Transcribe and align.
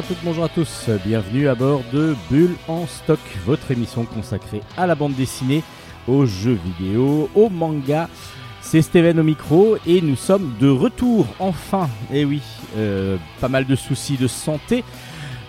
À 0.00 0.02
toutes, 0.02 0.24
bonjour 0.24 0.44
à 0.44 0.48
tous, 0.48 0.88
bienvenue 1.04 1.46
à 1.46 1.54
bord 1.54 1.82
de 1.92 2.16
Bulle 2.30 2.56
en 2.68 2.86
stock, 2.86 3.18
votre 3.44 3.70
émission 3.70 4.06
consacrée 4.06 4.62
à 4.78 4.86
la 4.86 4.94
bande 4.94 5.12
dessinée, 5.12 5.62
aux 6.08 6.24
jeux 6.24 6.58
vidéo, 6.78 7.28
au 7.34 7.50
manga. 7.50 8.08
C'est 8.62 8.80
Steven 8.80 9.20
au 9.20 9.22
micro 9.22 9.76
et 9.86 10.00
nous 10.00 10.16
sommes 10.16 10.54
de 10.58 10.70
retour 10.70 11.26
enfin. 11.38 11.90
Et 12.10 12.20
eh 12.20 12.24
oui, 12.24 12.40
euh, 12.78 13.18
pas 13.42 13.50
mal 13.50 13.66
de 13.66 13.76
soucis 13.76 14.16
de 14.16 14.26
santé. 14.26 14.84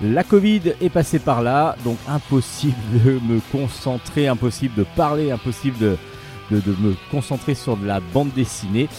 La 0.01 0.25
Covid 0.25 0.73
est 0.81 0.89
passée 0.89 1.19
par 1.19 1.41
là, 1.41 1.77
donc 1.85 1.97
impossible 2.09 2.75
de 3.05 3.21
me 3.25 3.39
concentrer, 3.53 4.27
impossible 4.27 4.75
de 4.75 4.85
parler, 4.97 5.31
impossible 5.31 5.77
de, 5.77 5.97
de 6.49 6.75
me 6.81 6.93
concentrer 7.09 7.55
sur 7.55 7.77
de 7.77 7.87
la 7.87 8.01
bande 8.01 8.33
dessinée. 8.35 8.89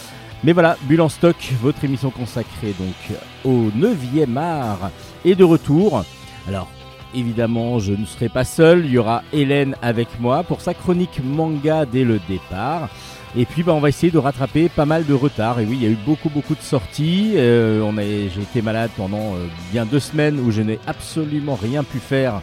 Mais 0.43 0.51
voilà, 0.51 0.75
Bulle 0.83 1.01
en 1.01 1.09
stock, 1.09 1.37
votre 1.61 1.85
émission 1.85 2.09
consacrée 2.09 2.73
donc 2.77 3.17
au 3.45 3.69
9e 3.77 4.37
art 4.37 4.91
est 5.23 5.35
de 5.35 5.43
retour. 5.43 6.03
Alors, 6.49 6.67
évidemment, 7.15 7.79
je 7.79 7.93
ne 7.93 8.05
serai 8.05 8.27
pas 8.27 8.43
seul, 8.43 8.85
il 8.85 8.91
y 8.91 8.97
aura 8.97 9.23
Hélène 9.31 9.77
avec 9.81 10.19
moi 10.19 10.43
pour 10.43 10.59
sa 10.59 10.73
chronique 10.73 11.21
manga 11.23 11.85
dès 11.85 12.03
le 12.03 12.19
départ. 12.27 12.89
Et 13.35 13.45
puis 13.45 13.63
bah, 13.63 13.73
on 13.73 13.79
va 13.79 13.89
essayer 13.89 14.11
de 14.11 14.17
rattraper 14.17 14.69
pas 14.69 14.85
mal 14.85 15.05
de 15.05 15.13
retard. 15.13 15.61
Et 15.61 15.65
oui, 15.65 15.77
il 15.79 15.83
y 15.83 15.87
a 15.87 15.89
eu 15.89 15.97
beaucoup 16.05 16.29
beaucoup 16.29 16.55
de 16.55 16.61
sorties. 16.61 17.33
Euh, 17.35 17.89
j'ai 17.97 18.41
été 18.41 18.61
malade 18.61 18.91
pendant 18.95 19.35
euh, 19.35 19.47
bien 19.71 19.85
deux 19.85 19.99
semaines 19.99 20.39
où 20.39 20.51
je 20.51 20.61
n'ai 20.61 20.79
absolument 20.85 21.55
rien 21.55 21.83
pu 21.83 21.99
faire 21.99 22.41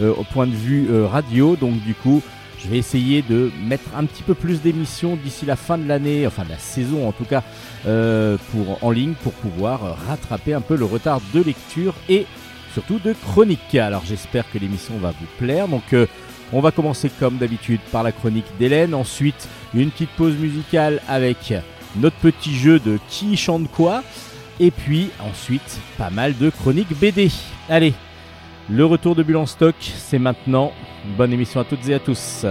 euh, 0.00 0.14
au 0.16 0.22
point 0.22 0.46
de 0.46 0.54
vue 0.54 0.88
radio. 1.04 1.56
Donc 1.56 1.82
du 1.82 1.94
coup, 1.94 2.22
je 2.62 2.68
vais 2.68 2.78
essayer 2.78 3.22
de 3.22 3.50
mettre 3.66 3.84
un 3.96 4.04
petit 4.04 4.22
peu 4.22 4.34
plus 4.34 4.60
d'émissions 4.60 5.16
d'ici 5.16 5.46
la 5.46 5.56
fin 5.56 5.78
de 5.78 5.88
l'année, 5.88 6.26
enfin 6.26 6.44
de 6.44 6.50
la 6.50 6.58
saison 6.58 7.08
en 7.08 7.12
tout 7.12 7.24
cas, 7.24 7.42
euh, 7.86 8.36
pour, 8.50 8.82
en 8.84 8.90
ligne 8.90 9.14
pour 9.22 9.32
pouvoir 9.32 9.96
rattraper 10.06 10.54
un 10.54 10.60
peu 10.60 10.76
le 10.76 10.84
retard 10.84 11.20
de 11.32 11.42
lecture 11.42 11.94
et 12.08 12.26
surtout 12.74 12.98
de 12.98 13.12
chronique. 13.12 13.74
Alors 13.74 14.02
j'espère 14.06 14.50
que 14.50 14.58
l'émission 14.58 14.98
va 14.98 15.10
vous 15.10 15.26
plaire. 15.38 15.68
Donc 15.68 15.92
euh, 15.92 16.06
on 16.52 16.60
va 16.60 16.70
commencer 16.70 17.10
comme 17.20 17.38
d'habitude 17.38 17.80
par 17.92 18.02
la 18.02 18.12
chronique 18.12 18.46
d'Hélène, 18.58 18.94
ensuite 18.94 19.48
une 19.74 19.90
petite 19.90 20.10
pause 20.10 20.34
musicale 20.34 21.00
avec 21.08 21.54
notre 21.96 22.16
petit 22.16 22.54
jeu 22.56 22.78
de 22.78 22.98
qui 23.08 23.36
chante 23.36 23.70
quoi, 23.70 24.02
et 24.58 24.70
puis 24.70 25.10
ensuite 25.20 25.78
pas 25.96 26.10
mal 26.10 26.36
de 26.36 26.50
chroniques 26.50 26.98
BD. 26.98 27.30
Allez, 27.68 27.94
le 28.70 28.84
retour 28.84 29.14
de 29.14 29.22
Bulle 29.22 29.46
stock, 29.46 29.74
c'est 29.80 30.18
maintenant. 30.18 30.72
Bonne 31.16 31.32
émission 31.32 31.60
à 31.60 31.64
toutes 31.64 31.88
et 31.88 31.94
à 31.94 31.98
tous. 31.98 32.44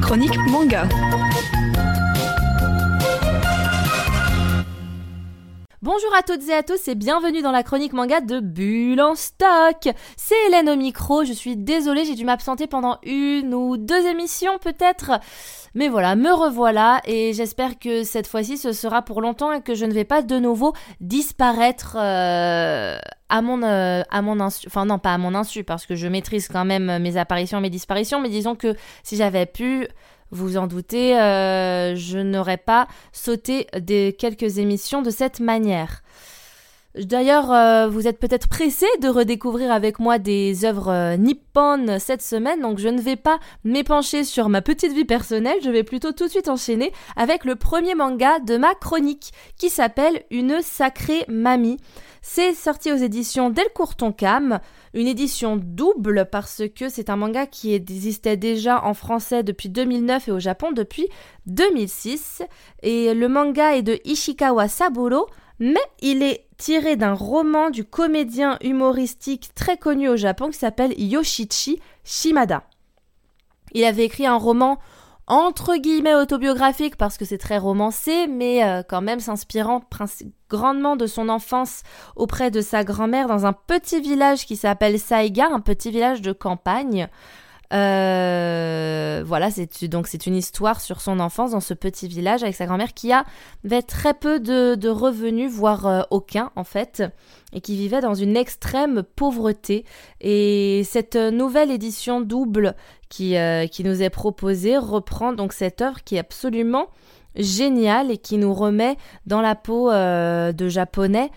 Chronique 0.00 0.36
manga. 0.50 0.88
Bonjour 5.84 6.14
à 6.16 6.22
toutes 6.22 6.48
et 6.48 6.54
à 6.54 6.62
tous 6.62 6.88
et 6.88 6.94
bienvenue 6.94 7.42
dans 7.42 7.52
la 7.52 7.62
chronique 7.62 7.92
manga 7.92 8.22
de 8.22 8.40
Bulle 8.40 9.02
en 9.02 9.14
stock. 9.14 9.86
C'est 10.16 10.34
Hélène 10.46 10.70
au 10.70 10.76
micro, 10.76 11.24
je 11.24 11.34
suis 11.34 11.58
désolée, 11.58 12.06
j'ai 12.06 12.14
dû 12.14 12.24
m'absenter 12.24 12.66
pendant 12.66 12.96
une 13.02 13.52
ou 13.52 13.76
deux 13.76 14.06
émissions 14.06 14.56
peut-être. 14.58 15.20
Mais 15.74 15.88
voilà, 15.88 16.16
me 16.16 16.32
revoilà 16.32 17.02
et 17.04 17.34
j'espère 17.34 17.78
que 17.78 18.02
cette 18.02 18.26
fois-ci 18.26 18.56
ce 18.56 18.72
sera 18.72 19.02
pour 19.02 19.20
longtemps 19.20 19.52
et 19.52 19.60
que 19.60 19.74
je 19.74 19.84
ne 19.84 19.92
vais 19.92 20.04
pas 20.04 20.22
de 20.22 20.38
nouveau 20.38 20.72
disparaître 21.02 21.98
euh, 22.00 22.96
à 23.28 23.42
mon 23.42 23.62
euh, 23.62 24.00
à 24.10 24.22
mon 24.22 24.40
insu. 24.40 24.66
Enfin 24.66 24.86
non, 24.86 24.98
pas 24.98 25.12
à 25.12 25.18
mon 25.18 25.34
insu 25.34 25.64
parce 25.64 25.84
que 25.84 25.96
je 25.96 26.08
maîtrise 26.08 26.48
quand 26.48 26.64
même 26.64 26.98
mes 26.98 27.18
apparitions, 27.18 27.60
mes 27.60 27.68
disparitions, 27.68 28.22
mais 28.22 28.30
disons 28.30 28.54
que 28.54 28.74
si 29.02 29.16
j'avais 29.16 29.44
pu 29.44 29.88
vous 30.30 30.56
en 30.56 30.66
doutez, 30.66 31.18
euh, 31.18 31.94
je 31.94 32.18
n'aurais 32.18 32.56
pas 32.56 32.88
sauté 33.12 33.66
des 33.78 34.14
quelques 34.18 34.58
émissions 34.58 35.02
de 35.02 35.10
cette 35.10 35.40
manière. 35.40 36.02
D'ailleurs, 36.96 37.50
euh, 37.50 37.88
vous 37.88 38.06
êtes 38.06 38.20
peut-être 38.20 38.48
pressé 38.48 38.86
de 39.02 39.08
redécouvrir 39.08 39.72
avec 39.72 39.98
moi 39.98 40.18
des 40.18 40.64
œuvres 40.64 40.92
euh, 40.92 41.16
nippon 41.16 41.98
cette 41.98 42.22
semaine, 42.22 42.60
donc 42.60 42.78
je 42.78 42.86
ne 42.86 43.00
vais 43.00 43.16
pas 43.16 43.40
m'épancher 43.64 44.22
sur 44.22 44.48
ma 44.48 44.62
petite 44.62 44.92
vie 44.92 45.04
personnelle, 45.04 45.58
je 45.64 45.70
vais 45.70 45.82
plutôt 45.82 46.12
tout 46.12 46.26
de 46.26 46.30
suite 46.30 46.48
enchaîner 46.48 46.92
avec 47.16 47.44
le 47.44 47.56
premier 47.56 47.96
manga 47.96 48.38
de 48.38 48.56
ma 48.56 48.76
chronique, 48.76 49.32
qui 49.58 49.70
s'appelle 49.70 50.22
Une 50.30 50.62
sacrée 50.62 51.24
mamie. 51.26 51.78
C'est 52.22 52.54
sorti 52.54 52.92
aux 52.92 52.96
éditions 52.96 53.50
Delcourt 53.50 53.96
Tonkam, 53.96 54.60
une 54.94 55.08
édition 55.08 55.56
double 55.56 56.28
parce 56.30 56.62
que 56.74 56.88
c'est 56.88 57.10
un 57.10 57.16
manga 57.16 57.46
qui 57.46 57.74
existait 57.74 58.36
déjà 58.36 58.82
en 58.84 58.94
français 58.94 59.42
depuis 59.42 59.68
2009 59.68 60.28
et 60.28 60.32
au 60.32 60.38
Japon 60.38 60.72
depuis 60.72 61.08
2006. 61.46 62.42
Et 62.82 63.12
le 63.12 63.28
manga 63.28 63.76
est 63.76 63.82
de 63.82 63.98
Ishikawa 64.04 64.68
Saburo, 64.68 65.26
mais 65.58 65.80
il 66.00 66.22
est 66.22 66.46
tiré 66.56 66.96
d'un 66.96 67.14
roman 67.14 67.70
du 67.70 67.84
comédien 67.84 68.56
humoristique 68.62 69.50
très 69.54 69.76
connu 69.76 70.08
au 70.08 70.16
Japon 70.16 70.50
qui 70.50 70.58
s'appelle 70.58 70.94
Yoshichi 70.96 71.80
Shimada. 72.04 72.62
Il 73.72 73.84
avait 73.84 74.04
écrit 74.04 74.26
un 74.26 74.36
roman 74.36 74.78
entre 75.26 75.76
guillemets 75.76 76.14
autobiographique 76.14 76.96
parce 76.96 77.16
que 77.16 77.24
c'est 77.24 77.38
très 77.38 77.58
romancé, 77.58 78.26
mais 78.26 78.64
euh, 78.64 78.82
quand 78.86 79.00
même 79.00 79.20
s'inspirant 79.20 79.80
grandement 80.50 80.96
de 80.96 81.06
son 81.06 81.28
enfance 81.28 81.82
auprès 82.16 82.50
de 82.50 82.60
sa 82.60 82.84
grand-mère 82.84 83.28
dans 83.28 83.46
un 83.46 83.52
petit 83.52 84.00
village 84.00 84.46
qui 84.46 84.56
s'appelle 84.56 84.98
Saiga, 84.98 85.48
un 85.50 85.60
petit 85.60 85.90
village 85.90 86.20
de 86.22 86.32
campagne. 86.32 87.08
Euh, 87.74 89.24
voilà, 89.26 89.50
c'est 89.50 89.84
donc 89.88 90.06
c'est 90.06 90.26
une 90.26 90.36
histoire 90.36 90.80
sur 90.80 91.00
son 91.00 91.18
enfance 91.18 91.50
dans 91.50 91.60
ce 91.60 91.74
petit 91.74 92.06
village 92.06 92.42
avec 92.44 92.54
sa 92.54 92.66
grand-mère 92.66 92.94
qui 92.94 93.12
avait 93.12 93.82
très 93.82 94.14
peu 94.14 94.38
de, 94.38 94.88
revenus, 94.88 95.50
voire 95.50 95.86
euh, 95.86 96.02
aucun 96.10 96.50
en 96.54 96.62
fait, 96.62 97.02
et 97.52 97.60
qui 97.60 97.76
vivait 97.76 98.00
dans 98.00 98.14
une 98.14 98.36
extrême 98.36 99.02
pauvreté. 99.16 99.84
Et 100.20 100.82
cette 100.84 101.16
nouvelle 101.16 101.72
édition 101.72 102.20
double 102.20 102.76
euh, 103.20 103.66
qui 103.66 103.84
nous 103.84 104.02
est 104.02 104.10
proposée 104.10 104.78
reprend 104.78 105.32
donc 105.32 105.52
cette 105.52 105.82
œuvre 105.82 106.04
qui 106.04 106.16
est 106.16 106.20
absolument 106.20 106.88
géniale 107.34 108.12
et 108.12 108.18
qui 108.18 108.38
nous 108.38 108.54
remet 108.54 108.96
dans 109.26 109.40
la 109.40 109.56
peau 109.56 109.90
de 109.90 110.68
japonais 110.68 111.32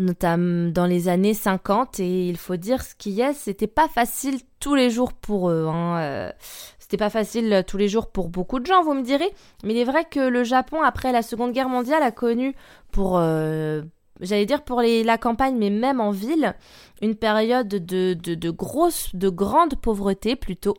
notamment 0.00 0.70
dans 0.70 0.86
les 0.86 1.08
années 1.08 1.34
50 1.34 2.00
et 2.00 2.28
il 2.28 2.36
faut 2.36 2.56
dire 2.56 2.82
ce 2.82 2.94
qu'il 2.94 3.12
y 3.12 3.22
a, 3.22 3.32
c'était 3.32 3.66
pas 3.66 3.88
facile 3.88 4.40
tous 4.58 4.74
les 4.74 4.90
jours 4.90 5.12
pour 5.12 5.50
eux. 5.50 5.66
Hein. 5.68 5.98
Euh, 5.98 6.32
c'était 6.78 6.96
pas 6.96 7.10
facile 7.10 7.62
tous 7.66 7.76
les 7.76 7.88
jours 7.88 8.10
pour 8.10 8.28
beaucoup 8.28 8.58
de 8.58 8.66
gens, 8.66 8.82
vous 8.82 8.94
me 8.94 9.02
direz. 9.02 9.30
Mais 9.62 9.74
il 9.74 9.78
est 9.78 9.84
vrai 9.84 10.04
que 10.04 10.20
le 10.20 10.42
Japon, 10.42 10.82
après 10.82 11.12
la 11.12 11.22
Seconde 11.22 11.52
Guerre 11.52 11.68
mondiale, 11.68 12.02
a 12.02 12.10
connu 12.10 12.54
pour, 12.90 13.18
euh, 13.18 13.82
j'allais 14.20 14.46
dire 14.46 14.62
pour 14.62 14.80
les, 14.80 15.04
la 15.04 15.16
campagne, 15.16 15.56
mais 15.56 15.70
même 15.70 16.00
en 16.00 16.10
ville, 16.10 16.54
une 17.00 17.14
période 17.14 17.68
de, 17.68 18.14
de, 18.14 18.34
de 18.34 18.50
grosse, 18.50 19.14
de 19.14 19.28
grande 19.28 19.76
pauvreté 19.76 20.34
plutôt. 20.34 20.74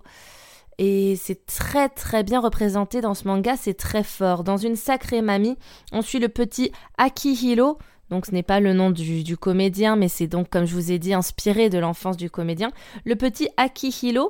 Et 0.77 1.15
c'est 1.15 1.45
très 1.45 1.89
très 1.89 2.23
bien 2.23 2.39
représenté 2.39 3.01
dans 3.01 3.13
ce 3.13 3.27
manga, 3.27 3.55
c'est 3.55 3.75
très 3.75 4.03
fort. 4.03 4.43
Dans 4.43 4.57
une 4.57 4.75
sacrée 4.75 5.21
mamie, 5.21 5.57
on 5.91 6.01
suit 6.01 6.19
le 6.19 6.27
petit 6.27 6.71
Akihiro, 6.97 7.77
donc 8.11 8.25
ce 8.25 8.31
n'est 8.33 8.43
pas 8.43 8.59
le 8.59 8.73
nom 8.73 8.91
du, 8.91 9.37
comédien, 9.37 9.95
mais 9.95 10.09
c'est 10.09 10.27
donc, 10.27 10.49
comme 10.49 10.65
je 10.65 10.73
vous 10.73 10.91
ai 10.91 10.99
dit, 10.99 11.13
inspiré 11.13 11.69
de 11.69 11.79
l'enfance 11.79 12.17
du 12.17 12.29
comédien. 12.29 12.69
Le 13.05 13.15
petit 13.15 13.47
Akihiro, 13.55 14.29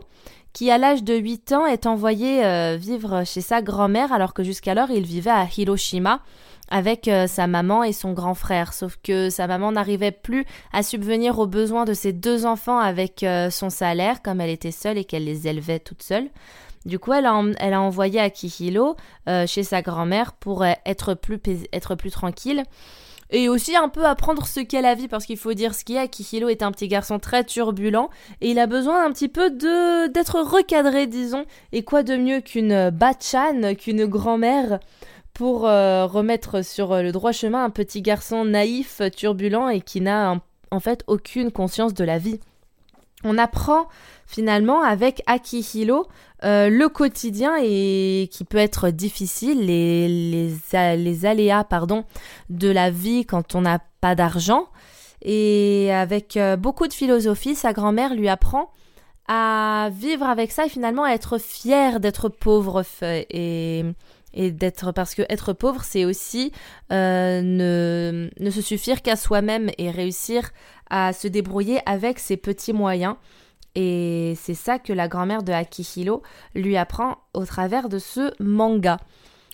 qui 0.54 0.70
à 0.70 0.78
l'âge 0.78 1.04
de 1.04 1.16
8 1.16 1.52
ans 1.54 1.66
est 1.66 1.88
envoyé 1.88 2.46
euh, 2.46 2.78
vivre 2.80 3.24
chez 3.26 3.42
sa 3.42 3.64
grand-mère 3.64 4.14
alors 4.14 4.36
que 4.36 4.44
jusqu'alors 4.44 4.92
il 4.92 5.06
vivait 5.06 5.32
à 5.32 5.48
Hiroshima 5.58 6.22
avec 6.70 7.08
euh, 7.08 7.26
sa 7.26 7.48
maman 7.48 7.84
et 7.84 7.92
son 7.92 8.14
grand 8.14 8.36
frère. 8.36 8.74
Sauf 8.74 9.00
que 9.02 9.32
sa 9.32 9.48
maman 9.48 9.72
n'arrivait 9.72 10.12
plus 10.12 10.46
à 10.74 10.84
subvenir 10.84 11.40
aux 11.40 11.48
besoins 11.48 11.86
de 11.86 11.96
ses 11.96 12.14
deux 12.14 12.46
enfants 12.46 12.78
avec 12.78 13.24
euh, 13.24 13.50
son 13.50 13.72
salaire, 13.72 14.22
comme 14.22 14.42
elle 14.42 14.52
était 14.52 14.72
seule 14.72 15.00
et 15.00 15.06
qu'elle 15.06 15.26
les 15.26 15.48
élevait 15.48 15.80
toute 15.80 16.04
seule. 16.04 16.28
Du 16.86 17.00
coup, 17.00 17.14
elle 17.14 17.26
a, 17.26 17.82
envoyé 17.82 18.20
Akihiro 18.20 18.96
chez 19.46 19.62
sa 19.62 19.84
grand-mère 19.84 20.34
pour 20.34 20.66
être 20.66 21.14
plus 21.14 22.12
tranquille 22.12 22.64
et 23.32 23.50
aussi 23.50 23.76
un 23.76 23.90
peu 23.90 24.06
apprendre 24.06 24.46
ce 24.46 24.60
qu'est 24.60 24.82
la 24.82 24.96
vie 24.96 25.08
parce 25.08 25.26
qu'il 25.26 25.38
faut 25.38 25.54
dire 25.54 25.74
ce 25.74 25.84
qu'il 25.84 25.96
y 25.96 25.98
a. 25.98 26.08
Kihilo 26.08 26.50
est 26.50 26.64
un 26.64 26.72
petit 26.72 26.88
garçon 26.88 27.20
très 27.20 27.44
turbulent 27.44 28.10
et 28.42 28.52
il 28.52 28.60
a 28.60 28.68
besoin 28.68 29.06
un 29.06 29.12
petit 29.12 29.30
peu 29.30 29.50
de 29.50 30.08
d'être 30.08 30.40
recadré, 30.42 31.08
disons. 31.08 31.46
Et 31.72 31.84
quoi 31.84 32.04
de 32.04 32.18
mieux 32.18 32.42
qu'une 32.42 32.90
bachan, 32.90 33.76
qu'une 33.76 34.06
grand-mère 34.06 34.80
pour 35.34 35.68
euh, 35.68 36.06
remettre 36.06 36.64
sur 36.64 36.96
le 37.02 37.12
droit 37.12 37.32
chemin 37.32 37.64
un 37.64 37.70
petit 37.70 38.02
garçon 38.02 38.46
naïf, 38.46 39.02
turbulent 39.16 39.70
et 39.70 39.82
qui 39.82 40.02
n'a 40.02 40.36
en 40.72 40.80
fait 40.80 41.04
aucune 41.08 41.52
conscience 41.52 41.94
de 41.94 42.04
la 42.04 42.18
vie. 42.18 42.40
On 43.24 43.38
apprend 43.38 43.88
finalement 44.26 44.82
avec 44.82 45.22
Akihiro 45.28 46.08
euh, 46.44 46.70
le 46.70 46.90
quotidien 46.90 47.56
et 47.62 48.30
qui 48.32 48.46
peut 48.46 48.58
être 48.58 48.90
difficile, 48.90 49.66
les, 49.66 50.08
les, 50.08 51.26
aléas 51.26 51.64
pardon, 51.64 52.06
de 52.50 52.70
la 52.70 52.90
vie 52.90 53.26
quand 53.26 53.54
on 53.54 53.62
n'a 53.62 53.80
pas 54.00 54.16
d'argent. 54.16 54.68
Et 55.22 55.92
avec 55.94 56.38
euh, 56.38 56.56
beaucoup 56.56 56.88
de 56.88 56.94
philosophie, 56.94 57.54
sa 57.54 57.74
grand-mère 57.74 58.16
lui 58.16 58.28
apprend 58.28 58.72
à 59.28 59.90
vivre 59.94 60.26
avec 60.26 60.52
ça 60.52 60.66
et 60.66 60.70
finalement 60.70 61.04
à 61.04 61.12
être 61.12 61.38
fière 61.38 62.00
d'être 62.00 62.28
pauvre 62.28 62.84
et, 63.02 63.86
et 64.34 64.52
d'être 64.52 64.92
parce 64.92 65.14
que 65.16 65.22
être 65.30 65.54
pauvre 65.54 65.84
c'est 65.84 66.06
aussi 66.06 66.52
euh, 66.92 67.42
ne, 67.42 68.30
ne 68.40 68.50
se 68.50 68.62
suffire 68.62 69.02
qu'à 69.02 69.16
soi-même 69.16 69.70
et 69.78 69.92
réussir 69.92 70.50
à 70.92 71.14
se 71.14 71.28
débrouiller 71.28 71.80
avec 71.88 72.20
ses 72.20 72.38
petits 72.38 72.74
moyens 72.74 73.16
et 73.76 74.34
c'est 74.38 74.54
ça 74.54 74.80
que 74.80 74.94
la 74.94 75.08
grand-mère 75.08 75.44
de 75.44 75.54
Akihiro 75.54 76.22
lui 76.56 76.78
apprend 76.78 77.18
au 77.34 77.46
travers 77.46 77.90
de 77.90 78.00
ce 78.00 78.34
manga. 78.44 78.98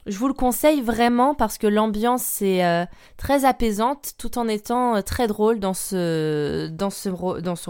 Je 0.08 0.18
vous 0.18 0.28
le 0.28 0.34
conseille 0.34 0.82
vraiment 0.82 1.36
parce 1.36 1.58
que 1.58 1.68
l'ambiance 1.68 2.42
est 2.42 2.66
euh, 2.66 2.86
très 3.18 3.46
apaisante 3.46 4.14
tout 4.18 4.38
en 4.38 4.48
étant 4.48 4.96
euh, 4.96 5.02
très 5.02 5.28
drôle 5.28 5.60
dans 5.60 5.74
ce, 5.74 6.70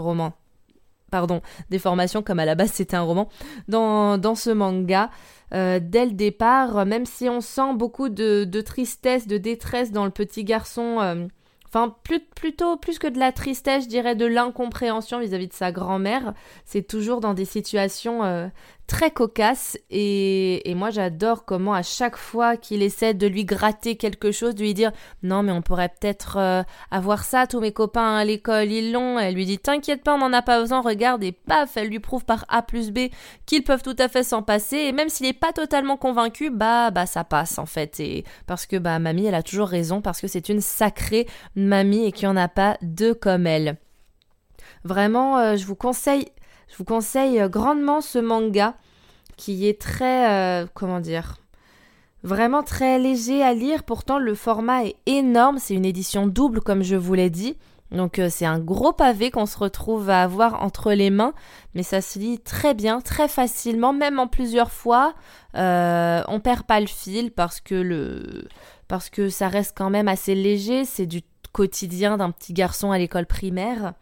roman. 0.00 0.32
Pardon, 1.10 1.42
des 1.70 1.78
formations 1.78 2.22
comme 2.22 2.38
à 2.38 2.44
la 2.44 2.54
base 2.54 2.70
c'était 2.72 2.96
un 2.96 3.02
roman. 3.02 3.28
Dans, 3.66 4.34
ce 4.34 4.50
manga, 4.50 5.10
euh, 5.52 5.80
dès 5.82 6.06
le 6.06 6.12
départ, 6.12 6.86
même 6.86 7.06
si 7.06 7.28
on 7.28 7.40
sent 7.40 7.74
beaucoup 7.74 8.08
de, 8.08 8.60
tristesse, 8.60 9.26
de 9.26 9.36
détresse 9.36 9.90
dans 9.90 10.04
le 10.04 10.12
petit 10.12 10.44
garçon 10.44 11.28
Enfin, 11.68 11.94
plutôt 12.34 12.76
plus 12.76 12.98
que 12.98 13.06
de 13.06 13.18
la 13.18 13.30
tristesse, 13.30 13.84
je 13.84 13.88
dirais 13.88 14.14
de 14.14 14.24
l'incompréhension 14.24 15.20
vis-à-vis 15.20 15.48
de 15.48 15.52
sa 15.52 15.70
grand-mère. 15.70 16.32
C'est 16.64 16.86
toujours 16.86 17.20
dans 17.20 17.34
des 17.34 17.44
situations 17.44 18.24
euh, 18.24 18.48
très 18.88 19.10
cocasse 19.10 19.78
et, 19.90 20.74
moi 20.74 20.90
j'adore 20.90 21.44
comment 21.44 21.74
à 21.74 21.82
chaque 21.82 22.16
fois 22.16 22.56
qu'il 22.56 22.82
essaie 22.82 23.14
de 23.14 23.26
lui 23.26 23.44
gratter 23.44 23.96
quelque 23.96 24.32
chose, 24.32 24.54
de 24.54 24.62
lui 24.62 24.74
dire 24.74 24.92
non 25.22 25.42
mais 25.42 25.52
on 25.52 25.62
pourrait 25.62 25.90
peut-être 25.90 26.38
euh, 26.38 26.62
avoir 26.90 27.24
ça, 27.24 27.46
tous 27.46 27.60
mes 27.60 27.72
copains 27.72 28.16
à 28.16 28.24
l'école 28.24 28.72
ils 28.72 28.90
l'ont, 28.90 29.18
elle 29.18 29.34
lui 29.34 29.44
dit 29.44 29.58
t'inquiète 29.58 30.02
pas 30.02 30.14
on 30.14 30.18
n'en 30.18 30.32
a 30.32 30.42
pas 30.42 30.60
besoin, 30.60 30.80
regarde 30.80 31.22
et 31.22 31.32
paf 31.32 31.76
elle 31.76 31.88
lui 31.88 32.00
prouve 32.00 32.24
par 32.24 32.46
A 32.48 32.62
plus 32.62 32.90
B 32.90 33.10
qu'ils 33.46 33.62
peuvent 33.62 33.82
tout 33.82 33.96
à 33.98 34.08
fait 34.08 34.22
s'en 34.22 34.42
passer. 34.42 34.76
Et 34.76 34.92
même 34.92 35.10
s'il 35.10 35.26
n'est 35.26 35.32
pas 35.34 35.52
totalement 35.52 35.98
convaincu 35.98 36.50
bah 36.50 36.90
bah 36.90 37.06
ça 37.06 37.24
passe 37.24 37.58
en 37.58 37.66
fait. 37.66 38.00
Et 38.00 38.24
parce 38.46 38.64
que 38.66 38.76
bah 38.76 38.98
mamie 38.98 39.26
elle 39.26 39.34
a 39.34 39.42
toujours 39.42 39.68
raison 39.68 40.00
parce 40.00 40.20
que 40.20 40.26
c'est 40.26 40.48
une 40.48 40.62
sacrée 40.62 41.26
mamie 41.54 42.06
et 42.06 42.12
qu'il 42.12 42.26
n'y 42.26 42.32
en 42.32 42.36
a 42.36 42.48
pas 42.48 42.78
deux 42.80 43.14
comme 43.14 43.46
elle. 43.46 43.76
Vraiment, 44.84 45.38
euh, 45.38 45.56
je 45.56 45.66
vous 45.66 45.74
conseille 45.74 46.26
je 46.68 46.76
vous 46.76 46.84
conseille 46.84 47.40
euh, 47.40 47.48
grandement 47.48 48.00
ce 48.00 48.18
manga 48.18 48.74
qui 49.36 49.68
est 49.68 49.80
très, 49.80 50.62
euh, 50.62 50.66
comment 50.74 51.00
dire, 51.00 51.36
vraiment 52.22 52.62
très 52.62 52.98
léger 52.98 53.42
à 53.42 53.54
lire. 53.54 53.84
Pourtant, 53.84 54.18
le 54.18 54.34
format 54.34 54.84
est 54.84 54.96
énorme. 55.06 55.58
C'est 55.58 55.74
une 55.74 55.84
édition 55.84 56.26
double, 56.26 56.60
comme 56.60 56.82
je 56.82 56.96
vous 56.96 57.14
l'ai 57.14 57.30
dit. 57.30 57.56
Donc 57.90 58.18
euh, 58.18 58.28
c'est 58.30 58.44
un 58.44 58.58
gros 58.58 58.92
pavé 58.92 59.30
qu'on 59.30 59.46
se 59.46 59.56
retrouve 59.56 60.10
à 60.10 60.22
avoir 60.22 60.62
entre 60.62 60.92
les 60.92 61.10
mains, 61.10 61.32
mais 61.74 61.82
ça 61.82 62.00
se 62.00 62.18
lit 62.18 62.38
très 62.38 62.74
bien, 62.74 63.00
très 63.00 63.28
facilement, 63.28 63.92
même 63.92 64.18
en 64.18 64.26
plusieurs 64.26 64.70
fois. 64.70 65.14
Euh, 65.54 66.22
on 66.28 66.40
perd 66.40 66.64
pas 66.64 66.80
le 66.80 66.86
fil 66.86 67.30
parce 67.30 67.60
que 67.60 67.74
le 67.74 68.46
parce 68.88 69.10
que 69.10 69.28
ça 69.28 69.48
reste 69.48 69.74
quand 69.76 69.90
même 69.90 70.08
assez 70.08 70.34
léger. 70.34 70.84
C'est 70.84 71.06
du 71.06 71.22
quotidien 71.52 72.18
d'un 72.18 72.30
petit 72.30 72.52
garçon 72.52 72.90
à 72.90 72.98
l'école 72.98 73.26
primaire. 73.26 73.94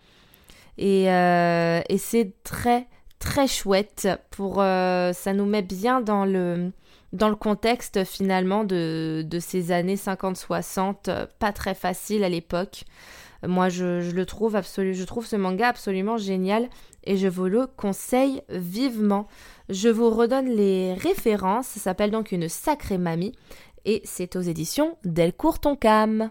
Euh, 0.81 1.81
et, 1.89 1.99
c'est 1.99 2.33
très 2.45 2.87
très 3.19 3.47
chouette 3.47 4.09
pour 4.31 4.61
euh, 4.61 5.13
ça 5.15 5.33
nous 5.33 5.47
met 5.47 5.63
bien 5.63 6.03
dans 6.03 6.27
le 6.27 6.71
dans 7.15 7.35
contexte 7.35 8.05
finalement 8.05 8.65
de, 8.65 9.25
de 9.27 9.39
ces 9.39 9.73
années 9.73 9.95
50-60 9.97 11.29
pas 11.39 11.53
très 11.53 11.75
facile 11.75 12.25
à 12.25 12.29
l'époque. 12.29 12.85
Moi 13.47 13.69
je, 13.71 14.11
le 14.11 14.27
trouve 14.27 14.55
absolu 14.55 14.95
je 14.95 15.05
trouve 15.05 15.27
ce 15.27 15.37
manga 15.37 15.69
absolument 15.69 16.19
génial 16.19 16.69
et 17.05 17.17
je 17.17 17.29
vous 17.29 17.47
le 17.47 17.67
conseille 17.67 18.43
vivement. 18.51 19.29
Je 19.71 19.89
vous 19.89 20.11
redonne 20.11 20.49
les 20.49 20.93
références. 20.95 21.69
Ça 21.69 21.81
s'appelle 21.81 22.11
donc 22.11 22.33
une 22.33 22.49
sacrée 22.51 22.99
mamie 22.99 23.33
et 23.87 24.03
c'est 24.05 24.37
aux 24.37 24.43
éditions 24.43 24.99
Delcourt 25.05 25.61
Toncam 25.61 26.31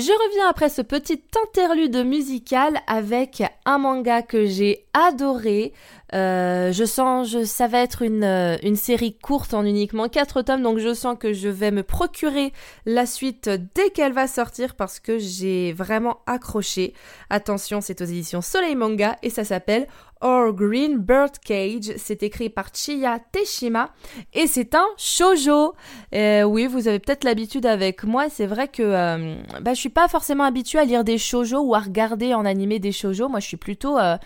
Je 0.00 0.12
reviens 0.12 0.48
après 0.48 0.70
ce 0.70 0.80
petit 0.80 1.22
interlude 1.46 2.06
musical 2.06 2.80
avec 2.86 3.42
un 3.66 3.76
manga 3.76 4.22
que 4.22 4.46
j'ai 4.46 4.86
adoré. 4.94 5.74
Euh, 6.14 6.72
je 6.72 6.84
sens, 6.84 7.28
je, 7.28 7.44
ça 7.44 7.66
va 7.66 7.80
être 7.80 8.02
une, 8.02 8.24
euh, 8.24 8.74
série 8.74 9.16
courte 9.16 9.54
en 9.54 9.64
uniquement 9.64 10.08
4 10.08 10.42
tomes, 10.42 10.62
donc 10.62 10.78
je 10.78 10.94
sens 10.94 11.16
que 11.18 11.32
je 11.32 11.48
vais 11.48 11.70
me 11.70 11.82
procurer 11.82 12.52
la 12.86 13.06
suite 13.06 13.50
dès 13.74 13.90
qu'elle 13.90 14.12
va 14.12 14.26
sortir 14.26 14.74
parce 14.74 15.00
que 15.00 15.18
j'ai 15.18 15.72
vraiment 15.72 16.20
accroché. 16.26 16.94
Attention, 17.28 17.80
c'est 17.80 18.00
aux 18.00 18.04
éditions 18.04 18.40
Soleil 18.40 18.74
Manga 18.74 19.16
et 19.22 19.30
ça 19.30 19.44
s'appelle 19.44 19.86
Or 20.20 20.52
Green 20.52 20.98
Bird 20.98 21.38
Cage. 21.38 21.94
C'est 21.96 22.22
écrit 22.22 22.50
par 22.50 22.68
Chiya 22.74 23.18
Teshima 23.32 23.90
et 24.34 24.46
c'est 24.46 24.74
un 24.74 24.86
shojo. 24.98 25.74
Euh, 26.14 26.42
oui, 26.42 26.66
vous 26.66 26.88
avez 26.88 26.98
peut-être 26.98 27.24
l'habitude 27.24 27.64
avec 27.64 28.04
moi. 28.04 28.28
C'est 28.28 28.46
vrai 28.46 28.68
que 28.68 28.82
euh, 28.82 29.34
bah, 29.62 29.72
je 29.72 29.80
suis 29.80 29.88
pas 29.88 30.08
forcément 30.08 30.44
habituée 30.44 30.78
à 30.78 30.84
lire 30.84 31.04
des 31.04 31.16
shojo 31.16 31.60
ou 31.60 31.74
à 31.74 31.78
regarder 31.78 32.34
en 32.34 32.44
animé 32.44 32.78
des 32.78 32.92
shojo. 32.92 33.28
Moi, 33.28 33.40
je 33.40 33.46
suis 33.46 33.56
plutôt 33.56 33.98
euh, 33.98 34.16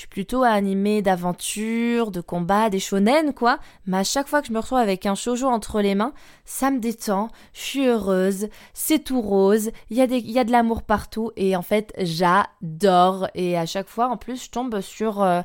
je 0.00 0.04
suis 0.04 0.08
plutôt 0.08 0.44
animée 0.44 1.02
d'aventure, 1.02 2.10
de 2.10 2.22
combat, 2.22 2.70
des 2.70 2.78
shonen, 2.78 3.34
quoi. 3.34 3.58
Mais 3.84 3.98
à 3.98 4.02
chaque 4.02 4.28
fois 4.28 4.40
que 4.40 4.48
je 4.48 4.52
me 4.54 4.58
retrouve 4.58 4.78
avec 4.78 5.04
un 5.04 5.14
shoujo 5.14 5.46
entre 5.46 5.82
les 5.82 5.94
mains, 5.94 6.14
ça 6.46 6.70
me 6.70 6.78
détend, 6.78 7.28
je 7.52 7.60
suis 7.60 7.86
heureuse, 7.86 8.48
c'est 8.72 9.04
tout 9.04 9.20
rose, 9.20 9.70
il 9.90 9.98
y, 9.98 10.38
a 10.38 10.44
de 10.44 10.50
l'amour 10.50 10.84
partout, 10.84 11.32
et 11.36 11.54
en 11.54 11.60
fait, 11.60 11.92
j'adore. 11.98 13.28
Et 13.34 13.58
à 13.58 13.66
chaque 13.66 13.88
fois, 13.88 14.08
en 14.08 14.16
plus, 14.16 14.44
je 14.44 14.50
tombe 14.50 14.80
sur, 14.80 15.22
euh, 15.22 15.42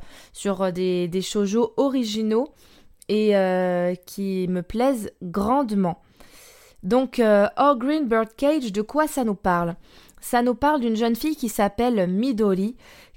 des, 0.71 1.09
des 1.09 1.37
originaux 1.75 2.47
et 3.09 3.35
euh, 3.35 3.93
qui 4.05 4.47
me 4.47 4.61
plaisent 4.61 5.11
grandement. 5.21 6.01
Donc, 6.81 7.19
euh, 7.19 7.47
All 7.57 7.77
Green 7.77 8.07
Bird 8.07 8.29
Cage, 8.37 8.71
de 8.71 8.81
quoi 8.81 9.05
ça 9.05 9.25
nous 9.25 9.35
parle? 9.35 9.75
Ça 10.25 10.41
nous 10.41 10.55
parle 10.55 10.81
d'une 10.81 10.95
jeune 10.95 11.15
fille 11.15 11.35
qui 11.35 11.49
s'appelle 11.49 12.09
Midori, 12.09 12.75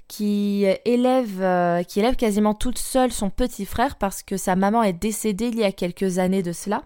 qui 0.09 0.65
élève, 0.85 1.39
euh, 1.39 1.83
qui 1.83 1.99
élève 1.99 2.17
quasiment 2.17 2.55
toute 2.55 2.79
seule 2.79 3.13
son 3.13 3.29
petit 3.29 3.65
frère 3.65 3.95
parce 3.95 4.23
que 4.23 4.35
sa 4.35 4.57
maman 4.57 4.83
est 4.83 4.91
décédée 4.91 5.47
il 5.47 5.59
y 5.59 5.63
a 5.63 5.71
quelques 5.71 6.17
années 6.17 6.43
de 6.43 6.51
cela. 6.51 6.81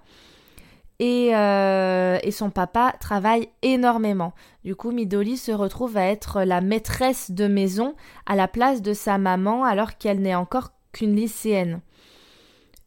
Et, 0.99 1.35
euh, 1.35 2.19
et, 2.21 2.31
son 2.31 2.49
papa 2.51 2.93
travaille 2.99 3.49
énormément. 3.61 4.33
Du 4.63 4.75
coup, 4.75 4.91
Midori 4.91 5.37
se 5.37 5.51
retrouve 5.51 5.97
à 5.97 6.05
être 6.05 6.43
la 6.43 6.61
maîtresse 6.61 7.31
de 7.31 7.47
maison 7.47 7.95
à 8.25 8.35
la 8.35 8.47
place 8.47 8.81
de 8.81 8.93
sa 8.93 9.17
maman 9.17 9.63
alors 9.63 9.97
qu'elle 9.97 10.21
n'est 10.21 10.35
encore 10.35 10.69
qu'une 10.91 11.15
lycéenne. 11.15 11.81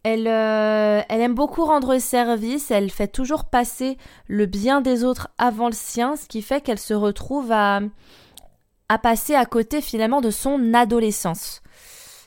Elle, 0.02 0.28
euh, 0.28 1.02
elle, 1.08 1.20
aime 1.20 1.34
beaucoup 1.34 1.64
rendre 1.64 1.98
service, 1.98 2.70
elle 2.70 2.90
fait 2.90 3.08
toujours 3.08 3.46
passer 3.46 3.98
le 4.28 4.46
bien 4.46 4.80
des 4.80 5.02
autres 5.02 5.28
avant 5.36 5.66
le 5.66 5.74
sien, 5.74 6.14
ce 6.14 6.28
qui 6.28 6.42
fait 6.42 6.60
qu'elle 6.60 6.78
se 6.78 6.94
retrouve 6.94 7.50
à, 7.50 7.80
à 8.88 8.98
passer 8.98 9.34
à 9.34 9.46
côté 9.46 9.80
finalement 9.80 10.20
de 10.20 10.30
son 10.30 10.74
adolescence. 10.74 11.62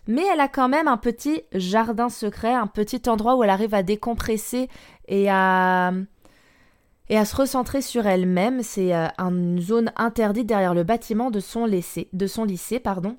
Mais 0.07 0.23
elle 0.33 0.39
a 0.39 0.47
quand 0.47 0.69
même 0.69 0.87
un 0.87 0.97
petit 0.97 1.43
jardin 1.53 2.09
secret, 2.09 2.53
un 2.53 2.67
petit 2.67 3.07
endroit 3.07 3.35
où 3.35 3.43
elle 3.43 3.49
arrive 3.49 3.75
à 3.75 3.83
décompresser 3.83 4.67
et 5.07 5.29
à, 5.29 5.93
et 7.09 7.17
à 7.17 7.25
se 7.25 7.35
recentrer 7.35 7.81
sur 7.81 8.07
elle-même. 8.07 8.63
C'est 8.63 8.95
euh, 8.95 9.07
une 9.19 9.61
zone 9.61 9.91
interdite 9.95 10.47
derrière 10.47 10.73
le 10.73 10.83
bâtiment 10.83 11.29
de 11.29 11.39
son 11.39 11.65
lycée, 11.65 12.09
de 12.13 12.27
son 12.27 12.43
lycée 12.43 12.79
pardon. 12.79 13.17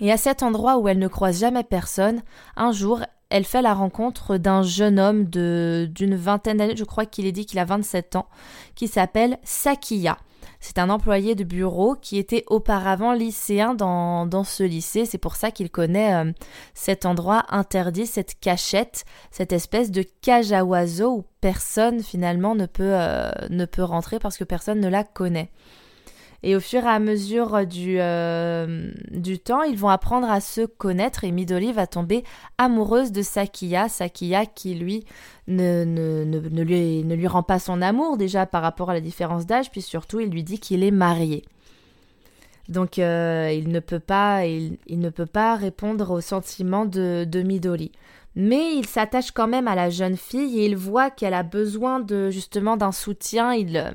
Et 0.00 0.12
à 0.12 0.16
cet 0.16 0.42
endroit 0.42 0.78
où 0.78 0.88
elle 0.88 0.98
ne 0.98 1.08
croise 1.08 1.40
jamais 1.40 1.64
personne, 1.64 2.22
un 2.56 2.70
jour, 2.70 3.00
elle 3.30 3.44
fait 3.44 3.62
la 3.62 3.74
rencontre 3.74 4.36
d'un 4.36 4.62
jeune 4.62 5.00
homme 5.00 5.24
de 5.24 5.88
d'une 5.90 6.14
vingtaine 6.14 6.58
d'années, 6.58 6.76
je 6.76 6.84
crois 6.84 7.06
qu'il 7.06 7.26
est 7.26 7.32
dit 7.32 7.46
qu'il 7.46 7.58
a 7.58 7.64
27 7.64 8.16
ans, 8.16 8.28
qui 8.74 8.88
s'appelle 8.88 9.38
Sakiya. 9.42 10.18
C'est 10.66 10.78
un 10.78 10.90
employé 10.90 11.36
de 11.36 11.44
bureau 11.44 11.94
qui 11.94 12.18
était 12.18 12.42
auparavant 12.48 13.12
lycéen 13.12 13.74
dans, 13.74 14.26
dans 14.26 14.42
ce 14.42 14.64
lycée. 14.64 15.04
C'est 15.04 15.16
pour 15.16 15.36
ça 15.36 15.52
qu'il 15.52 15.70
connaît 15.70 16.12
euh, 16.12 16.32
cet 16.74 17.06
endroit 17.06 17.44
interdit, 17.50 18.04
cette 18.04 18.40
cachette, 18.40 19.04
cette 19.30 19.52
espèce 19.52 19.92
de 19.92 20.02
cage 20.22 20.50
à 20.50 20.64
oiseaux 20.64 21.18
où 21.18 21.24
personne 21.40 22.02
finalement 22.02 22.56
ne 22.56 22.66
peut, 22.66 22.94
euh, 22.94 23.30
ne 23.48 23.64
peut 23.64 23.84
rentrer 23.84 24.18
parce 24.18 24.36
que 24.36 24.42
personne 24.42 24.80
ne 24.80 24.88
la 24.88 25.04
connaît. 25.04 25.52
Et 26.42 26.54
au 26.54 26.60
fur 26.60 26.84
et 26.84 26.88
à 26.88 26.98
mesure 26.98 27.66
du, 27.66 27.96
euh, 28.00 28.90
du 29.10 29.38
temps, 29.38 29.62
ils 29.62 29.76
vont 29.76 29.88
apprendre 29.88 30.30
à 30.30 30.40
se 30.40 30.66
connaître 30.66 31.24
et 31.24 31.32
Midori 31.32 31.72
va 31.72 31.86
tomber 31.86 32.24
amoureuse 32.58 33.12
de 33.12 33.22
Sakiya. 33.22 33.88
Sakiya 33.88 34.46
qui, 34.46 34.74
lui, 34.74 35.04
ne, 35.48 35.84
ne, 35.84 36.24
ne, 36.24 36.62
lui, 36.62 37.04
ne 37.04 37.14
lui 37.14 37.26
rend 37.26 37.42
pas 37.42 37.58
son 37.58 37.82
amour 37.82 38.16
déjà 38.16 38.46
par 38.46 38.62
rapport 38.62 38.90
à 38.90 38.94
la 38.94 39.00
différence 39.00 39.46
d'âge, 39.46 39.70
puis 39.70 39.82
surtout, 39.82 40.20
il 40.20 40.30
lui 40.30 40.44
dit 40.44 40.58
qu'il 40.58 40.84
est 40.84 40.90
marié. 40.90 41.44
Donc 42.68 42.98
euh, 42.98 43.52
il, 43.54 43.68
ne 43.68 43.80
peut 43.80 44.00
pas, 44.00 44.44
il, 44.46 44.78
il, 44.86 44.98
ne 44.98 45.10
peut 45.10 45.26
pas 45.26 45.54
répondre 45.54 46.10
aux 46.10 46.20
sentiments 46.20 46.84
de, 46.84 47.24
de. 47.24 47.44
Mais 48.34 48.76
il 48.76 48.86
s'attache 48.86 49.30
quand 49.30 49.48
même 49.48 49.68
à 49.68 49.74
la 49.74 49.88
jeune 49.88 50.16
fille 50.16 50.60
et 50.60 50.66
il 50.66 50.76
voit 50.76 51.10
qu'elle 51.10 51.32
a 51.32 51.42
besoin 51.42 52.00
de 52.00 52.28
justement 52.30 52.76
d'un 52.76 52.92
soutien. 52.92 53.54
Il, 53.54 53.76
euh, 53.76 53.92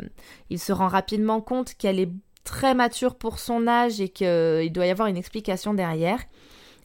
il 0.50 0.58
se 0.58 0.72
rend 0.72 0.88
rapidement 0.88 1.42
compte 1.42 1.76
qu'elle 1.76 2.00
est 2.00 2.10
très 2.44 2.74
mature 2.74 3.16
pour 3.16 3.40
son 3.40 3.68
âge 3.68 4.02
et 4.02 4.10
qu'il 4.10 4.72
doit 4.72 4.86
y 4.86 4.90
avoir 4.90 5.08
une 5.08 5.18
explication 5.18 5.74
derrière. 5.74 6.20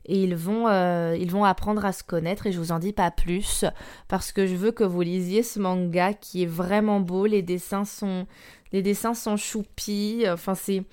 Et 0.09 0.23
ils 0.23 0.37
vont, 0.37 0.69
euh, 0.69 1.17
ils 1.19 1.31
vont 1.31 1.45
apprendre 1.45 1.85
à 1.85 1.93
se 1.93 2.05
connaître 2.05 2.47
et 2.47 2.53
je 2.53 2.59
vous 2.59 2.71
en 2.71 2.79
dis 2.79 2.93
pas 2.93 3.11
plus 3.11 3.65
parce 4.07 4.31
que 4.31 4.47
je 4.47 4.55
veux 4.55 4.71
que 4.71 4.85
vous 4.85 5.03
lisiez 5.03 5.43
ce 5.43 5.59
manga 5.59 6.13
qui 6.15 6.45
est 6.45 6.47
vraiment 6.47 7.01
beau. 7.01 7.27
Les 7.27 7.43
dessins 7.43 7.85
sont, 7.85 8.27
les 8.73 8.83
dessins 8.83 9.15
sont 9.15 9.37
choupis. 9.37 10.25
Enfin, 10.29 10.55
c'est, 10.55 10.85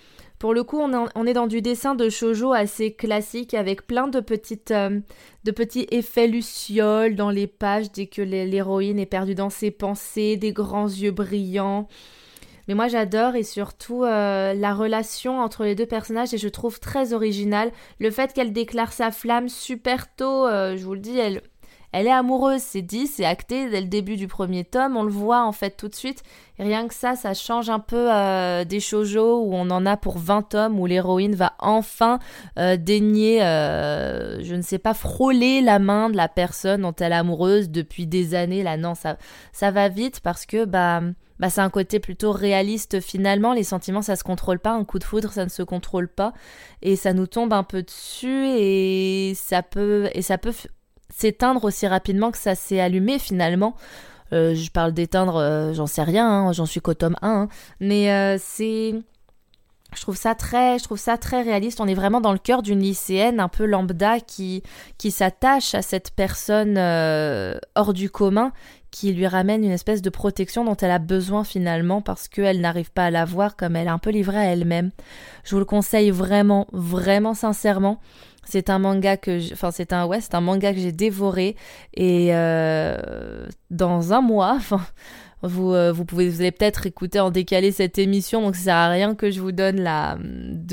pour 0.43 0.53
le 0.53 0.63
coup, 0.63 0.79
on, 0.79 1.25
est 1.25 1.33
dans 1.33 1.47
du 1.47 1.61
dessin 1.61 1.95
de 1.95 2.09
shojo 2.09 2.51
assez 2.51 2.91
classique 2.91 3.53
avec 3.53 3.87
plein 3.87 4.09
de 4.09 4.19
petites, 4.19 4.71
euh, 4.71 4.99
de 5.45 5.51
petits 5.51 5.87
effets 5.91 6.27
lucioles 6.27 7.15
dans 7.15 7.29
les 7.29 7.47
pages 7.47 7.91
dès 7.93 8.07
que 8.07 8.21
l'héroïne 8.21 8.99
est 8.99 9.05
perdue 9.05 9.35
dans 9.35 9.49
ses 9.49 9.71
pensées, 9.71 10.35
des 10.35 10.51
grands 10.51 10.89
yeux 10.89 11.11
brillants. 11.11 11.87
Mais 12.67 12.75
moi 12.75 12.87
j'adore 12.87 13.35
et 13.35 13.43
surtout 13.43 14.03
euh, 14.03 14.53
la 14.53 14.73
relation 14.73 15.39
entre 15.39 15.63
les 15.63 15.75
deux 15.75 15.85
personnages 15.85 16.33
et 16.33 16.37
je 16.37 16.47
trouve 16.47 16.79
très 16.79 17.13
original 17.13 17.71
le 17.99 18.09
fait 18.11 18.33
qu'elle 18.33 18.53
déclare 18.53 18.93
sa 18.93 19.11
flamme 19.11 19.49
super 19.49 20.13
tôt. 20.15 20.47
Euh, 20.47 20.77
je 20.77 20.85
vous 20.85 20.93
le 20.93 20.99
dis, 20.99 21.17
elle, 21.17 21.41
est 21.91 22.09
amoureuse, 22.09 22.61
c'est 22.61 22.81
dit, 22.81 23.05
c'est 23.05 23.25
acté 23.25 23.69
dès 23.69 23.81
le 23.81 23.87
début 23.87 24.15
du 24.15 24.27
premier 24.27 24.63
tome, 24.63 24.95
on 24.95 25.03
le 25.03 25.11
voit 25.11 25.43
en 25.43 25.51
fait 25.51 25.71
tout 25.71 25.89
de 25.89 25.95
suite. 25.95 26.23
Rien 26.57 26.87
que 26.87 26.93
ça, 26.93 27.15
ça 27.15 27.33
change 27.33 27.69
un 27.69 27.79
peu 27.79 28.07
euh, 28.11 28.63
des 28.63 28.79
shoujo 28.79 29.41
où 29.41 29.53
on 29.53 29.69
en 29.69 29.85
a 29.85 29.97
pour 29.97 30.17
20 30.17 30.43
tomes 30.43 30.79
où 30.79 30.85
l'héroïne 30.85 31.35
va 31.35 31.53
enfin 31.59 32.19
daigner, 32.55 33.39
je 33.39 34.55
ne 34.55 34.61
sais 34.61 34.79
pas, 34.79 34.93
frôler 34.93 35.61
la 35.61 35.79
main 35.79 36.09
de 36.09 36.15
la 36.15 36.29
personne 36.29 36.83
dont 36.83 36.95
elle 36.97 37.11
est 37.11 37.15
amoureuse 37.15 37.69
depuis 37.69 38.07
des 38.07 38.35
années. 38.35 38.63
Là, 38.63 38.77
non, 38.77 38.95
ça, 38.95 39.17
ça 39.51 39.69
va 39.69 39.89
vite 39.89 40.21
parce 40.21 40.45
que 40.45 40.63
bah 40.63 41.01
bah, 41.43 41.49
c'est 41.49 41.59
un 41.59 41.69
côté 41.69 41.99
plutôt 41.99 42.31
réaliste 42.31 43.01
finalement. 43.01 43.51
Les 43.51 43.65
sentiments, 43.65 44.01
ça 44.01 44.15
se 44.15 44.23
contrôle 44.23 44.59
pas. 44.59 44.71
Un 44.71 44.85
coup 44.85 44.97
de 44.97 45.03
foudre, 45.03 45.29
ça 45.33 45.43
ne 45.43 45.49
se 45.49 45.61
contrôle 45.61 46.07
pas. 46.07 46.31
Et 46.81 46.95
ça 46.95 47.11
nous 47.11 47.27
tombe 47.27 47.51
un 47.51 47.63
peu 47.63 47.83
dessus 47.83 48.47
et 48.47 49.33
ça 49.35 49.61
peut, 49.61 50.09
et 50.13 50.21
ça 50.21 50.37
peut 50.37 50.53
s'éteindre 51.09 51.65
aussi 51.65 51.85
rapidement 51.85 52.31
que 52.31 52.37
ça 52.37 52.55
s'est 52.55 52.79
allumé 52.79 53.19
finalement. 53.19 53.75
Euh, 54.31 54.55
je 54.55 54.71
parle 54.71 54.93
d'éteindre, 54.93 55.35
euh, 55.35 55.73
j'en 55.73 55.85
sais 55.85 56.03
rien, 56.03 56.25
hein, 56.25 56.53
j'en 56.53 56.65
suis 56.65 56.79
qu'au 56.79 56.93
tome 56.93 57.17
1. 57.21 57.29
Hein. 57.29 57.49
mais 57.81 58.09
euh, 58.09 58.37
je 58.37 60.01
trouve 60.01 60.15
ça 60.15 60.33
très 60.33 60.77
très 61.19 61.41
réaliste 61.41 61.81
on 61.81 61.87
est 61.87 61.93
vraiment 61.93 62.21
dans 62.21 62.31
le 62.31 62.39
cœur 62.39 62.63
d'une 62.63 62.79
lycéenne 62.79 63.39
un 63.39 63.49
peu 63.49 63.65
lambda 63.65 64.19
qui 64.21 64.63
qui 64.97 65.11
s'attache 65.11 65.75
à 65.75 65.83
cette 65.83 66.11
personne 66.15 66.79
hors 67.75 67.93
du 67.93 68.09
commun 68.09 68.53
qui 68.93 69.11
lui 69.11 69.25
ramène 69.25 69.63
une 69.63 69.71
espèce 69.71 70.03
de 70.03 70.11
protection 70.11 70.63
dont 70.63 70.77
elle 70.77 70.91
a 70.91 70.99
besoin 70.99 71.43
finalement 71.43 72.01
parce 72.01 72.27
qu'elle 72.27 72.61
n'arrive 72.61 72.91
pas 72.91 73.05
à 73.05 73.09
la 73.09 73.25
voir 73.25 73.55
comme 73.55 73.75
elle 73.75 73.87
est 73.87 73.89
un 73.89 73.97
peu 73.97 74.11
livrée 74.11 74.37
à 74.37 74.45
elle-même. 74.45 74.91
Je 75.43 75.55
vous 75.55 75.59
le 75.59 75.65
conseille 75.65 76.11
vraiment, 76.11 76.67
vraiment 76.71 77.33
sincèrement. 77.33 77.99
C'est 78.45 78.69
un 78.69 78.77
manga 78.77 79.17
que, 79.17 79.51
enfin 79.51 79.71
c'est 79.71 79.93
un 79.93 80.05
ouais, 80.05 80.19
un 80.31 80.41
manga 80.41 80.73
que 80.73 80.79
j'ai 80.79 80.91
dévoré 80.91 81.55
et 81.95 82.35
euh, 82.35 83.47
dans 83.71 84.13
un 84.13 84.21
mois, 84.21 84.59
vous, 85.41 85.73
euh, 85.73 85.91
vous 85.91 86.05
pouvez, 86.05 86.27
allez 86.39 86.51
peut-être 86.51 86.85
écouter 86.85 87.19
en 87.19 87.31
décalé 87.31 87.71
cette 87.71 87.97
émission, 87.97 88.43
donc 88.43 88.55
ça 88.55 88.63
sert 88.63 88.75
à 88.75 88.89
rien 88.89 89.15
que 89.15 89.31
je 89.31 89.41
vous 89.41 89.51
donne 89.51 89.81
la, 89.81 90.19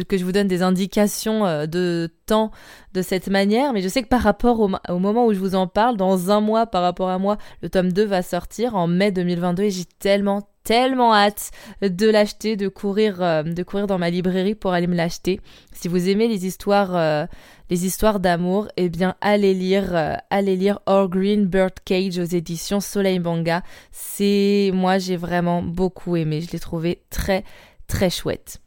que 0.06 0.18
je 0.18 0.24
vous 0.26 0.32
donne 0.32 0.46
des 0.46 0.60
indications 0.62 1.46
euh, 1.46 1.64
de 1.66 2.12
de 2.92 3.02
cette 3.02 3.28
manière, 3.28 3.72
mais 3.72 3.82
je 3.82 3.88
sais 3.88 4.02
que 4.02 4.08
par 4.08 4.22
rapport 4.22 4.60
au, 4.60 4.98
moment 4.98 5.26
où 5.26 5.32
je 5.32 5.38
vous 5.38 5.54
en 5.54 5.66
parle, 5.66 5.96
dans 5.96 6.30
un 6.30 6.40
mois 6.40 6.66
par 6.66 6.82
rapport 6.82 7.08
à 7.08 7.18
moi, 7.18 7.38
le 7.62 7.68
tome 7.68 7.92
2 7.92 8.04
va 8.04 8.22
sortir 8.22 8.76
en 8.76 8.86
mai 8.86 9.12
2022 9.12 9.64
et 9.64 9.70
j'ai 9.70 9.84
tellement, 9.98 10.48
tellement 10.64 11.14
hâte 11.14 11.50
de 11.82 12.08
l'acheter, 12.08 12.56
de 12.56 12.68
courir, 12.68 13.22
euh, 13.22 13.42
de 13.42 13.62
courir 13.62 13.86
dans 13.86 13.98
ma 13.98 14.10
librairie 14.10 14.54
pour 14.54 14.72
aller 14.72 14.86
me 14.86 14.96
l'acheter. 14.96 15.40
Si 15.72 15.88
vous 15.88 16.08
aimez 16.08 16.28
les 16.28 16.46
histoires 16.46 17.28
les 17.70 17.86
histoires 17.86 18.18
d'amour, 18.18 18.68
eh 18.76 18.88
bien 18.88 19.14
allez 19.20 19.54
lire, 19.54 19.94
euh, 19.94 20.14
allez 20.28 20.56
lire 20.56 20.80
Our 20.88 21.08
Green 21.08 21.46
Bird 21.46 21.74
Cage 21.84 22.18
aux 22.18 22.24
éditions 22.24 22.80
Soleil 22.80 23.20
Manga. 23.20 23.62
C'est, 23.92 24.72
moi 24.74 24.98
j'ai 24.98 25.16
vraiment 25.16 25.62
beaucoup 25.62 26.16
aimé, 26.16 26.40
je 26.40 26.50
l'ai 26.50 26.58
trouvé 26.58 27.02
très 27.10 27.44
très 27.86 28.10
chouette. 28.10 28.60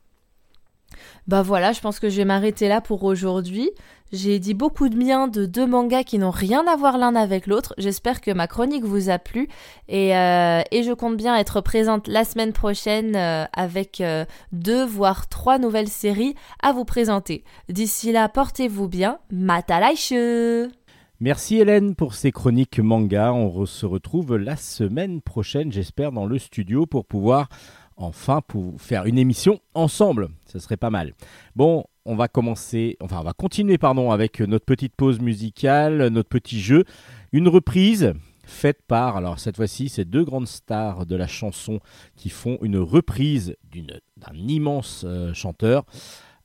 Bah 1.27 1.42
voilà, 1.42 1.72
je 1.72 1.80
pense 1.80 2.00
que 2.00 2.10
je 2.10 2.18
vais 2.18 2.25
m'arrêter 2.25 2.68
là 2.68 2.82
pour 2.82 3.03
aujourd'hui. 3.03 3.72
J'ai 4.12 4.38
dit 4.39 4.53
beaucoup 4.53 4.89
de 4.89 4.96
bien 4.96 5.27
de 5.27 5.46
deux 5.46 5.65
mangas 5.65 6.03
qui 6.03 6.20
n'ont 6.20 6.30
rien 6.30 6.68
à 6.68 6.75
voir 6.75 6.98
l'un 6.98 7.15
avec 7.15 7.48
l'autre. 7.48 7.74
J'espère 7.77 8.22
que 8.22 8.30
ma 8.30 8.46
chronique 8.46 8.84
vous 8.84 9.10
a 9.10 9.18
plu 9.18 9.48
et, 9.88 10.15
euh, 10.15 10.62
je 10.72 10.94
compte 10.94 11.18
bien 11.18 11.36
être 11.36 11.62
présente 11.62 12.08
la 12.08 12.24
semaine 12.24 12.53
prochaine 12.53 13.15
euh, 13.15 13.46
avec 13.53 14.01
euh, 14.01 14.25
deux 14.51 14.86
voire 14.86 15.27
trois 15.30 15.58
nouvelles 15.58 15.88
séries 15.88 16.36
à 16.62 16.74
vous 16.74 16.86
présenter. 16.86 17.44
D'ici 17.70 18.12
là, 18.12 18.30
portez-vous 18.30 18.88
bien. 18.88 19.18
Matalaishu 19.32 20.70
Merci 21.20 21.58
Hélène 21.58 21.96
pour 21.96 22.15
ces 22.15 22.32
chroniques 22.34 22.80
manga. 22.80 23.34
On 23.34 23.65
se 23.65 23.86
retrouve 23.86 24.36
la 24.36 24.58
semaine 24.58 25.22
prochaine, 25.22 25.72
j'espère, 25.72 26.12
dans 26.12 26.25
le 26.25 26.38
studio 26.38 26.86
pour 26.86 27.06
pouvoir 27.06 27.48
enfin 27.98 28.42
pour 28.48 28.80
faire 28.82 29.06
une 29.06 29.18
émission 29.18 29.60
ensemble. 29.74 30.30
Ce 30.46 30.60
serait 30.60 30.78
pas 30.78 30.90
mal. 30.90 31.14
Bon, 31.56 31.86
on 32.06 32.16
va 32.16 32.28
commencer, 32.28 32.98
enfin 33.02 33.20
on 33.20 33.24
va 33.24 33.34
continuer 33.34 33.78
pardon 33.78 34.12
avec 34.12 34.40
notre 34.42 34.66
petite 34.66 34.96
pause 34.96 35.20
musicale, 35.20 36.08
notre 36.08 36.30
petit 36.30 36.60
jeu, 36.60 36.84
une 37.32 37.48
reprise 37.48 38.14
faite 38.46 38.82
par, 38.88 39.18
alors 39.18 39.40
cette 39.40 39.56
fois-ci, 39.56 39.90
c'est 39.90 40.06
deux 40.06 40.24
grandes 40.24 40.48
stars 40.48 41.06
de 41.06 41.16
la 41.16 41.28
chanson 41.28 41.80
qui 42.16 42.30
font 42.30 42.58
une 42.62 42.78
reprise 42.78 43.56
d'un 44.18 44.36
immense 44.36 45.04
euh, 45.06 45.34
chanteur. 45.34 45.86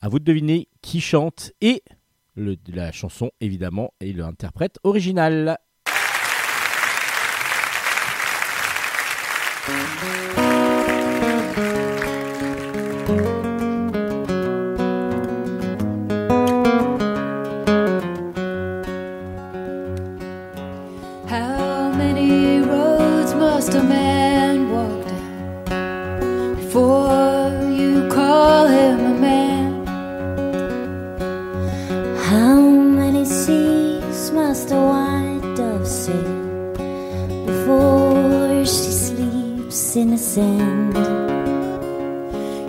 À 0.00 0.09
vous 0.09 0.21
de 0.21 0.25
deviner 0.25 0.69
qui 0.81 1.00
chante 1.00 1.52
et 1.61 1.83
la 2.37 2.93
chanson 2.93 3.31
évidemment 3.40 3.93
et 4.00 4.12
l'interprète 4.12 4.78
original. 4.85 5.59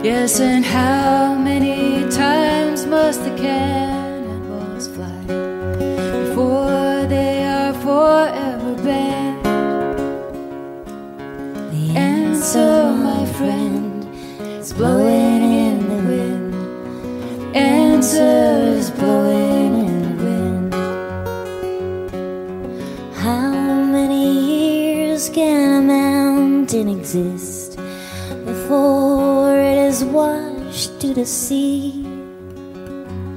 Yes, 0.03 0.39
and 0.39 0.65
how 0.65 1.35
many 1.35 2.09
times 2.09 2.87
must 2.87 3.23
the 3.23 3.29
cannonballs 3.37 3.68
the 31.19 31.25
sea. 31.25 32.01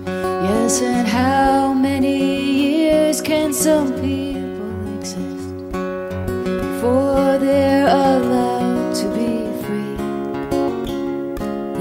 Yes, 0.06 0.80
and 0.82 1.08
how 1.08 1.72
many 1.74 2.16
years 2.62 3.20
can 3.20 3.52
some 3.52 3.92
people 3.94 4.98
exist 4.98 5.48
before 6.62 7.38
they're 7.38 7.88
allowed 7.88 8.94
to 8.94 9.06
be 9.18 9.50
free? 9.64 9.96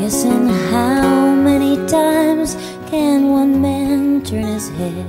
Yes, 0.01 0.25
and 0.25 0.49
how 0.71 1.35
many 1.35 1.75
times 1.85 2.55
can 2.89 3.29
one 3.29 3.61
man 3.61 4.23
turn 4.23 4.45
his 4.57 4.69
head? 4.69 5.05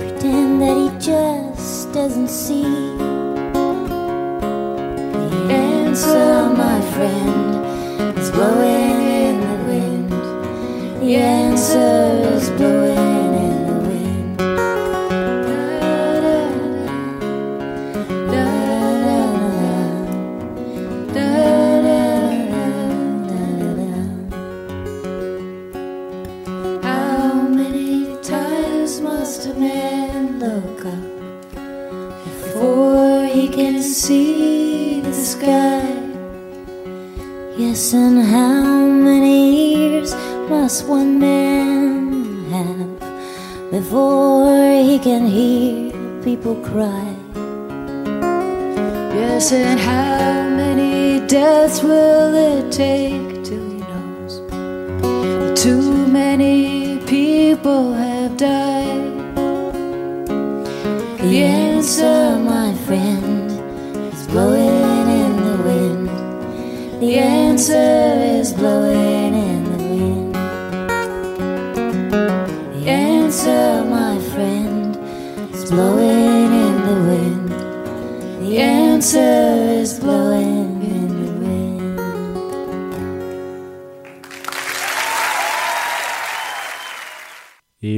Pretend 0.00 0.60
that 0.60 0.76
he 0.76 0.88
just 0.98 1.92
doesn't 1.92 2.30
see. 2.30 2.64
The 5.22 5.30
answer, 5.50 6.50
my 6.64 6.80
friend, 6.94 8.18
is 8.18 8.30
blowing 8.32 8.46
in 8.46 8.54
the 8.54 8.56
wind. 8.58 8.85
The 11.06 11.14
answer 11.14 12.05
people 46.26 46.56
cry? 46.56 47.14
Yes, 49.14 49.52
and 49.52 49.78
how 49.78 50.48
many 50.56 51.24
deaths 51.28 51.84
will 51.84 52.34
it 52.34 52.72
take 52.72 53.44
till 53.44 53.66
he 53.70 53.78
knows 53.90 54.34
too 55.62 56.08
many 56.08 56.98
people 57.06 57.92
have 57.92 58.36
died? 58.36 59.06
The 61.20 61.34
answer, 61.44 62.04
oh, 62.04 62.40
my 62.40 62.74
friend, 62.86 63.52
is 64.12 64.26
blowing 64.26 65.06
in 65.22 65.32
the 65.48 65.56
wind. 65.68 66.08
The 67.02 67.18
answer 67.18 67.74
oh, 67.76 68.15
Et 79.06 79.20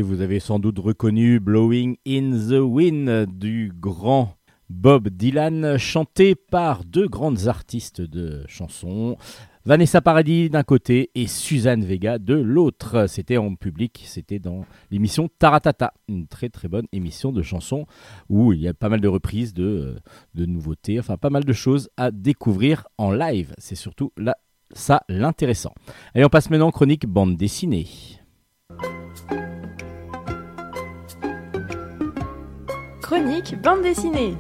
vous 0.03 0.21
avez 0.21 0.39
sans 0.39 0.59
doute 0.59 0.79
reconnu 0.79 1.41
Blowing 1.41 1.97
in 2.07 2.33
the 2.33 2.61
Wind 2.61 3.27
du 3.39 3.73
grand 3.75 4.35
Bob 4.69 5.09
Dylan, 5.09 5.79
chanté 5.79 6.35
par 6.35 6.85
deux 6.85 7.09
grandes 7.09 7.49
artistes 7.49 8.03
de 8.03 8.45
chansons. 8.47 9.17
Vanessa 9.69 10.01
Paradis 10.01 10.49
d'un 10.49 10.63
côté 10.63 11.11
et 11.15 11.27
Suzanne 11.27 11.85
Vega 11.85 12.19
de 12.19 12.33
l'autre. 12.33 13.05
C'était 13.07 13.37
en 13.37 13.55
public, 13.55 14.03
c'était 14.07 14.39
dans 14.39 14.65
l'émission 14.91 15.29
Taratata, 15.39 15.93
une 16.09 16.27
très 16.27 16.49
très 16.49 16.69
bonne 16.69 16.87
émission 16.93 17.33
de 17.33 17.43
chansons 17.43 17.85
où 18.31 18.55
il 18.55 18.61
y 18.61 18.69
a 18.69 18.73
pas 18.73 18.89
mal 18.89 19.03
de 19.03 19.09
reprises, 19.09 19.53
de, 19.53 20.01
euh, 20.39 20.47
nouveautés, 20.47 20.99
enfin 20.99 21.19
pas 21.19 21.29
mal 21.29 21.45
de 21.45 21.53
choses 21.53 21.91
à 21.99 22.11
découvrir 22.11 22.89
en 22.97 23.13
live. 23.13 23.55
C'est 23.59 23.75
surtout 23.75 24.11
ça 24.73 25.03
l'intéressant. 25.11 25.75
Allez, 26.15 26.25
on 26.25 26.31
passe 26.31 26.49
maintenant 26.49 26.69
en 26.69 26.73
chronique 26.73 27.07
bande 27.07 27.37
dessinée. 27.37 27.89
Chronique 33.03 33.61
bande 33.61 33.83
dessinée. 33.83 34.35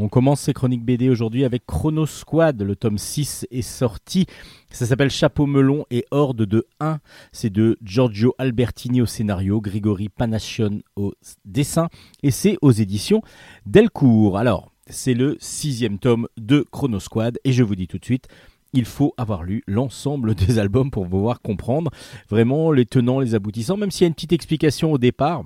On 0.00 0.08
commence 0.08 0.42
ces 0.42 0.52
chroniques 0.52 0.84
BD 0.84 1.10
aujourd'hui 1.10 1.44
avec 1.44 1.66
Chrono 1.66 2.06
Squad. 2.06 2.62
Le 2.62 2.76
tome 2.76 2.98
6 2.98 3.48
est 3.50 3.62
sorti. 3.62 4.26
Ça 4.70 4.86
s'appelle 4.86 5.10
Chapeau 5.10 5.44
melon 5.44 5.86
et 5.90 6.04
Horde 6.12 6.46
de 6.46 6.68
1. 6.78 7.00
C'est 7.32 7.50
de 7.50 7.76
Giorgio 7.82 8.32
Albertini 8.38 9.02
au 9.02 9.06
scénario, 9.06 9.60
Grigori 9.60 10.08
Panascion 10.08 10.82
au 10.94 11.14
dessin 11.44 11.88
et 12.22 12.30
c'est 12.30 12.58
aux 12.62 12.70
éditions 12.70 13.22
Delcourt. 13.66 14.38
Alors, 14.38 14.70
c'est 14.86 15.14
le 15.14 15.36
sixième 15.40 15.98
tome 15.98 16.28
de 16.36 16.64
Chrono 16.70 17.00
Squad 17.00 17.40
et 17.42 17.50
je 17.50 17.64
vous 17.64 17.74
dis 17.74 17.88
tout 17.88 17.98
de 17.98 18.04
suite, 18.04 18.28
il 18.72 18.84
faut 18.84 19.14
avoir 19.16 19.42
lu 19.42 19.64
l'ensemble 19.66 20.36
des 20.36 20.60
albums 20.60 20.92
pour 20.92 21.08
pouvoir 21.08 21.42
comprendre 21.42 21.90
vraiment 22.28 22.70
les 22.70 22.86
tenants, 22.86 23.18
les 23.18 23.34
aboutissants, 23.34 23.76
même 23.76 23.90
s'il 23.90 24.02
y 24.02 24.04
a 24.04 24.08
une 24.08 24.14
petite 24.14 24.32
explication 24.32 24.92
au 24.92 24.98
départ. 24.98 25.42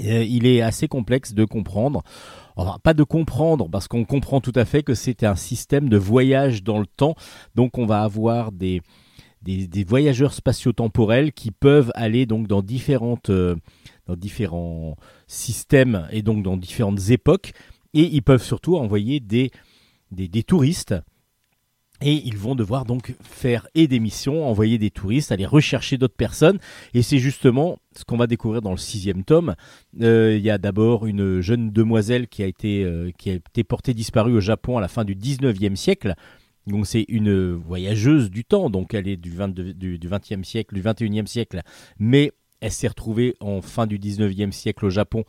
euh, 0.00 0.24
il 0.24 0.46
est 0.46 0.62
assez 0.62 0.88
complexe 0.88 1.34
de 1.34 1.44
comprendre. 1.44 2.02
Pas 2.82 2.94
de 2.94 3.02
comprendre, 3.04 3.68
parce 3.70 3.88
qu'on 3.88 4.04
comprend 4.04 4.40
tout 4.40 4.52
à 4.54 4.64
fait 4.64 4.82
que 4.82 4.94
c'est 4.94 5.24
un 5.24 5.36
système 5.36 5.88
de 5.88 5.96
voyage 5.96 6.62
dans 6.62 6.78
le 6.78 6.86
temps. 6.86 7.14
Donc 7.54 7.78
on 7.78 7.86
va 7.86 8.02
avoir 8.02 8.52
des, 8.52 8.82
voyageurs 9.86 10.32
spatio-temporels 10.32 11.32
qui 11.32 11.50
peuvent 11.50 11.92
aller 11.94 12.26
donc 12.26 12.46
dans 12.46 12.62
différentes 12.62 13.30
euh, 13.30 13.56
dans 14.06 14.16
différents 14.16 14.96
systèmes 15.26 16.06
et 16.10 16.22
donc 16.22 16.42
dans 16.42 16.56
différentes 16.56 17.10
époques 17.10 17.52
et 17.94 18.02
ils 18.02 18.22
peuvent 18.22 18.42
surtout 18.42 18.76
envoyer 18.76 19.20
des 19.20 20.42
touristes 20.42 20.94
et 22.02 22.14
ils 22.26 22.36
vont 22.36 22.54
devoir 22.54 22.84
donc 22.84 23.14
faire 23.22 23.68
et 23.74 23.86
des 23.86 24.00
missions, 24.00 24.48
envoyer 24.48 24.78
des 24.78 24.90
touristes, 24.90 25.32
aller 25.32 25.46
rechercher 25.46 25.98
d'autres 25.98 26.16
personnes. 26.16 26.58
Et 26.94 27.02
c'est 27.02 27.18
justement 27.18 27.78
ce 27.96 28.04
qu'on 28.04 28.16
va 28.16 28.26
découvrir 28.26 28.62
dans 28.62 28.70
le 28.70 28.78
sixième 28.78 29.24
tome. 29.24 29.54
Euh, 30.00 30.36
il 30.36 30.42
y 30.42 30.50
a 30.50 30.58
d'abord 30.58 31.06
une 31.06 31.40
jeune 31.40 31.70
demoiselle 31.70 32.28
qui 32.28 32.42
a 32.42 32.46
été 32.46 32.84
euh, 32.84 33.10
qui 33.18 33.30
a 33.30 33.34
été 33.34 33.64
portée 33.64 33.94
disparue 33.94 34.34
au 34.34 34.40
Japon 34.40 34.78
à 34.78 34.80
la 34.80 34.88
fin 34.88 35.04
du 35.04 35.14
19e 35.14 35.76
siècle. 35.76 36.14
Donc 36.66 36.86
c'est 36.86 37.04
une 37.08 37.54
voyageuse 37.54 38.30
du 38.30 38.44
temps, 38.44 38.70
donc 38.70 38.94
elle 38.94 39.08
est 39.08 39.16
du, 39.16 39.30
22, 39.30 39.74
du, 39.74 39.98
du 39.98 40.08
20e 40.08 40.44
siècle, 40.44 40.74
du 40.74 40.82
21e 40.82 41.26
siècle, 41.26 41.62
mais 41.98 42.32
elle 42.60 42.70
s'est 42.70 42.88
retrouvée 42.88 43.34
en 43.40 43.62
fin 43.62 43.86
du 43.86 43.98
19e 43.98 44.52
siècle 44.52 44.84
au 44.84 44.90
Japon. 44.90 45.24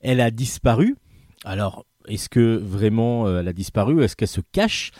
Elle 0.00 0.20
a 0.20 0.30
disparu. 0.30 0.96
Alors, 1.44 1.86
est-ce 2.08 2.28
que 2.28 2.56
vraiment 2.56 3.26
euh, 3.26 3.40
elle 3.40 3.48
a 3.48 3.52
disparu? 3.52 4.02
Est-ce 4.02 4.16
qu'elle 4.16 4.28
se 4.28 4.40
cache? 4.52 4.90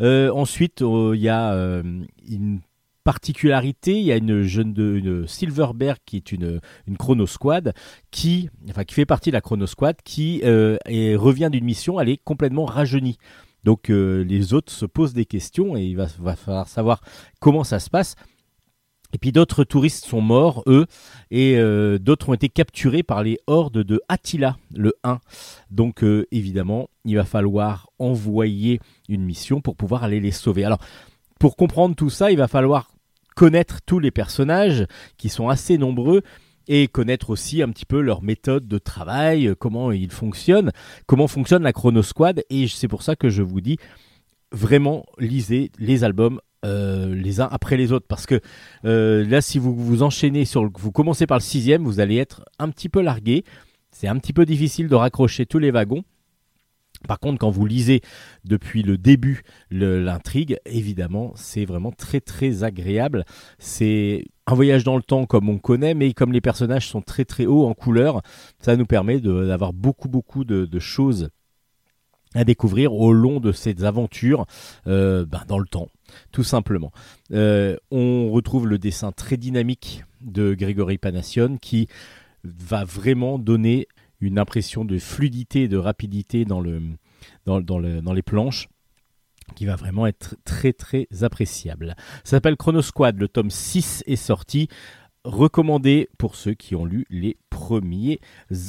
Ensuite, 0.00 0.82
euh, 0.82 1.12
il 1.14 1.20
y 1.20 1.28
a 1.28 1.52
euh, 1.52 1.82
une 2.28 2.60
particularité, 3.04 3.98
il 3.98 4.04
y 4.04 4.12
a 4.12 4.16
une 4.16 4.42
jeune 4.42 4.72
de 4.72 5.24
Silverberg 5.26 5.98
qui 6.04 6.16
est 6.16 6.32
une 6.32 6.60
Chrono 6.98 7.26
Squad 7.26 7.72
qui 8.10 8.50
enfin 8.68 8.84
qui 8.84 8.94
fait 8.94 9.06
partie 9.06 9.30
de 9.30 9.34
la 9.34 9.40
Chrono 9.40 9.66
Squad 9.66 9.96
qui 10.04 10.42
euh, 10.44 10.76
revient 10.86 11.48
d'une 11.50 11.64
mission, 11.64 11.98
elle 11.98 12.10
est 12.10 12.22
complètement 12.22 12.66
rajeunie. 12.66 13.16
Donc 13.64 13.90
euh, 13.90 14.24
les 14.24 14.54
autres 14.54 14.72
se 14.72 14.86
posent 14.86 15.14
des 15.14 15.24
questions 15.26 15.76
et 15.76 15.82
il 15.82 15.96
va 15.96 16.06
falloir 16.08 16.68
savoir 16.68 17.00
comment 17.40 17.64
ça 17.64 17.78
se 17.78 17.90
passe. 17.90 18.16
Et 19.12 19.18
puis 19.18 19.32
d'autres 19.32 19.64
touristes 19.64 20.04
sont 20.04 20.20
morts, 20.20 20.62
eux, 20.66 20.86
et 21.30 21.56
euh, 21.56 21.98
d'autres 21.98 22.28
ont 22.28 22.34
été 22.34 22.48
capturés 22.48 23.02
par 23.02 23.22
les 23.22 23.38
hordes 23.46 23.78
de 23.78 24.00
Attila, 24.08 24.56
le 24.74 24.94
1. 25.02 25.20
Donc 25.70 26.04
euh, 26.04 26.26
évidemment, 26.30 26.88
il 27.04 27.16
va 27.16 27.24
falloir 27.24 27.90
envoyer 27.98 28.80
une 29.08 29.24
mission 29.24 29.60
pour 29.60 29.76
pouvoir 29.76 30.04
aller 30.04 30.20
les 30.20 30.30
sauver. 30.30 30.64
Alors, 30.64 30.78
pour 31.38 31.56
comprendre 31.56 31.96
tout 31.96 32.10
ça, 32.10 32.30
il 32.30 32.36
va 32.36 32.48
falloir 32.48 32.92
connaître 33.34 33.80
tous 33.84 33.98
les 33.98 34.10
personnages 34.10 34.86
qui 35.16 35.28
sont 35.28 35.48
assez 35.48 35.78
nombreux 35.78 36.22
et 36.68 36.86
connaître 36.86 37.30
aussi 37.30 37.62
un 37.62 37.70
petit 37.70 37.86
peu 37.86 38.00
leur 38.00 38.22
méthode 38.22 38.68
de 38.68 38.78
travail, 38.78 39.54
comment 39.58 39.90
ils 39.90 40.12
fonctionnent, 40.12 40.70
comment 41.06 41.26
fonctionne 41.26 41.62
la 41.62 41.72
Chrono 41.72 42.02
Squad. 42.02 42.44
Et 42.50 42.68
c'est 42.68 42.86
pour 42.86 43.02
ça 43.02 43.16
que 43.16 43.28
je 43.28 43.42
vous 43.42 43.60
dis 43.60 43.78
vraiment 44.52 45.04
lisez 45.18 45.70
les 45.78 46.04
albums 46.04 46.40
euh, 46.64 47.14
les 47.14 47.40
uns 47.40 47.48
après 47.50 47.76
les 47.76 47.92
autres. 47.92 48.06
Parce 48.08 48.26
que 48.26 48.40
euh, 48.84 49.24
là 49.26 49.40
si 49.40 49.58
vous 49.58 49.74
vous 49.74 50.02
enchaînez 50.02 50.44
sur 50.44 50.64
le- 50.64 50.70
vous 50.78 50.92
commencez 50.92 51.26
par 51.26 51.38
le 51.38 51.42
sixième 51.42 51.84
vous 51.84 52.00
allez 52.00 52.16
être 52.16 52.44
un 52.58 52.68
petit 52.68 52.88
peu 52.88 53.00
largué. 53.00 53.44
C'est 53.92 54.08
un 54.08 54.16
petit 54.18 54.32
peu 54.32 54.44
difficile 54.46 54.88
de 54.88 54.94
raccrocher 54.94 55.46
tous 55.46 55.58
les 55.58 55.70
wagons. 55.70 56.04
Par 57.08 57.18
contre, 57.18 57.38
quand 57.38 57.50
vous 57.50 57.64
lisez 57.64 58.02
depuis 58.44 58.82
le 58.82 58.98
début 58.98 59.42
l'intrigue, 59.70 60.58
évidemment, 60.66 61.32
c'est 61.34 61.64
vraiment 61.64 61.92
très 61.92 62.20
très 62.20 62.62
agréable. 62.62 63.24
C'est 63.58 64.26
un 64.46 64.54
voyage 64.54 64.84
dans 64.84 64.96
le 64.96 65.02
temps 65.02 65.24
comme 65.24 65.48
on 65.48 65.58
connaît, 65.58 65.94
mais 65.94 66.12
comme 66.12 66.32
les 66.32 66.42
personnages 66.42 66.88
sont 66.88 67.00
très 67.00 67.24
très 67.24 67.46
hauts 67.46 67.66
en 67.66 67.72
couleur, 67.74 68.20
ça 68.60 68.76
nous 68.76 68.84
permet 68.84 69.18
d'avoir 69.18 69.72
beaucoup 69.72 70.08
beaucoup 70.08 70.44
de 70.44 70.78
choses 70.78 71.30
à 72.34 72.44
découvrir 72.44 72.92
au 72.94 73.12
long 73.12 73.40
de 73.40 73.52
ces 73.52 73.84
aventures 73.84 74.46
euh, 74.86 75.26
ben, 75.26 75.42
dans 75.48 75.58
le 75.58 75.66
temps, 75.66 75.88
tout 76.32 76.44
simplement. 76.44 76.92
Euh, 77.32 77.76
on 77.90 78.30
retrouve 78.30 78.68
le 78.68 78.78
dessin 78.78 79.12
très 79.12 79.36
dynamique 79.36 80.04
de 80.20 80.54
Grégory 80.54 80.98
Panassion 80.98 81.58
qui 81.60 81.88
va 82.44 82.84
vraiment 82.84 83.38
donner 83.38 83.88
une 84.20 84.38
impression 84.38 84.84
de 84.84 84.98
fluidité 84.98 85.62
et 85.62 85.68
de 85.68 85.76
rapidité 85.76 86.44
dans, 86.44 86.60
le, 86.60 86.80
les 87.46 88.22
planches 88.22 88.68
qui 89.56 89.66
va 89.66 89.76
vraiment 89.76 90.06
être 90.06 90.36
très 90.44 90.72
très 90.72 91.08
appréciable. 91.22 91.96
Ça 92.24 92.32
s'appelle 92.32 92.56
Chrono 92.56 92.82
Squad, 92.82 93.18
le 93.18 93.28
tome 93.28 93.50
6 93.50 94.04
est 94.06 94.16
sorti 94.16 94.68
recommandé 95.24 96.08
pour 96.18 96.34
ceux 96.34 96.54
qui 96.54 96.74
ont 96.74 96.84
lu 96.84 97.06
les 97.10 97.36
premiers 97.50 98.20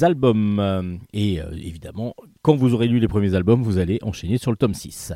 albums. 0.02 0.98
Et 1.12 1.40
euh, 1.40 1.50
évidemment, 1.52 2.14
quand 2.42 2.56
vous 2.56 2.74
aurez 2.74 2.88
lu 2.88 2.98
les 2.98 3.08
premiers 3.08 3.34
albums, 3.34 3.62
vous 3.62 3.78
allez 3.78 3.98
enchaîner 4.02 4.38
sur 4.38 4.50
le 4.50 4.56
tome 4.56 4.74
6. 4.74 5.12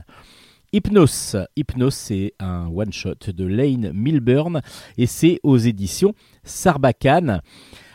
Hypnos. 0.73 1.37
Hypnos, 1.57 1.95
c'est 1.95 2.35
un 2.41 2.69
one-shot 2.69 3.33
de 3.33 3.45
Lane 3.45 3.93
Milburn 3.93 4.63
et 4.99 5.07
c'est 5.07 5.41
aux 5.43 5.57
éditions 5.57 6.15
Sarbacane. 6.45 7.41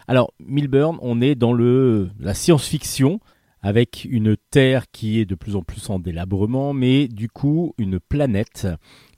Alors, 0.07 0.33
Milburn, 0.39 0.97
on 1.01 1.21
est 1.21 1.35
dans 1.35 1.53
le, 1.53 2.09
la 2.19 2.33
science-fiction 2.33 3.19
avec 3.61 4.07
une 4.09 4.35
Terre 4.49 4.89
qui 4.91 5.19
est 5.19 5.25
de 5.25 5.35
plus 5.35 5.55
en 5.55 5.61
plus 5.61 5.89
en 5.89 5.99
délabrement, 5.99 6.73
mais 6.73 7.07
du 7.07 7.29
coup, 7.29 7.73
une 7.77 7.99
planète, 7.99 8.67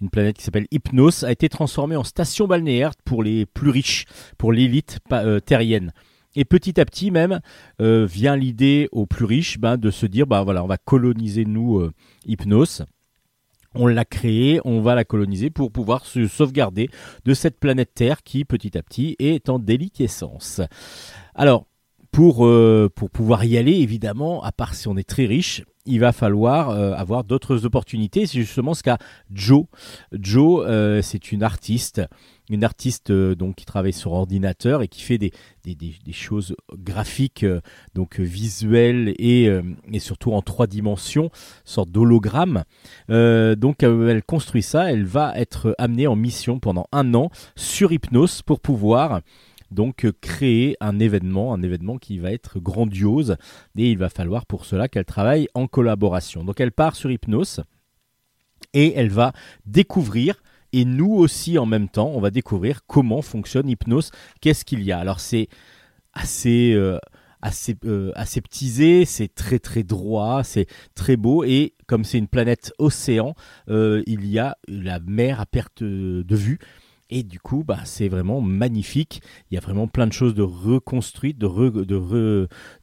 une 0.01 0.09
planète 0.09 0.37
qui 0.37 0.43
s'appelle 0.43 0.67
Hypnos, 0.71 1.23
a 1.23 1.31
été 1.31 1.49
transformée 1.49 1.95
en 1.95 2.03
station 2.03 2.47
balnéaire 2.47 2.91
pour 3.05 3.23
les 3.23 3.45
plus 3.45 3.69
riches, 3.69 4.05
pour 4.37 4.51
l'élite 4.51 4.99
euh, 5.11 5.39
terrienne. 5.39 5.93
Et 6.35 6.45
petit 6.45 6.79
à 6.79 6.85
petit 6.85 7.11
même 7.11 7.39
euh, 7.79 8.05
vient 8.05 8.35
l'idée 8.35 8.89
aux 8.91 9.05
plus 9.05 9.25
riches 9.25 9.59
ben, 9.59 9.77
de 9.77 9.91
se 9.91 10.05
dire 10.07 10.25
bah 10.25 10.43
voilà 10.43 10.63
on 10.63 10.67
va 10.67 10.77
coloniser 10.77 11.45
nous 11.45 11.79
euh, 11.79 11.93
Hypnos. 12.25 12.81
On 13.75 13.87
l'a 13.87 14.05
créé, 14.05 14.59
on 14.65 14.81
va 14.81 14.93
la 14.93 15.03
coloniser 15.03 15.49
pour 15.49 15.71
pouvoir 15.71 16.05
se 16.05 16.27
sauvegarder 16.27 16.89
de 17.25 17.33
cette 17.33 17.59
planète 17.59 17.91
Terre 17.95 18.21
qui 18.21 18.45
petit 18.45 18.77
à 18.77 18.83
petit 18.83 19.15
est 19.17 19.49
en 19.49 19.57
déliquescence. 19.57 20.61
Alors 21.33 21.65
pour, 22.13 22.45
euh, 22.45 22.91
pour 22.95 23.09
pouvoir 23.09 23.43
y 23.43 23.57
aller, 23.57 23.73
évidemment, 23.73 24.43
à 24.43 24.51
part 24.51 24.75
si 24.75 24.87
on 24.87 24.95
est 24.97 25.09
très 25.09 25.25
riche, 25.25 25.63
il 25.87 25.99
va 25.99 26.11
falloir 26.11 26.69
euh, 26.69 26.93
avoir 26.93 27.23
d'autres 27.23 27.65
opportunités. 27.65 28.27
C'est 28.27 28.39
justement 28.39 28.75
ce 28.75 28.83
qu'a 28.83 28.99
Joe. 29.31 29.65
Joe, 30.13 30.63
euh, 30.65 31.01
c'est 31.01 31.31
une 31.31 31.41
artiste, 31.41 32.03
une 32.51 32.63
artiste 32.63 33.11
donc 33.11 33.55
qui 33.55 33.65
travaille 33.65 33.93
sur 33.93 34.13
ordinateur 34.13 34.83
et 34.83 34.87
qui 34.87 35.01
fait 35.01 35.17
des, 35.17 35.31
des, 35.65 35.73
des, 35.75 36.13
choses 36.13 36.55
graphiques, 36.77 37.45
donc 37.95 38.19
visuelles 38.19 39.15
et, 39.17 39.49
et, 39.91 39.99
surtout 39.99 40.33
en 40.33 40.43
trois 40.43 40.67
dimensions, 40.67 41.31
sorte 41.65 41.89
d'hologramme. 41.89 42.63
donc 43.09 43.81
elle 43.81 44.23
construit 44.23 44.61
ça. 44.61 44.91
Elle 44.91 45.05
va 45.05 45.33
être 45.35 45.73
amenée 45.79 46.05
en 46.05 46.15
mission 46.15 46.59
pendant 46.59 46.85
un 46.91 47.13
an 47.15 47.29
sur 47.55 47.91
Hypnos 47.91 48.41
pour 48.43 48.59
pouvoir 48.59 49.21
donc 49.73 50.05
euh, 50.05 50.13
créer 50.21 50.77
un 50.79 50.99
événement, 50.99 51.53
un 51.53 51.61
événement 51.61 51.97
qui 51.97 52.19
va 52.19 52.31
être 52.31 52.59
grandiose 52.59 53.37
et 53.77 53.91
il 53.91 53.97
va 53.97 54.09
falloir 54.09 54.45
pour 54.45 54.65
cela 54.65 54.87
qu'elle 54.87 55.05
travaille 55.05 55.47
en 55.53 55.67
collaboration. 55.67 56.43
Donc 56.43 56.59
elle 56.59 56.71
part 56.71 56.95
sur 56.95 57.11
Hypnos 57.11 57.59
et 58.73 58.93
elle 58.95 59.09
va 59.09 59.33
découvrir 59.65 60.41
et 60.71 60.85
nous 60.85 61.13
aussi 61.13 61.57
en 61.57 61.65
même 61.65 61.89
temps, 61.89 62.11
on 62.13 62.19
va 62.19 62.31
découvrir 62.31 62.85
comment 62.87 63.21
fonctionne 63.21 63.69
Hypnos, 63.69 64.11
qu'est-ce 64.41 64.65
qu'il 64.65 64.83
y 64.83 64.91
a? 64.91 64.99
Alors 64.99 65.19
c'est 65.19 65.47
assez 66.13 66.73
euh, 66.73 66.97
assez 67.41 67.75
euh, 67.83 68.11
aseptisé, 68.15 69.03
c'est 69.03 69.33
très 69.33 69.59
très 69.59 69.83
droit, 69.83 70.43
c'est 70.43 70.67
très 70.95 71.17
beau 71.17 71.43
et 71.43 71.73
comme 71.87 72.05
c'est 72.05 72.17
une 72.17 72.29
planète 72.29 72.71
océan, 72.77 73.35
il 73.67 74.25
y 74.25 74.39
a 74.39 74.57
la 74.67 74.99
mer 75.01 75.41
à 75.41 75.45
perte 75.45 75.83
de 75.83 76.35
vue 76.35 76.59
et 77.09 77.23
du 77.23 77.39
coup, 77.39 77.63
bah, 77.63 77.79
c'est 77.85 78.07
vraiment 78.07 78.41
magnifique. 78.41 79.21
Il 79.49 79.55
y 79.55 79.57
a 79.57 79.61
vraiment 79.61 79.87
plein 79.87 80.07
de 80.07 80.13
choses 80.13 80.33
de 80.33 80.41
reconstruites, 80.41 81.37
de, 81.37 81.45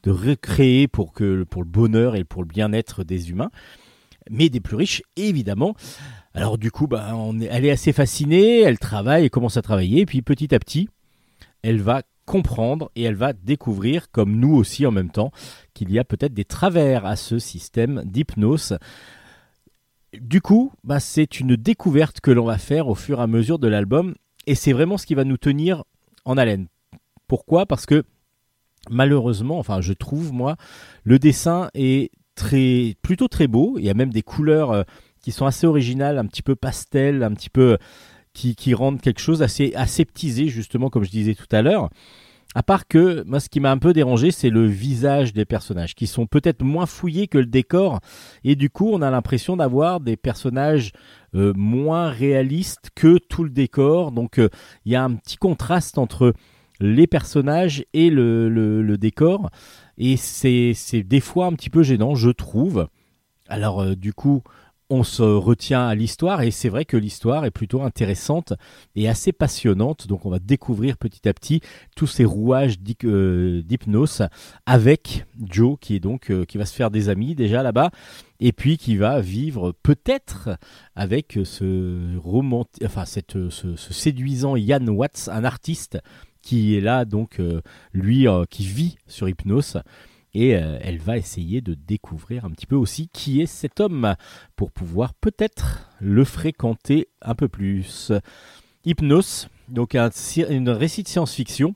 recréer 0.07 0.87
pour, 0.87 1.13
que, 1.13 1.23
le 1.23 1.45
bonheur 1.65 2.15
et 2.15 2.23
pour 2.23 2.43
le 2.43 2.47
bien-être 2.47 3.03
des 3.03 3.29
humains, 3.29 3.51
mais 4.29 4.49
des 4.49 4.59
plus 4.59 4.75
riches, 4.75 5.03
évidemment. 5.17 5.75
Alors 6.33 6.57
du 6.57 6.71
coup, 6.71 6.87
bah, 6.87 7.13
elle 7.49 7.65
est 7.65 7.71
assez 7.71 7.93
fascinée, 7.93 8.61
elle 8.61 8.79
travaille, 8.79 9.23
elle 9.23 9.29
commence 9.29 9.57
à 9.57 9.61
travailler, 9.61 10.01
et 10.01 10.05
puis 10.05 10.21
petit 10.21 10.53
à 10.55 10.59
petit, 10.59 10.87
elle 11.61 11.81
va 11.81 12.03
comprendre 12.25 12.91
et 12.95 13.03
elle 13.03 13.15
va 13.15 13.33
découvrir, 13.33 14.11
comme 14.11 14.37
nous 14.37 14.55
aussi 14.55 14.85
en 14.85 14.91
même 14.91 15.09
temps, 15.09 15.31
qu'il 15.73 15.91
y 15.91 15.99
a 15.99 16.03
peut-être 16.03 16.33
des 16.33 16.45
travers 16.45 17.05
à 17.05 17.15
ce 17.15 17.39
système 17.39 18.03
d'hypnose. 18.05 18.77
Du 20.19 20.41
coup, 20.41 20.73
bah, 20.83 20.99
c'est 20.99 21.39
une 21.39 21.55
découverte 21.55 22.19
que 22.19 22.31
l'on 22.31 22.45
va 22.45 22.57
faire 22.57 22.87
au 22.87 22.95
fur 22.95 23.19
et 23.19 23.23
à 23.23 23.27
mesure 23.27 23.59
de 23.59 23.67
l'album 23.67 24.13
et 24.45 24.55
c'est 24.55 24.73
vraiment 24.73 24.97
ce 24.97 25.05
qui 25.05 25.15
va 25.15 25.23
nous 25.23 25.37
tenir 25.37 25.83
en 26.25 26.37
haleine. 26.37 26.67
Pourquoi? 27.27 27.65
Parce 27.65 27.85
que 27.85 28.03
malheureusement, 28.89 29.57
enfin 29.59 29.79
je 29.79 29.93
trouve 29.93 30.33
moi, 30.33 30.57
le 31.03 31.17
dessin 31.17 31.69
est 31.73 32.11
très, 32.35 32.95
plutôt 33.01 33.27
très 33.27 33.47
beau. 33.47 33.75
Il 33.77 33.85
y 33.85 33.89
a 33.89 33.93
même 33.93 34.11
des 34.11 34.21
couleurs 34.21 34.71
euh, 34.71 34.83
qui 35.21 35.31
sont 35.31 35.45
assez 35.45 35.65
originales, 35.65 36.17
un 36.17 36.25
petit 36.25 36.41
peu 36.41 36.55
pastel, 36.55 37.23
un 37.23 37.31
petit 37.33 37.49
peu 37.49 37.77
qui, 38.33 38.55
qui 38.55 38.73
rendent 38.73 39.01
quelque 39.01 39.21
chose 39.21 39.41
assez 39.41 39.73
aseptisé 39.75 40.47
justement, 40.47 40.89
comme 40.89 41.03
je 41.03 41.11
disais 41.11 41.35
tout 41.35 41.47
à 41.51 41.61
l'heure. 41.61 41.89
À 42.53 42.63
part 42.63 42.87
que, 42.87 43.23
moi, 43.25 43.39
ce 43.39 43.47
qui 43.47 43.61
m'a 43.61 43.71
un 43.71 43.77
peu 43.77 43.93
dérangé, 43.93 44.31
c'est 44.31 44.49
le 44.49 44.65
visage 44.65 45.31
des 45.31 45.45
personnages, 45.45 45.95
qui 45.95 46.05
sont 46.05 46.27
peut-être 46.27 46.63
moins 46.63 46.85
fouillés 46.85 47.27
que 47.27 47.37
le 47.37 47.45
décor, 47.45 48.01
et 48.43 48.55
du 48.55 48.69
coup, 48.69 48.89
on 48.91 49.01
a 49.01 49.09
l'impression 49.09 49.55
d'avoir 49.55 50.01
des 50.01 50.17
personnages 50.17 50.91
euh, 51.33 51.53
moins 51.55 52.09
réalistes 52.09 52.89
que 52.93 53.17
tout 53.17 53.45
le 53.45 53.49
décor. 53.49 54.11
Donc, 54.11 54.37
euh, 54.37 54.49
il 54.83 54.91
y 54.91 54.95
a 54.95 55.03
un 55.03 55.13
petit 55.15 55.37
contraste 55.37 55.97
entre 55.97 56.33
les 56.81 57.07
personnages 57.07 57.85
et 57.93 58.09
le, 58.09 58.97
décor, 58.97 59.49
et 59.97 60.17
c'est 60.17 61.03
des 61.03 61.21
fois 61.21 61.45
un 61.45 61.53
petit 61.53 61.69
peu 61.69 61.83
gênant, 61.83 62.15
je 62.15 62.31
trouve. 62.31 62.87
Alors, 63.47 63.81
euh, 63.81 63.95
du 63.95 64.13
coup, 64.13 64.43
on 64.91 65.03
se 65.03 65.23
retient 65.23 65.87
à 65.87 65.95
l'histoire 65.95 66.41
et 66.41 66.51
c'est 66.51 66.67
vrai 66.67 66.83
que 66.83 66.97
l'histoire 66.97 67.45
est 67.45 67.51
plutôt 67.51 67.81
intéressante 67.81 68.51
et 68.95 69.07
assez 69.07 69.31
passionnante. 69.31 70.05
Donc 70.07 70.25
on 70.25 70.29
va 70.29 70.39
découvrir 70.39 70.97
petit 70.97 71.29
à 71.29 71.33
petit 71.33 71.61
tous 71.95 72.07
ces 72.07 72.25
rouages 72.25 72.75
euh, 73.05 73.61
d'hypnose 73.61 74.23
avec 74.65 75.25
Joe 75.41 75.77
qui 75.79 75.95
est 75.95 76.01
donc 76.01 76.29
euh, 76.29 76.43
qui 76.43 76.57
va 76.57 76.65
se 76.65 76.75
faire 76.75 76.91
des 76.91 77.07
amis 77.07 77.35
déjà 77.35 77.63
là-bas 77.63 77.89
et 78.41 78.51
puis 78.51 78.77
qui 78.77 78.97
va 78.97 79.21
vivre 79.21 79.73
peut-être 79.81 80.49
avec 80.93 81.39
ce 81.45 82.17
séduisant 83.77 84.57
Yann 84.57 84.89
Watts, 84.89 85.29
un 85.31 85.45
artiste 85.45 85.99
qui 86.41 86.75
est 86.75 86.81
là 86.81 87.05
donc 87.05 87.39
euh, 87.39 87.61
lui 87.93 88.27
qui 88.49 88.65
vit 88.65 88.97
sur 89.07 89.29
hypnose 89.29 89.77
et 90.33 90.55
euh, 90.55 90.79
elle 90.81 90.99
va 90.99 91.17
essayer 91.17 91.61
de 91.61 91.73
découvrir 91.73 92.45
un 92.45 92.49
petit 92.51 92.65
peu 92.65 92.75
aussi 92.75 93.09
qui 93.09 93.41
est 93.41 93.45
cet 93.45 93.79
homme 93.79 94.15
pour 94.55 94.71
pouvoir 94.71 95.13
peut-être 95.13 95.89
le 95.99 96.23
fréquenter 96.23 97.07
un 97.21 97.35
peu 97.35 97.47
plus. 97.47 98.11
Hypnos, 98.83 99.47
donc 99.69 99.95
un, 99.95 100.09
une 100.49 100.69
récit 100.69 101.03
de 101.03 101.07
science-fiction 101.07 101.75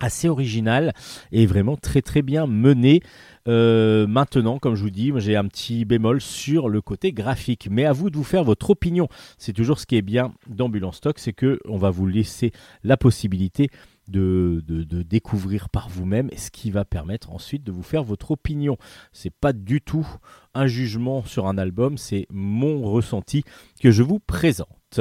assez 0.00 0.28
original 0.28 0.92
et 1.32 1.46
vraiment 1.46 1.76
très 1.76 2.02
très 2.02 2.22
bien 2.22 2.46
mené. 2.46 3.00
Euh, 3.46 4.06
maintenant, 4.06 4.58
comme 4.58 4.74
je 4.74 4.82
vous 4.82 4.90
dis, 4.90 5.12
j'ai 5.16 5.36
un 5.36 5.46
petit 5.46 5.84
bémol 5.84 6.20
sur 6.20 6.68
le 6.68 6.80
côté 6.80 7.12
graphique, 7.12 7.68
mais 7.70 7.84
à 7.84 7.92
vous 7.92 8.10
de 8.10 8.16
vous 8.16 8.24
faire 8.24 8.44
votre 8.44 8.70
opinion. 8.70 9.08
C'est 9.38 9.52
toujours 9.52 9.78
ce 9.78 9.86
qui 9.86 9.96
est 9.96 10.02
bien 10.02 10.32
d'Ambulance 10.48 10.96
Stock, 10.96 11.18
c'est 11.18 11.32
que 11.32 11.58
on 11.66 11.76
va 11.76 11.90
vous 11.90 12.06
laisser 12.06 12.52
la 12.82 12.96
possibilité 12.96 13.68
de, 14.08 14.62
découvrir 15.02 15.68
par 15.68 15.88
vous-même, 15.88 16.30
ce 16.36 16.50
qui 16.50 16.70
va 16.70 16.84
permettre 16.84 17.30
ensuite 17.30 17.64
de 17.64 17.72
vous 17.72 17.82
faire 17.82 18.04
votre 18.04 18.32
opinion. 18.32 18.76
C'est 19.12 19.32
pas 19.32 19.52
du 19.52 19.80
tout 19.80 20.06
un 20.54 20.66
jugement 20.66 21.24
sur 21.24 21.46
un 21.46 21.58
album, 21.58 21.98
c'est 21.98 22.26
mon 22.30 22.82
ressenti 22.82 23.44
que 23.80 23.90
je 23.90 24.02
vous 24.02 24.20
présente. 24.20 25.00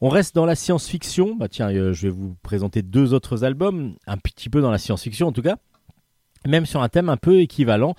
On 0.00 0.08
reste 0.08 0.34
dans 0.34 0.46
la 0.46 0.54
science-fiction. 0.54 1.34
Bah 1.34 1.48
tiens, 1.48 1.70
euh, 1.70 1.92
je 1.92 2.02
vais 2.02 2.12
vous 2.12 2.36
présenter 2.42 2.82
deux 2.82 3.14
autres 3.14 3.44
albums, 3.44 3.96
un 4.06 4.16
petit 4.16 4.48
peu 4.48 4.60
dans 4.60 4.70
la 4.70 4.78
science-fiction 4.78 5.26
en 5.26 5.32
tout 5.32 5.42
cas, 5.42 5.56
même 6.46 6.66
sur 6.66 6.82
un 6.82 6.88
thème 6.88 7.08
un 7.08 7.16
peu 7.16 7.40
équivalent. 7.40 7.94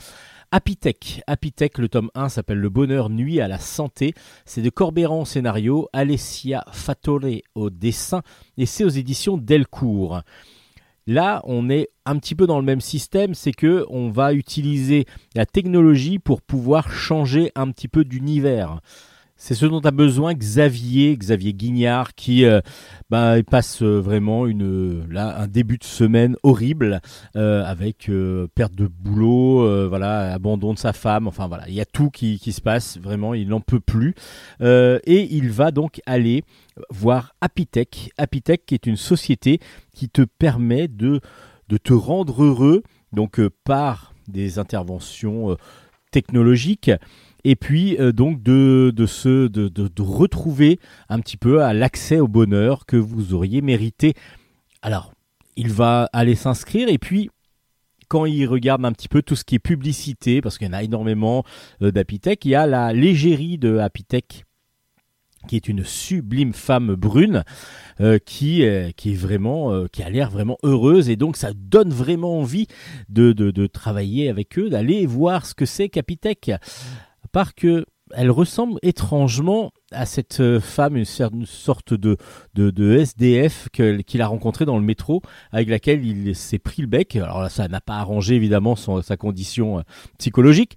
Apitech, 0.51 1.77
le 1.77 1.89
tome 1.89 2.09
1 2.15 2.29
s'appelle 2.29 2.57
Le 2.57 2.69
bonheur 2.69 3.11
nuit 3.11 3.39
à 3.39 3.47
la 3.47 3.59
santé. 3.59 4.13
C'est 4.45 4.63
de 4.63 4.69
Corbéran 4.71 5.21
au 5.21 5.25
scénario, 5.25 5.87
Alessia 5.93 6.65
Fattore 6.71 7.21
au 7.53 7.69
dessin 7.69 8.23
et 8.57 8.65
c'est 8.65 8.83
aux 8.83 8.89
éditions 8.89 9.37
Delcourt. 9.37 10.21
Là, 11.05 11.41
on 11.45 11.69
est 11.69 11.89
un 12.05 12.17
petit 12.17 12.33
peu 12.33 12.47
dans 12.47 12.59
le 12.59 12.65
même 12.65 12.81
système, 12.81 13.35
c'est 13.35 13.51
que 13.51 13.85
on 13.89 14.09
va 14.09 14.33
utiliser 14.33 15.05
la 15.35 15.45
technologie 15.45 16.17
pour 16.17 16.41
pouvoir 16.41 16.91
changer 16.91 17.51
un 17.55 17.69
petit 17.71 17.87
peu 17.87 18.03
d'univers. 18.03 18.81
C'est 19.41 19.55
ce 19.55 19.65
dont 19.65 19.79
a 19.79 19.91
besoin 19.91 20.33
Xavier, 20.33 21.15
Xavier 21.15 21.53
Guignard, 21.53 22.13
qui 22.13 22.43
euh, 22.43 22.59
il 23.09 23.45
passe 23.45 23.81
euh, 23.81 23.97
vraiment 24.01 24.43
un 24.43 25.47
début 25.47 25.77
de 25.77 25.85
semaine 25.85 26.35
horrible 26.43 26.99
euh, 27.37 27.63
avec 27.63 28.11
perte 28.53 28.75
de 28.75 28.87
boulot, 28.87 29.87
voilà, 29.87 30.33
abandon 30.33 30.73
de 30.73 30.77
sa 30.77 30.91
femme. 30.91 31.25
Enfin 31.25 31.47
voilà, 31.47 31.63
il 31.69 31.73
y 31.73 31.79
a 31.79 31.85
tout 31.85 32.09
qui, 32.09 32.37
qui 32.37 32.51
se 32.51 32.59
passe. 32.59 32.97
Vraiment, 32.97 33.33
il 33.33 33.47
n'en 33.47 33.61
peut 33.61 33.79
plus 33.79 34.13
et 34.61 35.27
il 35.31 35.49
va 35.49 35.71
donc 35.71 36.01
aller 36.05 36.43
voir 36.89 37.33
Apitech. 37.39 38.11
Apitech, 38.17 38.65
qui 38.65 38.75
est 38.75 38.87
une 38.87 38.97
société 38.97 39.61
qui 39.95 40.09
te 40.09 40.21
permet 40.21 40.89
de 40.89 41.21
de 41.69 41.77
te 41.77 41.93
rendre 41.93 42.43
heureux, 42.43 42.83
donc 43.13 43.39
par 43.63 44.13
des 44.27 44.59
interventions 44.59 45.55
technologiques 46.11 46.91
et 47.43 47.55
puis 47.55 47.97
euh, 47.99 48.11
donc 48.11 48.41
de, 48.43 48.91
de, 48.95 49.05
se, 49.05 49.47
de, 49.47 49.67
de, 49.67 50.01
retrouver 50.01 50.79
un 51.09 51.19
petit 51.19 51.37
peu 51.37 51.63
à 51.63 51.73
l'accès 51.73 52.19
au 52.19 52.27
bonheur 52.27 52.85
que 52.85 52.97
vous 52.97 53.33
auriez 53.33 53.61
mérité. 53.61 54.13
Alors, 54.81 55.13
il 55.55 55.71
va 55.71 56.09
aller 56.13 56.35
s'inscrire 56.35 56.89
et 56.89 56.97
puis 56.97 57.29
quand 58.07 58.25
il 58.25 58.45
regarde 58.47 58.85
un 58.85 58.91
petit 58.91 59.07
peu 59.07 59.21
tout 59.21 59.35
ce 59.35 59.43
qui 59.43 59.55
est 59.55 59.59
publicité, 59.59 60.41
parce 60.41 60.57
qu'il 60.57 60.67
y 60.67 60.69
en 60.69 60.73
a 60.73 60.81
énormément 60.81 61.43
euh, 61.83 61.91
d'Apitech, 61.91 62.43
il 62.45 62.51
y 62.51 62.55
a 62.55 62.65
la 62.65 62.91
légérie 62.91 63.57
de 63.57 63.77
Apitech 63.77 64.45
qui 65.47 65.55
est 65.55 65.69
une 65.69 65.85
sublime 65.85 66.51
femme 66.51 66.95
brune 66.95 67.45
euh, 68.01 68.19
qui, 68.19 68.65
qui 68.97 69.11
est 69.11 69.15
vraiment 69.15 69.85
qui 69.87 70.03
a 70.03 70.09
l'air 70.09 70.29
vraiment 70.29 70.57
heureuse 70.63 71.09
et 71.09 71.15
donc 71.15 71.37
ça 71.37 71.53
donne 71.55 71.91
vraiment 71.91 72.39
envie 72.39 72.67
de, 73.07 73.31
de, 73.31 73.49
de 73.49 73.65
travailler 73.65 74.27
avec 74.27 74.59
eux 74.59 74.69
d'aller 74.69 75.05
voir 75.05 75.45
ce 75.45 75.55
que 75.55 75.65
c'est 75.65 75.87
qu'Apitech 75.87 76.51
part 77.29 77.55
que 77.55 77.85
elle 78.15 78.31
ressemble 78.31 78.79
étrangement 78.81 79.71
à 79.91 80.05
cette 80.05 80.39
euh, 80.39 80.59
femme, 80.59 80.97
une 80.97 81.05
sorte 81.45 81.93
de, 81.93 82.17
de, 82.55 82.97
SDF 82.97 83.69
qu'il 83.71 84.21
a 84.21 84.27
rencontrée 84.27 84.65
dans 84.65 84.77
le 84.77 84.83
métro, 84.83 85.21
avec 85.51 85.69
laquelle 85.69 86.05
il 86.05 86.35
s'est 86.35 86.59
pris 86.59 86.81
le 86.81 86.87
bec. 86.87 87.15
Alors 87.15 87.41
là, 87.41 87.49
ça 87.49 87.67
n'a 87.67 87.81
pas 87.81 87.97
arrangé 87.97 88.35
évidemment 88.35 88.75
sa 88.75 89.17
condition 89.17 89.79
euh, 89.79 89.81
psychologique, 90.17 90.75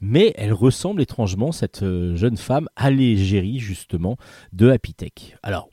mais 0.00 0.32
elle 0.36 0.52
ressemble 0.52 1.02
étrangement, 1.02 1.52
cette 1.52 1.82
euh, 1.82 2.14
jeune 2.16 2.36
femme, 2.36 2.68
à 2.76 2.90
l'égérie 2.90 3.58
justement 3.58 4.16
de 4.52 4.70
Happy 4.70 4.94
Alors, 5.42 5.70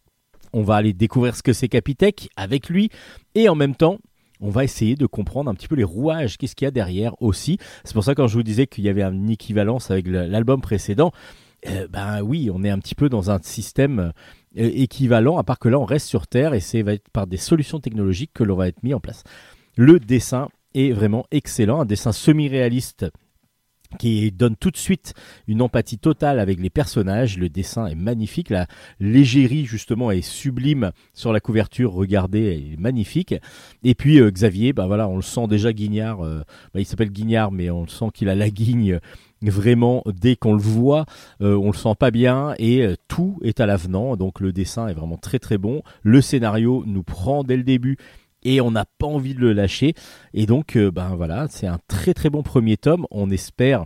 on 0.54 0.64
va 0.64 0.76
aller 0.76 0.94
découvrir 0.94 1.36
ce 1.36 1.44
que 1.44 1.54
c'est 1.54 1.68
qu'Happy 1.68 1.96
avec 2.36 2.70
lui, 2.70 2.90
et 3.36 3.50
en 3.50 3.56
même 3.56 3.76
temps, 3.76 4.00
on 4.42 4.50
va 4.50 4.64
essayer 4.64 4.96
de 4.96 5.06
comprendre 5.06 5.50
un 5.50 5.56
petit 5.56 5.68
peu 5.68 5.76
les 5.76 5.84
rouages, 5.84 6.38
qu'est-ce 6.38 6.56
qu'il 6.56 6.66
y 6.66 6.68
a 6.68 6.72
derrière 6.72 7.22
aussi. 7.22 7.58
C'est 7.84 7.94
pour 7.94 8.04
ça 8.04 8.16
quand 8.16 8.28
je 8.28 8.36
vous 8.36 8.44
disais 8.44 8.68
qu'il 8.68 8.84
y 8.84 8.90
avait 8.90 9.04
une 9.04 9.30
équivalence 9.30 9.92
avec 9.92 10.08
l'album 10.08 10.62
précédent, 10.62 11.12
euh, 11.68 11.88
ben 11.88 12.22
oui, 12.22 12.50
on 12.54 12.64
est 12.64 12.70
un 12.70 12.80
petit 12.80 12.96
peu 12.96 13.10
dans 13.10 13.32
un 13.32 13.40
système 13.42 14.12
euh, 14.58 14.72
équivalent, 14.74 15.38
à 15.38 15.44
part 15.44 15.60
que 15.60 15.70
là 15.70 15.80
on 15.80 15.86
reste 15.86 16.08
sur 16.08 16.28
Terre 16.28 16.54
et 16.54 16.60
c'est 16.60 16.82
va 16.82 16.94
être 16.94 17.10
par 17.10 17.28
des 17.28 17.38
solutions 17.38 17.80
technologiques 17.80 18.32
que 18.34 18.44
l'on 18.44 18.56
va 18.56 18.68
être 18.68 18.84
mis 18.84 18.94
en 18.94 19.00
place. 19.00 19.24
Le 19.76 20.00
dessin 20.00 20.50
est 20.74 20.92
vraiment 20.92 21.26
excellent, 21.32 21.82
un 21.82 21.86
dessin 21.86 22.12
semi-réaliste 22.12 23.06
qui 23.96 24.32
donne 24.32 24.56
tout 24.56 24.72
de 24.72 24.78
suite 24.78 25.14
une 25.48 25.62
empathie 25.62 25.98
totale 25.98 26.40
avec 26.40 26.60
les 26.60 26.70
personnages. 26.70 27.38
Le 27.38 27.50
dessin 27.50 27.88
est 27.88 27.96
magnifique, 27.96 28.50
la 28.50 28.68
légérie 29.00 29.66
justement 29.66 30.12
est 30.12 30.22
sublime 30.22 30.92
sur 31.14 31.34
la 31.34 31.40
couverture. 31.40 31.94
Regardez, 31.94 32.40
elle 32.40 32.74
est 32.74 32.80
magnifique. 32.80 33.36
Et 33.84 33.96
puis 33.96 34.20
euh, 34.20 34.32
Xavier, 34.32 34.74
bah 34.74 34.88
voilà, 34.88 35.08
on 35.08 35.16
le 35.16 35.22
sent 35.22 35.48
déjà 35.48 35.74
Guignard. 35.74 36.24
Euh, 36.24 36.42
bah, 36.74 36.80
il 36.80 36.86
s'appelle 36.86 37.12
Guignard, 37.12 37.52
mais 37.52 37.70
on 37.70 37.82
le 37.84 37.90
sent 37.90 38.06
qu'il 38.14 38.30
a 38.30 38.36
la 38.36 38.50
guigne 38.50 39.00
vraiment 39.42 40.02
dès 40.08 40.36
qu'on 40.36 40.54
le 40.54 40.62
voit, 40.62 41.06
euh, 41.42 41.56
on 41.56 41.68
le 41.68 41.78
sent 41.78 41.94
pas 42.00 42.10
bien 42.10 42.56
et 42.58 42.88
tout 43.08 43.38
est 43.44 43.60
à 43.60 43.66
l'avenant. 43.66 44.16
Donc 44.16 44.40
le 44.40 44.52
dessin 44.52 44.88
est 44.88 44.94
vraiment 44.94 45.18
très 45.18 45.40
très 45.40 45.58
bon. 45.58 45.82
Le 46.04 46.22
scénario 46.22 46.84
nous 46.88 47.04
prend 47.04 47.44
dès 47.44 47.58
le 47.58 47.64
début 47.64 47.98
et 48.46 48.62
on 48.62 48.72
n'a 48.72 48.86
pas 48.86 49.08
envie 49.08 49.36
de 49.36 49.42
le 49.42 49.52
lâcher. 49.52 49.94
Et 50.34 50.46
donc, 50.46 50.78
euh, 50.78 50.92
ben 50.92 51.16
voilà, 51.16 51.48
c'est 51.50 51.68
un 51.68 51.80
très 51.90 52.14
très 52.14 52.30
bon 52.30 52.44
premier 52.44 52.78
tome. 52.78 53.06
On 53.12 53.30
espère 53.30 53.86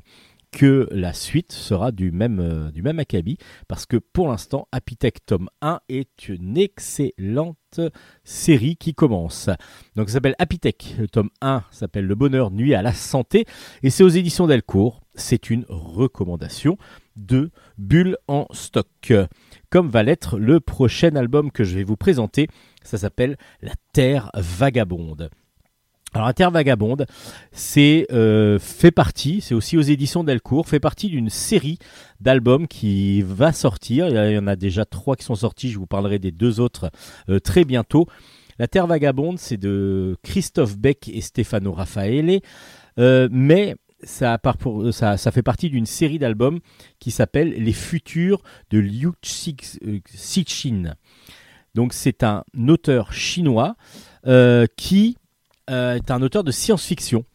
que 0.51 0.87
la 0.91 1.13
suite 1.13 1.51
sera 1.51 1.91
du 1.91 2.11
même, 2.11 2.39
euh, 2.39 2.71
du 2.71 2.81
même 2.81 2.99
acabit, 2.99 3.37
parce 3.67 3.85
que 3.85 3.97
pour 3.97 4.27
l'instant, 4.27 4.67
Happy 4.71 4.97
tome 5.25 5.49
1 5.61 5.79
est 5.89 6.27
une 6.27 6.57
excellente 6.57 7.79
série 8.23 8.75
qui 8.75 8.93
commence. 8.93 9.49
Donc 9.95 10.09
ça 10.09 10.13
s'appelle 10.13 10.35
Happy 10.39 10.59
le 10.97 11.07
tome 11.07 11.29
1 11.41 11.63
s'appelle 11.71 12.05
Le 12.05 12.15
bonheur 12.15 12.51
nuit 12.51 12.73
à 12.73 12.81
la 12.81 12.93
santé, 12.93 13.45
et 13.83 13.89
c'est 13.89 14.03
aux 14.03 14.09
éditions 14.09 14.47
Delcourt. 14.47 15.01
C'est 15.13 15.49
une 15.49 15.65
recommandation 15.69 16.77
de 17.19 17.51
Bulle 17.77 18.17
en 18.27 18.47
stock, 18.51 19.13
comme 19.69 19.89
va 19.89 20.03
l'être 20.03 20.39
le 20.39 20.59
prochain 20.59 21.15
album 21.15 21.51
que 21.51 21.63
je 21.63 21.75
vais 21.75 21.83
vous 21.83 21.97
présenter 21.97 22.47
ça 22.83 22.97
s'appelle 22.97 23.37
La 23.61 23.73
Terre 23.93 24.31
vagabonde. 24.33 25.29
Alors 26.13 26.25
la 26.25 26.33
Terre 26.33 26.49
vagabonde, 26.49 27.05
c'est 27.51 28.07
euh, 28.11 28.57
fait 28.57 28.89
partie, 28.89 29.41
c'est 29.41 29.53
aussi 29.53 29.77
aux 29.77 29.81
éditions 29.81 30.23
Delcourt, 30.23 30.67
fait 30.67 30.79
partie 30.79 31.07
d'une 31.07 31.29
série 31.29 31.77
d'albums 32.19 32.67
qui 32.67 33.21
va 33.21 33.53
sortir. 33.53 34.07
Il 34.07 34.33
y 34.33 34.37
en 34.39 34.47
a 34.47 34.55
déjà 34.55 34.85
trois 34.85 35.15
qui 35.15 35.23
sont 35.23 35.35
sortis. 35.35 35.69
Je 35.69 35.77
vous 35.77 35.85
parlerai 35.85 36.17
des 36.17 36.31
deux 36.31 36.59
autres 36.59 36.89
euh, 37.29 37.39
très 37.39 37.63
bientôt. 37.63 38.07
La 38.57 38.67
Terre 38.67 38.87
vagabonde, 38.87 39.37
c'est 39.37 39.57
de 39.57 40.17
Christophe 40.23 40.77
Beck 40.77 41.09
et 41.09 41.21
Stefano 41.21 41.73
Raffaele, 41.73 42.41
euh, 42.97 43.29
mais 43.31 43.75
ça, 44.03 44.39
ça, 44.91 45.31
fait 45.31 45.41
partie 45.41 45.69
d'une 45.69 45.85
série 45.85 46.19
d'albums 46.19 46.59
qui 46.99 47.11
s'appelle 47.11 47.51
Les 47.51 47.73
Futurs 47.73 48.41
de 48.69 48.79
Liu 48.79 49.11
Cixin. 49.21 50.95
Donc 51.75 51.93
c'est 51.93 52.23
un 52.23 52.43
auteur 52.67 53.13
chinois 53.13 53.75
euh, 54.25 54.65
qui 54.75 55.17
euh, 55.69 55.95
est 55.95 56.11
un 56.11 56.21
auteur 56.21 56.43
de 56.43 56.51
science-fiction. 56.51 57.25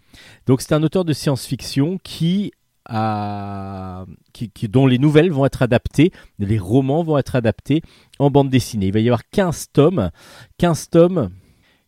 Donc 0.46 0.60
c'est 0.60 0.74
un 0.74 0.82
auteur 0.82 1.04
de 1.04 1.12
science-fiction 1.12 1.98
qui, 2.02 2.52
dont 2.90 4.86
les 4.86 4.98
nouvelles 4.98 5.30
vont 5.30 5.46
être 5.46 5.62
adaptées, 5.62 6.12
les 6.38 6.58
romans 6.58 7.02
vont 7.02 7.18
être 7.18 7.36
adaptés 7.36 7.82
en 8.18 8.30
bande 8.30 8.50
dessinée. 8.50 8.86
Il 8.86 8.92
va 8.92 9.00
y 9.00 9.08
avoir 9.08 9.28
15 9.30 9.68
tomes, 9.72 10.10
15 10.58 10.90
tomes 10.90 11.30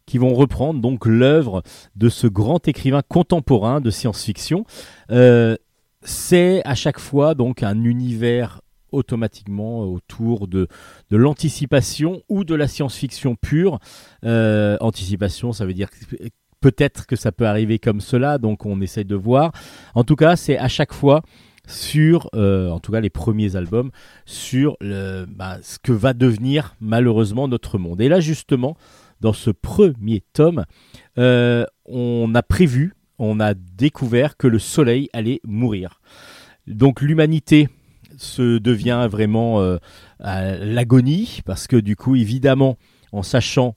qui 0.06 0.18
vont 0.18 0.34
reprendre 0.34 0.80
donc 0.80 1.04
l'œuvre 1.06 1.62
de 1.96 2.08
ce 2.08 2.26
grand 2.26 2.66
écrivain 2.68 3.02
contemporain 3.06 3.80
de 3.80 3.90
science-fiction. 3.90 4.64
Euh, 5.10 5.56
c'est 6.02 6.62
à 6.64 6.74
chaque 6.74 7.00
fois 7.00 7.34
donc 7.34 7.62
un 7.62 7.82
univers 7.84 8.60
automatiquement 8.92 9.80
autour 9.80 10.46
de, 10.46 10.68
de 11.10 11.16
l'anticipation 11.16 12.22
ou 12.28 12.44
de 12.44 12.54
la 12.54 12.68
science-fiction 12.68 13.34
pure. 13.34 13.78
Euh, 14.24 14.76
anticipation, 14.80 15.52
ça 15.52 15.66
veut 15.66 15.74
dire 15.74 15.88
peut-être 16.60 17.06
que 17.06 17.16
ça 17.16 17.32
peut 17.32 17.46
arriver 17.46 17.78
comme 17.78 18.00
cela, 18.00 18.38
donc 18.38 18.64
on 18.64 18.80
essaye 18.80 19.04
de 19.04 19.16
voir. 19.16 19.52
En 19.94 20.04
tout 20.04 20.16
cas, 20.16 20.36
c'est 20.36 20.56
à 20.56 20.68
chaque 20.68 20.92
fois 20.92 21.22
sur, 21.66 22.30
euh, 22.34 22.70
en 22.70 22.78
tout 22.78 22.92
cas 22.92 23.00
les 23.00 23.10
premiers 23.10 23.56
albums, 23.56 23.90
sur 24.24 24.76
le, 24.80 25.26
bah, 25.28 25.58
ce 25.62 25.78
que 25.78 25.92
va 25.92 26.12
devenir 26.12 26.76
malheureusement 26.80 27.48
notre 27.48 27.78
monde. 27.78 28.00
Et 28.00 28.08
là 28.08 28.20
justement, 28.20 28.76
dans 29.20 29.32
ce 29.32 29.50
premier 29.50 30.22
tome, 30.32 30.64
euh, 31.18 31.64
on 31.84 32.34
a 32.34 32.42
prévu, 32.42 32.94
on 33.18 33.40
a 33.40 33.54
découvert 33.54 34.36
que 34.36 34.46
le 34.46 34.58
Soleil 34.58 35.08
allait 35.12 35.40
mourir. 35.44 36.00
Donc 36.66 37.00
l'humanité 37.00 37.68
se 38.16 38.58
devient 38.58 39.08
vraiment 39.10 39.60
euh, 39.60 39.78
l'agonie, 40.20 41.40
parce 41.44 41.66
que 41.66 41.76
du 41.76 41.96
coup, 41.96 42.16
évidemment, 42.16 42.76
en 43.12 43.22
sachant 43.22 43.76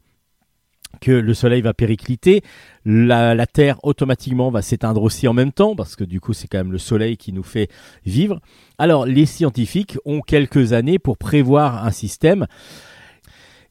que 1.01 1.11
le 1.11 1.33
Soleil 1.33 1.61
va 1.61 1.73
péricliter, 1.73 2.41
la, 2.85 3.45
Terre 3.45 3.77
automatiquement 3.83 4.49
va 4.49 4.61
s'éteindre 4.61 5.03
aussi 5.03 5.27
en 5.27 5.33
même 5.33 5.51
temps, 5.51 5.75
parce 5.75 5.95
que 5.95 6.03
du 6.03 6.19
coup 6.19 6.33
c'est 6.33 6.47
quand 6.47 6.57
même 6.57 6.71
le 6.71 6.77
Soleil 6.77 7.17
qui 7.17 7.31
nous 7.31 7.43
fait 7.43 7.69
vivre. 8.05 8.41
Alors 8.77 9.05
les 9.05 9.25
scientifiques 9.25 9.97
ont 10.05 10.21
quelques 10.21 10.73
années 10.73 10.99
pour 10.99 11.17
prévoir 11.17 11.85
un 11.85 11.91
système. 11.91 12.47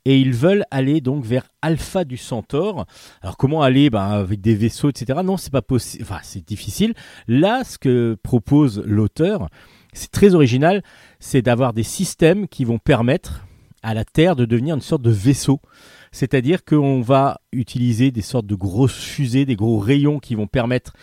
Et 0.08 0.18
ils 0.18 0.32
veulent 0.32 0.64
aller 0.70 1.02
donc 1.02 1.22
vers 1.22 1.44
Alpha 1.60 2.04
du 2.04 2.16
Centaure. 2.16 2.86
Alors 3.20 3.36
comment 3.36 3.60
aller 3.60 3.90
ben, 3.90 4.04
avec 4.04 4.40
des 4.40 4.54
vaisseaux, 4.54 4.88
etc. 4.88 5.18
Non, 5.22 5.36
c'est 5.36 5.52
pas 5.52 5.60
possible. 5.60 6.02
Enfin, 6.02 6.20
c'est 6.22 6.42
difficile. 6.48 6.94
Là, 7.26 7.62
ce 7.62 7.76
que 7.76 8.16
propose 8.22 8.82
l'auteur, 8.86 9.48
c'est 9.92 10.10
très 10.10 10.34
original, 10.34 10.82
c'est 11.20 11.42
d'avoir 11.42 11.74
des 11.74 11.82
systèmes 11.82 12.48
qui 12.48 12.64
vont 12.64 12.78
permettre 12.78 13.44
à 13.82 13.92
la 13.92 14.06
Terre 14.06 14.34
de 14.34 14.46
devenir 14.46 14.76
une 14.76 14.80
sorte 14.80 15.02
de 15.02 15.10
vaisseau. 15.10 15.60
C'est-à-dire 16.10 16.64
qu'on 16.64 17.02
va 17.02 17.42
utiliser 17.52 18.10
des 18.10 18.22
sortes 18.22 18.46
de 18.46 18.54
grosses 18.54 18.98
fusées, 18.98 19.44
des 19.44 19.56
gros 19.56 19.78
rayons 19.78 20.20
qui 20.20 20.34
vont 20.34 20.46
permettre 20.46 20.94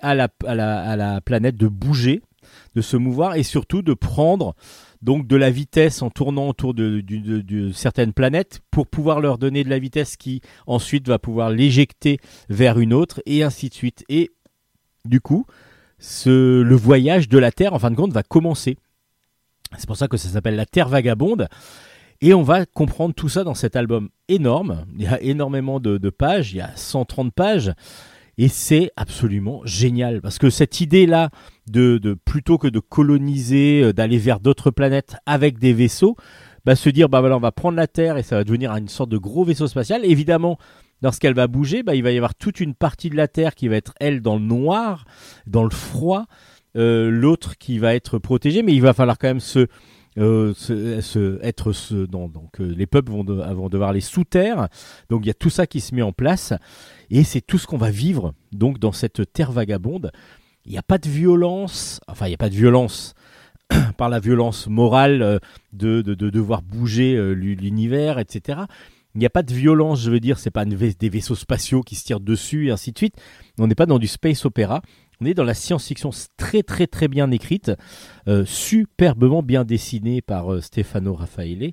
à 0.00 0.14
la, 0.14 0.28
à 0.46 0.54
la, 0.54 1.20
planète 1.20 1.56
de 1.56 1.66
bouger, 1.66 2.22
de 2.76 2.80
se 2.80 2.96
mouvoir 2.96 3.34
et 3.34 3.42
surtout 3.42 3.82
de 3.82 3.92
prendre 3.92 4.54
donc 5.02 5.26
de 5.26 5.36
la 5.36 5.50
vitesse 5.50 6.00
en 6.00 6.10
tournant 6.10 6.48
autour 6.48 6.74
de, 6.74 7.02
certaines 7.74 8.12
planètes 8.12 8.60
pour 8.70 8.86
pouvoir 8.86 9.20
leur 9.20 9.36
donner 9.36 9.64
de 9.64 9.70
la 9.70 9.78
vitesse 9.78 10.16
qui 10.16 10.40
ensuite 10.66 11.08
va 11.08 11.18
pouvoir 11.18 11.50
l'éjecter 11.50 12.18
vers 12.48 12.78
une 12.78 12.94
autre 12.94 13.20
et 13.26 13.42
ainsi 13.42 13.68
de 13.68 13.74
suite. 13.74 14.04
Et 14.08 14.30
du 15.04 15.20
coup, 15.20 15.44
le 16.24 16.74
voyage 16.74 17.28
de 17.28 17.38
la 17.38 17.50
Terre, 17.50 17.74
en 17.74 17.78
fin 17.78 17.90
de 17.90 17.96
compte, 17.96 18.12
va 18.12 18.22
commencer. 18.22 18.76
C'est 19.76 19.86
pour 19.86 19.96
ça 19.96 20.08
que 20.08 20.16
ça 20.16 20.28
s'appelle 20.28 20.56
La 20.56 20.66
Terre 20.66 20.88
Vagabonde. 20.88 21.48
Et 22.20 22.34
on 22.34 22.42
va 22.42 22.66
comprendre 22.66 23.14
tout 23.14 23.28
ça 23.28 23.42
dans 23.42 23.54
cet 23.54 23.74
album 23.74 24.08
énorme. 24.28 24.84
Il 24.94 25.02
y 25.02 25.08
a 25.08 25.20
énormément 25.20 25.80
de, 25.80 25.98
de 25.98 26.10
pages, 26.10 26.52
il 26.52 26.58
y 26.58 26.60
a 26.60 26.70
130 26.76 27.34
pages. 27.34 27.72
Et 28.38 28.48
c'est 28.48 28.92
absolument 28.96 29.60
génial 29.64 30.20
parce 30.20 30.38
que 30.38 30.48
cette 30.48 30.80
idée-là 30.80 31.30
de, 31.70 32.16
plutôt 32.24 32.58
que 32.58 32.68
de 32.68 32.80
coloniser, 32.80 33.82
euh, 33.82 33.92
d'aller 33.92 34.18
vers 34.18 34.40
d'autres 34.40 34.70
planètes 34.70 35.16
avec 35.26 35.58
des 35.58 35.72
vaisseaux, 35.72 36.16
bah, 36.64 36.76
se 36.76 36.88
dire 36.90 37.08
bah 37.08 37.20
voilà 37.20 37.36
on 37.36 37.40
va 37.40 37.52
prendre 37.52 37.76
la 37.76 37.86
Terre 37.86 38.18
et 38.18 38.22
ça 38.22 38.36
va 38.36 38.44
devenir 38.44 38.72
une 38.76 38.88
sorte 38.88 39.10
de 39.10 39.18
gros 39.18 39.44
vaisseau 39.44 39.66
spatial. 39.66 40.04
Évidemment, 40.04 40.58
lorsqu'elle 41.02 41.34
va 41.34 41.46
bouger, 41.46 41.82
bah, 41.82 41.94
il 41.94 42.02
va 42.02 42.12
y 42.12 42.16
avoir 42.16 42.34
toute 42.34 42.60
une 42.60 42.74
partie 42.74 43.10
de 43.10 43.16
la 43.16 43.28
Terre 43.28 43.54
qui 43.54 43.68
va 43.68 43.76
être 43.76 43.94
elle 44.00 44.22
dans 44.22 44.36
le 44.36 44.44
noir, 44.44 45.04
dans 45.46 45.64
le 45.64 45.70
froid, 45.70 46.26
euh, 46.76 47.10
l'autre 47.10 47.58
qui 47.58 47.78
va 47.78 47.94
être 47.94 48.18
protégée, 48.18 48.62
mais 48.62 48.74
il 48.74 48.82
va 48.82 48.92
falloir 48.92 49.18
quand 49.18 49.28
même 49.28 49.40
se 49.40 49.66
euh, 50.18 50.52
être 51.42 51.72
ce, 51.72 52.04
donc 52.04 52.58
les 52.58 52.86
peuples 52.86 53.10
vont, 53.10 53.24
de- 53.24 53.54
vont 53.54 53.68
devoir 53.68 53.90
aller 53.90 54.00
sous 54.00 54.24
terre. 54.24 54.68
Donc 55.08 55.22
il 55.24 55.28
y 55.28 55.30
a 55.30 55.34
tout 55.34 55.50
ça 55.50 55.66
qui 55.66 55.80
se 55.80 55.94
met 55.94 56.02
en 56.02 56.12
place 56.12 56.52
et 57.10 57.24
c'est 57.24 57.40
tout 57.40 57.56
ce 57.58 57.66
qu'on 57.66 57.78
va 57.78 57.90
vivre 57.90 58.34
donc 58.52 58.78
dans 58.78 58.92
cette 58.92 59.32
terre 59.32 59.52
vagabonde. 59.52 60.12
Il 60.64 60.72
n'y 60.72 60.78
a 60.78 60.82
pas 60.82 60.98
de 60.98 61.08
violence, 61.08 62.00
enfin 62.08 62.26
il 62.26 62.30
n'y 62.30 62.34
a 62.34 62.38
pas 62.38 62.50
de 62.50 62.54
violence 62.54 63.14
par 63.96 64.08
la 64.08 64.20
violence 64.20 64.66
morale 64.68 65.22
euh, 65.22 65.38
de, 65.72 66.02
de, 66.02 66.14
de 66.14 66.30
devoir 66.30 66.62
bouger 66.62 67.14
euh, 67.16 67.32
l'u- 67.32 67.54
l'univers, 67.56 68.18
etc. 68.18 68.60
Il 69.14 69.18
n'y 69.18 69.26
a 69.26 69.30
pas 69.30 69.42
de 69.42 69.52
violence, 69.52 70.00
je 70.02 70.10
veux 70.10 70.20
dire, 70.20 70.38
c'est 70.38 70.50
pas 70.50 70.64
des 70.64 71.08
vaisseaux 71.10 71.34
spatiaux 71.34 71.82
qui 71.82 71.96
se 71.96 72.04
tirent 72.04 72.20
dessus 72.20 72.68
et 72.68 72.70
ainsi 72.70 72.92
de 72.92 72.98
suite. 72.98 73.16
On 73.58 73.66
n'est 73.66 73.74
pas 73.74 73.84
dans 73.86 73.98
du 73.98 74.06
space 74.06 74.44
opéra. 74.46 74.80
On 75.20 75.26
est 75.26 75.34
dans 75.34 75.44
la 75.44 75.54
science-fiction 75.54 76.10
très 76.36 76.62
très 76.62 76.86
très 76.86 77.08
bien 77.08 77.30
écrite, 77.30 77.70
euh, 78.26 78.44
superbement 78.46 79.42
bien 79.42 79.64
dessinée 79.64 80.22
par 80.22 80.62
Stefano 80.62 81.14
Raffaele. 81.14 81.72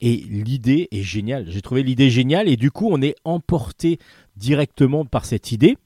Et 0.00 0.16
l'idée 0.16 0.88
est 0.90 1.02
géniale. 1.02 1.46
J'ai 1.48 1.62
trouvé 1.62 1.82
l'idée 1.82 2.10
géniale 2.10 2.48
et 2.48 2.56
du 2.56 2.70
coup 2.70 2.88
on 2.90 3.00
est 3.00 3.14
emporté 3.24 3.98
directement 4.36 5.04
par 5.04 5.24
cette 5.24 5.52
idée. 5.52 5.76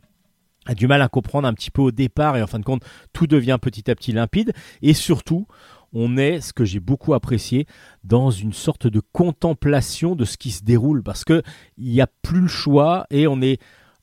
A 0.69 0.75
du 0.75 0.87
mal 0.87 1.03
à 1.03 1.09
comprendre 1.09 1.49
un 1.49 1.55
petit 1.55 1.73
peu 1.73 1.83
au 1.83 1.91
départ 1.91 2.37
et 2.37 2.43
en 2.43 2.47
fin 2.47 2.61
de 2.61 2.65
compte 2.65 2.85
tout 3.13 3.27
devient 3.27 3.59
petit 3.61 3.91
à 3.91 3.97
petit 3.97 4.13
limpide. 4.13 4.53
Et 4.83 4.95
surtout 4.95 5.47
on 5.93 6.19
est, 6.19 6.41
ce 6.41 6.53
que 6.53 6.67
j'ai 6.67 6.81
beaucoup 6.81 7.15
apprécié, 7.15 7.67
dans 8.05 8.31
une 8.31 8.53
sorte 8.53 8.87
de 8.87 9.01
contemplation 9.13 10.15
de 10.15 10.27
ce 10.27 10.37
qui 10.37 10.51
se 10.51 10.63
déroule 10.63 11.03
parce 11.03 11.25
que 11.25 11.43
il 11.79 11.91
n'y 11.91 12.03
a 12.03 12.07
plus 12.23 12.43
le 12.43 12.49
choix 12.49 13.07
et 13.11 13.27
on 13.27 13.41
est 13.41 13.59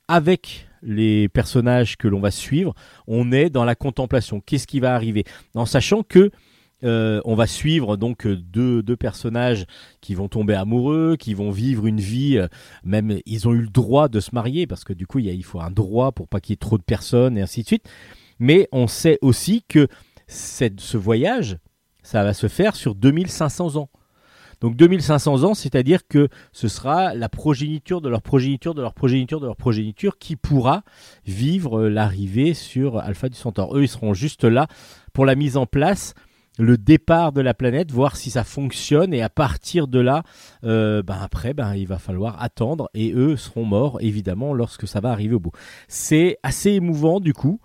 avec 0.08 0.68
les 0.82 1.28
personnages 1.28 1.96
que 1.96 2.08
l'on 2.08 2.20
va 2.20 2.30
suivre, 2.30 2.74
on 3.06 3.32
est 3.32 3.50
dans 3.50 3.64
la 3.64 3.74
contemplation. 3.74 4.40
Qu'est-ce 4.40 4.66
qui 4.66 4.80
va 4.80 4.94
arriver? 4.94 5.24
En 5.54 5.66
sachant 5.66 6.02
que 6.02 6.30
euh, 6.86 7.20
on 7.24 7.34
va 7.34 7.46
suivre 7.46 7.96
donc 7.96 8.26
euh, 8.26 8.36
deux, 8.36 8.82
personnages 8.96 9.66
qui 10.00 10.14
vont 10.14 10.28
tomber 10.28 10.54
amoureux, 10.54 11.16
qui 11.18 11.34
vont 11.34 11.50
vivre 11.50 11.86
une 11.86 12.00
vie, 12.00 12.38
euh, 12.38 12.48
même 12.84 13.18
ils 13.26 13.46
ont 13.48 13.52
eu 13.52 13.60
le 13.60 13.68
droit 13.68 14.08
de 14.08 14.20
se 14.20 14.30
marier 14.32 14.66
parce 14.66 14.84
que 14.84 14.92
du 14.92 15.06
coup 15.06 15.18
il, 15.18 15.26
y 15.26 15.30
a- 15.30 15.44
faut 15.44 15.60
un 15.60 15.70
droit 15.70 16.12
pour 16.12 16.28
pas 16.28 16.40
qu'il 16.40 16.52
y 16.52 16.54
ait 16.54 16.56
trop 16.56 16.78
de 16.78 16.82
personnes 16.82 17.36
et 17.36 17.42
ainsi 17.42 17.62
de 17.62 17.66
suite. 17.66 17.84
Mais 18.38 18.68
on 18.72 18.86
sait 18.86 19.18
aussi 19.20 19.64
que 19.68 19.88
ce 20.28 20.96
voyage, 20.96 21.58
ça 22.02 22.24
va 22.24 22.34
se 22.34 22.48
faire 22.48 22.76
sur 22.76 22.94
2500 22.94 23.76
ans. 23.76 23.90
Donc 24.60 24.76
2500 24.76 25.44
ans, 25.44 25.54
c'est-à-dire 25.54 26.06
que 26.08 26.28
ce 26.52 26.68
sera 26.68 27.14
la 27.14 27.28
progéniture 27.28 28.00
de 28.00 28.08
leur 28.08 28.22
progéniture, 28.22 28.74
de 28.74 28.80
leur 28.80 28.94
progéniture, 28.94 29.40
de 29.40 29.46
leur 29.46 29.56
progéniture 29.56 30.18
qui 30.18 30.36
pourra 30.36 30.82
vivre 31.26 31.88
l'arrivée 31.88 32.54
sur 32.54 32.98
Alpha 32.98 33.28
du 33.28 33.36
Centaure. 33.36 33.76
Eux, 33.76 33.82
ils 33.82 33.88
seront 33.88 34.14
juste 34.14 34.44
là 34.44 34.66
pour 35.12 35.26
la 35.26 35.34
mise 35.34 35.56
en 35.56 35.66
place, 35.66 36.14
le 36.58 36.78
départ 36.78 37.32
de 37.32 37.40
la 37.40 37.54
planète, 37.54 37.92
voir 37.92 38.16
si 38.16 38.30
ça 38.30 38.44
fonctionne 38.44 39.12
et 39.12 39.22
à 39.22 39.28
partir 39.28 39.88
de 39.88 39.98
là, 39.98 40.22
euh, 40.64 41.02
ben 41.02 41.18
après, 41.20 41.54
ben 41.54 41.74
il 41.74 41.86
va 41.86 41.98
falloir 41.98 42.42
attendre 42.42 42.90
et 42.94 43.12
eux 43.12 43.36
seront 43.36 43.64
morts 43.64 43.98
évidemment 44.00 44.54
lorsque 44.54 44.88
ça 44.88 45.00
va 45.00 45.10
arriver 45.10 45.34
au 45.34 45.40
bout. 45.40 45.52
C'est 45.88 46.38
assez 46.42 46.70
émouvant 46.70 47.20
du 47.20 47.32
coup. 47.32 47.60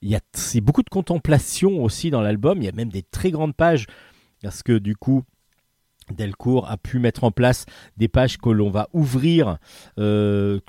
Il 0.00 0.08
y 0.08 0.14
a 0.14 0.20
beaucoup 0.62 0.84
de 0.84 0.90
contemplation 0.90 1.82
aussi 1.82 2.10
dans 2.10 2.20
l'album. 2.20 2.58
Il 2.58 2.64
y 2.64 2.68
a 2.68 2.72
même 2.72 2.90
des 2.90 3.02
très 3.02 3.30
grandes 3.30 3.56
pages 3.56 3.86
parce 4.42 4.62
que 4.62 4.78
du 4.78 4.94
coup. 4.96 5.22
Delcourt 6.14 6.70
a 6.70 6.76
pu 6.76 6.98
mettre 6.98 7.24
en 7.24 7.30
place 7.30 7.66
des 7.96 8.08
pages 8.08 8.38
que 8.38 8.50
l'on 8.50 8.70
va 8.70 8.88
ouvrir. 8.92 9.58
Euh, 9.98 10.60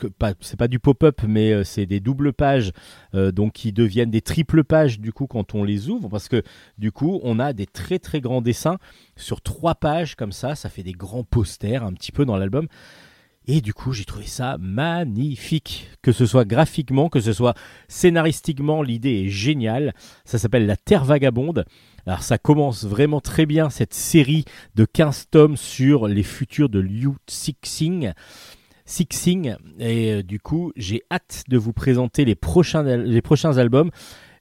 c'est 0.41 0.58
pas 0.58 0.67
du 0.67 0.80
pop-up, 0.80 1.21
mais 1.28 1.52
euh, 1.52 1.63
c'est 1.63 1.86
des 1.86 1.99
doubles 1.99 2.34
pages, 2.34 2.71
euh, 3.13 3.32
donc 3.32 3.54
qui 3.54 3.71
deviennent 3.71 4.12
des 4.12 4.21
triples 4.21 4.63
pages 4.63 4.99
du 4.99 5.13
coup 5.13 5.28
quand 5.28 5.56
on 5.56 5.63
les 5.63 5.89
ouvre, 5.89 6.10
parce 6.10 6.28
que 6.28 6.43
du 6.78 6.91
coup 6.91 7.19
on 7.23 7.39
a 7.39 7.54
des 7.54 7.65
très 7.65 7.99
très 7.99 8.21
grands 8.21 8.41
dessins 8.41 8.78
sur 9.15 9.41
trois 9.41 9.75
pages 9.75 10.15
comme 10.15 10.32
ça. 10.32 10.56
Ça 10.56 10.69
fait 10.69 10.84
des 10.84 10.93
grands 10.93 11.23
posters 11.23 11.84
un 11.84 11.93
petit 11.93 12.12
peu 12.12 12.25
dans 12.25 12.38
l'album. 12.38 12.67
Et 13.52 13.62
du 13.62 13.73
coup, 13.73 13.93
j'ai 13.93 14.06
trouvé 14.06 14.28
ça 14.28 14.58
magnifique. 14.60 15.89
Que 16.04 16.12
ce 16.12 16.28
soit 16.28 16.45
graphiquement, 16.45 17.10
que 17.10 17.19
ce 17.19 17.34
soit 17.34 17.56
scénaristiquement, 17.88 18.84
l'idée 18.84 19.23
est 19.23 19.30
géniale. 19.30 19.95
Ça 20.23 20.38
s'appelle 20.38 20.67
La 20.67 20.78
Terre 20.78 21.04
Vagabonde. 21.04 21.65
Alors 22.10 22.24
ça 22.24 22.39
commence 22.39 22.86
vraiment 22.86 23.22
très 23.22 23.45
bien 23.45 23.69
cette 23.69 23.93
série 23.93 24.43
de 24.74 24.84
15 24.84 25.28
tomes 25.30 25.56
sur 25.56 26.08
les 26.08 26.24
futurs 26.24 26.67
de 26.67 26.80
Liu 26.80 27.10
Cixing. 27.28 28.13
Cixing. 28.84 29.54
Et 29.78 30.13
euh, 30.13 30.24
du 30.24 30.39
coup, 30.39 30.74
j'ai 30.76 31.04
hâte 31.12 31.43
de 31.50 31.58
vous 31.60 31.72
présenter 31.72 32.26
les 32.26 32.34
prochains, 32.34 32.82
les 32.82 33.22
prochains 33.22 33.60
albums. 33.60 33.91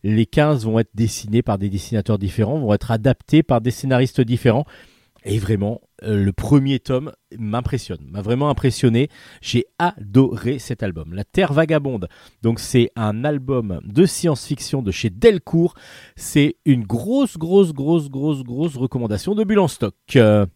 Les 0.02 0.24
15 0.24 0.64
vont 0.64 0.78
être 0.78 0.92
dessinés 0.94 1.42
par 1.42 1.58
des 1.58 1.68
dessinateurs 1.68 2.18
différents, 2.18 2.58
vont 2.58 2.72
être 2.72 2.90
adaptés 2.90 3.42
par 3.42 3.60
des 3.60 3.70
scénaristes 3.70 4.22
différents. 4.22 4.64
Et 5.24 5.38
vraiment, 5.38 5.80
euh, 6.04 6.22
le 6.22 6.32
premier 6.32 6.78
tome 6.78 7.12
m'impressionne, 7.36 8.06
m'a 8.10 8.22
vraiment 8.22 8.50
impressionné. 8.50 9.08
J'ai 9.40 9.66
adoré 9.78 10.58
cet 10.58 10.82
album, 10.82 11.12
La 11.12 11.24
Terre 11.24 11.52
Vagabonde. 11.52 12.08
Donc 12.42 12.60
c'est 12.60 12.90
un 12.96 13.24
album 13.24 13.80
de 13.84 14.06
science-fiction 14.06 14.82
de 14.82 14.90
chez 14.90 15.10
Delcourt. 15.10 15.74
C'est 16.16 16.56
une 16.64 16.84
grosse, 16.84 17.36
grosse, 17.36 17.72
grosse, 17.72 18.08
grosse, 18.08 18.44
grosse 18.44 18.76
recommandation 18.76 19.34
de 19.34 19.44
Bulle 19.44 19.58
en 19.58 19.68
stock. 19.68 19.94
Euh, 20.16 20.46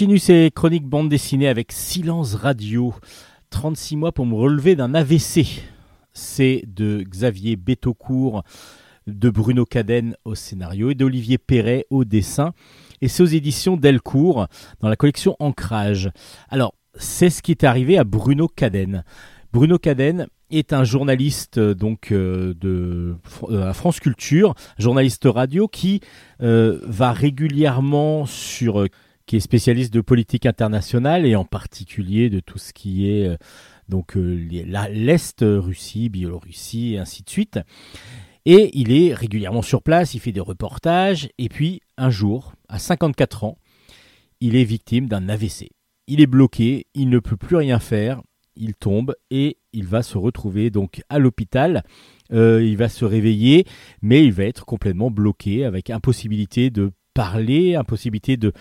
continue 0.00 0.18
ces 0.18 0.50
chroniques 0.50 0.86
bande 0.86 1.10
dessinée 1.10 1.46
avec 1.46 1.72
Silence 1.72 2.34
Radio. 2.34 2.94
36 3.50 3.96
mois 3.96 4.12
pour 4.12 4.24
me 4.24 4.34
relever 4.34 4.74
d'un 4.74 4.94
AVC. 4.94 5.62
C'est 6.14 6.64
de 6.66 7.02
Xavier 7.02 7.56
Bétaucourt, 7.56 8.42
de 9.06 9.28
Bruno 9.28 9.66
Cadenne 9.66 10.16
au 10.24 10.34
scénario 10.34 10.88
et 10.88 10.94
d'Olivier 10.94 11.36
Perret 11.36 11.84
au 11.90 12.06
dessin. 12.06 12.54
Et 13.02 13.08
c'est 13.08 13.22
aux 13.22 13.26
éditions 13.26 13.76
Delcourt 13.76 14.46
dans 14.80 14.88
la 14.88 14.96
collection 14.96 15.36
Ancrage. 15.38 16.10
Alors, 16.48 16.72
c'est 16.94 17.28
ce 17.28 17.42
qui 17.42 17.50
est 17.50 17.64
arrivé 17.64 17.98
à 17.98 18.04
Bruno 18.04 18.48
Cadenne. 18.48 19.04
Bruno 19.52 19.78
Cadenne 19.78 20.28
est 20.50 20.72
un 20.72 20.84
journaliste 20.84 21.58
euh, 21.58 21.74
donc 21.74 22.10
euh, 22.10 22.54
de 22.54 23.16
euh, 23.50 23.72
France 23.74 24.00
Culture, 24.00 24.54
journaliste 24.78 25.28
radio 25.30 25.68
qui 25.68 26.00
euh, 26.40 26.80
va 26.84 27.12
régulièrement 27.12 28.24
sur 28.24 28.86
qui 29.30 29.36
est 29.36 29.40
spécialiste 29.40 29.94
de 29.94 30.00
politique 30.00 30.44
internationale 30.44 31.24
et 31.24 31.36
en 31.36 31.44
particulier 31.44 32.30
de 32.30 32.40
tout 32.40 32.58
ce 32.58 32.72
qui 32.72 33.08
est 33.08 33.28
euh, 33.28 33.36
donc 33.88 34.16
euh, 34.16 34.34
l'Est, 34.90 35.44
Russie, 35.46 36.08
Biélorussie 36.08 36.94
et 36.94 36.98
ainsi 36.98 37.22
de 37.22 37.30
suite. 37.30 37.60
Et 38.44 38.76
il 38.76 38.90
est 38.90 39.14
régulièrement 39.14 39.62
sur 39.62 39.84
place, 39.84 40.14
il 40.14 40.18
fait 40.18 40.32
des 40.32 40.40
reportages, 40.40 41.28
et 41.38 41.48
puis 41.48 41.80
un 41.96 42.10
jour, 42.10 42.54
à 42.68 42.80
54 42.80 43.44
ans, 43.44 43.58
il 44.40 44.56
est 44.56 44.64
victime 44.64 45.06
d'un 45.06 45.28
AVC. 45.28 45.68
Il 46.08 46.20
est 46.20 46.26
bloqué, 46.26 46.88
il 46.94 47.08
ne 47.08 47.20
peut 47.20 47.36
plus 47.36 47.54
rien 47.54 47.78
faire, 47.78 48.22
il 48.56 48.74
tombe 48.74 49.14
et 49.30 49.58
il 49.72 49.86
va 49.86 50.02
se 50.02 50.18
retrouver 50.18 50.70
donc 50.70 51.04
à 51.08 51.20
l'hôpital. 51.20 51.84
Euh, 52.32 52.64
il 52.64 52.76
va 52.76 52.88
se 52.88 53.04
réveiller, 53.04 53.64
mais 54.02 54.24
il 54.24 54.32
va 54.32 54.42
être 54.42 54.66
complètement 54.66 55.12
bloqué 55.12 55.64
avec 55.64 55.88
impossibilité 55.88 56.70
de 56.70 56.90
parler, 57.14 57.76
impossibilité 57.76 58.36
de, 58.36 58.52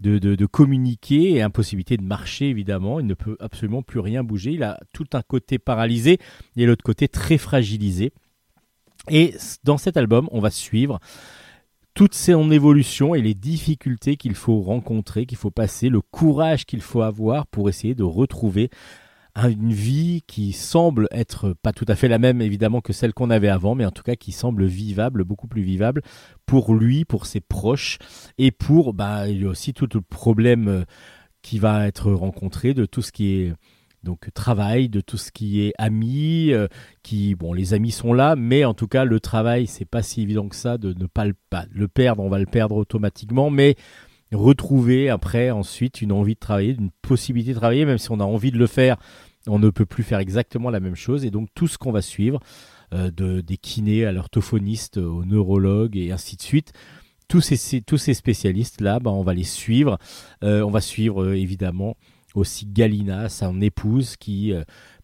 de, 0.00 0.18
de, 0.18 0.46
communiquer 0.46 1.32
et 1.32 1.42
impossibilité 1.42 1.96
de 1.96 2.02
marcher 2.02 2.48
évidemment. 2.48 3.00
Il 3.00 3.06
ne 3.06 3.14
peut 3.14 3.36
absolument 3.40 3.82
plus 3.82 4.00
rien 4.00 4.22
bouger. 4.22 4.52
Il 4.52 4.62
a 4.62 4.78
tout 4.92 5.06
un 5.14 5.22
côté 5.22 5.58
paralysé 5.58 6.18
et 6.56 6.66
l'autre 6.66 6.84
côté 6.84 7.08
très 7.08 7.38
fragilisé. 7.38 8.12
Et 9.08 9.34
dans 9.64 9.78
cet 9.78 9.96
album, 9.96 10.28
on 10.32 10.40
va 10.40 10.50
suivre 10.50 10.98
toute 11.94 12.14
son 12.14 12.50
évolution 12.50 13.14
et 13.14 13.22
les 13.22 13.34
difficultés 13.34 14.16
qu'il 14.16 14.34
faut 14.34 14.60
rencontrer, 14.60 15.26
qu'il 15.26 15.38
faut 15.38 15.50
passer, 15.50 15.88
le 15.88 16.00
courage 16.00 16.66
qu'il 16.66 16.80
faut 16.80 17.02
avoir 17.02 17.46
pour 17.46 17.68
essayer 17.68 17.94
de 17.94 18.02
retrouver 18.02 18.70
une 19.36 19.72
vie 19.72 20.22
qui 20.26 20.52
semble 20.52 21.08
être 21.10 21.54
pas 21.62 21.72
tout 21.72 21.84
à 21.88 21.96
fait 21.96 22.08
la 22.08 22.18
même 22.18 22.40
évidemment 22.40 22.80
que 22.80 22.92
celle 22.92 23.12
qu'on 23.12 23.30
avait 23.30 23.48
avant, 23.48 23.74
mais 23.74 23.84
en 23.84 23.90
tout 23.90 24.02
cas 24.02 24.14
qui 24.14 24.32
semble 24.32 24.64
vivable, 24.64 25.24
beaucoup 25.24 25.48
plus 25.48 25.62
vivable 25.62 26.02
pour 26.46 26.74
lui, 26.74 27.04
pour 27.04 27.26
ses 27.26 27.40
proches 27.40 27.98
et 28.38 28.50
pour 28.52 28.94
bah 28.94 29.28
il 29.28 29.42
y 29.42 29.44
a 29.44 29.48
aussi 29.48 29.74
tout 29.74 29.88
le 29.92 30.00
problème 30.00 30.68
euh, 30.68 30.84
qui 31.42 31.58
va 31.58 31.86
être 31.86 32.12
rencontré 32.12 32.74
de 32.74 32.86
tout 32.86 33.02
ce 33.02 33.12
qui 33.12 33.34
est 33.34 33.52
donc 34.04 34.30
travail, 34.34 34.88
de 34.88 35.00
tout 35.00 35.16
ce 35.16 35.32
qui 35.32 35.62
est 35.62 35.72
amis, 35.78 36.52
euh, 36.52 36.68
qui 37.02 37.34
bon 37.34 37.52
les 37.52 37.74
amis 37.74 37.90
sont 37.90 38.12
là, 38.12 38.36
mais 38.36 38.64
en 38.64 38.74
tout 38.74 38.86
cas 38.86 39.04
le 39.04 39.18
travail 39.18 39.66
c'est 39.66 39.84
pas 39.84 40.02
si 40.02 40.22
évident 40.22 40.48
que 40.48 40.56
ça 40.56 40.78
de 40.78 40.94
ne 40.96 41.06
pas 41.06 41.24
le, 41.24 41.34
pas 41.50 41.64
le 41.72 41.88
perdre, 41.88 42.22
on 42.22 42.28
va 42.28 42.38
le 42.38 42.46
perdre 42.46 42.76
automatiquement, 42.76 43.50
mais 43.50 43.74
retrouver 44.34 45.08
après 45.10 45.50
ensuite 45.50 46.02
une 46.02 46.12
envie 46.12 46.34
de 46.34 46.40
travailler, 46.40 46.74
une 46.78 46.90
possibilité 47.02 47.52
de 47.52 47.58
travailler, 47.58 47.84
même 47.84 47.98
si 47.98 48.10
on 48.10 48.20
a 48.20 48.24
envie 48.24 48.50
de 48.50 48.58
le 48.58 48.66
faire, 48.66 48.96
on 49.46 49.58
ne 49.58 49.70
peut 49.70 49.86
plus 49.86 50.02
faire 50.02 50.18
exactement 50.18 50.70
la 50.70 50.80
même 50.80 50.94
chose. 50.94 51.24
Et 51.24 51.30
donc 51.30 51.48
tout 51.54 51.66
ce 51.66 51.78
qu'on 51.78 51.92
va 51.92 52.02
suivre, 52.02 52.40
euh, 52.92 53.10
de, 53.10 53.40
des 53.40 53.56
kinés 53.56 54.04
à 54.04 54.12
l'orthophoniste, 54.12 54.98
aux 54.98 55.24
neurologues 55.24 55.96
et 55.96 56.12
ainsi 56.12 56.36
de 56.36 56.42
suite, 56.42 56.72
tous 57.28 57.40
ces, 57.40 57.82
tous 57.82 57.96
ces 57.96 58.14
spécialistes-là, 58.14 59.00
bah, 59.00 59.10
on 59.10 59.22
va 59.22 59.34
les 59.34 59.44
suivre. 59.44 59.98
Euh, 60.42 60.62
on 60.62 60.70
va 60.70 60.80
suivre 60.80 61.24
euh, 61.24 61.36
évidemment 61.36 61.96
aussi 62.34 62.66
Galina, 62.66 63.28
son 63.28 63.60
épouse, 63.60 64.16
qui 64.16 64.52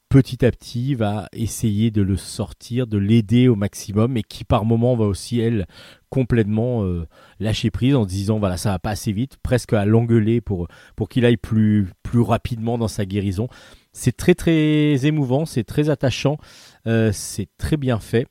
petit 0.09 0.45
à 0.45 0.51
petit 0.51 0.97
va 0.97 1.29
essayer 1.33 1.93
de 1.93 2.03
le 2.03 2.17
sortir, 2.17 2.89
de 2.89 2.99
l'aider 2.99 3.47
au 3.47 3.55
maximum, 3.55 4.17
et 4.17 4.25
qui 4.25 4.43
par 4.43 4.65
moment 4.65 4.97
va 4.97 5.05
aussi, 5.05 5.39
elle, 5.39 5.67
complètement 6.11 6.85
euh, 6.85 7.07
lâcher 7.39 7.71
prise 7.71 7.95
en 7.95 8.05
disant 8.05 8.39
voilà 8.39 8.57
ça 8.57 8.71
va 8.71 8.79
pas 8.79 8.91
assez 8.91 9.13
vite, 9.13 9.39
presque 9.43 9.73
à 9.73 9.85
l'engueuler 9.85 10.41
pour, 10.41 10.69
pour 10.97 11.09
qu'il 11.09 11.25
aille 11.25 11.37
plus, 11.37 11.89
rapidement 12.13 12.77
dans 12.77 12.89
sa 12.89 13.07
guérison. 13.07 13.49
C'est 13.93 14.17
très 14.17 14.35
très 14.35 15.07
émouvant, 15.07 15.47
c'est 15.47 15.65
très 15.65 15.89
attachant, 15.89 16.39
euh, 16.87 17.11
c'est 17.13 17.49
très 17.57 17.77
bien 17.77 17.99
fait. 17.99 18.27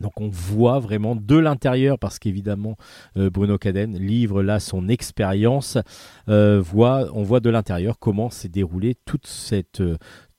Donc 0.00 0.20
on 0.20 0.28
voit 0.28 0.80
vraiment 0.80 1.14
de 1.14 1.36
l'intérieur, 1.36 2.00
parce 2.00 2.18
qu'évidemment 2.18 2.76
euh, 3.16 3.30
Bruno 3.30 3.58
Caden 3.58 3.96
livre 3.96 4.42
là 4.42 4.58
son 4.58 4.88
expérience, 4.88 5.78
on 6.26 6.62
voit 6.62 7.40
de 7.40 7.50
l'intérieur 7.50 7.98
comment 7.98 8.30
s'est 8.30 8.48
déroulée 8.48 8.96
toute 9.04 9.26
cette, 9.26 9.82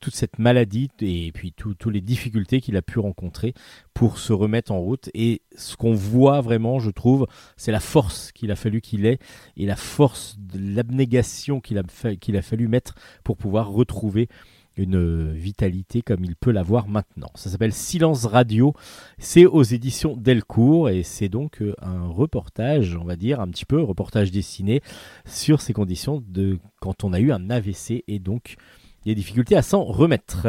toute 0.00 0.14
cette 0.14 0.38
maladie 0.38 0.88
et 1.00 1.32
puis 1.32 1.52
toutes 1.52 1.86
les 1.86 2.00
difficultés 2.00 2.60
qu'il 2.60 2.76
a 2.76 2.82
pu 2.82 2.98
rencontrer 2.98 3.54
pour 3.94 4.18
se 4.18 4.32
remettre 4.32 4.72
en 4.72 4.80
route. 4.80 5.10
Et 5.14 5.42
ce 5.56 5.76
qu'on 5.76 5.94
voit 5.94 6.40
vraiment, 6.40 6.78
je 6.78 6.90
trouve, 6.90 7.26
c'est 7.56 7.72
la 7.72 7.80
force 7.80 8.32
qu'il 8.32 8.50
a 8.50 8.56
fallu 8.56 8.80
qu'il 8.80 9.06
ait 9.06 9.18
et 9.56 9.66
la 9.66 9.76
force 9.76 10.36
de 10.38 10.58
l'abnégation 10.74 11.60
qu'il 11.60 11.78
a, 11.78 12.42
fallu 12.42 12.68
mettre 12.68 12.94
pour 13.24 13.36
pouvoir 13.36 13.70
retrouver 13.70 14.28
une 14.76 15.32
vitalité 15.32 16.02
comme 16.02 16.22
il 16.24 16.36
peut 16.36 16.50
l'avoir 16.50 16.86
maintenant. 16.86 17.30
Ça 17.34 17.48
s'appelle 17.48 17.72
Silence 17.72 18.26
Radio, 18.26 18.74
c'est 19.18 19.46
aux 19.46 19.62
éditions 19.62 20.16
Delcourt 20.16 20.90
et 20.90 21.02
c'est 21.02 21.30
donc 21.30 21.62
euh, 21.62 21.74
un 21.80 22.06
reportage, 22.08 22.94
on 23.00 23.04
va 23.04 23.16
dire, 23.16 23.40
un 23.40 23.48
petit 23.48 23.64
peu 23.64 23.80
reportage 23.80 24.30
dessiné 24.30 24.82
sur 25.24 25.62
ces 25.62 25.72
conditions 25.72 26.22
de 26.28 26.58
quand 26.80 27.04
on 27.04 27.14
a 27.14 27.20
eu 27.20 27.32
un 27.32 27.48
AVC 27.48 28.04
et 28.06 28.18
donc 28.18 28.56
des 29.06 29.14
difficultés 29.14 29.56
à 29.56 29.62
s'en 29.62 29.84
remettre. 29.84 30.46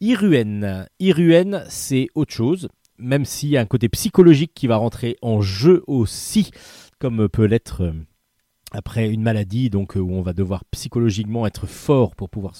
Iruen. 0.00 0.86
Iruen, 1.00 1.64
c'est 1.68 2.08
autre 2.14 2.34
chose, 2.34 2.68
même 2.98 3.24
s'il 3.24 3.48
y 3.48 3.56
a 3.56 3.62
un 3.62 3.66
côté 3.66 3.88
psychologique 3.88 4.52
qui 4.54 4.66
va 4.66 4.76
rentrer 4.76 5.16
en 5.22 5.40
jeu 5.40 5.82
aussi, 5.86 6.50
comme 6.98 7.26
peut 7.30 7.46
l'être 7.46 7.82
euh, 7.82 7.92
après 8.72 9.08
une 9.08 9.22
maladie, 9.22 9.70
donc 9.70 9.96
euh, 9.96 10.00
où 10.00 10.12
on 10.12 10.20
va 10.20 10.34
devoir 10.34 10.64
psychologiquement 10.66 11.46
être 11.46 11.66
fort 11.66 12.14
pour 12.14 12.28
pouvoir 12.28 12.54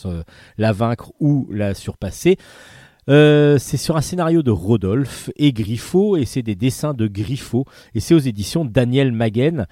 la 0.56 0.72
vaincre 0.72 1.12
ou 1.20 1.46
la 1.52 1.74
surpasser. 1.74 2.38
Euh, 3.10 3.58
c'est 3.58 3.76
sur 3.76 3.98
un 3.98 4.00
scénario 4.00 4.42
de 4.42 4.50
Rodolphe 4.50 5.28
et 5.36 5.52
Griffo, 5.52 6.16
et 6.16 6.24
c'est 6.24 6.42
des 6.42 6.54
dessins 6.54 6.94
de 6.94 7.06
Griffo, 7.06 7.66
et 7.94 8.00
c'est 8.00 8.14
aux 8.14 8.18
éditions 8.18 8.64
Daniel 8.64 9.12
Maguen. 9.12 9.66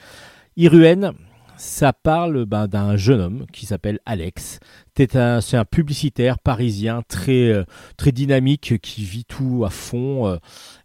Iruen, 0.57 1.14
ça 1.57 1.92
parle 1.92 2.44
ben, 2.44 2.66
d'un 2.66 2.96
jeune 2.96 3.20
homme 3.20 3.46
qui 3.53 3.66
s'appelle 3.66 4.00
Alex. 4.07 4.59
C'est 4.96 5.16
un, 5.16 5.64
publicitaire 5.64 6.38
parisien 6.38 7.03
très, 7.07 7.48
euh, 7.48 7.64
très 7.96 8.12
dynamique 8.12 8.78
qui 8.80 9.05
vit 9.05 9.24
tout 9.24 9.64
à 9.64 9.70
fond. 9.70 10.26
Euh, 10.26 10.36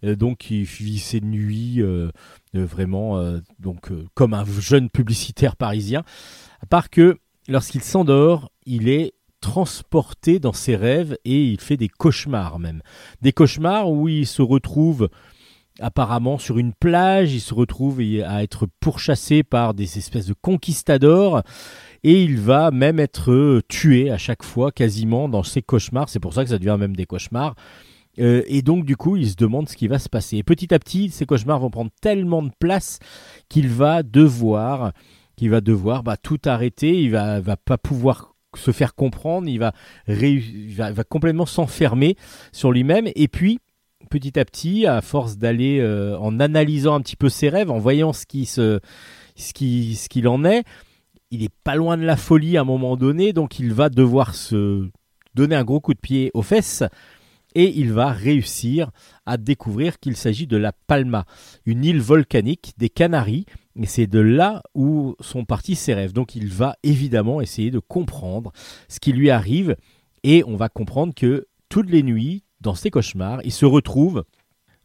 euh, 0.04 0.16
donc 0.16 0.50
il 0.52 0.64
vit 0.64 1.00
ses 1.00 1.22
nuits 1.22 1.82
vraiment 2.54 3.22
donc, 3.60 3.90
comme 4.14 4.34
un 4.34 4.46
jeune 4.46 4.90
publicitaire 4.90 5.56
parisien. 5.56 6.04
À 6.62 6.66
part 6.66 6.90
que 6.90 7.20
lorsqu'il 7.48 7.84
s'endort, 7.84 8.52
il 8.66 8.90
est 8.90 9.14
transporté 9.42 10.40
dans 10.40 10.54
ses 10.54 10.76
rêves 10.76 11.18
et 11.24 11.44
il 11.44 11.60
fait 11.60 11.78
des 11.78 11.90
cauchemars 11.90 12.60
même. 12.60 12.82
Des 13.22 13.32
cauchemars 13.32 13.92
où 13.92 14.08
il 14.08 14.26
se 14.26 14.42
retrouve 14.42 15.10
apparemment 15.80 16.38
sur 16.38 16.58
une 16.58 16.74
plage, 16.74 17.34
il 17.34 17.42
se 17.42 17.54
retrouve 17.54 18.02
à 18.26 18.44
être 18.44 18.68
pourchassé 18.80 19.44
par 19.44 19.74
des 19.74 19.98
espèces 19.98 20.28
de 20.28 20.36
conquistadors 20.40 21.44
et 22.04 22.24
il 22.24 22.40
va 22.40 22.72
même 22.72 23.00
être 23.00 23.32
euh, 23.32 23.62
tué 23.68 24.12
à 24.12 24.18
chaque 24.18 24.44
fois 24.44 24.72
quasiment 24.72 25.30
dans 25.30 25.44
ses 25.44 25.62
cauchemars, 25.62 26.10
c'est 26.10 26.20
pour 26.20 26.34
ça 26.34 26.44
que 26.44 26.50
ça 26.50 26.60
devient 26.60 26.78
même 26.80 26.96
des 26.96 27.06
cauchemars. 27.06 27.56
Euh, 28.20 28.44
et 28.48 28.62
donc 28.62 28.86
du 28.86 28.96
coup, 28.96 29.16
il 29.16 29.30
se 29.30 29.36
demande 29.36 29.70
ce 29.70 29.76
qui 29.76 29.88
va 29.88 30.00
se 30.00 30.10
passer. 30.10 30.38
Et 30.38 30.44
petit 30.44 30.74
à 30.74 30.80
petit, 30.80 31.10
ces 31.10 31.26
cauchemars 31.26 31.60
vont 31.60 31.70
prendre 31.70 31.92
tellement 32.02 32.42
de 32.42 32.52
place 32.60 33.00
qu'il 33.50 33.68
va 33.68 34.04
devoir, 34.04 34.92
qu'il 35.36 35.50
va 35.50 35.62
devoir 35.62 36.04
bah, 36.04 36.18
tout 36.18 36.40
arrêter. 36.46 37.02
Il 37.02 37.12
va, 37.12 37.40
va 37.40 37.58
pas 37.58 37.78
pouvoir 37.78 38.34
se 38.56 38.72
faire 38.72 38.96
comprendre. 38.96 39.48
Il 39.48 39.60
va, 39.60 39.74
il 40.08 40.74
va, 40.74 40.92
va 40.92 41.04
complètement 41.04 41.46
s'enfermer 41.46 42.16
sur 42.52 42.72
lui-même. 42.72 43.08
Et 43.16 43.28
puis, 43.28 43.60
petit 44.08 44.40
à 44.40 44.46
petit, 44.46 44.86
à 44.86 45.02
force 45.02 45.38
d'aller 45.38 45.80
euh, 45.80 46.18
en 46.18 46.40
analysant 46.40 46.96
un 46.96 47.02
petit 47.02 47.16
peu 47.16 47.30
ses 47.30 47.50
rêves, 47.50 47.72
en 47.72 47.80
voyant 47.80 48.14
ce 48.14 48.26
qui 48.26 48.46
se, 48.46 48.80
ce 49.36 49.54
qui, 49.54 49.96
ce 49.96 50.10
qu'il 50.10 50.28
en 50.28 50.44
est, 50.44 50.64
il 51.32 51.44
est 51.44 51.54
pas 51.64 51.76
loin 51.76 51.98
de 51.98 52.04
la 52.04 52.18
folie 52.18 52.58
à 52.58 52.62
un 52.62 52.66
moment 52.66 52.98
donné, 52.98 53.34
donc 53.34 53.60
il 53.60 53.74
va 53.74 53.90
devoir 53.90 54.34
se 54.36 54.90
donner 55.36 55.56
un 55.56 55.64
gros 55.64 55.80
coup 55.80 55.94
de 55.94 56.00
pied 56.00 56.32
aux 56.34 56.42
fesses 56.42 56.84
et 57.56 57.80
il 57.80 57.92
va 57.92 58.12
réussir 58.12 58.92
à 59.26 59.38
découvrir 59.38 60.00
qu'il 60.00 60.16
s'agit 60.16 60.48
de 60.48 60.58
la 60.58 60.72
Palma, 60.72 61.26
une 61.66 61.84
île 61.84 62.02
volcanique 62.02 62.74
des 62.78 62.90
Canaries, 62.90 63.46
et 63.82 63.86
c'est 63.86 64.08
de 64.08 64.20
là 64.20 64.62
où 64.76 65.16
sont 65.20 65.46
partis 65.46 65.76
ses 65.76 65.94
rêves. 65.94 66.14
Donc 66.14 66.36
il 66.36 66.48
va 66.48 66.76
évidemment 66.84 67.42
essayer 67.42 67.72
de 67.72 67.80
comprendre 67.80 68.52
ce 68.88 69.00
qui 69.00 69.12
lui 69.12 69.30
arrive 69.30 69.76
et 70.24 70.44
on 70.46 70.56
va 70.56 70.70
comprendre 70.70 71.14
que 71.16 71.48
toutes 71.70 71.90
les 71.90 72.04
nuits, 72.04 72.44
dans 72.62 72.76
ses 72.76 72.90
cauchemars, 72.90 73.42
il 73.44 73.52
se 73.52 73.66
retrouve 73.66 74.24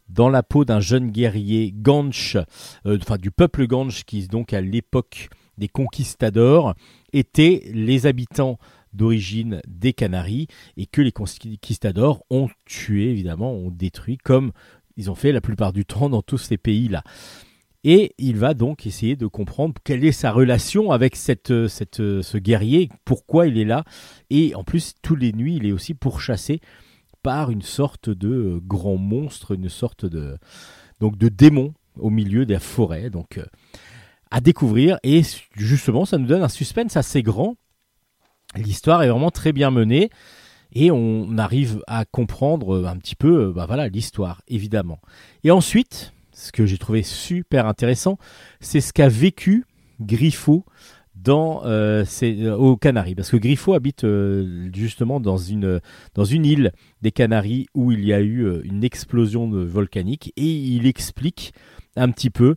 dans 0.09 0.29
la 0.29 0.43
peau 0.43 0.65
d'un 0.65 0.79
jeune 0.79 1.11
guerrier 1.11 1.73
Ganch, 1.75 2.35
euh, 2.85 2.97
enfin 3.01 3.17
du 3.17 3.31
peuple 3.31 3.67
Ganch 3.67 4.03
qui 4.03 4.27
donc 4.27 4.53
à 4.53 4.61
l'époque 4.61 5.29
des 5.57 5.67
conquistadors 5.67 6.75
étaient 7.13 7.63
les 7.73 8.05
habitants 8.05 8.57
d'origine 8.93 9.61
des 9.67 9.93
Canaries 9.93 10.47
et 10.77 10.85
que 10.85 11.01
les 11.01 11.11
conquistadors 11.11 12.23
ont 12.29 12.49
tué 12.65 13.09
évidemment, 13.09 13.53
ont 13.53 13.71
détruit 13.71 14.17
comme 14.17 14.51
ils 14.97 15.09
ont 15.09 15.15
fait 15.15 15.31
la 15.31 15.41
plupart 15.41 15.73
du 15.73 15.85
temps 15.85 16.09
dans 16.09 16.21
tous 16.21 16.37
ces 16.37 16.57
pays-là. 16.57 17.03
Et 17.83 18.13
il 18.17 18.37
va 18.37 18.53
donc 18.53 18.85
essayer 18.85 19.15
de 19.15 19.27
comprendre 19.27 19.73
quelle 19.83 20.05
est 20.05 20.13
sa 20.13 20.31
relation 20.31 20.91
avec 20.91 21.15
cette, 21.15 21.67
cette, 21.67 21.97
ce 21.97 22.37
guerrier, 22.37 22.89
pourquoi 23.03 23.47
il 23.47 23.57
est 23.57 23.65
là. 23.65 23.83
Et 24.29 24.55
en 24.55 24.63
plus, 24.63 24.93
tous 25.01 25.17
les 25.17 25.33
nuits, 25.33 25.57
il 25.57 25.65
est 25.65 25.73
aussi 25.73 25.93
pourchassé 25.93 26.61
par 27.23 27.49
une 27.49 27.61
sorte 27.61 28.09
de 28.09 28.29
euh, 28.29 28.59
grand 28.61 28.97
monstre, 28.97 29.53
une 29.53 29.69
sorte 29.69 30.05
de, 30.05 30.37
donc 30.99 31.17
de 31.17 31.29
démon 31.29 31.73
au 31.97 32.09
milieu 32.09 32.45
de 32.45 32.53
la 32.53 32.59
forêt. 32.59 33.09
Donc 33.09 33.37
euh, 33.37 33.45
à 34.29 34.41
découvrir 34.41 34.97
et 35.03 35.21
justement 35.55 36.05
ça 36.05 36.17
nous 36.17 36.27
donne 36.27 36.43
un 36.43 36.49
suspense 36.49 36.97
assez 36.97 37.23
grand. 37.23 37.55
L'histoire 38.55 39.01
est 39.01 39.09
vraiment 39.09 39.31
très 39.31 39.53
bien 39.53 39.71
menée 39.71 40.09
et 40.73 40.91
on 40.91 41.37
arrive 41.37 41.81
à 41.87 42.05
comprendre 42.05 42.85
un 42.85 42.97
petit 42.97 43.15
peu 43.15 43.51
bah 43.51 43.65
voilà 43.65 43.87
l'histoire 43.87 44.41
évidemment. 44.47 44.99
Et 45.43 45.51
ensuite, 45.51 46.13
ce 46.33 46.51
que 46.51 46.65
j'ai 46.65 46.77
trouvé 46.77 47.03
super 47.03 47.67
intéressant, 47.67 48.17
c'est 48.59 48.81
ce 48.81 48.91
qu'a 48.91 49.07
vécu 49.07 49.65
Griffo 50.01 50.65
dans 51.23 51.61
euh, 51.65 52.05
aux 52.57 52.77
Canaries. 52.77 53.15
Parce 53.15 53.31
que 53.31 53.37
Griffo 53.37 53.73
habite 53.73 54.03
euh, 54.03 54.69
justement 54.73 55.19
dans 55.19 55.37
une 55.37 55.79
île 56.45 56.71
des 57.01 57.11
Canaries 57.11 57.67
où 57.73 57.91
il 57.91 58.05
y 58.05 58.13
a 58.13 58.19
eu 58.19 58.41
euh, 58.41 58.61
une 58.63 58.83
explosion 58.83 59.49
volcanique. 59.49 60.33
Et 60.35 60.51
il 60.51 60.85
explique 60.85 61.53
un 61.95 62.09
petit 62.09 62.31
peu 62.31 62.55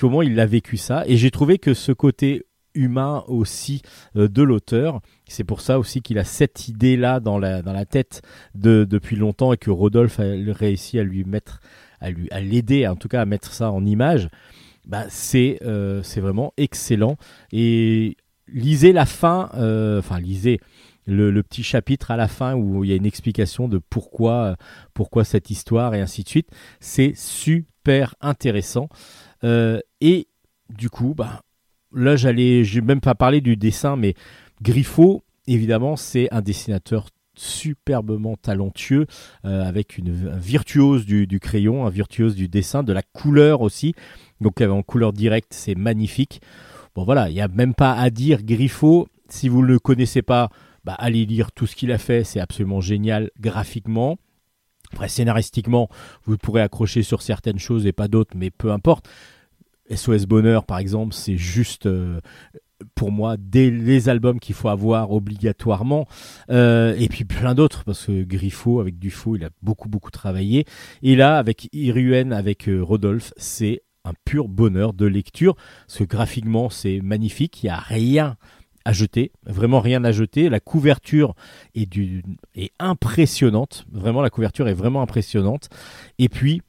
comment 0.00 0.22
il 0.22 0.40
a 0.40 0.46
vécu 0.46 0.76
ça. 0.76 1.04
Et 1.06 1.16
j'ai 1.16 1.30
trouvé 1.30 1.58
que 1.58 1.74
ce 1.74 1.92
côté 1.92 2.46
humain 2.74 3.24
aussi 3.26 3.82
de 4.14 4.42
l'auteur 4.42 5.00
c'est 5.26 5.42
pour 5.42 5.60
ça 5.60 5.80
aussi 5.80 6.02
qu'il 6.02 6.20
a 6.20 6.24
cette 6.24 6.68
idée 6.68 6.96
là 6.96 7.18
dans 7.18 7.36
la 7.36 7.84
tête 7.84 8.22
de, 8.54 8.86
depuis 8.88 9.16
longtemps 9.16 9.52
et 9.52 9.56
que 9.56 9.70
Rodolphe 9.70 10.20
a 10.20 10.24
réussi 10.52 11.00
à 11.00 11.02
lui 11.02 11.24
mettre 11.24 11.60
à 12.00 12.40
l'aider 12.40 12.86
en 12.86 12.94
tout 12.94 13.08
cas 13.08 13.22
à 13.22 13.26
mettre 13.26 13.52
ça 13.52 13.72
en 13.72 13.84
image 13.84 14.28
bah, 14.86 15.06
euh, 15.34 16.02
c'est 16.02 16.20
vraiment 16.20 16.52
excellent. 16.56 17.16
Et 17.52 18.16
lisez 18.48 18.92
la 18.92 19.06
fin, 19.06 19.50
euh, 19.54 20.02
lisez 20.20 20.60
le, 21.06 21.42
petit 21.42 21.62
chapitre 21.62 22.10
à 22.10 22.16
la 22.16 22.28
fin 22.28 22.54
où 22.54 22.84
il 22.84 22.90
y 22.90 22.92
a 22.92 22.96
une 22.96 23.06
explication 23.06 23.68
de 23.68 23.78
pourquoi, 23.78 24.56
pourquoi 24.94 25.24
cette 25.24 25.50
histoire 25.50 25.94
et 25.94 26.00
ainsi 26.00 26.22
de 26.22 26.28
suite. 26.28 26.48
C'est 26.80 27.12
super 27.16 28.14
intéressant. 28.20 28.88
Euh, 29.44 29.80
et 30.00 30.28
du 30.68 30.90
coup, 30.90 31.14
bah, 31.16 31.42
là 31.92 32.16
j'allais, 32.16 32.64
j'ai 32.64 32.80
même 32.80 33.00
pas 33.00 33.14
parlé 33.14 33.40
du 33.40 33.56
dessin, 33.56 33.96
mais 33.96 34.14
Griffo, 34.62 35.24
évidemment, 35.46 35.96
c'est 35.96 36.28
un 36.32 36.42
dessinateur 36.42 37.06
superbement 37.40 38.36
talentueux, 38.36 39.06
avec 39.44 39.98
une 39.98 40.10
un 40.28 40.38
virtuose 40.38 41.06
du, 41.06 41.40
crayon, 41.40 41.86
un 41.86 41.90
virtuose 41.90 42.34
du 42.34 42.48
dessin, 42.48 42.82
de 42.82 42.92
la 42.92 43.02
couleur 43.02 43.60
aussi. 43.62 43.94
Donc 44.40 44.60
en 44.60 44.82
couleur 44.82 45.12
directe, 45.12 45.52
c'est 45.54 45.74
magnifique. 45.74 46.40
Bon 46.94 47.04
voilà, 47.04 47.30
il 47.30 47.34
n'y 47.34 47.40
a 47.40 47.48
même 47.48 47.74
pas 47.74 47.94
à 47.94 48.10
dire 48.10 48.42
Griffo. 48.42 49.08
Si 49.28 49.48
vous 49.48 49.62
ne 49.62 49.66
le 49.66 49.78
connaissez 49.78 50.22
pas, 50.22 50.50
bah, 50.84 50.94
allez 50.98 51.26
lire 51.26 51.52
tout 51.52 51.66
ce 51.66 51.76
qu'il 51.76 51.92
a 51.92 51.98
fait, 51.98 52.24
c'est 52.24 52.40
absolument 52.40 52.80
génial 52.80 53.30
graphiquement. 53.38 54.18
Après, 54.92 55.08
scénaristiquement, 55.08 55.88
vous 56.24 56.36
pourrez 56.36 56.62
accrocher 56.62 57.02
sur 57.02 57.22
certaines 57.22 57.58
choses 57.58 57.86
et 57.86 57.92
pas 57.92 58.08
d'autres, 58.08 58.36
mais 58.36 58.50
peu 58.50 58.72
importe. 58.72 59.08
SOS 59.94 60.26
Bonheur, 60.26 60.64
par 60.64 60.78
exemple, 60.78 61.14
c'est 61.14 61.36
juste 61.36 61.86
euh, 61.86 62.20
pour 62.94 63.12
moi 63.12 63.36
des 63.38 63.70
les 63.70 64.08
albums 64.08 64.40
qu'il 64.40 64.54
faut 64.54 64.68
avoir 64.68 65.12
obligatoirement 65.12 66.06
euh, 66.50 66.94
et 66.98 67.08
puis 67.08 67.24
plein 67.24 67.54
d'autres 67.54 67.84
parce 67.84 68.06
que 68.06 68.22
Griffo 68.22 68.80
avec 68.80 68.98
Dufo 68.98 69.36
il 69.36 69.44
a 69.44 69.50
beaucoup 69.62 69.88
beaucoup 69.88 70.10
travaillé 70.10 70.64
et 71.02 71.16
là 71.16 71.38
avec 71.38 71.68
Iruen 71.72 72.32
avec 72.32 72.68
euh, 72.68 72.82
Rodolphe 72.82 73.32
c'est 73.36 73.82
un 74.04 74.12
pur 74.24 74.48
bonheur 74.48 74.92
de 74.92 75.06
lecture. 75.06 75.56
Ce 75.86 76.04
graphiquement, 76.04 76.70
c'est 76.70 77.00
magnifique. 77.00 77.62
Il 77.62 77.66
n'y 77.66 77.70
a 77.70 77.78
rien 77.78 78.36
à 78.84 78.92
jeter, 78.92 79.32
vraiment 79.44 79.80
rien 79.80 80.04
à 80.04 80.12
jeter. 80.12 80.48
La 80.48 80.60
couverture 80.60 81.34
est, 81.74 81.86
du, 81.86 82.22
est 82.54 82.72
impressionnante. 82.78 83.84
Vraiment, 83.92 84.22
la 84.22 84.30
couverture 84.30 84.68
est 84.68 84.74
vraiment 84.74 85.02
impressionnante. 85.02 85.68
Et 86.18 86.28
puis, 86.28 86.62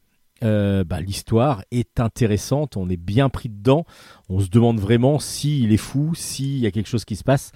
euh, 0.43 0.83
bah, 0.83 1.01
l'histoire 1.01 1.63
est 1.71 1.99
intéressante. 1.99 2.77
On 2.77 2.89
est 2.89 2.97
bien 2.97 3.29
pris 3.29 3.49
dedans. 3.49 3.85
On 4.29 4.39
se 4.39 4.49
demande 4.49 4.79
vraiment 4.79 5.19
s'il 5.19 5.71
est 5.71 5.77
fou, 5.77 6.13
s'il 6.15 6.57
y 6.57 6.67
a 6.67 6.71
quelque 6.71 6.89
chose 6.89 7.05
qui 7.05 7.15
se 7.15 7.23
passe. 7.23 7.51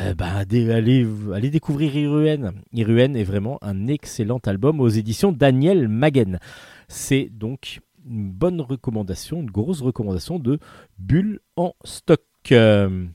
Euh, 0.00 0.14
bah, 0.14 0.32
allez, 0.36 0.70
allez, 0.70 1.50
découvrir 1.50 1.94
Iruen. 1.94 2.52
Iruen 2.72 3.14
est 3.14 3.24
vraiment 3.24 3.58
un 3.62 3.86
excellent 3.88 4.40
album 4.46 4.80
aux 4.80 4.88
éditions 4.88 5.32
Daniel 5.32 5.88
Magen. 5.88 6.38
C'est 6.88 7.28
donc 7.30 7.80
une 8.06 8.30
bonne 8.30 8.60
recommandation, 8.60 9.40
une 9.40 9.50
grosse 9.50 9.82
recommandation 9.82 10.38
de 10.38 10.58
Bulle 10.98 11.40
en 11.56 11.74
stock. 11.84 12.20
Euh, 12.50 13.06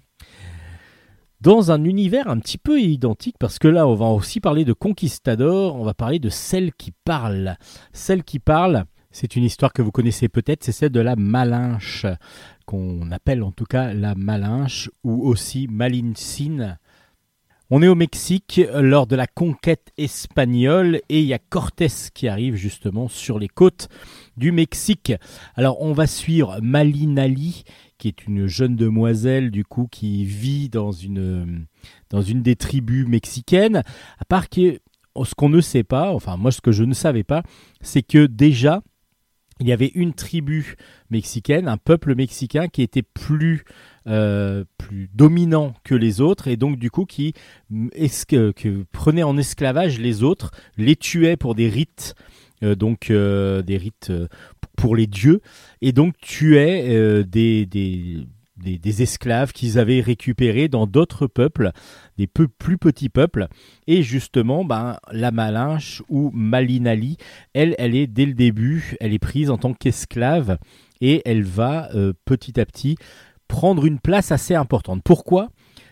dans 1.41 1.71
un 1.71 1.83
univers 1.83 2.27
un 2.29 2.39
petit 2.39 2.57
peu 2.57 2.81
identique, 2.81 3.35
parce 3.39 3.59
que 3.59 3.67
là, 3.67 3.87
on 3.87 3.95
va 3.95 4.07
aussi 4.07 4.39
parler 4.39 4.65
de 4.65 4.73
Conquistador, 4.73 5.75
on 5.75 5.83
va 5.83 5.93
parler 5.93 6.19
de 6.19 6.29
Celle 6.29 6.73
qui 6.73 6.91
parle. 7.03 7.57
Celle 7.93 8.23
qui 8.23 8.39
parle, 8.39 8.85
c'est 9.11 9.35
une 9.35 9.43
histoire 9.43 9.73
que 9.73 9.81
vous 9.81 9.91
connaissez 9.91 10.29
peut-être, 10.29 10.63
c'est 10.63 10.71
celle 10.71 10.91
de 10.91 10.99
la 10.99 11.15
Malinche, 11.15 12.05
qu'on 12.65 13.11
appelle 13.11 13.43
en 13.43 13.51
tout 13.51 13.65
cas 13.65 13.93
la 13.93 14.15
Malinche, 14.15 14.89
ou 15.03 15.27
aussi 15.27 15.67
Malincine 15.67 16.77
on 17.69 17.81
est 17.81 17.87
au 17.89 17.95
Mexique 17.95 18.61
lors 18.73 19.07
de 19.07 19.17
la 19.17 19.27
conquête 19.27 19.91
espagnole 19.97 21.01
et 21.09 21.19
il 21.19 21.25
y 21.25 21.33
a 21.33 21.39
Cortés 21.39 21.87
qui 22.13 22.29
arrive 22.29 22.55
justement 22.55 23.09
sur 23.09 23.39
les 23.39 23.49
côtes 23.49 23.89
du 24.37 24.53
Mexique. 24.53 25.11
Alors 25.55 25.81
on 25.81 25.91
va 25.91 26.07
suivre 26.07 26.59
Malinali 26.61 27.63
qui 27.97 28.07
est 28.07 28.25
une 28.25 28.47
jeune 28.47 28.77
demoiselle 28.77 29.51
du 29.51 29.65
coup 29.65 29.89
qui 29.91 30.23
vit 30.23 30.69
dans 30.69 30.93
une 30.93 31.65
dans 32.09 32.21
une 32.21 32.41
des 32.41 32.55
tribus 32.55 33.05
mexicaines. 33.05 33.83
À 34.17 34.23
part 34.23 34.47
que 34.47 34.79
ce 35.25 35.35
qu'on 35.35 35.49
ne 35.49 35.59
sait 35.59 35.83
pas, 35.83 36.13
enfin 36.13 36.37
moi 36.37 36.51
ce 36.51 36.61
que 36.61 36.71
je 36.71 36.85
ne 36.85 36.93
savais 36.93 37.25
pas, 37.25 37.43
c'est 37.81 38.03
que 38.03 38.27
déjà 38.27 38.81
il 39.59 39.67
y 39.67 39.71
avait 39.71 39.91
une 39.95 40.13
tribu 40.13 40.75
mexicaine, 41.09 41.67
un 41.67 41.77
peuple 41.77 42.15
mexicain 42.15 42.67
qui 42.67 42.81
était 42.81 43.01
plus 43.01 43.63
euh, 44.07 44.63
plus 44.77 45.09
dominant 45.13 45.73
que 45.83 45.95
les 45.95 46.21
autres 46.21 46.47
et 46.47 46.55
donc 46.55 46.77
du 46.77 46.89
coup 46.89 47.05
qui 47.05 47.33
que, 47.69 48.83
prenait 48.91 49.23
en 49.23 49.37
esclavage 49.37 49.99
les 49.99 50.23
autres, 50.23 50.51
les 50.77 50.95
tuait 50.95 51.35
pour 51.35 51.55
des 51.55 51.67
rites, 51.67 52.15
euh, 52.63 52.75
donc 52.75 53.09
euh, 53.09 53.61
des 53.61 53.77
rites 53.77 54.13
pour 54.77 54.95
les 54.95 55.07
dieux 55.07 55.41
et 55.81 55.91
donc 55.91 56.15
tuait 56.21 57.23
des, 57.25 57.65
des, 57.65 58.27
des, 58.57 59.01
esclaves 59.01 59.53
qu'ils 59.53 59.79
avaient 59.79 60.01
récupérés 60.01 60.67
dans 60.67 60.87
d'autres 60.87 61.27
peuples, 61.27 61.71
des 62.17 62.27
plus 62.27 62.77
petits 62.77 63.09
peuples. 63.09 63.47
Et 63.87 64.03
justement, 64.03 64.65
ben, 64.65 64.97
la 65.11 65.31
Malinche 65.31 66.01
ou 66.09 66.31
Malinali, 66.33 67.17
elle, 67.53 67.75
elle 67.77 67.95
est 67.95 68.07
dès 68.07 68.25
le 68.25 68.33
début, 68.33 68.95
elle 68.99 69.13
est 69.13 69.19
prise 69.19 69.49
en 69.49 69.57
tant 69.57 69.73
qu'esclave 69.73 70.57
et 71.01 71.21
elle 71.25 71.43
va 71.43 71.89
petit 72.25 72.59
à 72.59 72.65
petit 72.65 72.97
prendre 73.47 73.85
une 73.85 73.99
place 73.99 74.31
assez 74.31 74.55
importante. 74.55 75.01
Pourquoi? 75.03 75.49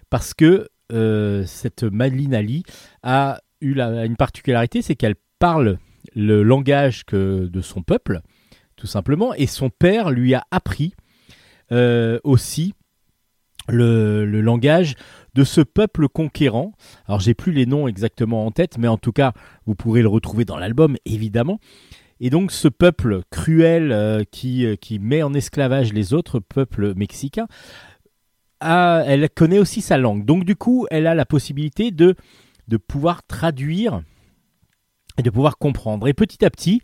Parce 0.09 0.34
que 0.34 0.68
euh, 0.91 1.43
cette 1.45 1.84
Madeleine 1.84 2.36
Ali 2.36 2.63
a 3.03 3.39
eu 3.61 3.80
une 3.80 4.16
particularité, 4.18 4.82
c'est 4.82 4.95
qu'elle 4.95 5.16
parle 5.39 5.78
le 6.16 6.43
langage 6.43 7.03
que, 7.05 7.47
de 7.47 7.61
son 7.61 7.82
peuple, 7.82 8.22
tout 8.76 8.88
simplement, 8.88 9.34
et 9.34 9.47
son 9.47 9.70
père 9.70 10.11
lui 10.11 10.34
a 10.34 10.45
appris 10.51 10.93
euh, 10.93 11.05
aussi 11.72 12.74
le, 13.68 14.41
langage 14.41 14.95
de 15.34 15.43
ce 15.43 15.61
peuple 15.61 16.07
conquérant. 16.07 16.74
Alors 17.07 17.20
j'ai 17.20 17.34
plus 17.34 17.51
les 17.51 17.66
noms 17.66 17.88
exactement 17.88 18.45
en 18.45 18.51
tête, 18.51 18.78
mais 18.78 18.88
en 18.88 18.97
tout 18.97 19.11
cas 19.11 19.34
vous 19.66 19.76
pourrez 19.76 20.01
le 20.01 20.07
retrouver 20.07 20.45
dans 20.45 20.57
l'album 20.57 20.97
évidemment. 21.05 21.59
Et 22.20 22.30
donc 22.30 22.51
ce 22.51 22.68
peuple 22.68 23.22
cruel 23.30 23.91
euh, 23.91 24.24
qui, 24.30 24.66
euh, 24.66 24.76
qui 24.76 24.99
met 24.99 25.24
en 25.24 25.34
esclavage 25.34 25.91
les 25.91 26.13
autres 26.13 26.39
peuples 26.39 26.93
mexicains, 26.95 27.47
elle 28.61 29.30
connaît 29.30 29.59
aussi 29.59 29.82
sa 29.82 29.97
langue. 29.97 30.26
Donc 30.26 30.45
du 30.45 30.55
coup, 30.55 30.88
elle 30.89 31.07
a 31.07 31.13
la 31.13 31.26
possibilité 31.26 31.91
de 31.91 32.16
pouvoir 32.88 33.24
traduire 33.28 34.01
et 35.18 35.24
de 35.24 35.30
pouvoir 35.30 35.57
comprendre. 35.57 36.07
Et 36.07 36.13
petit 36.13 36.43
à 36.43 36.49
petit, 36.49 36.82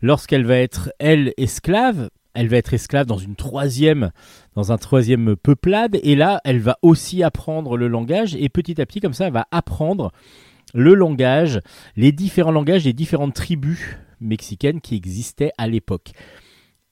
lorsqu'elle 0.00 0.46
va 0.46 0.56
être, 0.56 0.90
elle, 0.98 1.32
esclave, 1.36 2.10
elle 2.38 2.46
va 2.46 2.56
être 2.56 2.72
esclave 2.72 3.04
dans 3.04 3.18
une 3.18 3.34
troisième, 3.34 4.12
un 4.54 4.78
troisième 4.78 5.34
peuplade, 5.34 5.98
et 6.04 6.14
là, 6.14 6.40
elle 6.44 6.60
va 6.60 6.78
aussi 6.82 7.24
apprendre 7.24 7.76
le 7.76 7.88
langage, 7.88 8.36
et 8.36 8.48
petit 8.48 8.80
à 8.80 8.86
petit, 8.86 9.00
comme 9.00 9.12
ça, 9.12 9.26
elle 9.26 9.32
va 9.32 9.48
apprendre 9.50 10.12
le 10.72 10.94
langage, 10.94 11.60
les 11.96 12.12
différents 12.12 12.52
langages 12.52 12.84
des 12.84 12.92
différentes 12.92 13.34
tribus 13.34 13.96
mexicaine 14.20 14.80
qui 14.80 14.94
existait 14.94 15.50
à 15.58 15.66
l'époque. 15.66 16.12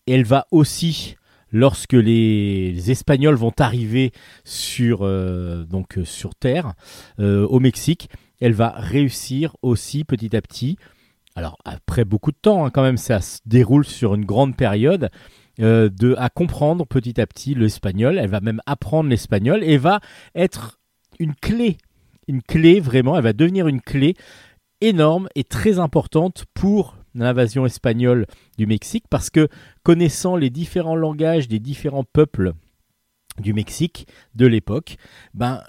Elle 0.09 0.25
va 0.25 0.49
aussi 0.51 1.15
lorsque 1.53 1.93
les, 1.93 2.91
Espagnols 2.91 3.37
vont 3.37 3.55
arriver 3.57 4.11
sur, 4.43 5.03
euh, 5.03 5.65
euh, 5.73 6.31
Terre, 6.41 6.75
euh, 7.21 7.47
au 7.47 7.61
Mexique, 7.61 8.11
elle 8.41 8.53
va 8.53 8.71
réussir 8.77 9.57
aussi 9.63 10.03
petit 10.03 10.35
à 10.37 10.43
petit, 10.43 10.77
alors 11.37 11.59
après 11.65 12.05
beaucoup 12.05 12.33
de 12.33 12.39
temps 12.41 12.65
hein, 12.65 12.71
quand 12.71 12.83
même, 12.83 12.97
ça 12.97 13.21
se 13.21 13.39
déroule 13.47 13.85
sur 13.85 14.15
une 14.15 14.25
grande 14.25 14.57
période, 14.57 15.11
de, 15.59 16.15
à 16.19 16.29
comprendre 16.29 16.85
petit 16.85 17.19
à 17.19 17.27
petit 17.27 17.55
l'espagnol, 17.55 18.19
elle 18.19 18.29
va 18.29 18.41
même 18.41 18.61
apprendre 18.67 19.09
l'espagnol 19.09 19.65
et 19.65 19.79
va 19.79 20.01
être 20.35 20.81
une 21.19 21.35
clé, 21.35 21.79
une 22.29 22.43
clé 22.43 22.81
vraiment, 22.81 23.17
elle 23.17 23.25
va 23.25 23.33
devenir 23.33 23.67
une 23.67 23.81
clé 23.81 24.17
énorme 24.81 25.29
et 25.35 25.45
très 25.45 25.79
importante 25.79 26.45
pour 26.53 26.97
l'invasion 27.15 27.65
espagnole 27.65 28.27
du 28.59 28.67
Mexique 28.67 29.05
parce 29.09 29.31
que 29.31 29.49
connaissant 29.83 30.37
les 30.37 30.51
différents 30.51 30.97
langages 30.97 31.49
des 31.49 31.61
différents 31.61 32.05
peuples 32.05 32.53
du 33.39 33.53
Mexique 33.55 34.07
de 34.35 34.47
l'époque, 34.47 34.97
ben 35.35 35.63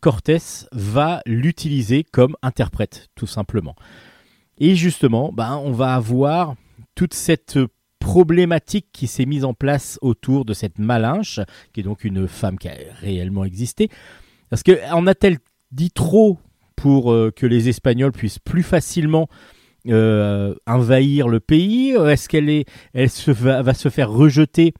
Cortés 0.00 0.66
va 0.72 1.22
l'utiliser 1.24 2.04
comme 2.04 2.36
interprète, 2.42 3.08
tout 3.14 3.26
simplement. 3.26 3.74
Et 4.58 4.74
justement, 4.74 5.32
ben, 5.32 5.60
on 5.62 5.72
va 5.72 5.94
avoir 5.94 6.54
toute 6.94 7.14
cette 7.14 7.58
problématique 7.98 8.86
qui 8.92 9.06
s'est 9.06 9.24
mise 9.24 9.44
en 9.44 9.54
place 9.54 9.98
autour 10.02 10.44
de 10.44 10.52
cette 10.52 10.78
Malinche, 10.78 11.40
qui 11.72 11.80
est 11.80 11.84
donc 11.84 12.04
une 12.04 12.28
femme 12.28 12.58
qui 12.58 12.68
a 12.68 12.74
réellement 13.00 13.44
existé. 13.44 13.88
Parce 14.50 14.62
que 14.62 14.92
en 14.92 15.06
a-t-elle 15.06 15.38
dit 15.72 15.90
trop 15.90 16.38
pour 16.76 17.12
euh, 17.12 17.32
que 17.34 17.46
les 17.46 17.68
Espagnols 17.68 18.12
puissent 18.12 18.38
plus 18.38 18.62
facilement 18.62 19.28
euh, 19.88 20.54
envahir 20.66 21.28
le 21.28 21.40
pays? 21.40 21.90
Est-ce 21.92 22.28
qu'elle 22.28 22.50
est, 22.50 22.66
elle 22.92 23.10
se 23.10 23.30
va, 23.30 23.62
va 23.62 23.74
se 23.74 23.88
faire 23.88 24.10
rejeter 24.10 24.74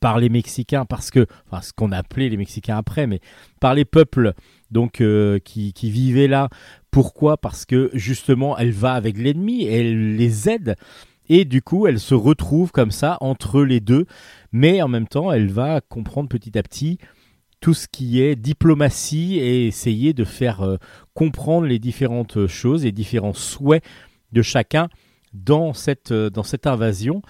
par 0.00 0.18
les 0.18 0.28
Mexicains 0.28 0.84
parce 0.84 1.10
que, 1.10 1.26
enfin, 1.46 1.62
ce 1.62 1.72
qu'on 1.72 1.92
appelait 1.92 2.28
les 2.28 2.36
Mexicains 2.36 2.76
après, 2.76 3.06
mais 3.06 3.20
par 3.60 3.74
les 3.74 3.84
peuples 3.84 4.34
donc 4.70 5.00
euh, 5.00 5.38
qui, 5.38 5.72
qui, 5.72 5.90
vivaient 5.90 6.26
là. 6.26 6.48
Pourquoi? 6.94 7.36
Parce 7.36 7.64
que 7.64 7.90
justement, 7.92 8.56
elle 8.56 8.70
va 8.70 8.92
avec 8.92 9.18
l'ennemi, 9.18 9.64
elle 9.64 10.14
les 10.14 10.48
aide. 10.48 10.76
Et 11.28 11.44
du 11.44 11.60
coup, 11.60 11.88
elle 11.88 11.98
se 11.98 12.14
retrouve 12.14 12.70
comme 12.70 12.92
ça 12.92 13.18
entre 13.20 13.64
les 13.64 13.80
deux, 13.80 14.06
mais 14.52 14.80
en 14.80 14.86
même 14.86 15.08
temps, 15.08 15.32
elle 15.32 15.50
va 15.50 15.80
comprendre 15.80 16.28
petit 16.28 16.56
à 16.56 16.62
petit 16.62 16.98
tout 17.58 17.74
ce 17.74 17.88
qui 17.88 18.22
est 18.22 18.36
diplomatie 18.36 19.40
et 19.40 19.66
essayer 19.66 20.12
de 20.12 20.22
faire 20.22 20.60
euh, 20.62 20.76
comprendre 21.14 21.66
les 21.66 21.80
différentes 21.80 22.46
choses 22.46 22.86
et 22.86 22.92
différents 22.92 23.34
souhaits 23.34 23.82
de 24.30 24.42
chacun 24.42 24.88
dans 25.32 25.72
cette, 25.72 26.12
euh, 26.12 26.30
dans 26.30 26.44
cette 26.44 26.68
invasion. 26.68 27.22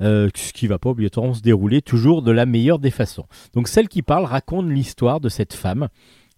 Euh, 0.00 0.30
ce 0.34 0.52
qui 0.52 0.66
va 0.66 0.80
pas 0.80 0.90
obligatoirement 0.90 1.34
se 1.34 1.42
dérouler 1.42 1.80
toujours 1.80 2.22
de 2.22 2.32
la 2.32 2.44
meilleure 2.44 2.80
des 2.80 2.90
façons. 2.90 3.26
Donc 3.54 3.68
celle 3.68 3.86
qui 3.86 4.02
parle 4.02 4.24
raconte 4.24 4.68
l'histoire 4.68 5.20
de 5.20 5.28
cette 5.28 5.54
femme 5.54 5.90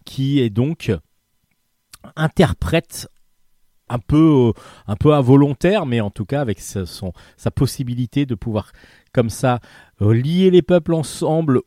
qui 0.04 0.40
est 0.40 0.50
donc 0.50 0.92
interprète 2.16 3.08
un 3.88 3.98
peu, 3.98 4.52
un 4.86 4.96
peu 4.96 5.14
involontaire, 5.14 5.86
mais 5.86 6.00
en 6.00 6.10
tout 6.10 6.24
cas 6.24 6.40
avec 6.40 6.60
sa, 6.60 6.86
son, 6.86 7.12
sa 7.36 7.50
possibilité 7.50 8.26
de 8.26 8.34
pouvoir 8.34 8.72
comme 9.12 9.30
ça 9.30 9.60
lier 10.00 10.50
les 10.50 10.62
peuples 10.62 10.94
ensemble. 10.94 11.60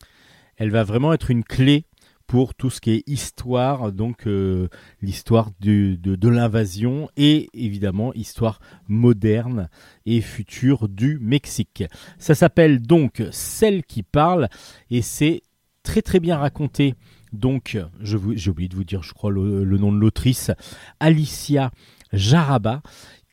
Elle 0.57 0.69
va 0.69 0.83
vraiment 0.83 1.13
être 1.13 1.31
une 1.31 1.43
clé 1.43 1.85
pour 2.31 2.55
tout 2.55 2.69
ce 2.69 2.79
qui 2.79 2.91
est 2.91 3.03
histoire, 3.07 3.91
donc 3.91 4.25
euh, 4.25 4.69
l'histoire 5.01 5.49
de, 5.59 5.95
de, 5.95 6.29
l'invasion 6.29 7.09
et 7.17 7.49
évidemment 7.53 8.13
histoire 8.13 8.61
moderne 8.87 9.67
et 10.05 10.21
future 10.21 10.87
du 10.87 11.19
Mexique. 11.19 11.83
Ça 12.19 12.33
s'appelle 12.33 12.81
donc 12.81 13.21
Celle 13.31 13.83
qui 13.83 14.01
parle 14.01 14.47
et 14.89 15.01
c'est 15.01 15.41
très 15.83 16.01
très 16.01 16.21
bien 16.21 16.37
raconté. 16.37 16.95
Donc, 17.33 17.77
j'ai 18.01 18.49
oublié 18.49 18.67
de 18.67 18.75
vous 18.75 18.83
dire, 18.83 19.03
je 19.03 19.13
crois, 19.13 19.31
le, 19.31 19.63
nom 19.77 19.91
de 19.91 19.97
l'autrice, 19.97 20.51
Alicia 20.99 21.71
Jaraba, 22.13 22.81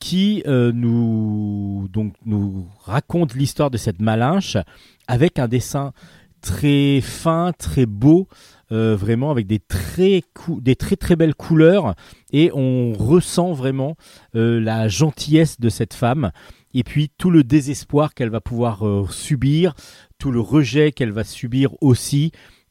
qui 0.01 0.43
euh, 0.47 0.73
nous, 0.73 1.89
donc, 1.91 2.15
nous 2.25 2.67
raconte 2.85 3.35
l'histoire 3.35 3.71
de 3.71 3.77
cette 3.77 4.01
malinche 4.01 4.57
avec 5.07 5.39
un 5.39 5.49
dessin 5.49 5.93
très 6.41 7.01
fin, 7.01 7.53
très 7.59 7.87
beau, 7.87 8.29
euh, 8.71 8.95
vraiment 8.95 9.31
avec 9.31 9.47
des 9.47 9.59
très, 9.59 10.23
des 10.61 10.77
très 10.77 10.97
très 10.97 11.17
belles 11.17 11.35
couleurs 11.35 11.95
et 12.33 12.51
on 12.55 12.93
ressent 12.93 13.53
vraiment 13.53 13.97
euh, 14.37 14.61
la 14.61 14.87
gentillesse 14.89 15.59
de 15.59 15.69
cette 15.69 15.95
femme 15.95 16.31
et 16.75 16.85
puis 16.85 17.11
tout 17.19 17.31
le 17.31 17.43
désespoir 17.43 18.15
qu'elle 18.15 18.31
va 18.31 18.41
pouvoir 18.41 18.85
subir, 19.11 19.75
tout 20.19 20.31
le 20.31 20.41
rejet 20.41 20.93
qu'elle 20.93 21.13
va 21.13 21.25
subir 21.25 21.71
aussi. 21.81 22.31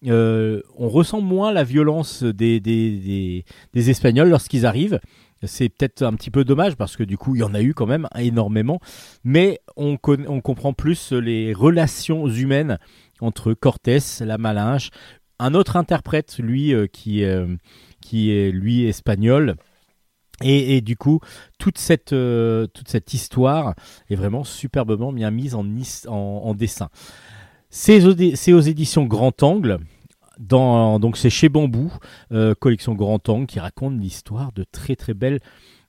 On 0.09 0.89
ressent 0.89 1.21
moins 1.21 1.51
la 1.51 1.63
violence 1.63 2.23
des, 2.23 2.59
des, 2.59 3.43
des, 3.73 3.89
Espagnols 3.89 4.29
lorsqu'ils 4.29 4.65
arrivent. 4.65 4.99
C'est 5.43 5.69
peut-être 5.69 6.01
un 6.01 6.13
petit 6.13 6.31
peu 6.31 6.43
dommage 6.43 6.75
parce 6.75 6.97
que 6.97 7.03
du 7.03 7.15
coup 7.15 7.35
il 7.35 7.39
y 7.39 7.43
en 7.43 7.53
a 7.53 7.61
eu 7.61 7.75
quand 7.75 7.85
même 7.85 8.07
énormément, 8.17 8.79
mais 9.23 9.59
on, 9.75 9.97
on 10.07 10.41
comprend 10.41 10.73
plus 10.73 11.11
les 11.11 11.53
relations 11.53 12.27
humaines 12.27 12.79
entre 13.21 13.53
Cortés, 13.53 13.99
la 14.21 14.39
Malinche, 14.39 14.89
un 15.39 15.53
autre 15.53 15.75
interprète, 15.75 16.37
lui, 16.39 16.73
euh, 16.73 16.87
qui, 16.87 17.23
euh, 17.23 17.55
qui 18.01 18.31
est 18.31 18.51
lui 18.51 18.85
espagnol. 18.85 19.55
Et, 20.43 20.81
du 20.81 20.95
coup, 20.95 21.19
toute 21.57 21.79
cette, 21.79 22.13
euh, 22.13 22.67
toute 22.67 22.87
cette 22.89 23.11
histoire 23.11 23.73
est 24.07 24.15
vraiment 24.15 24.43
superbement 24.43 25.11
bien 25.11 25.31
mise 25.31 25.55
en, 25.55 26.53
dessin. 26.53 26.89
C'est 27.71 28.03
aux, 28.03 28.59
éditions 28.61 29.05
Grand 29.05 29.41
Angle. 29.41 29.79
Donc 30.39 31.17
c'est 31.17 31.29
chez 31.29 31.49
Bambou, 31.49 31.91
collection 32.59 32.93
Grand 32.93 33.27
Angle, 33.29 33.47
qui 33.47 33.59
raconte 33.59 33.99
l'histoire 33.99 34.51
de 34.53 34.63
très 34.63 34.95
très 34.95 35.13
belles, 35.13 35.39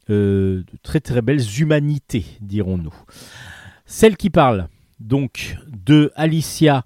de 0.08 0.64
très 0.82 1.00
très 1.00 1.22
belles 1.22 1.42
humanités, 1.58 2.24
dirons-nous. 2.40 2.94
Celle 3.86 4.16
qui 4.16 4.30
parle 4.30 4.68
donc 5.00 5.56
de 5.68 6.12
Alicia 6.16 6.84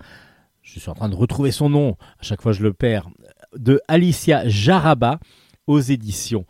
je 0.63 0.81
suis 0.81 0.91
en 0.91 0.95
train 0.95 1.09
de 1.09 1.15
retrouver 1.15 1.51
son 1.51 1.69
nom, 1.69 1.97
à 2.19 2.23
chaque 2.23 2.41
fois 2.41 2.53
je 2.53 2.63
le 2.63 2.73
perds, 2.73 3.09
de 3.57 3.81
Alicia 3.89 4.49
Jaraba 4.49 5.19
aux 5.67 5.81
éditions 5.81 6.47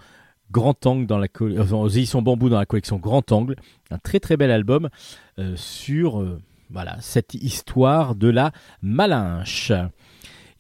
Grand 0.51 0.87
Angle 0.87 1.07
dans 1.07 1.19
la 1.19 1.29
euh, 1.41 1.73
aux 1.73 1.89
éditions 1.89 2.23
Bambou 2.23 2.49
dans 2.49 2.59
la 2.59 2.67
collection 2.67 2.99
Grand 2.99 3.33
Angle, 3.33 3.57
un 3.91 3.99
très 3.99 4.21
très 4.21 4.37
bel 4.37 4.51
album 4.51 4.91
euh, 5.39 5.57
sur 5.57 6.21
euh, 6.21 6.41
voilà 6.71 6.99
cette 7.01 7.35
histoire 7.35 8.15
de 8.15 8.29
la 8.29 8.53
Malinche. 8.83 9.73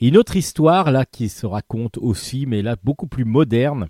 Une 0.08 0.16
autre 0.16 0.36
histoire 0.36 0.90
là 0.90 1.04
qui 1.04 1.28
se 1.28 1.46
raconte 1.46 1.98
aussi, 1.98 2.46
mais 2.46 2.62
là 2.62 2.76
beaucoup 2.82 3.06
plus 3.06 3.24
moderne. 3.24 3.88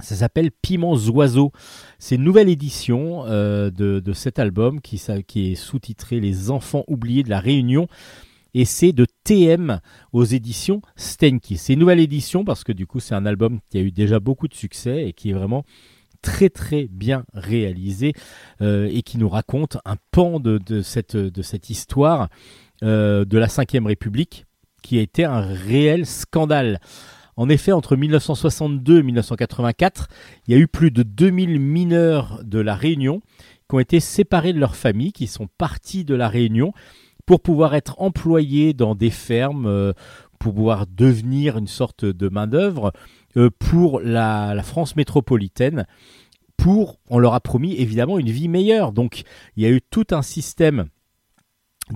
Ça 0.00 0.14
s'appelle 0.14 0.50
Piments 0.52 0.96
oiseaux. 1.08 1.50
C'est 1.98 2.14
une 2.14 2.22
nouvelle 2.22 2.48
édition 2.48 3.24
de, 3.26 3.70
de, 3.70 4.12
cet 4.12 4.38
album 4.38 4.80
qui, 4.80 4.94
est 4.96 5.54
sous-titré 5.56 6.20
Les 6.20 6.52
enfants 6.52 6.84
oubliés 6.86 7.24
de 7.24 7.30
la 7.30 7.40
Réunion 7.40 7.88
et 8.54 8.64
c'est 8.64 8.92
de 8.92 9.06
TM 9.24 9.80
aux 10.12 10.24
éditions 10.24 10.82
Stenky. 10.96 11.56
C'est 11.56 11.74
une 11.74 11.80
nouvelle 11.80 12.00
édition 12.00 12.44
parce 12.44 12.64
que 12.64 12.72
du 12.72 12.86
coup 12.86 13.00
c'est 13.00 13.14
un 13.14 13.26
album 13.26 13.60
qui 13.70 13.78
a 13.78 13.80
eu 13.80 13.92
déjà 13.92 14.20
beaucoup 14.20 14.48
de 14.48 14.54
succès 14.54 15.06
et 15.06 15.12
qui 15.12 15.30
est 15.30 15.34
vraiment 15.34 15.64
très 16.22 16.48
très 16.48 16.88
bien 16.88 17.24
réalisé 17.34 18.12
euh, 18.60 18.88
et 18.90 19.02
qui 19.02 19.18
nous 19.18 19.28
raconte 19.28 19.78
un 19.84 19.96
pan 20.10 20.40
de, 20.40 20.82
cette, 20.82 21.16
de 21.16 21.42
cette 21.42 21.70
histoire 21.70 22.28
euh, 22.82 23.24
de 23.24 23.38
la 23.38 23.46
Ve 23.46 23.86
République 23.86 24.46
qui 24.82 24.98
a 24.98 25.02
été 25.02 25.24
un 25.24 25.40
réel 25.40 26.06
scandale. 26.06 26.80
En 27.36 27.48
effet, 27.48 27.70
entre 27.72 27.94
1962 27.96 28.98
et 28.98 29.02
1984, 29.02 30.08
il 30.46 30.54
y 30.54 30.56
a 30.56 30.60
eu 30.60 30.66
plus 30.66 30.90
de 30.90 31.04
2000 31.04 31.60
mineurs 31.60 32.40
de 32.42 32.58
la 32.58 32.74
Réunion 32.74 33.20
qui 33.68 33.76
ont 33.76 33.78
été 33.78 34.00
séparés 34.00 34.52
de 34.52 34.58
leur 34.58 34.74
famille, 34.74 35.12
qui 35.12 35.26
sont 35.26 35.48
partis 35.58 36.04
de 36.04 36.14
la 36.14 36.28
Réunion 36.28 36.72
pour 37.26 37.40
pouvoir 37.40 37.74
être 37.74 38.00
employés 38.00 38.72
dans 38.72 38.94
des 38.94 39.10
fermes, 39.10 39.66
euh, 39.66 39.92
pour 40.38 40.54
pouvoir 40.54 40.86
devenir 40.86 41.58
une 41.58 41.66
sorte 41.66 42.04
de 42.04 42.28
main-d'œuvre 42.28 42.92
euh, 43.36 43.50
pour 43.58 44.00
la, 44.00 44.60
France 44.62 44.96
métropolitaine. 44.96 45.86
Pour, 46.56 46.98
on 47.08 47.18
leur 47.18 47.34
a 47.34 47.40
promis 47.40 47.74
évidemment 47.76 48.18
une 48.18 48.30
vie 48.30 48.48
meilleure. 48.48 48.92
Donc, 48.92 49.22
il 49.56 49.62
y 49.62 49.66
a 49.66 49.70
eu 49.70 49.80
tout 49.80 50.06
un 50.10 50.22
système 50.22 50.86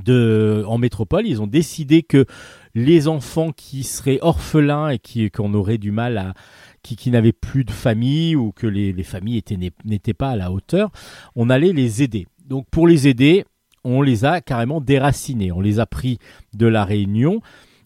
en 0.07 0.78
métropole. 0.78 1.26
Ils 1.26 1.43
ont 1.43 1.47
décidé 1.47 2.03
que 2.03 2.26
les 2.75 3.09
enfants 3.09 3.53
qui 3.53 3.85
seraient 3.85 4.18
orphelins 4.23 4.89
et 4.89 4.99
qui 4.99 5.31
qu'on 5.31 5.55
aurait 5.55 5.79
du 5.79 5.91
mal 5.91 6.18
à 6.18 6.35
qui, 6.83 6.97
qui 6.97 7.11
n'avaient 7.11 7.33
plus 7.33 7.64
de 7.64 7.70
famille 7.70 8.35
ou 8.35 8.53
que 8.53 8.66
les, 8.66 8.93
les 8.93 9.03
familles 9.03 9.43
n'étaient 9.85 10.14
pas 10.14 10.31
à 10.31 10.37
la 10.37 10.51
hauteur, 10.51 10.91
on 11.37 11.51
allait 11.51 11.73
les 11.73 12.03
aider. 12.03 12.27
Donc 12.45 12.66
pour 12.70 12.87
les 12.87 13.09
aider, 13.09 13.45
on 13.85 14.03
les 14.03 14.25
a 14.25 14.41
carrément 14.41 14.81
déracinés. 14.81 15.53
On 15.53 15.61
les 15.61 15.81
a 15.81 15.87
pris 15.87 16.18
de 16.55 16.66
la 16.66 16.85
Réunion 16.85 17.41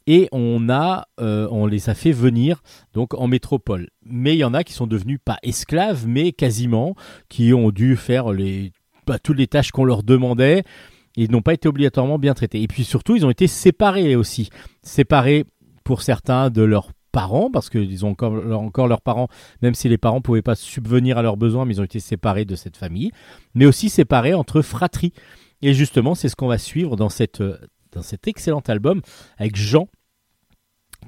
et 0.06 0.28
on 0.32 0.68
a 0.68 1.08
euh, 1.20 1.48
on 1.50 1.66
les 1.66 1.90
a 1.90 1.94
fait 1.94 2.12
venir 2.12 2.62
donc 2.94 3.14
en 3.14 3.26
métropole. 3.26 3.88
Mais 4.04 4.34
il 4.34 4.38
y 4.38 4.44
en 4.44 4.54
a 4.54 4.64
qui 4.64 4.72
sont 4.72 4.86
devenus 4.86 5.18
pas 5.24 5.38
esclaves, 5.42 6.06
mais 6.06 6.32
quasiment, 6.32 6.94
qui 7.28 7.52
ont 7.52 7.70
dû 7.70 7.96
faire 7.96 8.32
les 8.32 8.72
bah, 9.06 9.18
toutes 9.18 9.38
les 9.38 9.46
tâches 9.46 9.72
qu'on 9.72 9.84
leur 9.84 10.02
demandait. 10.02 10.64
Ils 11.16 11.30
n'ont 11.30 11.42
pas 11.42 11.54
été 11.54 11.68
obligatoirement 11.68 12.18
bien 12.18 12.34
traités. 12.34 12.62
Et 12.62 12.68
puis 12.68 12.84
surtout, 12.84 13.16
ils 13.16 13.24
ont 13.26 13.30
été 13.30 13.46
séparés 13.46 14.16
aussi. 14.16 14.50
Séparés 14.82 15.44
pour 15.84 16.02
certains 16.02 16.50
de 16.50 16.62
leurs 16.62 16.90
parents, 17.12 17.50
parce 17.50 17.70
qu'ils 17.70 18.04
ont 18.04 18.10
encore, 18.10 18.34
encore 18.52 18.88
leurs 18.88 19.00
parents, 19.00 19.28
même 19.62 19.74
si 19.74 19.88
les 19.88 19.96
parents 19.96 20.16
ne 20.16 20.22
pouvaient 20.22 20.42
pas 20.42 20.54
subvenir 20.54 21.16
à 21.16 21.22
leurs 21.22 21.36
besoins, 21.38 21.64
mais 21.64 21.74
ils 21.74 21.80
ont 21.80 21.84
été 21.84 22.00
séparés 22.00 22.44
de 22.44 22.54
cette 22.56 22.76
famille. 22.76 23.10
Mais 23.54 23.64
aussi 23.64 23.88
séparés 23.88 24.34
entre 24.34 24.60
fratries. 24.60 25.12
Et 25.62 25.72
justement, 25.72 26.14
c'est 26.14 26.28
ce 26.28 26.36
qu'on 26.36 26.48
va 26.48 26.58
suivre 26.58 26.96
dans, 26.96 27.08
cette, 27.08 27.40
euh, 27.40 27.56
dans 27.92 28.02
cet 28.02 28.28
excellent 28.28 28.62
album 28.68 29.00
avec 29.38 29.56
Jean 29.56 29.88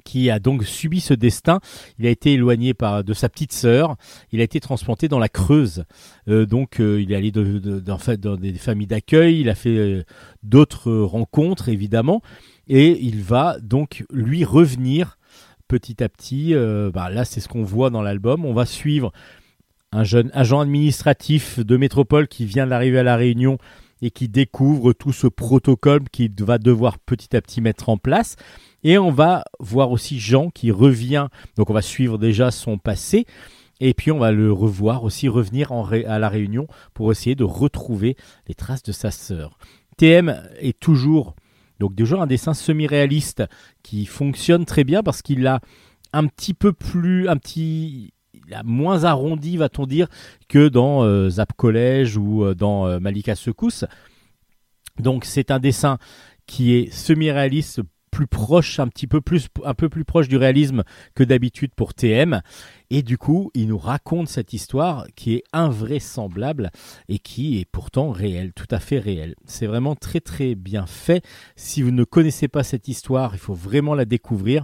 qui 0.09 0.31
a 0.31 0.39
donc 0.39 0.65
subi 0.65 1.01
ce 1.01 1.13
destin. 1.13 1.59
Il 1.99 2.07
a 2.07 2.09
été 2.09 2.33
éloigné 2.33 2.73
par, 2.73 3.03
de 3.03 3.13
sa 3.13 3.29
petite 3.29 3.53
sœur. 3.53 3.95
Il 4.31 4.41
a 4.41 4.43
été 4.43 4.59
transplanté 4.59 5.07
dans 5.07 5.19
la 5.19 5.29
Creuse. 5.29 5.85
Euh, 6.27 6.47
donc 6.47 6.79
euh, 6.79 6.99
il 6.99 7.11
est 7.11 7.15
allé 7.15 7.31
dans 7.31 8.35
des 8.35 8.53
familles 8.53 8.87
d'accueil. 8.87 9.39
Il 9.39 9.49
a 9.49 9.55
fait 9.55 10.03
d'autres 10.41 10.91
rencontres 10.91 11.69
évidemment. 11.69 12.23
Et 12.67 12.99
il 13.01 13.21
va 13.21 13.57
donc 13.61 14.03
lui 14.11 14.43
revenir 14.43 15.19
petit 15.67 16.03
à 16.03 16.09
petit, 16.09 16.55
euh, 16.55 16.89
bah, 16.91 17.11
là 17.11 17.23
c'est 17.23 17.39
ce 17.39 17.47
qu'on 17.47 17.63
voit 17.63 17.91
dans 17.91 18.01
l'album, 18.01 18.43
on 18.43 18.53
va 18.53 18.65
suivre 18.65 19.13
un 19.91 20.03
jeune 20.03 20.31
agent 20.33 20.59
administratif 20.59 21.59
de 21.59 21.77
métropole 21.77 22.27
qui 22.27 22.45
vient 22.45 22.65
d'arriver 22.65 22.99
à 22.99 23.03
la 23.03 23.15
Réunion 23.15 23.59
et 24.01 24.11
qui 24.11 24.27
découvre 24.29 24.93
tout 24.93 25.13
ce 25.13 25.27
protocole 25.27 26.09
qu'il 26.11 26.31
va 26.39 26.57
devoir 26.57 26.97
petit 26.99 27.35
à 27.35 27.41
petit 27.41 27.61
mettre 27.61 27.89
en 27.89 27.97
place. 27.97 28.35
Et 28.83 28.97
on 28.97 29.11
va 29.11 29.43
voir 29.59 29.91
aussi 29.91 30.19
Jean 30.19 30.49
qui 30.49 30.71
revient, 30.71 31.27
donc 31.57 31.69
on 31.69 31.73
va 31.73 31.81
suivre 31.81 32.17
déjà 32.17 32.51
son 32.51 32.77
passé, 32.77 33.25
et 33.79 33.93
puis 33.93 34.11
on 34.11 34.19
va 34.19 34.31
le 34.31 34.51
revoir 34.51 35.03
aussi 35.03 35.27
revenir 35.27 35.71
à 35.71 36.19
la 36.19 36.29
Réunion 36.29 36.67
pour 36.93 37.11
essayer 37.11 37.35
de 37.35 37.43
retrouver 37.43 38.15
les 38.47 38.55
traces 38.55 38.83
de 38.83 38.91
sa 38.91 39.11
sœur. 39.11 39.57
TM 39.97 40.41
est 40.59 40.79
toujours 40.79 41.35
donc 41.79 41.95
toujours 41.95 42.21
un 42.21 42.27
dessin 42.27 42.53
semi-réaliste 42.53 43.43
qui 43.83 44.05
fonctionne 44.05 44.65
très 44.65 44.83
bien 44.83 45.01
parce 45.01 45.21
qu'il 45.21 45.47
a 45.47 45.61
un 46.11 46.27
petit 46.27 46.53
peu 46.53 46.73
plus 46.73 47.29
un 47.29 47.37
petit 47.37 48.13
il 48.33 48.53
a 48.53 48.63
moins 48.63 49.03
arrondi 49.03 49.57
va-t-on 49.57 49.85
dire 49.85 50.07
que 50.47 50.67
dans 50.67 51.03
euh, 51.03 51.29
Zap 51.29 51.53
Collège 51.53 52.17
ou 52.17 52.43
euh, 52.43 52.55
dans 52.55 52.87
euh, 52.87 52.99
Malika 52.99 53.35
Secousse. 53.35 53.85
Donc 54.99 55.23
c'est 55.25 55.51
un 55.51 55.59
dessin 55.59 55.97
qui 56.45 56.73
est 56.73 56.91
semi-réaliste 56.91 57.81
proche, 58.27 58.79
un 58.79 58.87
petit 58.87 59.07
peu 59.07 59.21
plus, 59.21 59.47
un 59.63 59.73
peu 59.73 59.89
plus 59.89 60.05
proche 60.05 60.27
du 60.27 60.37
réalisme 60.37 60.83
que 61.15 61.23
d'habitude 61.23 61.71
pour 61.75 61.93
TM. 61.93 62.41
Et 62.89 63.03
du 63.03 63.17
coup, 63.17 63.51
il 63.53 63.67
nous 63.67 63.77
raconte 63.77 64.29
cette 64.29 64.53
histoire 64.53 65.05
qui 65.15 65.35
est 65.35 65.43
invraisemblable 65.53 66.71
et 67.07 67.19
qui 67.19 67.59
est 67.59 67.65
pourtant 67.65 68.09
réelle, 68.11 68.51
tout 68.53 68.67
à 68.71 68.79
fait 68.79 68.99
réelle. 68.99 69.35
C'est 69.45 69.67
vraiment 69.67 69.95
très 69.95 70.19
très 70.19 70.55
bien 70.55 70.85
fait. 70.85 71.23
Si 71.55 71.81
vous 71.81 71.91
ne 71.91 72.03
connaissez 72.03 72.47
pas 72.47 72.63
cette 72.63 72.87
histoire, 72.87 73.31
il 73.33 73.39
faut 73.39 73.53
vraiment 73.53 73.93
la 73.93 74.05
découvrir. 74.05 74.63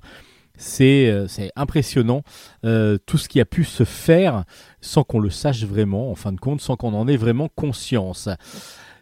C'est 0.57 1.09
euh, 1.09 1.27
impressionnant 1.55 2.23
euh, 2.63 2.97
tout 3.05 3.17
ce 3.17 3.27
qui 3.27 3.41
a 3.41 3.45
pu 3.45 3.63
se 3.65 3.83
faire 3.83 4.45
sans 4.81 5.03
qu'on 5.03 5.19
le 5.19 5.29
sache 5.29 5.63
vraiment, 5.65 6.11
en 6.11 6.15
fin 6.15 6.31
de 6.31 6.39
compte, 6.39 6.61
sans 6.61 6.77
qu'on 6.77 6.93
en 6.93 7.07
ait 7.07 7.17
vraiment 7.17 7.49
conscience. 7.49 8.29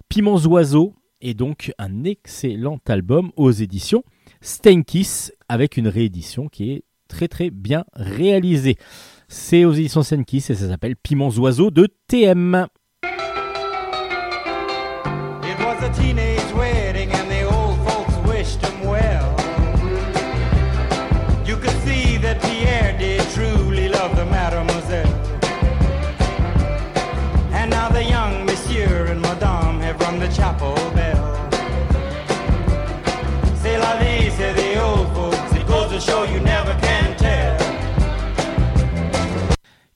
Piments 0.10 0.40
Oiseaux 0.46 0.96
est 1.22 1.34
donc 1.34 1.72
un 1.78 2.04
excellent 2.04 2.80
album 2.88 3.32
aux 3.36 3.52
éditions 3.52 4.04
Stenkiss 4.44 5.32
avec 5.48 5.78
une 5.78 5.88
réédition 5.88 6.50
qui 6.50 6.72
est 6.72 6.84
très 7.08 7.28
très 7.28 7.50
bien 7.50 7.86
réalisée. 7.94 8.78
C'est 9.28 9.66
aux 9.66 9.74
éditions 9.74 10.04
Stenkiss 10.04 10.50
et 10.50 10.56
ça 10.56 10.68
s'appelle 10.68 10.96
Piments 10.96 11.32
Oiseaux 11.32 11.72
de 11.72 11.88
TM. 12.08 12.68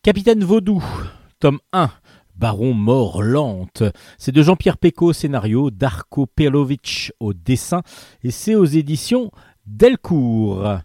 Capitaine 0.07 0.45
Vaudou, 0.45 0.81
tome 1.37 1.59
1. 1.73 1.91
Baron 2.37 2.73
mort 2.73 3.21
lente. 3.21 3.83
C'est 4.17 4.31
de 4.31 4.41
Jean-Pierre 4.41 4.77
Pécaud 4.77 5.07
au 5.07 5.11
scénario, 5.11 5.69
Darko 5.69 6.27
Perlovic 6.27 7.11
au 7.19 7.33
dessin, 7.33 7.81
et 8.23 8.31
c'est 8.31 8.55
aux 8.55 8.63
éditions 8.63 9.31
Delcourt. 9.65 10.77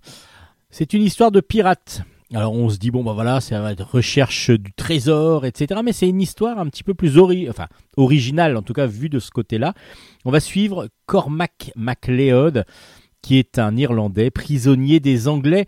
C'est 0.70 0.92
une 0.92 1.02
histoire 1.02 1.30
de 1.30 1.38
pirate. 1.38 2.02
Alors 2.34 2.52
on 2.52 2.68
se 2.68 2.78
dit 2.78 2.90
bon 2.90 3.04
bah 3.04 3.12
voilà 3.12 3.40
ça 3.40 3.60
va 3.60 3.70
recherche 3.84 4.50
du 4.50 4.72
trésor 4.72 5.46
etc 5.46 5.82
mais 5.84 5.92
c'est 5.92 6.08
une 6.08 6.20
histoire 6.20 6.58
un 6.58 6.66
petit 6.66 6.82
peu 6.82 6.94
plus 6.94 7.16
enfin 7.48 7.68
originale 7.96 8.56
en 8.56 8.62
tout 8.62 8.72
cas 8.72 8.86
vue 8.86 9.08
de 9.08 9.20
ce 9.20 9.30
côté-là. 9.30 9.72
On 10.24 10.32
va 10.32 10.40
suivre 10.40 10.88
Cormac 11.06 11.70
MacLeod 11.76 12.64
qui 13.20 13.38
est 13.38 13.60
un 13.60 13.76
Irlandais 13.76 14.32
prisonnier 14.32 14.98
des 14.98 15.28
Anglais 15.28 15.66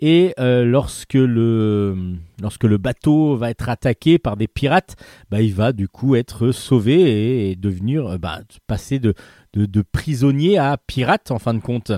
et 0.00 0.32
euh, 0.40 0.64
lorsque 0.64 1.14
le 1.14 2.16
lorsque 2.40 2.64
le 2.64 2.78
bateau 2.78 3.36
va 3.36 3.50
être 3.50 3.68
attaqué 3.68 4.18
par 4.18 4.38
des 4.38 4.48
pirates, 4.48 4.96
bah, 5.30 5.42
il 5.42 5.54
va 5.54 5.72
du 5.72 5.88
coup 5.88 6.16
être 6.16 6.52
sauvé 6.52 7.50
et, 7.50 7.56
devenir 7.56 8.06
euh, 8.06 8.18
bah, 8.18 8.40
passer 8.66 8.98
de, 8.98 9.14
de, 9.54 9.82
prisonnier 9.82 10.56
à 10.56 10.78
pirate 10.78 11.30
en 11.30 11.38
fin 11.38 11.52
de 11.52 11.60
compte. 11.60 11.92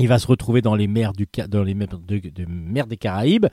Il 0.00 0.08
va 0.08 0.18
se 0.18 0.26
retrouver 0.26 0.60
dans 0.60 0.74
les 0.74 0.88
mers 0.88 1.12
du 1.12 1.28
dans 1.48 1.62
les 1.62 1.74
mers, 1.74 1.88
de, 1.88 2.18
de- 2.18 2.46
mers 2.48 2.88
des 2.88 2.96
Caraïbes. 2.96 3.46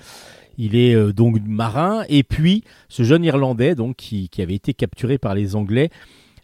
Il 0.58 0.76
est 0.76 0.96
euh, 0.96 1.14
donc 1.14 1.39
marin 1.46 2.04
et 2.10 2.24
puis 2.24 2.64
ce 2.89 3.04
jeune 3.04 3.24
Irlandais 3.24 3.76
donc 3.76 3.96
qui, 3.98 4.28
qui 4.30 4.41
avait 4.41 4.56
été 4.56 4.74
capturé 4.74 5.20
par 5.20 5.36
les 5.36 5.56
Anglais 5.56 5.91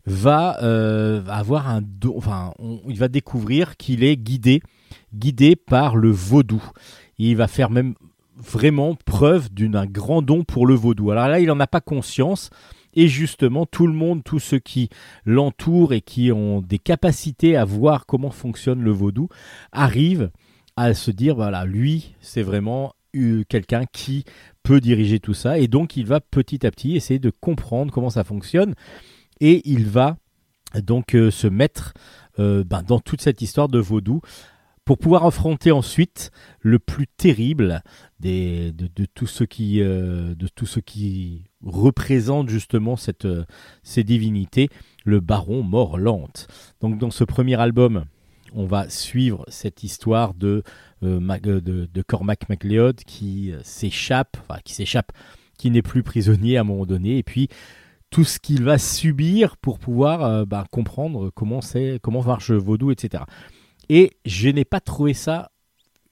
va 0.08 0.50
avoir 1.28 1.70
un 1.70 1.82
enfin 2.16 2.56
il 2.90 2.98
va 2.98 3.08
découvrir 3.08 3.78
qu'il 3.78 4.04
est 4.04 4.18
guidé 4.18 4.64
guidé 5.14 5.56
par 5.56 5.96
le 5.96 6.12
vaudou. 6.12 6.64
Il 7.18 7.36
va 7.38 7.48
faire 7.48 7.70
même 7.70 7.96
vraiment 8.36 8.96
preuve 9.06 9.50
d'un 9.54 9.86
grand 9.86 10.22
don 10.22 10.44
pour 10.44 10.66
le 10.66 10.74
vaudou. 10.74 11.12
Alors 11.12 11.28
là, 11.28 11.40
il 11.40 11.48
n'en 11.48 11.60
a 11.60 11.68
pas 11.68 11.82
conscience. 11.82 12.50
Et 12.94 13.08
justement, 13.08 13.66
tout 13.66 13.88
le 13.88 13.94
monde, 13.94 14.24
tous 14.24 14.40
ceux 14.40 14.60
qui 14.60 14.90
l'entourent 15.26 15.94
et 15.94 16.02
qui 16.02 16.32
ont 16.32 16.62
des 16.62 16.80
capacités 16.80 17.56
à 17.56 17.64
voir 17.64 18.06
comment 18.06 18.32
fonctionne 18.32 18.82
le 18.82 18.92
vaudou, 18.92 19.30
arrivent 19.72 20.32
à 20.76 20.94
se 20.94 21.12
dire, 21.12 21.36
voilà, 21.36 21.66
lui, 21.66 22.16
c'est 22.22 22.42
vraiment 22.42 22.94
euh, 23.16 23.44
quelqu'un 23.48 23.86
qui 23.92 24.26
peut 24.64 24.82
diriger 24.82 25.20
tout 25.20 25.34
ça. 25.34 25.60
Et 25.60 25.68
donc, 25.68 25.96
il 25.96 26.06
va 26.06 26.20
petit 26.20 26.66
à 26.66 26.72
petit 26.72 26.96
essayer 26.96 27.20
de 27.20 27.30
comprendre 27.30 27.94
comment 27.94 28.10
ça 28.10 28.24
fonctionne. 28.24 28.74
Et 29.40 29.62
il 29.70 29.86
va 29.86 30.18
donc 30.76 31.16
euh, 31.16 31.32
se 31.32 31.48
mettre 31.48 31.94
euh, 32.40 32.64
ben, 32.64 32.84
dans 32.84 33.00
toute 33.00 33.22
cette 33.22 33.42
histoire 33.42 33.68
de 33.68 33.80
vaudou 33.80 34.22
pour 34.86 34.98
pouvoir 34.98 35.26
affronter 35.26 35.72
ensuite 35.72 36.32
le 36.60 36.80
plus 36.80 37.08
terrible 37.08 37.84
de, 38.20 39.06
tout 39.14 39.28
ce 39.28 39.44
qui 39.44 39.82
euh, 39.82 40.34
représente 41.64 42.50
justement 42.50 42.96
cette, 42.96 43.26
euh, 43.26 43.46
ces 43.84 44.04
divinités, 44.04 44.70
le 45.06 45.20
baron 45.20 45.64
mort 45.64 45.98
lente. 45.98 46.48
Donc 46.82 46.98
dans 46.98 47.12
ce 47.12 47.24
premier 47.24 47.60
album, 47.60 48.06
on 48.54 48.66
va 48.66 48.90
suivre 48.90 49.46
cette 49.48 49.84
histoire 49.84 50.34
de, 50.34 50.64
euh, 51.04 51.88
Cormac 52.08 52.50
MacLeod 52.50 52.98
qui 53.06 53.54
s'échappe, 53.64 54.38
qui 54.66 54.74
s'échappe, 54.74 55.12
qui 55.58 55.72
n'est 55.72 55.82
plus 55.82 56.04
prisonnier 56.04 56.58
à 56.58 56.62
un 56.62 56.66
moment 56.66 56.86
donné, 56.86 57.18
et 57.18 57.24
puis 57.24 57.48
tout 58.10 58.26
ce 58.26 58.40
qu'il 58.40 58.64
va 58.64 58.78
subir 58.78 59.56
pour 59.58 59.80
pouvoir 59.80 60.46
bah, 60.46 60.66
comprendre 60.70 61.30
comment 61.34 61.62
c'est, 61.62 62.00
comment 62.04 62.24
marche 62.24 62.52
Vaudou, 62.52 62.92
etc. 62.92 63.24
Et 63.94 64.12
je 64.26 64.48
n'ai 64.48 64.64
pas 64.64 64.80
trouvé 64.80 65.14
ça 65.14 65.52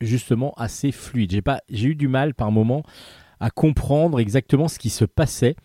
justement 0.02 0.54
assez 0.58 0.92
fluide. 0.92 1.32
J'ai 1.32 1.42
pas, 1.42 1.62
j'ai 1.70 1.88
eu 1.88 1.96
du 1.96 2.10
mal 2.10 2.34
par 2.34 2.52
moment 2.52 2.84
à 3.40 3.52
comprendre 3.52 4.20
exactement 4.20 4.68
ce 4.68 4.78
qui 4.78 4.90
se 4.90 5.06
passait. 5.06 5.56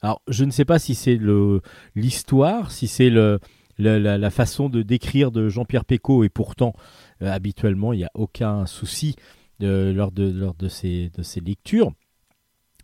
Alors, 0.00 0.22
je 0.28 0.44
ne 0.44 0.52
sais 0.52 0.64
pas 0.64 0.78
si 0.78 0.94
c'est 0.94 1.16
le 1.16 1.62
l'histoire, 1.96 2.70
si 2.70 2.86
c'est 2.86 3.10
le, 3.10 3.40
la, 3.78 4.30
façon 4.30 4.68
de 4.68 4.82
décrire 4.82 5.32
de 5.32 5.48
Jean-Pierre 5.48 5.84
Pécaud, 5.84 6.22
et 6.22 6.28
pourtant, 6.28 6.74
euh, 7.22 7.32
habituellement, 7.32 7.92
il 7.92 7.96
n'y 7.96 8.04
a 8.04 8.10
aucun 8.14 8.66
souci 8.66 9.16
euh, 9.60 9.92
lors, 9.92 10.12
de, 10.12 10.30
lors 10.30 10.54
de, 10.54 10.68
ces, 10.68 11.10
de 11.16 11.24
ces 11.24 11.40
lectures. 11.40 11.90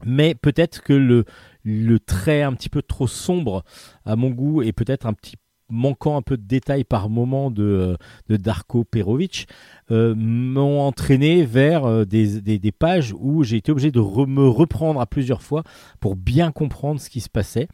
Mais 0.05 0.35
peut-être 0.35 0.83
que 0.83 0.95
le, 0.95 1.27
le 1.63 2.01
trait 2.01 2.43
un 2.43 2.55
petit 2.55 2.71
peu 2.71 2.83
trop 2.83 3.07
sombre 3.07 3.63
à 4.05 4.17
mon 4.17 4.31
goût 4.31 4.63
et 4.63 4.73
peut-être 4.73 5.07
un 5.07 5.13
petit 5.13 5.37
manquant 5.71 6.17
un 6.17 6.23
peu 6.23 6.37
de 6.37 6.43
détails 6.43 6.85
par 6.85 7.09
moment 7.09 7.51
de, 7.51 7.97
euh, 8.31 8.37
Darko 8.39 8.85
Perovic 8.85 9.47
euh, 9.91 10.15
m'ont 10.17 10.81
entraîné 10.81 11.45
vers 11.45 11.85
euh, 11.85 12.05
des, 12.05 12.73
pages 12.79 13.15
où 13.19 13.43
j'ai 13.43 13.57
été 13.57 13.73
obligé 13.73 13.91
de 13.91 14.01
me 14.01 14.49
reprendre 14.49 15.01
à 15.01 15.07
plusieurs 15.07 15.43
fois 15.43 15.63
pour 16.01 16.17
bien 16.17 16.53
comprendre 16.53 17.01
ce 17.01 17.11
qui 17.11 17.21
se 17.21 17.29
passait. 17.29 17.69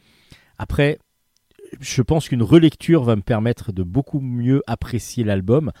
Après, 0.57 0.99
je 1.79 2.01
pense 2.01 2.29
qu'une 2.29 2.43
relecture 2.43 3.03
va 3.03 3.15
me 3.15 3.21
permettre 3.21 3.71
de 3.71 3.83
beaucoup 3.83 4.19
mieux 4.19 4.61
apprécier 4.67 5.23
l'album. 5.23 5.71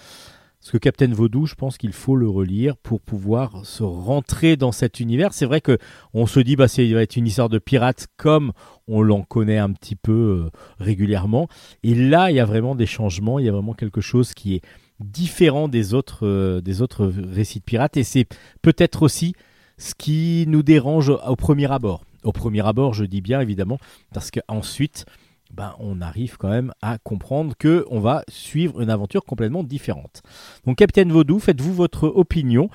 Parce 0.59 0.71
que 0.71 0.77
Captain 0.79 1.13
Vaudou, 1.13 1.45
je 1.45 1.55
pense 1.55 1.77
qu'il 1.77 1.93
faut 1.93 2.15
le 2.15 2.27
relire 2.27 2.75
pour 2.77 2.99
pouvoir 2.99 3.65
se 3.65 3.83
rentrer 3.83 4.57
dans 4.57 4.71
cet 4.71 4.99
univers. 4.99 5.33
C'est 5.33 5.45
vrai 5.45 5.61
que 5.61 5.77
on 6.13 6.25
se 6.25 6.39
dit 6.39 6.55
bah 6.55 6.67
c'est 6.67 6.91
va 6.91 7.03
être 7.03 7.15
une 7.15 7.27
histoire 7.27 7.49
de 7.49 7.59
pirates 7.59 8.07
comme 8.17 8.51
on 8.87 9.01
l'en 9.01 9.21
connaît 9.21 9.59
un 9.59 9.71
petit 9.71 9.95
peu 9.95 10.11
euh, 10.11 10.49
régulièrement. 10.79 11.47
Et 11.83 11.95
là, 11.95 12.31
il 12.31 12.35
y 12.35 12.39
a 12.39 12.45
vraiment 12.45 12.75
des 12.75 12.85
changements. 12.85 13.39
Il 13.39 13.45
y 13.45 13.49
a 13.49 13.51
vraiment 13.51 13.73
quelque 13.73 14.01
chose 14.01 14.33
qui 14.33 14.55
est 14.55 14.61
différent 14.99 15.67
des 15.67 15.93
autres 15.93 16.25
euh, 16.25 16.59
des 16.59 16.81
autres 16.81 17.05
récits 17.05 17.59
de 17.59 17.63
pirates. 17.63 17.97
Et 17.97 18.03
c'est 18.03 18.27
peut-être 18.61 19.03
aussi 19.03 19.35
ce 19.77 19.93
qui 19.95 20.45
nous 20.47 20.63
dérange 20.63 21.09
au 21.09 21.35
premier 21.35 21.71
abord. 21.71 22.03
Au 22.23 22.31
premier 22.31 22.65
abord, 22.65 22.93
je 22.93 23.05
dis 23.05 23.21
bien 23.21 23.39
évidemment, 23.39 23.77
parce 24.13 24.31
qu'ensuite, 24.31 25.05
ben, 25.51 25.75
on 25.79 26.01
arrive 26.01 26.37
quand 26.37 26.49
même 26.49 26.73
à 26.81 26.97
comprendre 26.97 27.55
que 27.57 27.85
on 27.89 27.99
va 27.99 28.23
suivre 28.29 28.81
une 28.81 28.89
aventure 28.89 29.23
complètement 29.23 29.63
différente. 29.63 30.21
Donc, 30.65 30.77
Capitaine 30.77 31.11
Vaudou, 31.11 31.39
faites-vous 31.39 31.73
votre 31.73 32.05
opinion. 32.05 32.69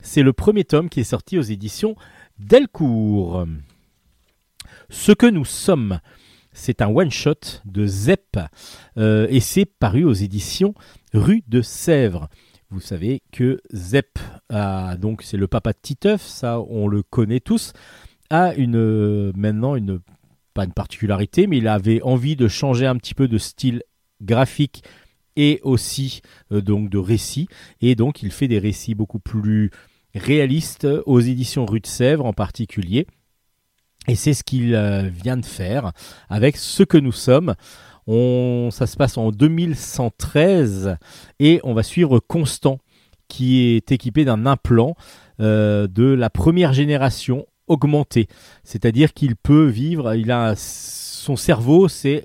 c'est 0.00 0.22
le 0.22 0.32
premier 0.32 0.64
tome 0.64 0.88
qui 0.88 1.00
est 1.00 1.04
sorti 1.04 1.38
aux 1.38 1.42
éditions 1.42 1.96
Delcourt. 2.38 3.46
Ce 4.90 5.12
que 5.12 5.26
nous 5.26 5.44
sommes, 5.44 6.00
c'est 6.52 6.82
un 6.82 6.88
one-shot 6.88 7.62
de 7.64 7.86
Zep 7.86 8.38
euh, 8.96 9.26
et 9.30 9.40
c'est 9.40 9.64
paru 9.64 10.04
aux 10.04 10.12
éditions 10.12 10.74
Rue 11.12 11.42
de 11.48 11.62
Sèvres. 11.62 12.28
Vous 12.70 12.80
savez 12.80 13.22
que 13.32 13.60
Zep, 13.72 14.18
a, 14.50 14.96
donc 14.96 15.22
c'est 15.22 15.36
le 15.36 15.48
papa 15.48 15.72
de 15.72 15.78
Titeuf, 15.80 16.22
ça 16.22 16.60
on 16.60 16.86
le 16.86 17.02
connaît 17.02 17.40
tous, 17.40 17.72
a 18.30 18.52
euh, 18.58 19.32
maintenant 19.34 19.74
une, 19.74 20.00
pas 20.58 20.64
une 20.64 20.72
particularité, 20.72 21.46
mais 21.46 21.58
il 21.58 21.68
avait 21.68 22.02
envie 22.02 22.34
de 22.34 22.48
changer 22.48 22.84
un 22.84 22.96
petit 22.96 23.14
peu 23.14 23.28
de 23.28 23.38
style 23.38 23.84
graphique 24.20 24.82
et 25.36 25.60
aussi 25.62 26.20
euh, 26.50 26.60
donc 26.60 26.90
de 26.90 26.98
récits. 26.98 27.46
Et 27.80 27.94
donc 27.94 28.24
il 28.24 28.32
fait 28.32 28.48
des 28.48 28.58
récits 28.58 28.96
beaucoup 28.96 29.20
plus 29.20 29.70
réalistes 30.16 30.88
aux 31.06 31.20
éditions 31.20 31.64
Rue 31.64 31.78
de 31.78 31.86
Sèvres 31.86 32.26
en 32.26 32.32
particulier. 32.32 33.06
Et 34.08 34.16
c'est 34.16 34.34
ce 34.34 34.42
qu'il 34.42 34.74
euh, 34.74 35.02
vient 35.08 35.36
de 35.36 35.46
faire 35.46 35.92
avec 36.28 36.56
ce 36.56 36.82
que 36.82 36.98
nous 36.98 37.12
sommes. 37.12 37.54
On, 38.08 38.70
ça 38.72 38.88
se 38.88 38.96
passe 38.96 39.16
en 39.16 39.30
2113 39.30 40.96
et 41.38 41.60
on 41.62 41.72
va 41.72 41.84
suivre 41.84 42.18
Constant 42.18 42.80
qui 43.28 43.60
est 43.60 43.92
équipé 43.92 44.24
d'un 44.24 44.44
implant 44.44 44.96
euh, 45.38 45.86
de 45.86 46.02
la 46.02 46.30
première 46.30 46.72
génération 46.72 47.46
augmentée. 47.68 48.28
C'est-à-dire 48.64 49.12
qu'il 49.12 49.36
peut 49.36 49.66
vivre, 49.66 50.14
il 50.14 50.30
a 50.30 50.54
son 50.56 51.36
cerveau, 51.36 51.88
c'est 51.88 52.24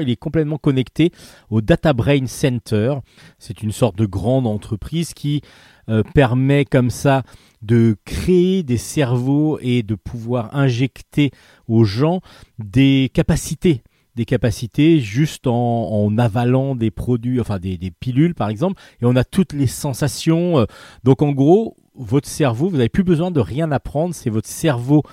il 0.00 0.10
est 0.10 0.16
complètement 0.16 0.58
connecté 0.58 1.10
au 1.48 1.60
Data 1.60 1.92
Brain 1.92 2.26
Center. 2.26 2.94
C'est 3.38 3.62
une 3.62 3.72
sorte 3.72 3.96
de 3.96 4.06
grande 4.06 4.46
entreprise 4.46 5.14
qui 5.14 5.40
euh, 5.88 6.02
permet 6.14 6.64
comme 6.64 6.90
ça 6.90 7.22
de 7.62 7.96
créer 8.04 8.62
des 8.62 8.76
cerveaux 8.76 9.58
et 9.60 9.82
de 9.82 9.94
pouvoir 9.94 10.54
injecter 10.54 11.30
aux 11.66 11.84
gens 11.84 12.20
des 12.58 13.10
capacités 13.14 13.82
des 14.18 14.24
capacités 14.24 14.98
juste 14.98 15.46
en, 15.46 16.18
avalant 16.18 16.74
des 16.74 16.90
produits, 16.90 17.40
enfin 17.40 17.60
des, 17.60 17.78
pilules 18.00 18.34
par 18.34 18.48
exemple, 18.48 18.82
et 19.00 19.04
on 19.04 19.14
a 19.14 19.22
toutes 19.22 19.52
les 19.52 19.68
sensations. 19.68 20.58
Euh. 20.58 20.64
Donc 21.04 21.22
en 21.22 21.30
gros, 21.30 21.76
votre 21.94 22.28
cerveau, 22.28 22.68
vous 22.68 22.76
n'avez 22.76 22.88
plus 22.88 23.04
besoin 23.04 23.30
de 23.30 23.38
rien 23.38 23.70
apprendre, 23.70 24.16
c'est 24.16 24.28
votre 24.28 24.48
cerveau 24.48 25.04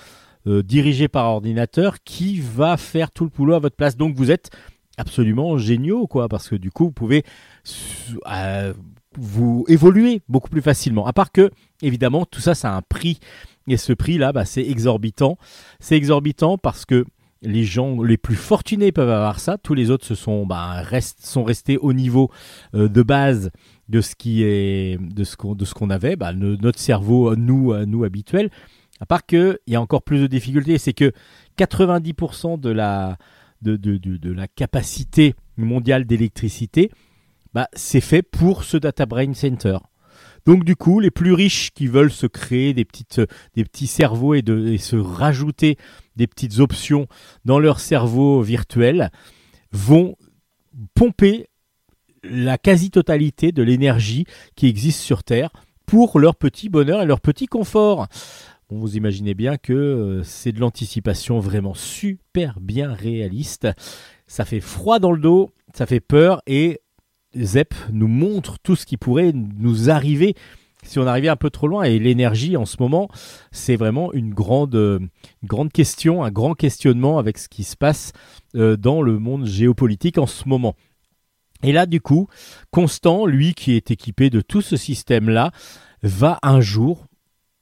euh, 0.48 0.64
dirigé 0.64 1.06
par 1.06 1.26
ordinateur 1.26 2.02
qui 2.02 2.40
va 2.40 2.76
faire 2.76 3.12
tout 3.12 3.22
le 3.22 3.30
boulot 3.30 3.54
à 3.54 3.60
votre 3.60 3.76
place. 3.76 3.96
Donc 3.96 4.16
vous 4.16 4.32
êtes 4.32 4.50
absolument 4.98 5.56
géniaux, 5.56 6.08
quoi, 6.08 6.28
parce 6.28 6.48
que 6.48 6.56
du 6.56 6.72
coup, 6.72 6.86
vous 6.86 6.92
pouvez 6.92 7.22
vous 9.16 9.64
évoluer 9.68 10.20
beaucoup 10.28 10.50
plus 10.50 10.62
facilement. 10.62 11.06
À 11.06 11.12
part 11.12 11.30
que, 11.30 11.52
évidemment, 11.80 12.26
tout 12.26 12.40
ça, 12.40 12.56
ça 12.56 12.72
a 12.72 12.76
un 12.76 12.82
prix. 12.82 13.20
Et 13.68 13.76
ce 13.76 13.92
prix-là, 13.92 14.32
bah, 14.32 14.44
c'est 14.44 14.66
exorbitant. 14.66 15.38
C'est 15.78 15.96
exorbitant 15.96 16.58
parce 16.58 16.84
que 16.84 17.04
les 17.42 17.64
gens 17.64 18.02
les 18.02 18.16
plus 18.16 18.36
fortunés 18.36 18.92
peuvent 18.92 19.10
avoir 19.10 19.40
ça. 19.40 19.58
Tous 19.58 19.74
les 19.74 19.90
autres 19.90 20.06
se 20.06 20.14
sont, 20.14 20.46
bah, 20.46 20.82
sont 21.18 21.44
restés 21.44 21.78
au 21.78 21.92
niveau 21.92 22.30
euh, 22.74 22.88
de 22.88 23.02
base 23.02 23.50
de 23.88 24.00
ce 24.00 24.14
qui 24.14 24.42
est, 24.42 24.98
de 25.00 25.24
ce 25.24 25.36
qu'on, 25.36 25.54
de 25.54 25.64
ce 25.64 25.74
qu'on 25.74 25.90
avait. 25.90 26.16
Bah, 26.16 26.32
notre 26.32 26.78
cerveau, 26.78 27.36
nous, 27.36 27.74
nous 27.86 28.04
habituels. 28.04 28.50
À 29.00 29.06
part 29.06 29.26
que, 29.26 29.58
il 29.66 29.74
y 29.74 29.76
a 29.76 29.80
encore 29.80 30.02
plus 30.02 30.20
de 30.20 30.26
difficultés. 30.26 30.78
C'est 30.78 30.94
que 30.94 31.12
90% 31.58 32.58
de 32.58 32.70
la, 32.70 33.16
de, 33.62 33.76
de, 33.76 33.96
de 33.96 34.32
la 34.32 34.48
capacité 34.48 35.34
mondiale 35.56 36.04
d'électricité 36.04 36.90
bah, 37.56 37.68
c'est 37.72 38.02
fait 38.02 38.20
pour 38.20 38.64
ce 38.64 38.76
Data 38.76 39.06
Brain 39.06 39.32
Center. 39.32 39.78
Donc 40.44 40.62
du 40.62 40.76
coup, 40.76 41.00
les 41.00 41.10
plus 41.10 41.32
riches 41.32 41.70
qui 41.72 41.86
veulent 41.86 42.12
se 42.12 42.26
créer 42.26 42.74
des, 42.74 42.84
petites, 42.84 43.22
des 43.54 43.64
petits 43.64 43.86
cerveaux 43.86 44.34
et, 44.34 44.42
de, 44.42 44.76
se 44.76 44.96
rajouter 44.96 45.78
des 46.16 46.26
petites 46.26 46.58
options 46.58 47.06
dans 47.44 47.58
leur 47.58 47.80
cerveau 47.80 48.42
virtuel 48.42 49.10
vont 49.72 50.16
pomper 50.94 51.48
la 52.22 52.58
quasi-totalité 52.58 53.52
de 53.52 53.62
l'énergie 53.62 54.26
qui 54.56 54.66
existe 54.66 55.00
sur 55.00 55.22
Terre 55.22 55.50
pour 55.86 56.18
leur 56.18 56.36
petit 56.36 56.68
bonheur 56.68 57.02
et 57.02 57.06
leur 57.06 57.20
petit 57.20 57.46
confort. 57.46 58.06
vous 58.68 58.96
imaginez 58.96 59.34
bien 59.34 59.56
que 59.56 59.72
euh, 59.72 60.22
c'est 60.24 60.52
de 60.52 60.58
l'anticipation 60.58 61.38
vraiment 61.38 61.74
super 61.74 62.58
bien 62.60 62.92
réaliste. 62.92 63.68
Ça 64.26 64.44
fait 64.44 64.60
froid 64.60 64.98
dans 64.98 65.12
le 65.12 65.20
dos, 65.20 65.50
ça 65.74 65.86
fait 65.86 66.00
peur 66.00 66.42
et 66.46 66.80
Zep 67.36 67.74
nous 67.92 68.08
montre 68.08 68.58
tout 68.58 68.76
ce 68.76 68.86
qui 68.86 68.96
pourrait 68.96 69.32
nous 69.32 69.90
arriver 69.90 70.34
si 70.86 70.98
on 70.98 71.06
arrivait 71.06 71.28
un 71.28 71.36
peu 71.36 71.50
trop 71.50 71.68
loin. 71.68 71.84
Et 71.84 71.98
l'énergie 71.98 72.56
en 72.56 72.64
ce 72.64 72.76
moment, 72.80 73.08
c'est 73.50 73.76
vraiment 73.76 74.12
une 74.12 74.32
grande, 74.32 75.00
grande 75.44 75.72
question, 75.72 76.24
un 76.24 76.30
grand 76.30 76.54
questionnement 76.54 77.18
avec 77.18 77.38
ce 77.38 77.48
qui 77.48 77.64
se 77.64 77.76
passe 77.76 78.12
euh, 78.54 78.76
dans 78.76 79.02
le 79.02 79.18
monde 79.18 79.46
géopolitique 79.46 80.18
en 80.18 80.26
ce 80.26 80.48
moment. 80.48 80.74
Et 81.62 81.72
là, 81.72 81.86
du 81.86 82.00
coup, 82.00 82.28
Constant, 82.70 83.26
lui 83.26 83.54
qui 83.54 83.72
est 83.72 83.90
équipé 83.90 84.30
de 84.30 84.40
tout 84.40 84.62
ce 84.62 84.76
système-là, 84.76 85.52
va 86.02 86.38
un 86.42 86.60
jour 86.60 87.06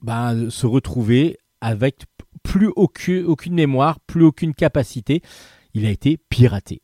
bah, 0.03 0.35
se 0.51 0.67
retrouver 0.67 1.39
avec 1.61 2.03
plus 2.43 2.71
aucune 2.77 3.55
mémoire, 3.55 4.01
plus 4.01 4.25
aucune 4.25 4.55
capacité. 4.55 5.23
Il 5.73 5.87
a 5.87 5.91
été 5.91 6.19
piraté. 6.29 6.83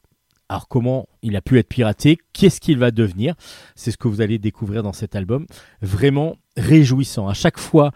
Alors 0.51 0.67
comment 0.67 1.09
il 1.23 1.37
a 1.37 1.41
pu 1.41 1.61
être 1.61 1.69
piraté? 1.69 2.19
Qu'est-ce 2.33 2.61
qu'il 2.61 2.77
va 2.77 2.91
devenir? 2.91 3.37
C'est 3.77 3.93
ce 3.93 3.97
que 3.97 4.09
vous 4.09 4.21
allez 4.21 4.41
découvrir 4.41 4.83
dans 4.83 4.93
cet 4.93 5.15
album. 5.15 5.47
Vraiment 5.81 6.39
réjouissant. 6.57 7.29
À 7.29 7.35
chaque 7.35 7.57
fois 7.57 7.93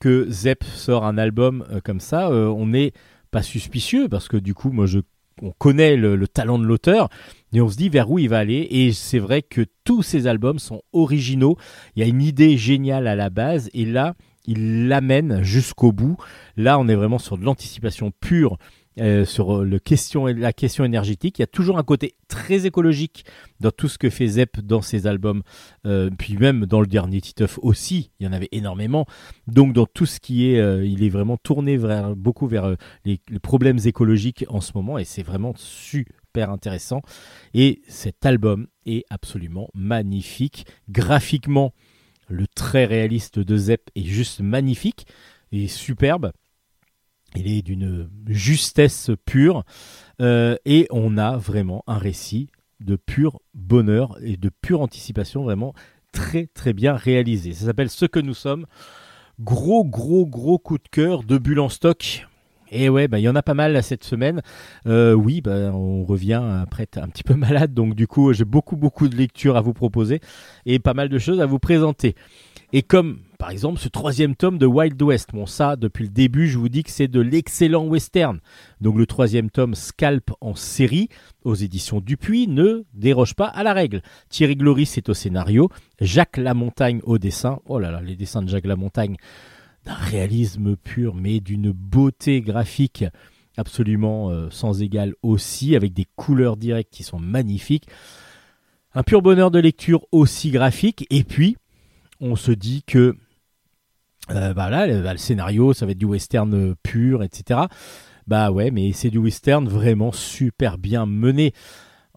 que 0.00 0.28
Zep 0.28 0.64
sort 0.64 1.04
un 1.04 1.16
album 1.16 1.64
euh, 1.70 1.80
comme 1.80 2.00
ça, 2.00 2.28
euh, 2.28 2.48
on 2.48 2.66
n'est 2.66 2.92
pas 3.30 3.42
suspicieux 3.44 4.08
parce 4.08 4.26
que 4.26 4.36
du 4.36 4.52
coup, 4.52 4.72
moi, 4.72 4.86
je, 4.86 4.98
on 5.42 5.52
connaît 5.52 5.94
le, 5.94 6.26
talent 6.26 6.58
de 6.58 6.64
l'auteur 6.64 7.08
et 7.52 7.60
on 7.60 7.68
se 7.68 7.76
dit 7.76 7.88
vers 7.88 8.10
où 8.10 8.18
il 8.18 8.28
va 8.28 8.40
aller. 8.40 8.66
Et 8.68 8.92
c'est 8.92 9.20
vrai 9.20 9.40
que 9.40 9.64
tous 9.84 10.02
ces 10.02 10.26
albums 10.26 10.58
sont 10.58 10.82
originaux. 10.92 11.56
Il 11.94 12.00
y 12.00 12.02
a 12.04 12.08
une 12.08 12.20
idée 12.20 12.56
géniale 12.56 13.06
à 13.06 13.14
la 13.14 13.30
base 13.30 13.70
et 13.74 13.84
là, 13.84 14.14
il 14.44 14.88
l'amène 14.88 15.44
jusqu'au 15.44 15.92
bout. 15.92 16.16
Là, 16.56 16.80
on 16.80 16.88
est 16.88 16.96
vraiment 16.96 17.20
sur 17.20 17.38
de 17.38 17.44
l'anticipation 17.44 18.10
pure 18.20 18.58
euh, 19.00 19.24
sur 19.24 19.62
euh, 19.62 19.64
la 19.64 19.80
question 20.52 20.84
énergétique. 20.84 21.38
Il 21.38 21.42
y 21.42 21.44
a 21.44 21.46
toujours 21.46 21.78
un 21.78 21.82
côté 21.82 22.14
très 22.28 22.66
écologique 22.66 23.24
dans 23.58 23.70
tout 23.70 23.88
ce 23.88 23.96
que 23.96 24.10
fait 24.10 24.26
Zep 24.26 24.60
dans 24.60 24.82
ses 24.82 25.06
albums, 25.06 25.42
euh, 25.86 26.10
puis 26.18 26.36
même 26.36 26.66
dans 26.66 26.80
le 26.80 26.86
dernier 26.86 27.22
Titeuf 27.22 27.58
aussi, 27.62 28.10
il 28.20 28.26
y 28.26 28.28
en 28.28 28.34
avait 28.34 28.50
énormément. 28.52 29.06
Donc 29.46 29.72
dans 29.72 29.86
tout 29.86 30.04
ce 30.04 30.20
qui 30.20 30.46
est, 30.46 30.86
il 30.86 31.02
est 31.02 31.08
vraiment 31.08 31.38
tourné 31.38 31.78
vers, 31.78 32.14
beaucoup 32.14 32.46
vers 32.46 32.76
les, 33.06 33.18
problèmes 33.42 33.78
écologiques 33.84 34.44
en 34.48 34.60
ce 34.60 34.72
moment, 34.74 34.98
et 34.98 35.04
c'est 35.04 35.22
vraiment 35.22 35.54
super 35.56 36.50
intéressant. 36.50 37.00
Et 37.54 37.80
cet 37.88 38.26
album 38.26 38.66
est 38.84 39.04
absolument 39.08 39.68
magnifique. 39.74 40.66
Graphiquement, 40.90 41.72
le 42.28 42.46
trait 42.46 42.84
réaliste 42.84 43.38
de 43.38 43.56
Zep 43.56 43.90
est 43.94 44.04
juste 44.04 44.40
magnifique 44.40 45.06
et 45.50 45.68
superbe. 45.68 46.32
Il 47.34 47.50
est 47.50 47.62
d'une 47.62 48.10
justesse 48.26 49.10
pure 49.24 49.64
euh, 50.20 50.56
et 50.64 50.86
on 50.90 51.16
a 51.16 51.36
vraiment 51.36 51.82
un 51.86 51.98
récit 51.98 52.48
de 52.80 52.96
pur 52.96 53.40
bonheur 53.54 54.18
et 54.22 54.36
de 54.36 54.50
pure 54.50 54.80
anticipation 54.80 55.44
vraiment 55.44 55.72
très 56.12 56.46
très 56.46 56.72
bien 56.72 56.94
réalisé. 56.94 57.52
Ça 57.52 57.66
s'appelle 57.66 57.90
Ce 57.90 58.06
que 58.06 58.20
nous 58.20 58.34
sommes. 58.34 58.66
Gros 59.40 59.84
gros 59.84 60.26
gros 60.26 60.58
coup 60.58 60.78
de 60.78 60.88
cœur 60.90 61.22
de 61.22 61.38
bulle 61.38 61.60
en 61.60 61.68
stock. 61.68 62.26
Et 62.74 62.88
ouais, 62.88 63.06
bah, 63.06 63.18
il 63.18 63.22
y 63.22 63.28
en 63.28 63.36
a 63.36 63.42
pas 63.42 63.54
mal 63.54 63.82
cette 63.82 64.04
semaine. 64.04 64.40
Euh, 64.86 65.12
oui, 65.12 65.42
bah, 65.42 65.70
on 65.74 66.04
revient 66.04 66.42
après 66.62 66.88
un 66.96 67.08
petit 67.08 67.22
peu 67.22 67.34
malade, 67.36 67.74
donc 67.74 67.94
du 67.94 68.06
coup 68.06 68.32
j'ai 68.32 68.44
beaucoup 68.44 68.76
beaucoup 68.76 69.08
de 69.08 69.16
lectures 69.16 69.56
à 69.56 69.60
vous 69.60 69.74
proposer 69.74 70.20
et 70.66 70.78
pas 70.78 70.94
mal 70.94 71.08
de 71.08 71.18
choses 71.18 71.40
à 71.40 71.46
vous 71.46 71.58
présenter. 71.58 72.14
Et 72.72 72.82
comme 72.82 73.18
par 73.42 73.50
exemple 73.50 73.80
ce 73.80 73.88
troisième 73.88 74.36
tome 74.36 74.56
de 74.56 74.66
Wild 74.66 75.02
West, 75.02 75.30
bon 75.32 75.46
ça 75.46 75.74
depuis 75.74 76.04
le 76.04 76.10
début 76.10 76.46
je 76.46 76.58
vous 76.58 76.68
dis 76.68 76.84
que 76.84 76.92
c'est 76.92 77.08
de 77.08 77.18
l'excellent 77.18 77.84
western. 77.88 78.38
Donc 78.80 78.96
le 78.96 79.04
troisième 79.04 79.50
tome 79.50 79.74
Scalp 79.74 80.30
en 80.40 80.54
série 80.54 81.08
aux 81.42 81.56
éditions 81.56 82.00
Dupuis 82.00 82.46
ne 82.46 82.84
déroge 82.94 83.34
pas 83.34 83.48
à 83.48 83.64
la 83.64 83.72
règle. 83.72 84.00
Thierry 84.28 84.54
Gloris 84.54 84.96
est 84.96 85.08
au 85.08 85.14
scénario, 85.14 85.70
Jacques 86.00 86.36
Lamontagne 86.36 87.00
au 87.02 87.18
dessin. 87.18 87.58
Oh 87.66 87.80
là 87.80 87.90
là, 87.90 88.00
les 88.00 88.14
dessins 88.14 88.42
de 88.42 88.48
Jacques 88.48 88.64
Lamontagne 88.64 89.16
d'un 89.84 89.94
réalisme 89.94 90.76
pur 90.76 91.16
mais 91.16 91.40
d'une 91.40 91.72
beauté 91.72 92.42
graphique 92.42 93.04
absolument 93.56 94.30
euh, 94.30 94.50
sans 94.50 94.82
égal 94.82 95.14
aussi 95.24 95.74
avec 95.74 95.92
des 95.92 96.06
couleurs 96.14 96.56
directes 96.56 96.92
qui 96.92 97.02
sont 97.02 97.18
magnifiques. 97.18 97.88
Un 98.94 99.02
pur 99.02 99.20
bonheur 99.20 99.50
de 99.50 99.58
lecture 99.58 100.06
aussi 100.12 100.52
graphique 100.52 101.08
et 101.10 101.24
puis 101.24 101.56
on 102.20 102.36
se 102.36 102.52
dit 102.52 102.84
que 102.86 103.16
euh, 104.30 104.54
bah 104.54 104.70
là, 104.70 104.86
le, 104.86 105.18
scénario, 105.18 105.72
ça 105.72 105.84
va 105.84 105.92
être 105.92 105.98
du 105.98 106.04
western 106.04 106.54
euh, 106.54 106.74
pur, 106.82 107.22
etc. 107.22 107.60
Bah 108.26 108.52
ouais, 108.52 108.70
mais 108.70 108.92
c'est 108.92 109.10
du 109.10 109.18
western 109.18 109.68
vraiment 109.68 110.12
super 110.12 110.78
bien 110.78 111.06
mené. 111.06 111.52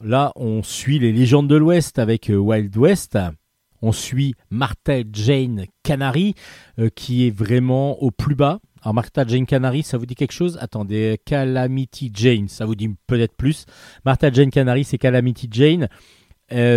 Là, 0.04 0.32
on 0.36 0.62
suit 0.62 1.00
les 1.00 1.12
légendes 1.12 1.48
de 1.48 1.56
l'Ouest 1.56 1.98
avec 1.98 2.30
euh, 2.30 2.36
Wild 2.36 2.76
West. 2.78 3.18
On 3.82 3.92
suit 3.92 4.36
Martha 4.52 5.02
Jane 5.12 5.66
Canary, 5.84 6.34
qui 6.96 7.28
est 7.28 7.30
vraiment 7.30 8.02
au 8.02 8.10
plus 8.10 8.34
bas. 8.34 8.60
Alors 8.82 8.96
Martha 8.96 9.28
Jane 9.28 9.46
Canary, 9.46 9.84
ça 9.84 9.98
vous 9.98 10.08
dit 10.08 10.16
quelque 10.16 10.32
chose? 10.32 10.58
Attendez, 10.60 11.20
Calamity 11.24 12.10
Jane, 12.12 12.48
ça 12.48 12.66
vous 12.66 12.74
dit 12.74 12.90
peut-être 13.06 13.36
plus. 13.36 13.66
Martha 14.04 14.32
Jane 14.32 14.50
Canary, 14.50 14.86
c'est 14.86 14.98
Calamity 14.98 15.50
Jane. 15.52 15.90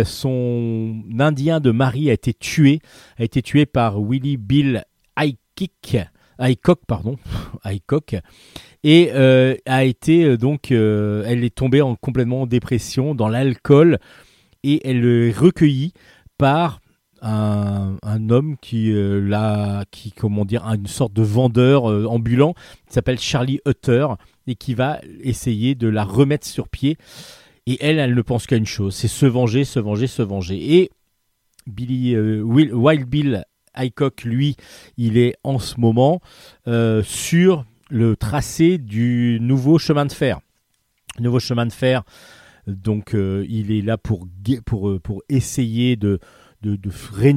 Son 0.05 1.01
Indien 1.17 1.59
de 1.59 1.71
mari 1.71 2.11
a 2.11 2.13
été 2.13 2.33
tué, 2.33 2.79
a 3.17 3.23
été 3.23 3.41
tué 3.41 3.65
par 3.65 3.99
Willie 3.99 4.37
Bill 4.37 4.83
Hickok, 5.21 6.07
Hickok, 6.39 6.79
pardon, 6.87 7.17
Hickok, 7.65 8.15
et 8.83 9.09
euh, 9.13 9.55
a 9.65 9.83
été 9.83 10.23
euh, 10.23 10.37
donc, 10.37 10.71
euh, 10.71 11.23
elle 11.25 11.43
est 11.43 11.53
tombée 11.53 11.81
en 11.81 11.95
complètement 11.95 12.43
en 12.43 12.45
dépression, 12.47 13.15
dans 13.15 13.27
l'alcool, 13.27 13.99
et 14.63 14.87
elle 14.87 15.05
est 15.05 15.31
recueillie 15.31 15.93
par 16.37 16.79
un, 17.21 17.97
un 18.03 18.29
homme 18.29 18.55
qui 18.61 18.91
euh, 18.91 19.19
l'a, 19.19 19.83
qui 19.91 20.13
comment 20.13 20.45
dire, 20.45 20.63
une 20.65 20.87
sorte 20.87 21.11
de 21.13 21.23
vendeur 21.23 21.83
ambulant, 22.09 22.53
s'appelle 22.87 23.19
Charlie 23.19 23.59
Hutter, 23.67 24.07
et 24.47 24.55
qui 24.55 24.73
va 24.73 24.99
essayer 25.21 25.75
de 25.75 25.87
la 25.87 26.03
remettre 26.05 26.47
sur 26.47 26.69
pied. 26.69 26.97
Et 27.67 27.77
elle, 27.81 27.99
elle 27.99 28.15
ne 28.15 28.21
pense 28.21 28.47
qu'à 28.47 28.55
une 28.55 28.65
chose, 28.65 28.95
c'est 28.95 29.07
se 29.09 29.25
venger, 29.25 29.63
se 29.63 29.79
venger, 29.79 30.07
se 30.07 30.21
venger. 30.23 30.77
Et 30.79 30.89
Billy, 31.67 32.17
Will- 32.17 32.73
Wild 32.73 33.05
Bill 33.05 33.43
Hickok, 33.79 34.23
lui, 34.23 34.55
il 34.97 35.17
est 35.17 35.35
en 35.43 35.59
ce 35.59 35.79
moment 35.79 36.21
euh, 36.67 37.03
sur 37.03 37.65
le 37.89 38.15
tracé 38.15 38.77
du 38.77 39.39
nouveau 39.41 39.79
chemin 39.79 40.05
de 40.05 40.11
fer. 40.11 40.39
Nouveau 41.19 41.39
chemin 41.39 41.65
de 41.65 41.73
fer, 41.73 42.03
donc 42.67 43.13
euh, 43.13 43.45
il 43.49 43.71
est 43.71 43.81
là 43.81 43.97
pour, 43.97 44.27
pour, 44.65 44.89
euh, 44.89 44.99
pour 44.99 45.21
essayer 45.27 45.95
de, 45.95 46.19
de, 46.61 46.89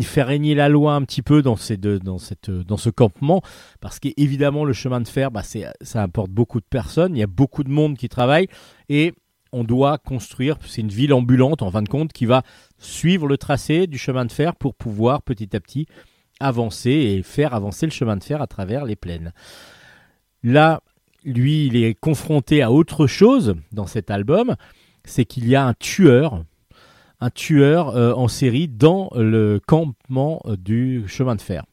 faire 0.02 0.26
régner 0.26 0.54
la 0.54 0.68
loi 0.68 0.94
un 0.94 1.02
petit 1.02 1.22
peu 1.22 1.42
dans, 1.42 1.56
ces 1.56 1.76
deux- 1.76 1.98
dans, 1.98 2.18
cette, 2.18 2.50
dans 2.50 2.76
ce 2.76 2.90
campement, 2.90 3.42
parce 3.80 3.98
qu'évidemment 3.98 4.64
le 4.64 4.72
chemin 4.72 5.00
de 5.00 5.08
fer, 5.08 5.30
bah, 5.30 5.42
ça 5.42 6.02
apporte 6.02 6.30
beaucoup 6.30 6.60
de 6.60 6.66
personnes, 6.68 7.16
il 7.16 7.18
y 7.18 7.24
a 7.24 7.28
beaucoup 7.28 7.64
de 7.64 7.70
monde 7.70 7.96
qui 7.96 8.08
travaille, 8.08 8.48
et 8.88 9.14
on 9.52 9.64
doit 9.64 9.98
construire, 9.98 10.56
c'est 10.66 10.80
une 10.80 10.88
ville 10.88 11.12
ambulante 11.12 11.62
en 11.62 11.70
fin 11.70 11.82
de 11.82 11.88
compte, 11.88 12.12
qui 12.12 12.26
va 12.26 12.42
suivre 12.78 13.26
le 13.26 13.36
tracé 13.36 13.86
du 13.86 13.98
chemin 13.98 14.24
de 14.24 14.32
fer 14.32 14.56
pour 14.56 14.74
pouvoir 14.74 15.22
petit 15.22 15.54
à 15.54 15.60
petit 15.60 15.86
avancer 16.42 16.90
et 16.90 17.22
faire 17.22 17.54
avancer 17.54 17.86
le 17.86 17.92
chemin 17.92 18.16
de 18.16 18.24
fer 18.24 18.42
à 18.42 18.46
travers 18.46 18.84
les 18.84 18.96
plaines. 18.96 19.32
Là, 20.42 20.82
lui, 21.24 21.66
il 21.66 21.76
est 21.76 21.94
confronté 21.94 22.62
à 22.62 22.72
autre 22.72 23.06
chose 23.06 23.54
dans 23.70 23.86
cet 23.86 24.10
album, 24.10 24.56
c'est 25.04 25.24
qu'il 25.24 25.48
y 25.48 25.54
a 25.54 25.64
un 25.64 25.74
tueur, 25.74 26.44
un 27.20 27.30
tueur 27.30 27.96
euh, 27.96 28.12
en 28.14 28.28
série 28.28 28.68
dans 28.68 29.10
le 29.14 29.60
campement 29.64 30.42
euh, 30.46 30.56
du 30.56 31.04
chemin 31.06 31.36
de 31.36 31.40
fer. 31.40 31.64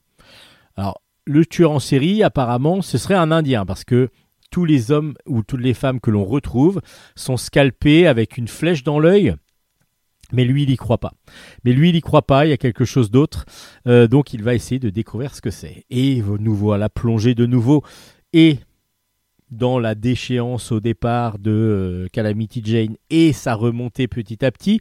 Alors, 0.77 1.01
le 1.25 1.45
tueur 1.45 1.71
en 1.71 1.79
série, 1.79 2.23
apparemment, 2.23 2.81
ce 2.81 2.97
serait 2.97 3.15
un 3.15 3.31
Indien, 3.31 3.65
parce 3.65 3.83
que 3.83 4.09
tous 4.51 4.65
les 4.65 4.91
hommes 4.91 5.13
ou 5.27 5.43
toutes 5.43 5.61
les 5.61 5.73
femmes 5.73 5.99
que 5.99 6.11
l'on 6.11 6.25
retrouve 6.25 6.81
sont 7.15 7.37
scalpés 7.37 8.07
avec 8.07 8.37
une 8.37 8.47
flèche 8.47 8.83
dans 8.83 8.99
l'œil. 8.99 9.35
Mais 10.31 10.45
lui, 10.45 10.63
il 10.63 10.69
y 10.69 10.77
croit 10.77 10.99
pas. 10.99 11.13
Mais 11.63 11.73
lui, 11.73 11.89
il 11.89 11.95
y 11.95 12.01
croit 12.01 12.21
pas. 12.21 12.45
Il 12.45 12.49
y 12.49 12.53
a 12.53 12.57
quelque 12.57 12.85
chose 12.85 13.09
d'autre. 13.11 13.45
Euh, 13.87 14.07
donc, 14.07 14.33
il 14.33 14.43
va 14.43 14.53
essayer 14.53 14.79
de 14.79 14.89
découvrir 14.89 15.33
ce 15.33 15.41
que 15.41 15.49
c'est. 15.51 15.85
Et 15.89 16.21
nous 16.21 16.53
voilà 16.55 16.89
plongés 16.89 17.35
de 17.35 17.45
nouveau 17.45 17.83
et 18.33 18.59
dans 19.49 19.79
la 19.79 19.95
déchéance 19.95 20.71
au 20.71 20.79
départ 20.79 21.39
de 21.39 21.51
euh, 21.51 22.07
Calamity 22.13 22.61
Jane 22.63 22.95
et 23.09 23.33
sa 23.33 23.55
remontée 23.55 24.07
petit 24.07 24.45
à 24.45 24.51
petit, 24.51 24.79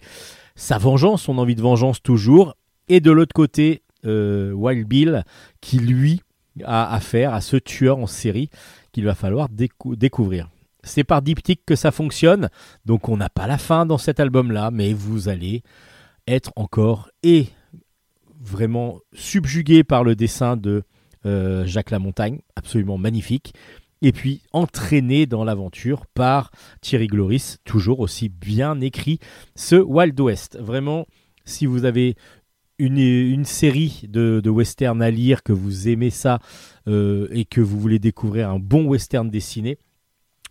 sa 0.57 0.77
vengeance, 0.77 1.23
son 1.23 1.39
envie 1.39 1.55
de 1.55 1.63
vengeance 1.63 2.03
toujours. 2.03 2.55
Et 2.89 3.01
de 3.01 3.11
l'autre 3.11 3.33
côté, 3.33 3.83
euh, 4.05 4.53
Wild 4.53 4.87
Bill 4.87 5.25
qui 5.63 5.79
lui 5.79 6.21
a 6.65 6.93
affaire 6.93 7.33
à 7.33 7.41
ce 7.41 7.57
tueur 7.57 7.99
en 7.99 8.07
série 8.07 8.51
qu'il 8.93 9.05
va 9.05 9.15
falloir 9.15 9.49
décou- 9.49 9.97
découvrir. 9.97 10.51
C'est 10.85 11.05
par 11.05 11.23
diptyque 11.23 11.63
que 11.67 11.75
ça 11.77 11.91
fonctionne, 11.91 12.51
donc 12.85 13.09
on 13.09 13.17
n'a 13.17 13.29
pas 13.29 13.47
la 13.47 13.59
fin 13.59 13.85
dans 13.85 13.99
cet 13.99 14.21
album-là, 14.21 14.71
mais 14.71 14.93
vous 14.93 15.29
allez 15.29 15.63
être 16.27 16.53
encore 16.57 17.11
et 17.23 17.49
vraiment 18.41 19.01
subjugué 19.13 19.83
par 19.83 20.05
le 20.05 20.15
dessin 20.15 20.57
de 20.57 20.85
euh, 21.27 21.67
Jacques 21.67 21.91
Lamontagne, 21.91 22.41
absolument 22.55 22.99
magnifique, 22.99 23.55
et 24.03 24.13
puis 24.13 24.43
entraîné 24.53 25.27
dans 25.27 25.45
l'aventure 25.45 26.07
par 26.07 26.53
Thierry 26.81 27.09
Gloris, 27.09 27.59
toujours 27.65 28.01
aussi 28.01 28.29
bien 28.29 28.81
écrit, 28.81 29.19
ce 29.57 29.77
Wild 29.77 30.19
West. 30.21 30.57
Vraiment, 30.61 31.07
si 31.45 31.67
vous 31.67 31.85
avez 31.85 32.15
une, 32.79 33.45
série 33.45 34.03
de, 34.09 34.41
de 34.43 34.51
western 34.51 35.03
à 35.03 35.11
lire, 35.11 35.43
que 35.43 35.53
vous 35.53 35.89
aimez 35.89 36.11
ça 36.11 36.39
euh, 36.87 37.27
et 37.33 37.45
que 37.45 37.61
vous 37.61 37.81
voulez 37.81 37.99
découvrir 37.99 38.51
un 38.51 38.61
bon 38.61 38.85
western 38.85 39.29
dessiné, 39.29 39.79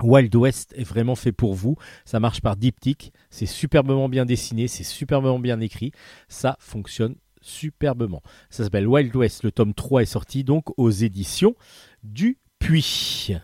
Wild 0.03 0.35
West 0.35 0.73
est 0.77 0.83
vraiment 0.83 1.15
fait 1.15 1.31
pour 1.31 1.53
vous. 1.53 1.75
Ça 2.05 2.19
marche 2.19 2.41
par 2.41 2.55
diptyque, 2.55 3.13
c'est 3.29 3.45
superbement 3.45 4.09
bien 4.09 4.25
dessiné, 4.25 4.67
c'est 4.67 4.83
superbement 4.83 5.39
bien 5.39 5.59
écrit, 5.59 5.91
ça 6.27 6.57
fonctionne 6.59 7.15
superbement. 7.41 8.21
Ça 8.49 8.63
s'appelle 8.63 8.87
Wild 8.87 9.15
West, 9.15 9.43
le 9.43 9.51
tome 9.51 9.73
3 9.73 10.01
est 10.01 10.05
sorti 10.05 10.43
donc 10.43 10.65
aux 10.77 10.91
éditions 10.91 11.55
du 12.03 12.37
Puy. 12.59 13.37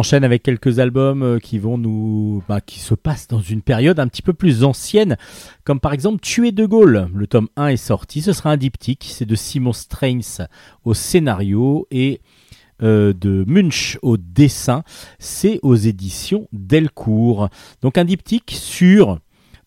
Enchaîne 0.00 0.24
avec 0.24 0.42
quelques 0.42 0.78
albums 0.78 1.22
euh, 1.22 1.38
qui 1.38 1.58
vont 1.58 1.76
nous, 1.76 2.42
bah, 2.48 2.62
qui 2.62 2.80
se 2.80 2.94
passent 2.94 3.28
dans 3.28 3.40
une 3.40 3.60
période 3.60 4.00
un 4.00 4.08
petit 4.08 4.22
peu 4.22 4.32
plus 4.32 4.64
ancienne, 4.64 5.18
comme 5.64 5.78
par 5.78 5.92
exemple 5.92 6.20
Tuer 6.20 6.52
de 6.52 6.64
Gaulle. 6.64 7.10
Le 7.14 7.26
tome 7.26 7.48
1 7.56 7.68
est 7.68 7.76
sorti, 7.76 8.22
ce 8.22 8.32
sera 8.32 8.50
un 8.50 8.56
diptyque, 8.56 9.06
c'est 9.10 9.26
de 9.26 9.34
Simon 9.34 9.74
Strains 9.74 10.46
au 10.84 10.94
scénario 10.94 11.86
et 11.90 12.22
euh, 12.82 13.12
de 13.12 13.44
Munch 13.46 13.98
au 14.00 14.16
dessin. 14.16 14.84
C'est 15.18 15.60
aux 15.62 15.76
éditions 15.76 16.48
Delcourt. 16.52 17.50
Donc 17.82 17.98
un 17.98 18.06
diptyque 18.06 18.52
sur 18.54 19.18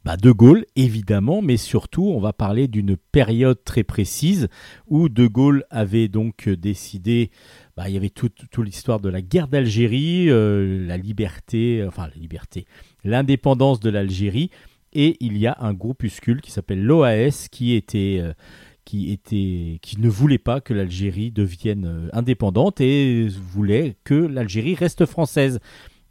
bah, 0.03 0.17
De 0.17 0.31
Gaulle, 0.31 0.65
évidemment, 0.75 1.43
mais 1.43 1.57
surtout, 1.57 2.05
on 2.05 2.19
va 2.19 2.33
parler 2.33 2.67
d'une 2.67 2.97
période 2.97 3.63
très 3.63 3.83
précise 3.83 4.47
où 4.87 5.09
De 5.09 5.27
Gaulle 5.27 5.63
avait 5.69 6.07
donc 6.07 6.49
décidé 6.49 7.29
bah, 7.75 7.89
il 7.89 7.93
y 7.93 7.97
avait 7.97 8.09
toute 8.09 8.57
l'histoire 8.57 8.99
de 8.99 9.09
la 9.09 9.21
guerre 9.21 9.47
d'Algérie, 9.47 10.29
euh, 10.29 10.85
la 10.85 10.97
liberté, 10.97 11.83
enfin 11.87 12.07
la 12.07 12.15
liberté, 12.15 12.65
l'indépendance 13.03 13.79
de 13.79 13.89
l'Algérie, 13.89 14.51
et 14.93 15.17
il 15.19 15.37
y 15.37 15.47
a 15.47 15.57
un 15.59 15.73
groupuscule 15.73 16.41
qui 16.41 16.51
s'appelle 16.51 16.83
l'OAS 16.83 17.47
qui 17.51 17.73
était 17.73 18.19
euh, 18.21 18.33
qui 18.85 19.11
était 19.11 19.79
qui 19.81 19.99
ne 19.99 20.07
voulait 20.07 20.37
pas 20.37 20.61
que 20.61 20.73
l'Algérie 20.73 21.31
devienne 21.31 21.85
euh, 21.85 22.09
indépendante 22.13 22.79
et 22.79 23.27
voulait 23.27 23.95
que 24.03 24.13
l'Algérie 24.13 24.75
reste 24.75 25.05
française. 25.05 25.59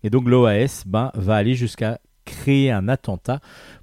Et 0.03 0.11
donc 0.11 0.29
l'OAS 0.29 0.83
ben, 0.87 1.13
va 1.15 1.37
aller 1.37 1.55
jusqu'à 1.55 2.01
créer 2.25 2.71
un 2.71 2.89
attentat 2.89 3.41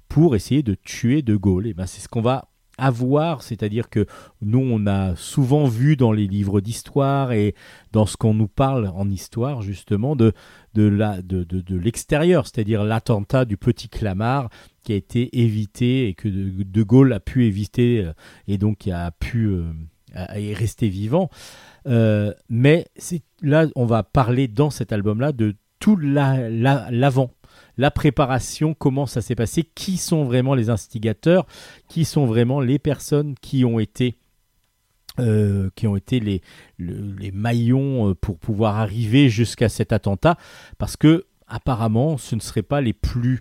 pour 0.08 0.36
essayer 0.36 0.62
de 0.62 0.74
tuer 0.74 1.22
De 1.22 1.36
Gaulle. 1.36 1.66
Et 1.66 1.74
ben, 1.74 1.86
c'est 1.86 2.00
ce 2.00 2.08
qu'on 2.08 2.20
va 2.20 2.50
avoir, 2.80 3.42
c'est-à-dire 3.42 3.88
que 3.90 4.06
nous, 4.42 4.58
on 4.58 4.86
a 4.86 5.14
souvent 5.16 5.66
vu 5.66 5.96
dans 5.96 6.12
les 6.12 6.26
livres 6.26 6.60
d'histoire 6.60 7.32
et 7.32 7.54
dans 7.92 8.06
ce 8.06 8.16
qu'on 8.16 8.34
nous 8.34 8.48
parle 8.48 8.88
en 8.94 9.08
histoire, 9.08 9.62
justement, 9.62 10.16
de, 10.16 10.32
de, 10.74 11.76
l'extérieur, 11.76 12.46
c'est-à-dire 12.46 12.84
l'attentat 12.84 13.44
du 13.44 13.56
petit 13.56 13.88
Clamart 13.88 14.48
qui 14.82 14.92
a 14.92 14.96
été 14.96 15.40
évité 15.40 16.08
et 16.08 16.14
que 16.14 16.28
De, 16.28 16.82
Gaulle 16.82 17.12
a 17.12 17.20
pu 17.20 17.44
éviter 17.46 18.04
euh, 18.04 18.12
et 18.48 18.56
donc 18.58 18.88
a 18.88 19.10
pu 19.10 19.46
euh, 19.46 19.64
vivant. 20.80 21.28
Euh, 21.86 22.32
mais 22.48 22.86
c'est 22.96 23.22
là, 23.42 23.66
on 23.76 23.86
va 23.86 24.02
parler 24.02 24.48
dans 24.48 24.70
cet 24.70 24.92
album-là 24.92 25.32
de 25.32 25.54
tout 25.78 25.96
la- 25.96 26.48
la- 26.50 26.88
l'avant. 26.90 27.30
La 27.80 27.90
préparation, 27.90 28.74
comment 28.74 29.06
ça 29.06 29.22
s'est 29.22 29.34
passé, 29.34 29.62
qui 29.74 29.96
sont 29.96 30.24
vraiment 30.24 30.54
les 30.54 30.68
instigateurs, 30.68 31.46
qui 31.88 32.04
sont 32.04 32.26
vraiment 32.26 32.60
les 32.60 32.78
personnes 32.78 33.34
qui 33.40 33.64
ont 33.64 33.78
été 33.80 34.18
euh, 35.18 35.70
qui 35.76 35.86
ont 35.86 35.96
été 35.96 36.20
les, 36.20 36.42
le- 36.76 37.14
les 37.18 37.32
maillons 37.32 38.10
euh, 38.10 38.14
pour 38.14 38.38
pouvoir 38.38 38.76
arriver 38.76 39.30
jusqu'à 39.30 39.68
cet 39.70 39.92
attentat, 39.92 40.36
parce 40.76 40.96
que 40.96 41.24
apparemment, 41.48 42.18
ce 42.18 42.34
ne 42.34 42.40
seraient 42.40 42.62
pas 42.62 42.82
les 42.82 42.92
plus 42.92 43.40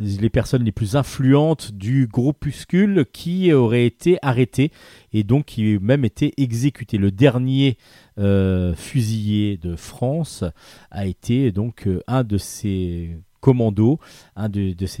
les 0.00 0.30
personnes 0.30 0.62
les 0.64 0.72
plus 0.72 0.94
influentes 0.94 1.72
du 1.72 2.06
groupuscule 2.06 3.04
qui 3.12 3.52
auraient 3.52 3.86
été 3.86 4.18
arrêtées 4.22 4.70
et 5.12 5.24
donc 5.24 5.46
qui 5.46 5.74
auraient 5.76 5.84
même 5.84 6.04
été 6.04 6.34
exécutées. 6.36 6.98
Le 6.98 7.10
dernier 7.10 7.78
euh, 8.18 8.74
fusillé 8.74 9.56
de 9.56 9.74
France 9.76 10.44
a 10.90 11.06
été 11.06 11.50
donc 11.52 11.88
un 12.06 12.22
de 12.22 12.38
ces 12.38 13.16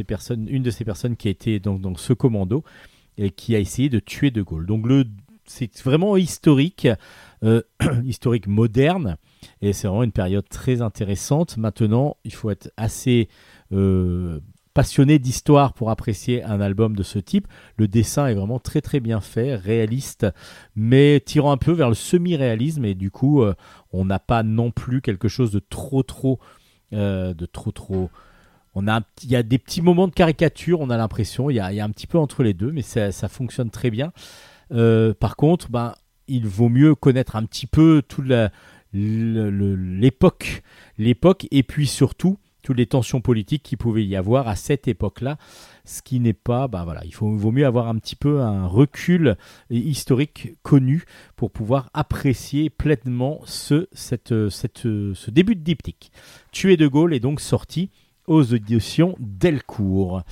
personnes, 0.04 0.46
une 0.48 0.62
de 0.62 0.70
ces 0.70 0.84
personnes 0.84 1.16
qui 1.16 1.28
a 1.28 1.30
été 1.30 1.60
dans 1.60 1.96
ce 1.96 2.12
commando 2.12 2.64
et 3.18 3.30
qui 3.30 3.54
a 3.54 3.58
essayé 3.58 3.88
de 3.88 3.98
tuer 3.98 4.30
De 4.30 4.42
Gaulle. 4.42 4.66
Donc 4.66 4.86
c'est 5.44 5.82
vraiment 5.82 6.16
historique, 6.16 6.88
euh, 7.42 7.62
historique 8.04 8.46
moderne, 8.46 9.16
et 9.60 9.72
c'est 9.72 9.88
vraiment 9.88 10.04
une 10.04 10.12
période 10.12 10.48
très 10.48 10.80
intéressante. 10.80 11.56
Maintenant, 11.56 12.16
il 12.24 12.32
faut 12.32 12.50
être 12.50 12.70
assez 12.76 13.28
euh, 13.72 14.40
passionné 14.72 15.18
d'histoire 15.18 15.72
pour 15.72 15.90
apprécier 15.90 16.44
un 16.44 16.60
album 16.60 16.94
de 16.94 17.02
ce 17.02 17.18
type. 17.18 17.48
Le 17.76 17.88
dessin 17.88 18.28
est 18.28 18.34
vraiment 18.34 18.60
très 18.60 18.80
très 18.80 19.00
bien 19.00 19.20
fait, 19.20 19.56
réaliste, 19.56 20.26
mais 20.76 21.20
tirant 21.24 21.50
un 21.50 21.56
peu 21.56 21.72
vers 21.72 21.88
le 21.88 21.94
semi-réalisme, 21.94 22.84
et 22.84 22.94
du 22.94 23.10
coup, 23.10 23.42
euh, 23.42 23.54
on 23.92 24.04
n'a 24.04 24.18
pas 24.20 24.42
non 24.42 24.70
plus 24.70 25.00
quelque 25.00 25.28
chose 25.28 25.50
de 25.50 25.60
trop 25.60 26.02
trop, 26.02 26.38
de 26.92 27.46
trop 27.46 27.70
trop. 27.70 28.10
Il 28.80 29.30
y 29.30 29.36
a 29.36 29.42
des 29.42 29.58
petits 29.58 29.82
moments 29.82 30.08
de 30.08 30.14
caricature, 30.14 30.80
on 30.80 30.90
a 30.90 30.96
l'impression, 30.96 31.50
il 31.50 31.54
y 31.54 31.60
a, 31.60 31.84
un 31.84 31.90
petit 31.90 32.06
peu 32.06 32.18
entre 32.18 32.42
les 32.42 32.54
deux, 32.54 32.72
mais 32.72 32.82
ça, 32.82 33.28
fonctionne 33.28 33.70
très 33.70 33.90
bien. 33.90 34.12
Euh, 34.72 35.14
par 35.14 35.36
contre, 35.36 35.70
ben, 35.70 35.94
il 36.26 36.46
vaut 36.46 36.68
mieux 36.68 36.94
connaître 36.94 37.36
un 37.36 37.44
petit 37.44 37.66
peu 37.66 38.02
toute 38.06 38.26
l'époque, 38.92 40.62
et 41.50 41.62
puis 41.62 41.86
surtout 41.86 42.38
toutes 42.62 42.76
les 42.76 42.86
tensions 42.86 43.22
politiques 43.22 43.62
qu'il 43.62 43.78
pouvait 43.78 44.04
y 44.04 44.14
avoir 44.14 44.46
à 44.46 44.54
cette 44.54 44.88
époque-là, 44.88 45.38
ce 45.86 46.02
qui 46.02 46.20
n'est 46.20 46.34
pas, 46.34 46.68
ben 46.68 46.84
voilà, 46.84 47.02
il 47.06 47.14
vaut 47.14 47.50
mieux 47.50 47.64
avoir 47.64 47.88
un 47.88 47.94
petit 47.96 48.16
peu 48.16 48.42
un 48.42 48.66
recul 48.66 49.36
historique 49.70 50.52
connu 50.62 51.04
pour 51.36 51.50
pouvoir 51.50 51.88
apprécier 51.94 52.68
pleinement 52.68 53.40
ce, 53.46 53.88
ce 53.94 55.30
début 55.30 55.54
de 55.54 55.62
diptyque. 55.62 56.12
Tuer 56.52 56.76
de 56.76 56.86
Gaulle 56.86 57.14
est 57.14 57.20
donc 57.20 57.40
sorti 57.40 57.90
aux 58.28 58.42
éditions 58.42 59.16
Delcourt. 59.18 60.22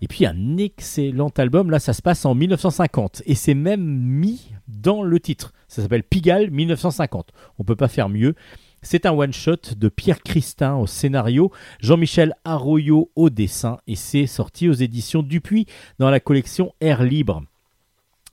Et 0.00 0.08
puis 0.08 0.26
un 0.26 0.56
excellent 0.56 1.32
album, 1.36 1.70
là 1.70 1.78
ça 1.80 1.92
se 1.92 2.02
passe 2.02 2.24
en 2.24 2.34
1950 2.34 3.22
et 3.26 3.34
c'est 3.34 3.54
même 3.54 3.84
mis 3.84 4.52
dans 4.68 5.02
le 5.02 5.18
titre. 5.20 5.52
Ça 5.66 5.82
s'appelle 5.82 6.04
Pigalle 6.04 6.50
1950. 6.50 7.32
On 7.58 7.64
peut 7.64 7.76
pas 7.76 7.88
faire 7.88 8.08
mieux. 8.08 8.34
C'est 8.80 9.06
un 9.06 9.12
one-shot 9.12 9.74
de 9.76 9.88
Pierre 9.88 10.22
Christin 10.22 10.76
au 10.76 10.86
scénario, 10.86 11.50
Jean-Michel 11.80 12.34
Arroyo 12.44 13.10
au 13.16 13.28
dessin 13.28 13.78
et 13.88 13.96
c'est 13.96 14.26
sorti 14.26 14.68
aux 14.68 14.72
éditions 14.72 15.22
Dupuis 15.22 15.66
dans 15.98 16.10
la 16.10 16.20
collection 16.20 16.72
Air 16.80 17.02
Libre. 17.02 17.42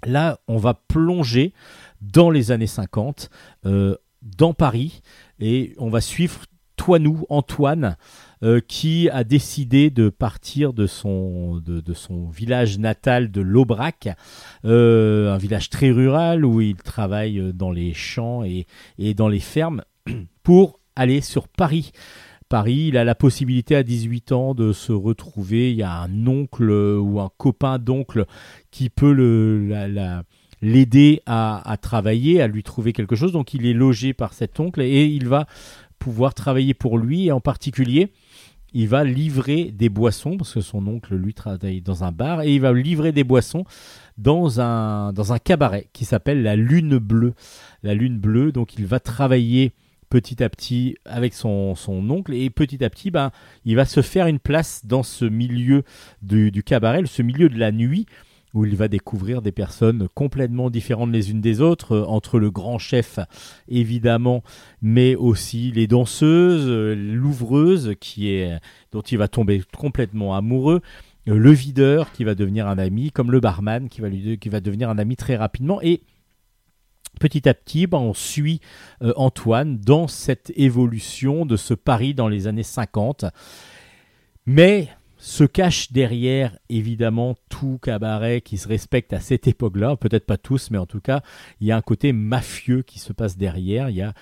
Là, 0.06 0.40
on 0.48 0.58
va 0.58 0.76
plonger 0.76 1.52
dans 2.02 2.30
les 2.30 2.52
années 2.52 2.68
50, 2.68 3.32
euh, 3.66 3.96
dans 4.22 4.54
Paris, 4.54 5.02
et 5.40 5.74
on 5.78 5.90
va 5.90 6.02
suivre 6.02 6.42
Toinou, 6.76 7.26
Antoine, 7.30 7.98
euh, 8.44 8.60
qui 8.60 9.10
a 9.10 9.24
décidé 9.24 9.90
de 9.90 10.10
partir 10.10 10.74
de 10.74 10.88
son, 10.88 11.58
de, 11.58 11.94
son 11.94 12.28
village 12.30 12.78
natal 12.78 13.32
de 13.32 13.42
l'Aubrac, 13.42 14.10
euh, 14.66 15.34
un 15.34 15.38
village 15.38 15.70
très 15.70 15.90
rural 15.90 16.44
où 16.44 16.60
il 16.60 16.76
travaille 16.76 17.54
dans 17.54 17.72
les 17.72 17.94
champs 17.94 18.44
et, 18.44 18.68
et 19.00 19.14
dans 19.14 19.30
les 19.30 19.40
fermes, 19.40 19.84
pour 20.44 20.80
aller 20.96 21.22
sur 21.22 21.48
Paris. 21.48 21.92
Paris, 22.50 22.86
il 22.90 22.98
a 22.98 23.04
la 23.04 23.16
possibilité 23.16 23.76
à 23.76 23.84
18 23.84 24.32
ans 24.32 24.54
de 24.54 24.72
se 24.72 24.92
retrouver. 24.92 25.72
Il 25.72 25.78
y 25.78 25.84
a 25.84 26.02
un 26.02 26.28
oncle 26.28 26.70
ou 26.70 27.20
un 27.20 27.30
copain 27.38 27.80
d'oncle 27.80 28.26
qui 28.70 28.90
peut 28.90 29.12
l'aider 30.62 31.22
à 31.26 31.78
travailler, 31.82 32.42
à 32.42 32.48
lui 32.48 32.62
trouver 32.62 32.94
quelque 32.94 33.16
chose. 33.16 33.32
Donc 33.32 33.54
il 33.56 33.66
est 33.66 33.74
logé 33.74 34.14
par 34.14 34.34
cet 34.34 34.60
oncle 34.60 34.82
et 34.82 35.06
il 35.06 35.28
va 35.28 35.48
pouvoir 36.06 36.36
travailler 36.36 36.76
pour 36.76 37.00
lui 37.00 37.26
et 37.26 37.32
en 37.32 37.40
particulier 37.40 38.12
il 38.76 38.88
va 38.88 39.04
livrer 39.04 39.72
des 39.72 39.90
boissons 39.90 40.38
parce 40.38 40.54
que 40.54 40.62
son 40.62 40.86
oncle 40.86 41.16
lui 41.16 41.34
travaille 41.34 41.82
dans 41.82 42.04
un 42.04 42.12
bar 42.12 42.44
et 42.44 42.54
il 42.54 42.62
va 42.62 42.74
livrer 42.74 43.12
des 43.12 43.24
boissons 43.24 43.66
dans 44.20 44.62
un 44.62 45.14
dans 45.14 45.34
un 45.34 45.40
cabaret 45.40 45.88
qui 45.94 46.06
s'appelle 46.06 46.44
la 46.44 46.56
Lune 46.56 47.00
Bleue. 47.00 47.34
La 47.82 47.96
Lune 47.96 48.20
Bleue, 48.20 48.52
donc 48.52 48.76
il 48.78 48.86
va 48.86 49.00
travailler 49.00 49.74
petit 50.12 50.44
à 50.44 50.50
petit 50.50 50.96
avec 51.06 51.34
son, 51.34 51.74
son 51.74 52.08
oncle 52.12 52.36
et 52.36 52.52
petit 52.52 52.84
à 52.84 52.92
petit 52.92 53.10
ben, 53.10 53.32
il 53.66 53.76
va 53.76 53.86
se 53.86 54.04
faire 54.04 54.28
une 54.28 54.38
place 54.38 54.86
dans 54.86 55.02
ce 55.02 55.26
milieu 55.26 55.82
du, 56.22 56.52
du 56.52 56.62
cabaret, 56.62 57.02
ce 57.08 57.24
milieu 57.24 57.50
de 57.50 57.58
la 57.58 57.72
nuit 57.72 58.06
où 58.56 58.66
il 58.66 58.76
va 58.76 58.88
découvrir 58.88 59.42
des 59.42 59.52
personnes 59.52 60.08
complètement 60.16 60.72
différentes 60.72 61.12
les 61.12 61.30
unes 61.30 61.42
des 61.42 61.62
autres, 61.62 61.92
euh, 61.92 62.06
entre 62.06 62.40
le 62.40 62.50
grand 62.50 62.80
chef 62.80 63.20
évidemment, 63.68 64.44
mais 64.82 65.14
aussi 65.14 65.72
les 65.72 65.86
danseuses, 65.86 66.68
euh, 66.68 66.96
l'ouvreuse 66.96 67.94
qui 68.00 68.30
est 68.30 68.58
dont 68.92 69.02
il 69.02 69.18
va 69.18 69.28
tomber 69.28 69.62
complètement 69.78 70.36
amoureux, 70.36 70.82
euh, 71.28 71.38
le 71.38 71.52
videur 71.52 72.14
qui 72.14 72.24
va 72.24 72.34
devenir 72.34 72.68
un 72.68 72.78
ami, 72.78 73.12
comme 73.12 73.30
le 73.30 73.42
barman 73.42 73.90
qui 73.90 74.00
va 74.00 74.08
lui 74.08 74.40
qui 74.40 74.50
va 74.50 74.62
devenir 74.62 74.90
un 74.90 74.98
ami 74.98 75.16
très 75.16 75.36
rapidement 75.36 75.82
et 75.82 76.02
Petit 77.18 77.48
à 77.48 77.54
petit, 77.54 77.88
ben, 77.88 78.00
on 78.00 78.14
suit 78.14 78.60
Antoine 79.16 79.78
dans 79.78 80.10
cette 80.10 80.52
évolution 80.58 81.46
de 81.46 81.56
ce 81.56 81.74
Paris 81.74 82.14
dans 82.14 82.28
les 82.28 82.46
années 82.46 82.62
50. 82.62 83.24
Mais 84.46 84.90
se 85.26 85.44
cache 85.44 85.92
derrière, 85.92 86.56
évidemment, 86.70 87.36
tout 87.50 87.80
cabaret 87.82 88.42
qui 88.42 88.58
se 88.58 88.68
respecte 88.68 89.12
à 89.12 89.20
cette 89.20 89.48
époque-là. 89.48 89.96
Peut-être 89.96 90.28
pas 90.28 90.38
tous, 90.38 90.70
mais 90.70 90.78
en 90.78 90.86
tout 90.86 91.00
cas, 91.00 91.24
il 91.60 91.66
y 91.66 91.72
a 91.72 91.78
un 91.78 91.82
côté 91.82 92.14
mafieux 92.14 92.84
qui 92.84 93.00
se 93.00 93.12
passe 93.12 93.36
derrière. 93.36 93.90
Il 93.90 93.96
y 93.96 94.04
a 94.04 94.14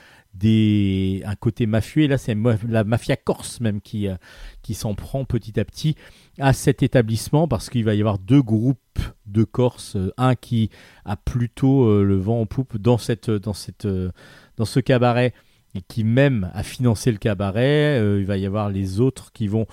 un 1.30 1.36
côté 1.36 1.66
mafieux, 1.66 2.04
et 2.04 2.08
là, 2.08 2.18
c'est 2.18 2.38
la 2.70 2.86
mafia 2.86 3.18
corse 3.18 3.60
même 3.60 3.82
qui, 3.82 4.08
euh, 4.08 4.16
qui 4.62 4.76
s'en 4.76 4.96
prend 4.96 5.26
petit 5.26 5.60
à 5.60 5.66
petit 5.66 5.96
à 6.40 6.54
cet 6.54 6.84
établissement 6.84 7.50
parce 7.50 7.70
qu'il 7.70 7.84
va 7.84 7.96
y 7.96 8.00
avoir 8.00 8.18
deux 8.18 8.42
groupes 8.42 8.80
de 9.26 9.44
Corses, 9.44 9.98
euh, 9.98 10.14
un 10.18 10.36
qui 10.36 10.70
a 11.04 11.18
plutôt 11.18 11.84
euh, 11.84 12.04
le 12.04 12.16
vent 12.16 12.40
en 12.40 12.46
poupe 12.46 12.78
dans, 12.78 12.98
cette, 12.98 13.30
dans, 13.30 13.54
ce 13.54 14.80
cabaret 14.80 15.34
et 15.76 15.82
qui 15.82 16.06
même 16.06 16.50
a 16.54 16.64
financé 16.64 17.12
le 17.12 17.18
cabaret. 17.18 18.02
Il 18.20 18.26
va 18.26 18.38
y 18.38 18.46
avoir 18.46 18.70
les 18.70 19.02
autres 19.02 19.34
qui 19.34 19.48
vont 19.48 19.68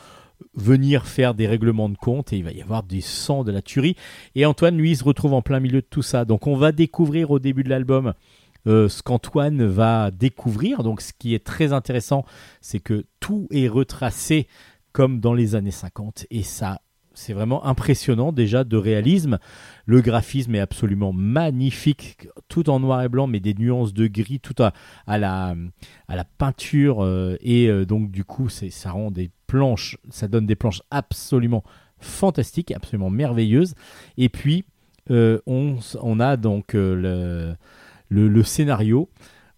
venir 0.54 1.06
faire 1.06 1.34
des 1.34 1.46
règlements 1.46 1.88
de 1.88 1.96
compte 1.96 2.32
et 2.32 2.38
il 2.38 2.44
va 2.44 2.52
y 2.52 2.62
avoir 2.62 2.82
du 2.82 3.00
sang, 3.00 3.44
de 3.44 3.52
la 3.52 3.62
tuerie. 3.62 3.96
Et 4.34 4.46
Antoine, 4.46 4.76
lui, 4.76 4.96
se 4.96 5.04
retrouve 5.04 5.34
en 5.34 5.42
plein 5.42 5.60
milieu 5.60 5.80
de 5.80 5.86
tout 5.88 6.02
ça. 6.02 6.24
Donc 6.24 6.46
on 6.46 6.56
va 6.56 6.72
découvrir 6.72 7.30
au 7.30 7.38
début 7.38 7.64
de 7.64 7.70
l'album 7.70 8.14
euh, 8.66 8.88
ce 8.88 9.02
qu'Antoine 9.02 9.64
va 9.64 10.10
découvrir. 10.10 10.82
Donc 10.82 11.00
ce 11.00 11.12
qui 11.12 11.34
est 11.34 11.44
très 11.44 11.72
intéressant, 11.72 12.24
c'est 12.60 12.80
que 12.80 13.04
tout 13.20 13.46
est 13.50 13.68
retracé 13.68 14.46
comme 14.92 15.20
dans 15.20 15.34
les 15.34 15.54
années 15.54 15.70
50 15.70 16.26
et 16.30 16.42
ça 16.42 16.80
c'est 17.20 17.34
vraiment 17.34 17.64
impressionnant 17.66 18.32
déjà 18.32 18.64
de 18.64 18.76
réalisme. 18.78 19.38
Le 19.84 20.00
graphisme 20.00 20.54
est 20.54 20.60
absolument 20.60 21.12
magnifique, 21.12 22.28
tout 22.48 22.70
en 22.70 22.80
noir 22.80 23.02
et 23.02 23.08
blanc, 23.08 23.26
mais 23.26 23.40
des 23.40 23.52
nuances 23.52 23.92
de 23.92 24.06
gris, 24.06 24.40
tout 24.40 24.54
à, 24.58 24.72
la, 25.18 25.54
à 26.08 26.16
la 26.16 26.24
peinture. 26.24 27.04
euh, 27.04 27.36
et 27.42 27.68
euh, 27.68 27.84
donc, 27.84 28.10
du 28.10 28.24
coup, 28.24 28.48
ça 28.48 28.90
rend 28.90 29.10
des 29.10 29.30
planches, 29.46 29.98
ça 30.08 30.28
donne 30.28 30.46
des 30.46 30.56
planches 30.56 30.82
absolument 30.90 31.62
fantastiques, 31.98 32.72
absolument 32.72 33.10
merveilleuses. 33.10 33.74
Et 34.16 34.30
puis, 34.30 34.64
euh, 35.10 35.40
on, 35.46 36.20
a 36.20 36.36
donc 36.38 36.72
le 36.72 37.56
scénario 38.44 39.10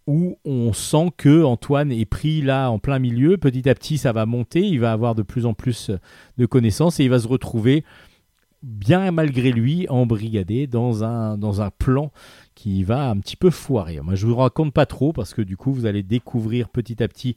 où 0.06 0.38
on 0.44 0.72
sent 0.72 1.10
que 1.16 1.44
Antoine 1.44 1.92
est 1.92 2.04
pris 2.04 2.42
là 2.42 2.70
en 2.70 2.78
plein 2.78 2.98
milieu. 2.98 3.36
Petit 3.36 3.68
à 3.68 3.74
petit, 3.74 3.98
ça 3.98 4.12
va 4.12 4.26
monter. 4.26 4.60
Il 4.60 4.80
va 4.80 4.92
avoir 4.92 5.14
de 5.14 5.22
plus 5.22 5.46
en 5.46 5.54
plus 5.54 5.90
de 6.38 6.46
connaissances 6.46 7.00
et 7.00 7.04
il 7.04 7.10
va 7.10 7.18
se 7.18 7.28
retrouver 7.28 7.84
bien 8.62 9.10
malgré 9.10 9.50
lui 9.50 9.88
embrigadé 9.88 10.66
dans 10.66 11.04
un, 11.04 11.36
dans 11.36 11.60
un 11.60 11.70
plan 11.70 12.12
qui 12.54 12.84
va 12.84 13.10
un 13.10 13.18
petit 13.18 13.36
peu 13.36 13.50
foirer. 13.50 14.00
Moi, 14.00 14.14
je 14.14 14.26
vous 14.26 14.36
raconte 14.36 14.72
pas 14.72 14.86
trop 14.86 15.12
parce 15.12 15.34
que 15.34 15.42
du 15.42 15.56
coup, 15.56 15.72
vous 15.72 15.86
allez 15.86 16.02
découvrir 16.02 16.68
petit 16.68 17.02
à 17.02 17.08
petit 17.08 17.36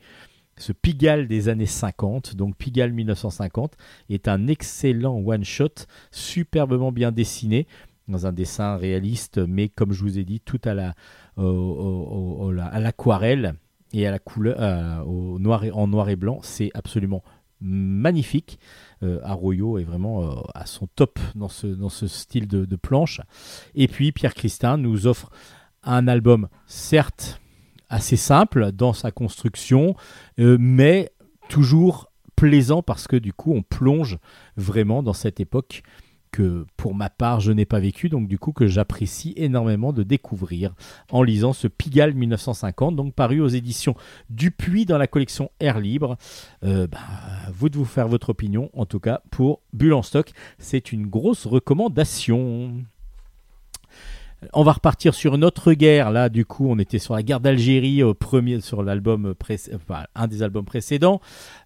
ce 0.58 0.72
Pigalle 0.72 1.28
des 1.28 1.50
années 1.50 1.66
50. 1.66 2.36
Donc, 2.36 2.56
Pigalle 2.56 2.94
1950 2.94 3.74
est 4.10 4.28
un 4.28 4.48
excellent 4.48 5.18
one-shot, 5.18 5.86
superbement 6.12 6.92
bien 6.92 7.12
dessiné 7.12 7.68
dans 8.08 8.28
un 8.28 8.32
dessin 8.32 8.78
réaliste, 8.78 9.40
mais 9.40 9.68
comme 9.68 9.92
je 9.92 10.04
vous 10.04 10.20
ai 10.20 10.24
dit, 10.24 10.40
tout 10.40 10.62
à 10.64 10.76
la, 10.76 10.94
à 11.38 12.80
l'aquarelle 12.80 13.56
et 13.96 14.06
à 14.06 14.12
la 14.12 14.20
couleur, 14.20 14.58
euh, 14.60 15.72
en 15.72 15.88
noir 15.88 16.10
et 16.10 16.16
blanc. 16.16 16.40
C'est 16.44 16.70
absolument 16.74 17.24
magnifique. 17.62 18.60
Euh, 19.04 19.20
Arroyo 19.24 19.78
est 19.78 19.84
vraiment 19.84 20.24
euh, 20.24 20.36
à 20.54 20.66
son 20.66 20.88
top 20.96 21.20
dans 21.34 21.48
ce, 21.48 21.68
dans 21.68 21.90
ce 21.90 22.08
style 22.08 22.48
de, 22.48 22.76
planche. 22.76 23.22
Et 23.74 23.88
puis 23.88 24.12
Pierre 24.12 24.34
Christin 24.34 24.78
nous 24.78 25.08
offre 25.08 25.30
Un 25.84 26.08
album, 26.08 26.50
certes, 26.68 27.40
assez 27.90 28.18
simple 28.18 28.72
dans 28.72 28.94
sa 28.94 29.12
construction, 29.12 29.96
mais 30.38 31.12
toujours 31.48 32.12
plaisant 32.36 32.82
parce 32.82 33.08
que 33.08 33.16
du 33.16 33.32
coup, 33.32 33.54
on 33.54 33.62
plonge 33.62 34.18
vraiment 34.58 35.04
dans 35.04 35.14
cette 35.14 35.40
époque 35.40 35.84
que 36.36 36.66
pour 36.76 36.94
ma 36.94 37.10
part 37.10 37.40
je 37.40 37.54
n'ai 37.54 37.64
pas 37.64 37.80
vécu, 37.80 38.10
donc 38.10 38.28
du 38.28 38.38
coup 38.38 38.52
que 38.52 38.68
j'apprécie 38.68 39.34
énormément 39.38 39.94
de 39.94 40.04
découvrir 40.04 40.76
en 41.10 41.24
lisant 41.24 41.54
ce 41.54 41.70
Pigalle 41.70 42.14
1950, 42.14 42.94
donc 42.94 43.14
paru 43.14 43.40
aux 43.40 43.48
éditions 43.48 43.96
Dupuis 44.30 44.86
dans 44.86 44.98
la 44.98 45.08
collection 45.08 45.50
Air 45.62 45.80
Libre. 45.80 46.18
Euh, 46.66 46.88
bah, 46.88 47.00
vous 47.54 47.70
de 47.70 47.78
vous 47.78 47.86
faire 47.86 48.10
votre 48.10 48.32
opinion, 48.32 48.70
en 48.74 48.86
tout 48.86 49.00
cas 49.00 49.22
pour 49.32 49.62
Bulle 49.72 49.94
en 49.94 50.02
stock, 50.02 50.32
c'est 50.60 50.92
une 50.92 51.08
grosse 51.08 51.46
recommandation. 51.46 52.84
On 54.54 54.64
va 54.64 54.74
repartir 54.74 55.14
sur 55.14 55.36
une 55.36 55.44
autre 55.44 55.74
guerre. 55.74 56.12
Là, 56.12 56.30
du 56.30 56.46
coup, 56.46 56.68
on 56.70 56.80
était 56.80 57.00
sur 57.00 57.16
la 57.16 57.24
guerre 57.24 57.40
d'Algérie, 57.40 58.04
au 58.04 58.14
premier 58.14 58.62
sur 58.62 58.84
l'album 58.84 59.34
un 60.16 60.28
des 60.28 60.44
albums 60.44 60.66
précédents. 60.66 61.22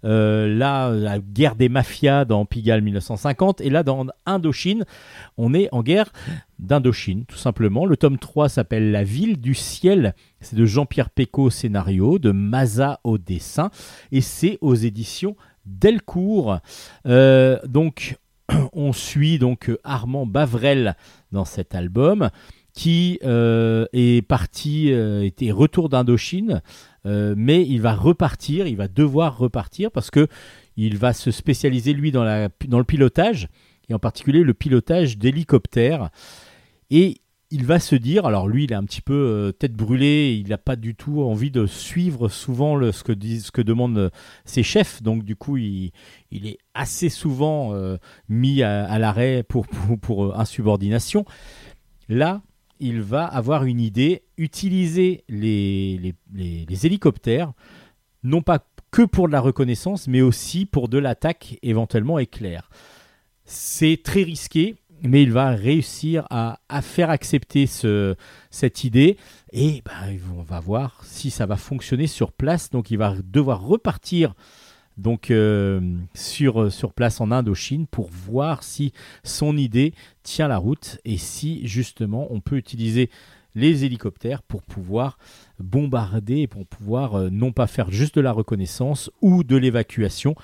Euh, 0.06 0.48
là, 0.54 0.92
la 0.92 1.20
guerre 1.20 1.56
des 1.56 1.70
mafias 1.70 2.26
dans 2.26 2.46
Pigalle 2.46 2.82
1950. 2.82 3.62
Et 3.62 3.70
là, 3.70 3.84
dans 3.84 4.08
Indochine, 4.26 4.86
on 5.38 5.54
est 5.54 5.70
en 5.72 5.84
guerre 5.84 6.12
d'Indochine, 6.60 7.26
tout 7.26 7.38
simplement. 7.38 7.86
Le 7.86 7.98
tome 7.98 8.18
3 8.18 8.50
s'appelle 8.50 8.92
La 8.92 9.04
ville 9.04 9.40
du 9.40 9.56
ciel. 9.56 10.14
C'est 10.42 10.56
de 10.56 10.66
Jean-Pierre 10.66 11.10
Pécaud 11.10 11.44
au 11.44 11.50
scénario, 11.50 12.20
de 12.20 12.32
Maza 12.32 13.00
au 13.04 13.18
dessin. 13.18 13.72
Et 14.12 14.22
c'est 14.22 14.58
aux 14.62 14.76
éditions 14.76 15.36
Delcourt. 15.66 16.60
Euh, 17.06 17.60
donc, 17.66 18.18
on 18.74 18.94
suit 18.94 19.40
donc 19.40 19.72
Armand 19.84 20.26
Bavrel 20.26 20.96
dans 21.32 21.46
cet 21.46 21.76
album 21.76 22.30
qui 22.80 23.20
euh, 23.26 23.88
est 23.92 24.26
parti, 24.26 24.94
euh, 24.94 25.22
était 25.26 25.52
retour 25.52 25.90
d'Indochine, 25.90 26.62
euh, 27.06 27.34
mais 27.36 27.68
il 27.68 27.82
va 27.82 27.94
repartir, 27.94 28.68
il 28.68 28.78
va 28.78 28.88
devoir 28.88 29.38
repartir 29.38 29.92
parce 29.92 30.10
que 30.10 30.28
il 30.78 30.96
va 30.96 31.12
se 31.12 31.30
spécialiser 31.30 31.92
lui 31.92 32.14
dans, 32.14 32.24
la, 32.24 32.48
dans 32.70 32.78
le 32.78 32.86
pilotage 32.86 33.50
et 33.90 33.94
en 33.94 34.00
particulier 34.00 34.44
le 34.44 34.54
pilotage 34.54 35.18
d'hélicoptères 35.18 36.10
et 36.90 37.18
il 37.52 37.66
va 37.66 37.80
se 37.82 37.96
dire, 37.96 38.26
alors 38.26 38.48
lui 38.48 38.64
il 38.64 38.72
est 38.72 38.76
un 38.76 38.86
petit 38.86 39.02
peu 39.02 39.14
euh, 39.14 39.52
tête 39.52 39.74
brûlée, 39.74 40.40
il 40.42 40.48
n'a 40.48 40.58
pas 40.58 40.78
du 40.78 40.96
tout 40.96 41.22
envie 41.22 41.52
de 41.52 41.66
suivre 41.66 42.30
souvent 42.30 42.78
le, 42.78 42.94
ce, 42.94 43.04
que 43.04 43.12
ce 43.12 43.52
que 43.52 43.62
demandent 43.62 43.98
euh, 43.98 44.10
ses 44.46 44.64
chefs, 44.64 45.04
donc 45.04 45.26
du 45.26 45.36
coup 45.36 45.58
il, 45.58 45.92
il 46.32 46.48
est 46.48 46.60
assez 46.74 47.10
souvent 47.10 47.74
euh, 47.74 47.98
mis 48.30 48.64
à, 48.64 48.98
l'arrêt 49.00 49.44
pour, 49.44 49.68
pour, 50.02 50.28
euh, 50.28 50.34
insubordination. 50.38 51.26
Là, 52.08 52.42
il 52.80 53.02
va 53.02 53.26
avoir 53.26 53.66
une 53.66 53.80
idée, 53.80 54.24
utiliser 54.38 55.24
les, 55.28 56.16
hélicoptères, 56.84 57.54
non 58.24 58.42
pas 58.42 58.66
que 58.92 59.04
pour 59.04 59.28
de 59.28 59.34
la 59.34 59.42
reconnaissance, 59.42 60.08
mais 60.08 60.22
aussi 60.22 60.66
pour 60.66 60.90
de 60.90 60.98
l'attaque 60.98 61.58
éventuellement 61.62 62.20
éclair. 62.20 62.70
C'est 63.46 64.02
très 64.04 64.24
risqué, 64.24 64.76
mais 65.04 65.24
il 65.24 65.32
va 65.32 65.52
réussir 65.52 66.26
à, 66.30 66.58
faire 66.82 67.10
accepter 67.10 67.68
ce, 67.68 68.16
cette 68.50 68.84
idée 68.84 69.18
et 69.52 69.82
ben, 69.86 70.20
on 70.38 70.42
va 70.42 70.60
voir 70.60 71.02
si 71.04 71.32
ça 71.32 71.46
va 71.46 71.56
fonctionner 71.56 72.08
sur 72.08 72.32
place. 72.32 72.70
Donc 72.70 72.92
il 72.92 72.98
va 72.98 73.16
devoir 73.24 73.62
repartir 73.62 74.34
donc 75.00 75.32
euh, 75.32 75.80
sur, 76.14 76.72
sur 76.72 76.94
place 76.94 77.22
en 77.22 77.32
Indochine 77.32 77.88
pour 77.88 78.10
voir 78.10 78.64
si 78.64 78.92
son 79.24 79.58
idée 79.58 79.94
tient 80.24 80.48
la 80.48 80.58
route 80.58 81.00
et 81.06 81.18
si 81.18 81.66
justement 81.68 82.28
on 82.32 82.42
peut 82.42 82.58
utiliser 82.58 83.10
les 83.56 83.84
hélicoptères 83.86 84.44
pour 84.44 84.62
pouvoir 84.62 85.18
bombarder 85.60 86.48
pour 86.48 86.66
pouvoir 86.68 87.16
euh, 87.16 87.30
non 87.30 87.52
pas 87.52 87.68
faire 87.68 87.92
juste 87.92 88.16
de 88.16 88.22
la 88.22 88.32
reconnaissance 88.32 89.10
ou 89.22 89.44
de 89.44 89.56
l'évacuation, 89.58 90.36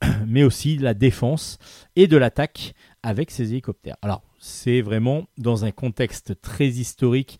mais 0.26 0.42
aussi 0.44 0.76
de 0.76 0.82
la 0.82 0.94
défense 0.94 1.58
et 1.96 2.06
de 2.06 2.16
l'attaque 2.16 2.74
avec 3.02 3.30
ces 3.30 3.52
hélicoptères. 3.52 3.96
Alors 4.02 4.22
c'est 4.38 4.80
vraiment 4.82 5.28
dans 5.38 5.64
un 5.64 5.70
contexte 5.70 6.40
très 6.40 6.68
historique 6.68 7.38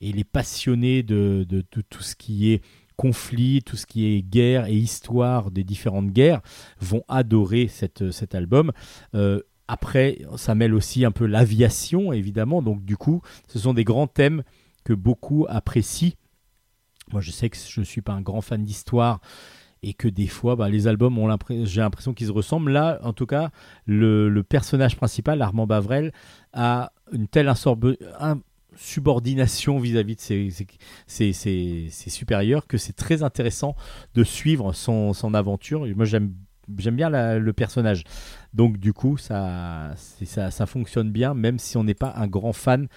et 0.00 0.12
les 0.12 0.24
passionnés 0.24 1.02
de- 1.02 1.44
de 1.48 1.62
tout 1.82 2.02
ce 2.02 2.14
qui 2.16 2.52
est 2.52 2.62
conflit, 2.98 3.62
tout 3.62 3.76
ce 3.76 3.86
qui 3.86 4.06
est 4.06 4.22
guerre 4.22 4.66
et 4.66 4.74
histoire 4.74 5.50
des 5.50 5.64
différentes 5.64 6.10
guerres 6.10 6.42
vont 6.80 7.04
adorer 7.08 7.68
cet 7.68 8.34
album. 8.34 8.72
Euh, 9.14 9.40
après, 9.68 10.18
ça 10.36 10.54
mêle 10.54 10.74
aussi 10.74 11.04
un 11.04 11.12
peu 11.12 11.24
l'aviation, 11.24 12.12
évidemment. 12.12 12.60
Donc, 12.60 12.84
du 12.84 12.96
coup, 12.96 13.22
ce 13.46 13.58
sont 13.58 13.72
des 13.72 13.84
grands 13.84 14.08
thèmes 14.08 14.42
que 14.84 14.92
beaucoup 14.92 15.46
apprécient. 15.48 16.12
Moi, 17.12 17.20
je 17.20 17.30
sais 17.30 17.48
que 17.48 17.56
je 17.56 17.80
ne 17.80 17.84
suis 17.84 18.02
pas 18.02 18.12
un 18.12 18.20
grand 18.20 18.40
fan 18.40 18.64
d'histoire 18.64 19.20
et 19.82 19.94
que 19.94 20.08
des 20.08 20.26
fois, 20.26 20.56
bah, 20.56 20.68
les 20.68 20.88
albums, 20.88 21.18
ont 21.18 21.36
j'ai 21.64 21.80
l'impression 21.80 22.14
qu'ils 22.14 22.26
se 22.26 22.32
ressemblent. 22.32 22.72
Là, 22.72 22.98
en 23.04 23.12
tout 23.12 23.26
cas, 23.26 23.50
le, 23.86 24.42
personnage 24.42 24.96
principal, 24.96 25.40
Armand 25.40 25.66
Bavrel, 25.66 26.12
a 26.52 26.92
une 27.12 27.28
telle 27.28 27.48
insorbe- 27.48 27.96
insubordination 28.78 29.78
vis-à-vis 29.78 30.16
de 30.16 30.20
ses, 31.06 31.90
supérieurs 31.90 32.66
que 32.66 32.78
c'est 32.78 32.92
très 32.92 33.22
intéressant 33.22 33.74
de 34.14 34.24
suivre 34.24 34.72
son, 34.72 35.34
aventure. 35.34 35.84
Moi, 35.96 36.04
j'aime 36.04 36.32
bien 36.68 37.10
le 37.38 37.52
personnage. 37.52 38.04
Donc 38.54 38.78
du 38.78 38.92
coup, 38.92 39.16
ça, 39.16 39.94
fonctionne 40.66 41.10
bien, 41.10 41.34
même 41.34 41.58
si 41.58 41.76
on 41.76 41.84
n'est 41.84 41.94
pas 41.94 42.14
un 42.16 42.26
grand 42.26 42.52
fan 42.52 42.88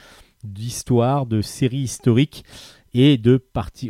d'histoire, 0.44 1.26
de 1.26 1.42
séries 1.42 1.80
historiques 1.80 2.46
et 2.94 3.20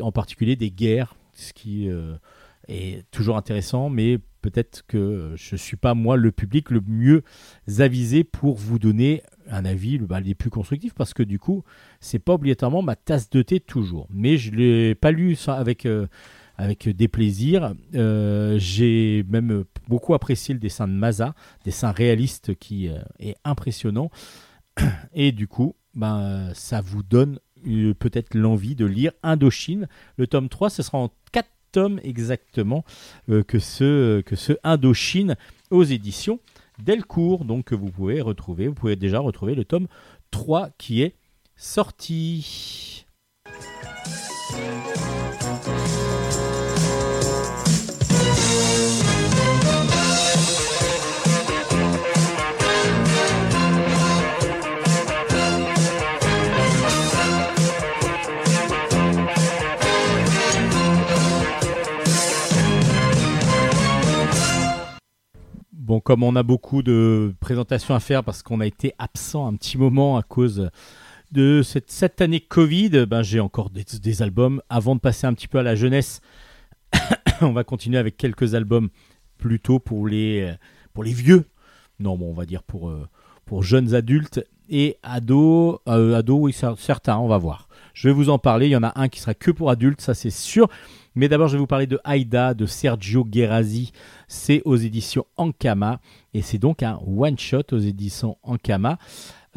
en 0.02 0.12
particulier 0.12 0.56
des 0.56 0.72
guerres, 0.72 1.16
ce 1.34 1.54
qui 1.54 1.90
euh, 1.90 2.16
est 2.68 3.10
toujours 3.10 3.38
intéressant, 3.38 3.90
mais 3.90 4.20
peut-être 4.42 4.84
que 4.88 5.34
je 5.36 5.56
ne 5.56 5.58
suis 5.58 5.78
pas 5.78 5.94
moi 5.94 6.18
le 6.18 6.32
public 6.32 6.70
le 6.70 6.82
mieux 6.86 7.24
avisé 7.80 8.24
pour 8.24 8.56
vous 8.58 8.80
donner 8.80 9.24
un 9.50 9.66
avis 9.66 9.98
bah, 9.98 10.20
les 10.20 10.36
plus 10.36 10.50
constructifs 10.50 10.94
parce 10.94 11.14
que 11.14 11.24
du 11.24 11.40
coup 11.40 11.64
c'est 12.00 12.20
pas 12.20 12.34
obligatoirement 12.34 12.82
ma 12.82 12.96
tasse 12.96 13.30
de 13.30 13.42
thé 13.42 13.60
toujours 13.60 14.08
mais 14.10 14.38
je 14.38 14.52
l'ai 14.52 14.96
pas 14.96 15.12
lu 15.12 15.38
avec 15.48 15.86
euh, 15.86 16.08
avec 16.62 16.88
déplaisir. 16.90 17.74
Euh, 17.96 18.58
J'ai 18.60 19.26
même 19.28 19.64
beaucoup 19.88 20.14
apprécié 20.14 20.54
le 20.54 20.60
dessin 20.60 20.88
de 20.88 20.94
Maza, 20.94 21.34
dessin 21.66 21.92
réaliste 21.92 22.56
qui 22.56 22.88
euh, 22.88 23.00
est 23.20 23.36
impressionnant. 23.44 24.12
Et 25.14 25.32
du 25.32 25.48
coup, 25.48 25.76
ben, 25.96 26.52
ça 26.54 26.82
vous 26.82 27.02
donne 27.04 27.40
euh, 27.68 27.94
peut-être 27.94 28.36
l'envie 28.36 28.76
de 28.76 28.86
lire 28.86 29.12
Indochine. 29.24 29.88
Le 30.18 30.28
tome 30.28 30.50
3, 30.50 30.70
ce 30.70 30.84
sera 30.84 31.00
en 31.00 31.10
4 31.32 31.50
tomes 31.72 32.00
exactement 32.04 32.84
euh, 33.30 33.44
que, 33.44 33.60
ce, 33.60 34.22
que 34.22 34.36
ce 34.36 34.54
Indochine 34.64 35.36
aux 35.70 35.84
éditions 35.84 36.40
Delcourt. 36.84 37.46
Donc 37.46 37.66
que 37.66 37.76
vous 37.76 37.90
pouvez 37.90 38.22
retrouver, 38.22 38.68
vous 38.68 38.74
pouvez 38.74 38.96
déjà 38.96 39.20
retrouver 39.20 39.56
le 39.56 39.66
tome 39.66 39.88
3 40.32 40.70
qui 40.78 41.02
est 41.02 41.16
sorti. 41.56 43.06
Bon, 65.82 66.00
comme 66.00 66.22
on 66.22 66.36
a 66.36 66.44
beaucoup 66.44 66.84
de 66.84 67.34
présentations 67.40 67.96
à 67.96 68.00
faire 68.00 68.24
parce 68.24 68.44
qu'on 68.44 68.60
a 68.60 68.68
été 68.68 68.94
absent 69.00 69.48
un 69.48 69.56
petit 69.56 69.80
moment 69.80 70.16
à 70.16 70.22
cause 70.22 70.70
de 71.32 71.64
cette, 71.64 71.90
cette 71.90 72.22
année 72.22 72.40
Covid, 72.40 73.08
ben 73.08 73.24
j'ai 73.24 73.40
encore 73.40 73.72
des, 73.72 74.22
albums. 74.22 74.62
Avant 74.70 74.94
de 74.94 75.00
passer 75.00 75.26
un 75.26 75.34
petit 75.34 75.48
peu 75.48 75.58
à 75.58 75.64
la 75.64 75.74
jeunesse, 75.74 76.22
on 77.42 77.52
va 77.52 77.64
continuer 77.64 77.98
avec 77.98 78.16
quelques 78.16 78.54
albums 78.54 78.90
plutôt 79.40 79.80
pour 79.80 80.06
les, 80.06 80.56
vieux. 80.98 81.46
Non, 82.00 82.16
bon, 82.16 82.30
on 82.30 82.36
va 82.36 82.46
dire 82.46 82.62
pour, 82.62 82.90
euh, 82.90 83.10
pour 83.48 83.64
jeunes 83.64 83.96
adultes 83.96 84.46
et 84.70 84.98
ados. 85.02 85.80
Euh, 85.88 86.16
ados, 86.16 86.42
oui, 86.42 86.52
cer- 86.52 86.78
certains, 86.78 87.18
on 87.18 87.28
va 87.28 87.40
voir. 87.40 87.68
Je 87.96 88.08
vais 88.08 88.14
vous 88.14 88.30
en 88.30 88.38
parler. 88.38 88.68
Il 88.68 88.72
y 88.72 88.76
en 88.76 88.84
a 88.84 88.94
un 89.02 89.10
qui 89.10 89.20
sera 89.20 89.34
que 89.34 89.50
pour 89.50 89.72
adultes, 89.72 90.02
ça 90.02 90.14
c'est 90.14 90.30
sûr. 90.30 90.70
Mais 91.16 91.28
d'abord, 91.28 91.48
je 91.48 91.54
vais 91.54 91.60
vous 91.60 91.68
parler 91.68 91.88
de 91.88 92.00
Aïda 92.04 92.54
de 92.54 92.66
Sergio 92.66 93.26
Guerrazi. 93.26 93.92
C'est 94.28 94.62
aux 94.64 94.78
éditions 94.78 95.26
Ankama. 95.36 96.00
Et 96.34 96.42
c'est 96.42 96.58
donc 96.58 96.84
un 96.84 97.00
one-shot 97.06 97.64
aux 97.74 97.80
éditions 97.80 98.38
Ankama. 98.44 98.98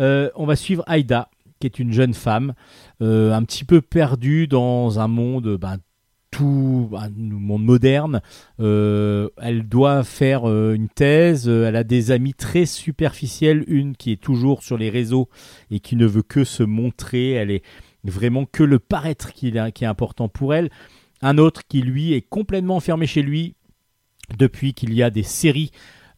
Euh, 0.00 0.30
on 0.34 0.46
va 0.46 0.56
suivre 0.56 0.82
Aïda, 0.86 1.28
qui 1.60 1.66
est 1.66 1.78
une 1.78 1.92
jeune 1.92 2.14
femme, 2.14 2.54
euh, 3.00 3.32
un 3.32 3.44
petit 3.44 3.64
peu 3.64 3.80
perdue 3.80 4.48
dans 4.48 4.98
un 4.98 5.06
monde, 5.06 5.56
ben, 5.56 5.78
tout 6.32 6.90
un 6.96 7.08
monde 7.10 7.64
moderne. 7.64 8.20
Euh, 8.58 9.28
elle 9.40 9.68
doit 9.68 10.02
faire 10.02 10.46
une 10.46 10.88
thèse. 10.88 11.48
elle 11.48 11.76
a 11.76 11.84
des 11.84 12.10
amis 12.10 12.34
très 12.34 12.66
superficiels. 12.66 13.64
Une 13.68 13.94
qui 13.94 14.10
est 14.10 14.20
toujours 14.20 14.64
sur 14.64 14.76
les 14.76 14.90
réseaux 14.90 15.28
et 15.70 15.78
qui 15.78 15.94
ne 15.94 16.06
veut 16.06 16.22
que 16.22 16.42
se 16.42 16.64
montrer. 16.64 17.30
Elle 17.30 17.52
est 17.52 17.62
vraiment 18.02 18.46
que 18.46 18.64
le 18.64 18.80
paraître 18.80 19.32
qui 19.32 19.46
est 19.48 19.84
important 19.84 20.28
pour 20.28 20.54
elle. 20.54 20.70
Un 21.24 21.38
autre 21.38 21.62
qui 21.66 21.80
lui 21.80 22.12
est 22.12 22.20
complètement 22.20 22.76
enfermé 22.76 23.06
chez 23.06 23.22
lui 23.22 23.54
depuis 24.36 24.74
qu'il 24.74 24.92
y 24.92 25.02
a 25.02 25.08
des 25.08 25.22
séries 25.22 25.70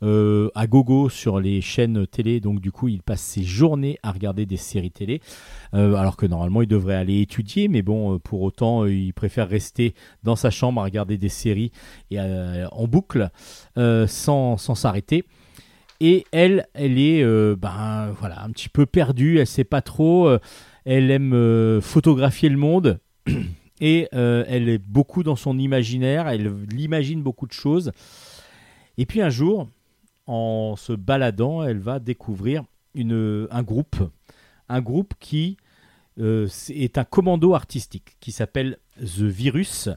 euh, 0.02 0.50
à 0.56 0.66
gogo 0.66 1.08
sur 1.08 1.38
les 1.38 1.60
chaînes 1.60 2.08
télé. 2.08 2.40
Donc 2.40 2.60
du 2.60 2.72
coup, 2.72 2.88
il 2.88 3.04
passe 3.04 3.20
ses 3.20 3.44
journées 3.44 4.00
à 4.02 4.10
regarder 4.10 4.46
des 4.46 4.56
séries 4.56 4.90
télé, 4.90 5.20
Euh, 5.74 5.94
alors 5.94 6.16
que 6.16 6.26
normalement 6.26 6.60
il 6.60 6.66
devrait 6.66 6.96
aller 6.96 7.20
étudier, 7.20 7.68
mais 7.68 7.82
bon, 7.82 8.14
euh, 8.14 8.18
pour 8.18 8.42
autant, 8.42 8.84
il 8.84 9.14
préfère 9.14 9.48
rester 9.48 9.94
dans 10.24 10.34
sa 10.34 10.50
chambre 10.50 10.80
à 10.80 10.84
regarder 10.84 11.18
des 11.18 11.28
séries 11.28 11.70
en 12.12 12.88
boucle 12.88 13.30
sans 13.76 14.56
s'arrêter. 14.56 15.22
Et 16.00 16.26
elle, 16.32 16.66
elle 16.74 16.98
est 16.98 17.24
ben 17.54 18.12
voilà 18.18 18.42
un 18.42 18.50
petit 18.50 18.68
peu 18.68 18.86
perdue. 18.86 19.38
Elle 19.38 19.46
sait 19.46 19.62
pas 19.62 19.82
trop. 19.82 20.28
elle 20.84 21.12
aime 21.12 21.80
photographier 21.80 22.48
le 22.48 22.58
monde. 22.58 22.98
Et 23.80 24.08
euh, 24.14 24.44
elle 24.48 24.68
est 24.68 24.78
beaucoup 24.78 25.22
dans 25.22 25.36
son 25.36 25.58
imaginaire, 25.58 26.28
elle 26.28 26.52
imagine 26.76 27.22
beaucoup 27.22 27.46
de 27.46 27.52
choses. 27.52 27.92
Et 28.98 29.04
puis 29.06 29.20
un 29.20 29.28
jour, 29.28 29.68
en 30.26 30.74
se 30.76 30.92
baladant, 30.92 31.62
elle 31.62 31.78
va 31.78 31.98
découvrir 31.98 32.64
un 32.96 33.62
groupe, 33.62 33.96
un 34.68 34.80
groupe 34.80 35.12
qui 35.20 35.58
euh, 36.18 36.48
est 36.70 36.96
un 36.96 37.04
commando 37.04 37.54
artistique 37.54 38.16
qui 38.20 38.32
s'appelle 38.32 38.78
The 38.98 39.22
Virus, 39.22 39.90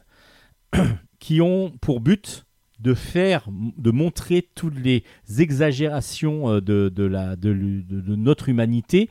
qui 1.19 1.39
ont 1.39 1.71
pour 1.81 2.01
but 2.01 2.45
de 2.79 2.93
faire, 2.93 3.47
de 3.49 3.91
montrer 3.91 4.47
toutes 4.55 4.77
les 4.77 5.03
exagérations 5.39 6.49
euh, 6.49 6.61
de 6.61 8.15
notre 8.15 8.49
humanité, 8.49 9.09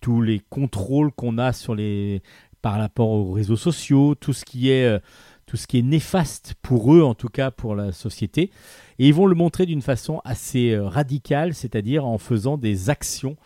tous 0.00 0.20
les 0.20 0.40
contrôles 0.50 1.12
qu'on 1.12 1.38
a 1.38 1.52
sur 1.52 1.74
les, 1.74 2.22
par 2.62 2.78
rapport 2.78 3.10
aux 3.10 3.32
réseaux 3.32 3.56
sociaux, 3.56 4.14
tout 4.14 4.32
ce 4.32 4.44
qui 4.44 4.70
est, 4.70 4.86
euh, 4.86 4.98
tout 5.46 5.56
ce 5.56 5.66
qui 5.66 5.80
est 5.80 5.82
néfaste 5.82 6.54
pour 6.62 6.94
eux, 6.94 7.02
en 7.02 7.14
tout 7.14 7.28
cas 7.28 7.50
pour 7.50 7.74
la 7.74 7.92
société. 7.92 8.50
Et 8.98 9.08
ils 9.08 9.14
vont 9.14 9.26
le 9.26 9.34
montrer 9.34 9.66
d'une 9.66 9.82
façon 9.82 10.22
assez 10.24 10.70
euh, 10.70 10.86
radicale, 10.86 11.54
c'est-à-dire 11.54 12.06
en 12.06 12.18
faisant 12.18 12.56
des 12.56 12.88
actions, 12.88 13.36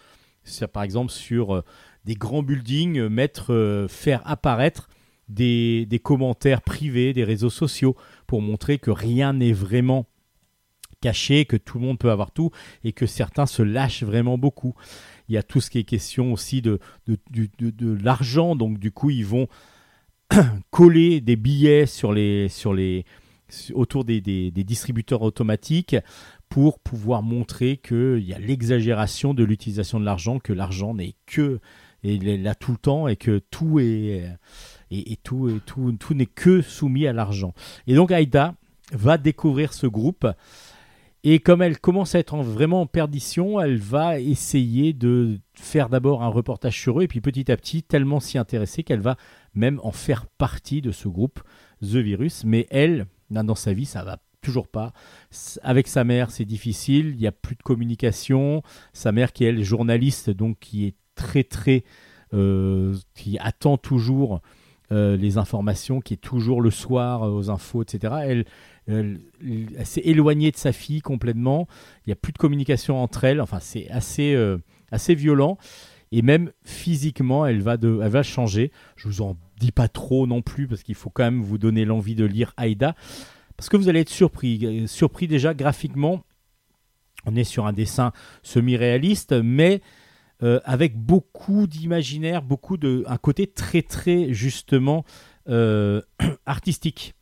par 0.73 0.83
exemple 0.83 1.11
sur 1.11 1.57
euh, 1.57 1.63
des 2.05 2.15
grands 2.15 2.43
buildings, 2.43 3.09
mettre, 3.09 3.87
faire 3.89 4.23
apparaître 4.27 4.89
des, 5.29 5.87
des 5.87 5.99
commentaires 5.99 6.63
privés 6.63 7.13
des 7.13 7.25
réseaux 7.25 7.51
sociaux 7.51 7.97
pour 8.29 8.43
montrer 8.43 8.79
que 8.79 8.93
rien 8.93 9.33
n'est 9.33 9.53
vraiment 9.53 10.07
caché, 11.01 11.45
que 11.45 11.57
tout 11.57 11.79
le 11.79 11.85
monde 11.85 11.99
peut 11.99 12.11
avoir 12.11 12.31
tout 12.31 12.51
et 12.85 12.93
que 12.93 13.07
certains 13.07 13.47
se 13.47 13.63
lâchent 13.63 14.03
vraiment 14.03 14.39
beaucoup. 14.39 14.75
Il 15.29 15.35
y 15.35 15.39
a 15.39 15.43
tout 15.43 15.61
ce 15.61 15.71
qui 15.71 15.79
est 15.79 15.85
question 15.85 16.33
aussi 16.33 16.63
de, 16.63 16.79
de, 17.07 18.05
l'argent, 18.05 18.57
donc 18.57 18.79
du 18.79 18.93
coup 18.93 19.11
ils 19.11 19.27
vont 19.27 19.49
coller 20.71 21.21
des 21.21 21.37
billets 21.37 21.87
sur 21.87 22.13
les, 22.13 22.49
sur 22.49 22.75
les, 22.75 23.05
autour 23.75 24.05
des, 24.05 24.21
distributeurs 24.51 25.23
automatiques 25.23 25.97
pour 26.49 26.79
pouvoir 26.79 27.23
montrer 27.23 27.77
qu'il 27.77 28.25
y 28.25 28.33
a 28.33 28.39
l'exagération 28.39 29.35
de 29.35 29.45
l'utilisation 29.45 29.99
de 29.99 30.05
l'argent, 30.05 30.39
que 30.39 30.53
l'argent 30.53 30.95
n'est 30.95 31.15
que 31.27 31.61
là 32.03 32.55
tout 32.55 32.73
le 32.73 32.79
temps 32.79 33.09
et 33.09 33.17
que 33.17 33.41
tout 33.51 33.81
est 33.81 34.31
et 34.91 35.17
tout, 35.23 35.49
et 35.49 35.61
tout, 35.67 35.93
tout 35.99 36.15
n'est 36.15 36.27
que 36.27 36.63
soumis 36.63 37.07
à 37.07 37.13
l'argent. 37.13 37.53
Et 37.89 37.95
donc 37.95 38.13
Aïda 38.13 38.55
va 38.93 39.19
découvrir 39.19 39.73
ce 39.73 39.87
groupe 39.87 40.27
et 41.29 41.41
comme 41.41 41.61
elle 41.61 41.81
commence 41.81 42.15
à 42.15 42.21
être 42.21 42.35
en- 42.35 42.43
vraiment 42.43 42.83
en 42.83 42.87
perdition, 42.87 43.61
elle 43.61 43.79
va 43.79 44.21
essayer 44.21 44.93
de 44.93 45.41
faire 45.55 45.89
d'abord 45.89 46.23
un 46.23 46.29
reportage 46.29 46.81
sur 46.81 47.01
eux 47.01 47.03
et 47.03 47.09
puis 47.09 47.21
petit 47.21 47.51
à 47.51 47.57
petit 47.57 47.83
tellement 47.83 48.21
s'y 48.21 48.39
intéresser 48.39 48.85
qu'elle 48.85 49.01
va 49.01 49.17
même 49.53 49.81
en 49.83 49.91
faire 49.91 50.27
partie 50.27 50.83
de 50.83 50.93
ce 50.93 51.09
groupe 51.09 51.41
The 51.83 51.97
Virus. 51.97 52.45
Mais 52.45 52.69
elle, 52.71 53.07
dans 53.31 53.57
sa 53.57 53.73
vie, 53.73 53.87
ça 53.87 54.05
va 54.05 54.19
toujours 54.41 54.69
pas. 54.69 54.93
Avec 55.63 55.89
sa 55.89 56.05
mère, 56.05 56.31
c'est 56.31 56.45
difficile. 56.45 57.09
Il 57.09 57.17
n'y 57.17 57.27
a 57.27 57.33
plus 57.33 57.57
de 57.57 57.63
communication. 57.65 58.63
Sa 58.93 59.11
mère, 59.11 59.33
qui 59.33 59.45
est 59.45 59.49
elle, 59.49 59.65
journaliste, 59.65 60.31
donc 60.31 60.61
qui 60.61 60.87
est 60.87 60.95
très 61.17 61.43
très, 61.43 61.83
euh, 62.35 62.95
qui 63.17 63.37
attend 63.41 63.79
toujours 63.79 64.43
euh, 64.93 65.17
les 65.17 65.39
informations, 65.39 66.01
qui 66.01 66.15
est 66.15 66.19
toujours 66.19 66.61
le 66.63 66.71
soir 66.71 67.25
euh, 67.25 67.31
aux 67.31 67.51
infos, 67.51 67.83
etc. 67.83 68.15
Elle, 68.23 68.45
elle, 68.89 69.21
elle 69.43 69.87
s'est 69.87 70.03
éloignée 70.05 70.51
de 70.51 70.57
sa 70.57 70.73
fille 70.73 71.01
complètement. 71.01 71.67
Il 72.05 72.11
n'y 72.11 72.13
a 72.13 72.17
plus 72.17 72.33
de 72.33 72.39
communication 72.39 73.03
entre 73.03 73.25
elles. 73.25 73.41
Enfin, 73.41 73.59
c'est 73.61 73.89
assez, 73.91 74.35
euh, 74.35 74.59
assez 74.91 75.15
violent. 75.15 75.59
Et 76.13 76.23
même 76.23 76.53
physiquement, 76.65 77.47
elle 77.47 77.61
va, 77.61 77.77
de, 77.77 78.01
elle 78.03 78.11
va 78.11 78.23
changer. 78.23 78.71
Je 78.97 79.09
vous 79.09 79.23
en 79.23 79.37
dis 79.59 79.73
pas 79.73 79.89
trop 79.89 80.27
non 80.27 80.43
plus 80.43 80.69
parce 80.69 80.83
qu'il 80.83 80.95
faut 80.95 81.11
quand 81.11 81.25
même 81.25 81.43
vous 81.43 81.59
donner 81.59 81.85
l'envie 81.85 82.15
de 82.15 82.25
lire 82.25 82.53
Aïda. 82.57 82.95
Parce 83.57 83.69
que 83.69 83.77
vous 83.77 83.89
allez 83.89 84.01
être 84.01 84.11
surpris. 84.11 84.61
Euh, 84.65 84.87
Surpris 84.87 85.27
déjà 85.27 85.55
graphiquement. 85.55 86.23
On 87.25 87.35
est 87.35 87.45
sur 87.45 87.67
un 87.67 87.73
dessin 87.73 88.13
semi-réaliste, 88.45 89.33
mais 89.33 89.81
euh, 90.43 90.61
avec 90.65 90.97
beaucoup 90.97 91.67
d'imaginaire, 91.67 92.43
beaucoup 92.43 92.77
de. 92.77 93.03
un 93.09 93.17
côté 93.17 93.49
très, 93.49 93.83
très 93.83 94.33
justement 94.33 95.05
euh, 95.49 96.03
artistique. 96.47 97.16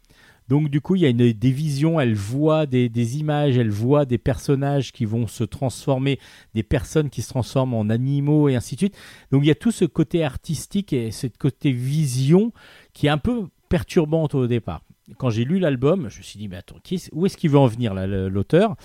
Donc 0.49 0.69
du 0.69 0.81
coup, 0.81 0.95
il 0.95 1.03
y 1.03 1.07
a 1.07 1.09
une, 1.09 1.33
des 1.33 1.51
visions, 1.51 1.99
elle 1.99 2.15
voit 2.15 2.67
des, 2.67 3.19
images, 3.19 3.57
elle 3.57 3.71
voit 3.71 4.05
des 4.05 4.19
personnages 4.19 4.93
qui 4.93 5.05
vont 5.05 5.27
se 5.27 5.45
transformer, 5.45 6.19
des 6.55 6.63
personnes 6.63 7.11
qui 7.11 7.23
se 7.23 7.31
transforment 7.31 7.75
en 7.75 7.89
animaux 7.89 8.49
et 8.49 8.55
ainsi 8.55 8.75
de 8.75 8.81
suite. 8.81 8.97
Donc 9.31 9.43
il 9.45 9.47
y 9.47 9.51
a 9.51 9.55
tout 9.55 9.71
ce 9.71 9.85
côté 9.85 10.23
artistique 10.23 10.93
et 10.93 11.11
ce 11.11 11.27
côté 11.27 11.73
vision 11.73 12.53
qui 12.93 13.07
est 13.07 13.11
un 13.11 13.19
peu 13.19 13.47
perturbante 13.69 14.35
au 14.35 14.47
départ. 14.47 14.83
Quand 15.19 15.31
j'ai 15.31 15.45
lu 15.45 15.59
l'album, 15.59 16.09
je 16.11 16.19
me 16.19 16.23
suis 16.23 16.39
dit, 16.39 16.49
mais 16.49 16.57
attends, 16.57 16.77
où 17.13 17.27
est-ce 17.27 17.37
qu'il 17.37 17.51
veut 17.51 17.59
en 17.59 17.67
venir 17.67 17.95
l'auteur? 17.95 18.77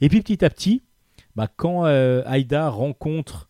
Et 0.00 0.08
puis 0.08 0.20
petit 0.20 0.44
à 0.44 0.50
petit, 0.50 0.82
bah, 1.36 1.48
quand 1.54 1.86
euh, 1.86 2.22
Aïda 2.26 2.68
rencontre 2.68 3.48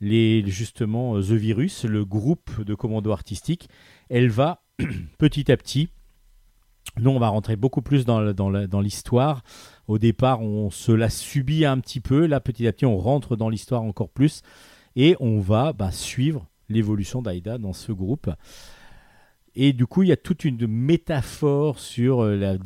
justement 0.00 1.16
euh, 1.16 1.22
The 1.22 1.32
Virus, 1.32 1.84
le 1.84 2.04
groupe 2.04 2.62
de 2.62 2.74
commando 2.74 3.10
artistique, 3.10 3.68
elle 4.10 4.28
va 4.28 4.62
petit 5.18 5.50
à 5.50 5.56
petit 5.56 5.88
nous, 7.00 7.10
on 7.10 7.18
va 7.18 7.28
rentrer 7.28 7.56
beaucoup 7.56 7.82
plus 7.82 8.04
dans, 8.04 8.20
l'histoire. 8.80 9.42
Au 9.88 9.98
départ, 9.98 10.40
on 10.42 10.70
se 10.70 10.92
la 10.92 11.10
subit 11.10 11.64
un 11.64 11.78
petit 11.80 12.00
peu. 12.00 12.26
Là, 12.26 12.40
petit 12.40 12.66
à 12.66 12.72
petit, 12.72 12.86
on 12.86 12.96
rentre 12.96 13.36
dans 13.36 13.48
l'histoire 13.48 13.82
encore 13.82 14.10
plus. 14.10 14.42
Et 14.96 15.16
on 15.18 15.40
va 15.40 15.72
bah, 15.72 15.90
suivre 15.90 16.46
l'évolution 16.68 17.20
d'Aïda 17.20 17.58
dans 17.58 17.72
ce 17.72 17.92
groupe. 17.92 18.30
Et 19.56 19.72
du 19.72 19.86
coup, 19.86 20.02
il 20.02 20.08
y 20.08 20.12
a 20.12 20.16
toute 20.16 20.44
une 20.44 20.66
métaphore 20.66 21.78
sur 21.78 22.24
euh, 22.24 22.36
la, 22.36 22.56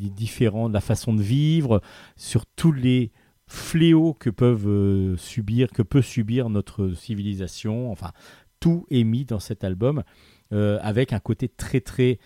la 0.69 0.81
façon 0.81 1.15
de 1.15 1.23
vivre, 1.23 1.83
sur 2.17 2.47
tous 2.47 2.73
les 2.73 3.13
fléaux 3.47 4.15
que 4.15 4.31
peuvent 4.31 4.69
euh, 4.69 5.17
subir, 5.17 5.71
que 5.71 5.83
peut 5.83 6.03
subir 6.03 6.51
notre 6.51 6.95
civilisation. 6.95 7.91
Enfin, 7.91 8.13
tout 8.61 8.87
est 8.91 9.05
mis 9.05 9.25
dans 9.25 9.41
cet 9.41 9.65
album 9.65 10.03
euh, 10.53 10.79
avec 10.83 11.13
un 11.13 11.21
côté 11.21 11.49
très 11.49 11.81
très 11.81 12.19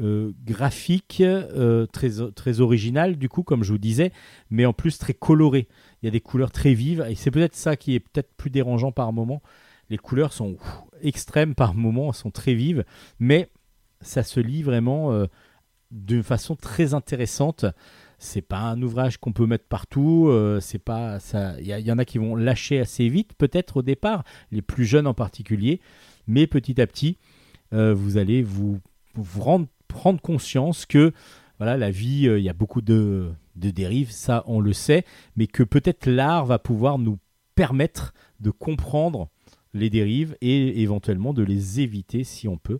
euh, 0.00 0.32
graphique, 0.46 1.20
euh, 1.20 1.84
très, 1.84 2.12
très 2.34 2.60
original, 2.60 3.16
du 3.16 3.28
coup, 3.28 3.42
comme 3.42 3.62
je 3.62 3.72
vous 3.72 3.78
disais, 3.78 4.10
mais 4.48 4.64
en 4.64 4.72
plus 4.72 4.96
très 4.96 5.12
coloré. 5.12 5.68
Il 6.02 6.06
y 6.06 6.08
a 6.08 6.10
des 6.10 6.20
couleurs 6.20 6.50
très 6.50 6.72
vives, 6.72 7.04
et 7.10 7.14
c'est 7.14 7.30
peut-être 7.30 7.54
ça 7.54 7.76
qui 7.76 7.94
est 7.94 8.00
peut-être 8.00 8.32
plus 8.38 8.48
dérangeant 8.48 8.90
par 8.90 9.12
moment. 9.12 9.42
Les 9.90 9.98
couleurs 9.98 10.32
sont 10.32 10.56
extrêmes 11.02 11.54
par 11.54 11.74
moment, 11.74 12.10
sont 12.14 12.30
très 12.30 12.54
vives, 12.54 12.86
mais 13.20 13.50
ça 14.00 14.22
se 14.22 14.40
lit 14.40 14.62
vraiment 14.62 15.12
euh, 15.12 15.26
d'une 15.90 16.22
façon 16.22 16.56
très 16.56 16.94
intéressante. 16.94 17.66
C'est 18.18 18.40
pas 18.40 18.60
un 18.60 18.80
ouvrage 18.80 19.18
qu'on 19.18 19.32
peut 19.32 19.46
mettre 19.46 19.66
partout. 19.66 20.32
c'est 20.60 20.78
pas 20.78 21.20
ça. 21.20 21.60
Il 21.60 21.66
y, 21.66 21.92
en 21.92 21.98
a 21.98 22.04
qui 22.06 22.16
vont 22.16 22.34
lâcher 22.34 22.78
assez 22.80 23.08
vite, 23.08 23.34
peut-être 23.36 23.78
au 23.78 23.82
départ, 23.82 24.24
les 24.52 24.62
plus 24.62 24.86
jeunes 24.86 25.08
en 25.08 25.14
particulier, 25.14 25.80
mais 26.26 26.46
petit 26.46 26.80
à 26.80 26.86
petit, 26.86 27.18
vous 27.72 28.16
allez 28.16 28.42
vous 28.42 28.80
rendre 29.38 29.66
prendre 29.92 30.20
conscience 30.20 30.86
que 30.86 31.12
voilà 31.58 31.76
la 31.76 31.90
vie 31.90 32.26
euh, 32.26 32.38
il 32.38 32.44
y 32.44 32.48
a 32.48 32.54
beaucoup 32.54 32.80
de, 32.80 33.30
de 33.56 33.70
dérives 33.70 34.10
ça 34.10 34.42
on 34.46 34.60
le 34.60 34.72
sait 34.72 35.04
mais 35.36 35.46
que 35.46 35.62
peut-être 35.62 36.06
l'art 36.06 36.46
va 36.46 36.58
pouvoir 36.58 36.98
nous 36.98 37.18
permettre 37.54 38.14
de 38.40 38.50
comprendre 38.50 39.28
les 39.74 39.90
dérives 39.90 40.36
et 40.40 40.82
éventuellement 40.82 41.32
de 41.32 41.42
les 41.42 41.80
éviter 41.80 42.24
si 42.24 42.48
on 42.48 42.58
peut. 42.58 42.78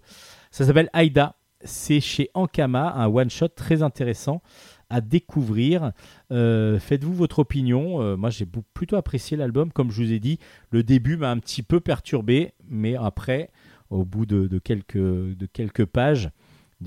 Ça 0.51 0.65
s'appelle 0.65 0.91
Aïda. 0.93 1.37
C'est 1.65 2.01
chez 2.01 2.29
Ankama 2.35 2.93
un 2.97 3.07
one 3.07 3.31
shot 3.31 3.49
très 3.49 3.85
intéressant 3.85 4.43
à 4.91 5.01
découvrir. 5.01 5.93
Euh, 6.33 6.81
faites-vous 6.81 7.15
votre 7.15 7.39
opinion. 7.39 8.03
Euh, 8.03 8.17
moi 8.17 8.31
j'ai 8.31 8.47
plutôt 8.75 8.97
apprécié 8.97 9.37
l'album. 9.37 9.71
Comme 9.71 9.91
je 9.91 10.03
vous 10.03 10.13
ai 10.13 10.19
dit 10.19 10.39
le 10.71 10.83
début 10.83 11.17
m'a 11.17 11.31
un 11.31 11.39
petit 11.39 11.63
peu 11.63 11.79
perturbé 11.79 12.53
mais 12.69 12.97
après 12.97 13.51
au 13.91 14.05
bout 14.05 14.27
de 14.27 14.59
quelques, 14.59 14.97
de 14.97 15.47
quelques 15.47 15.85
pages 15.85 16.31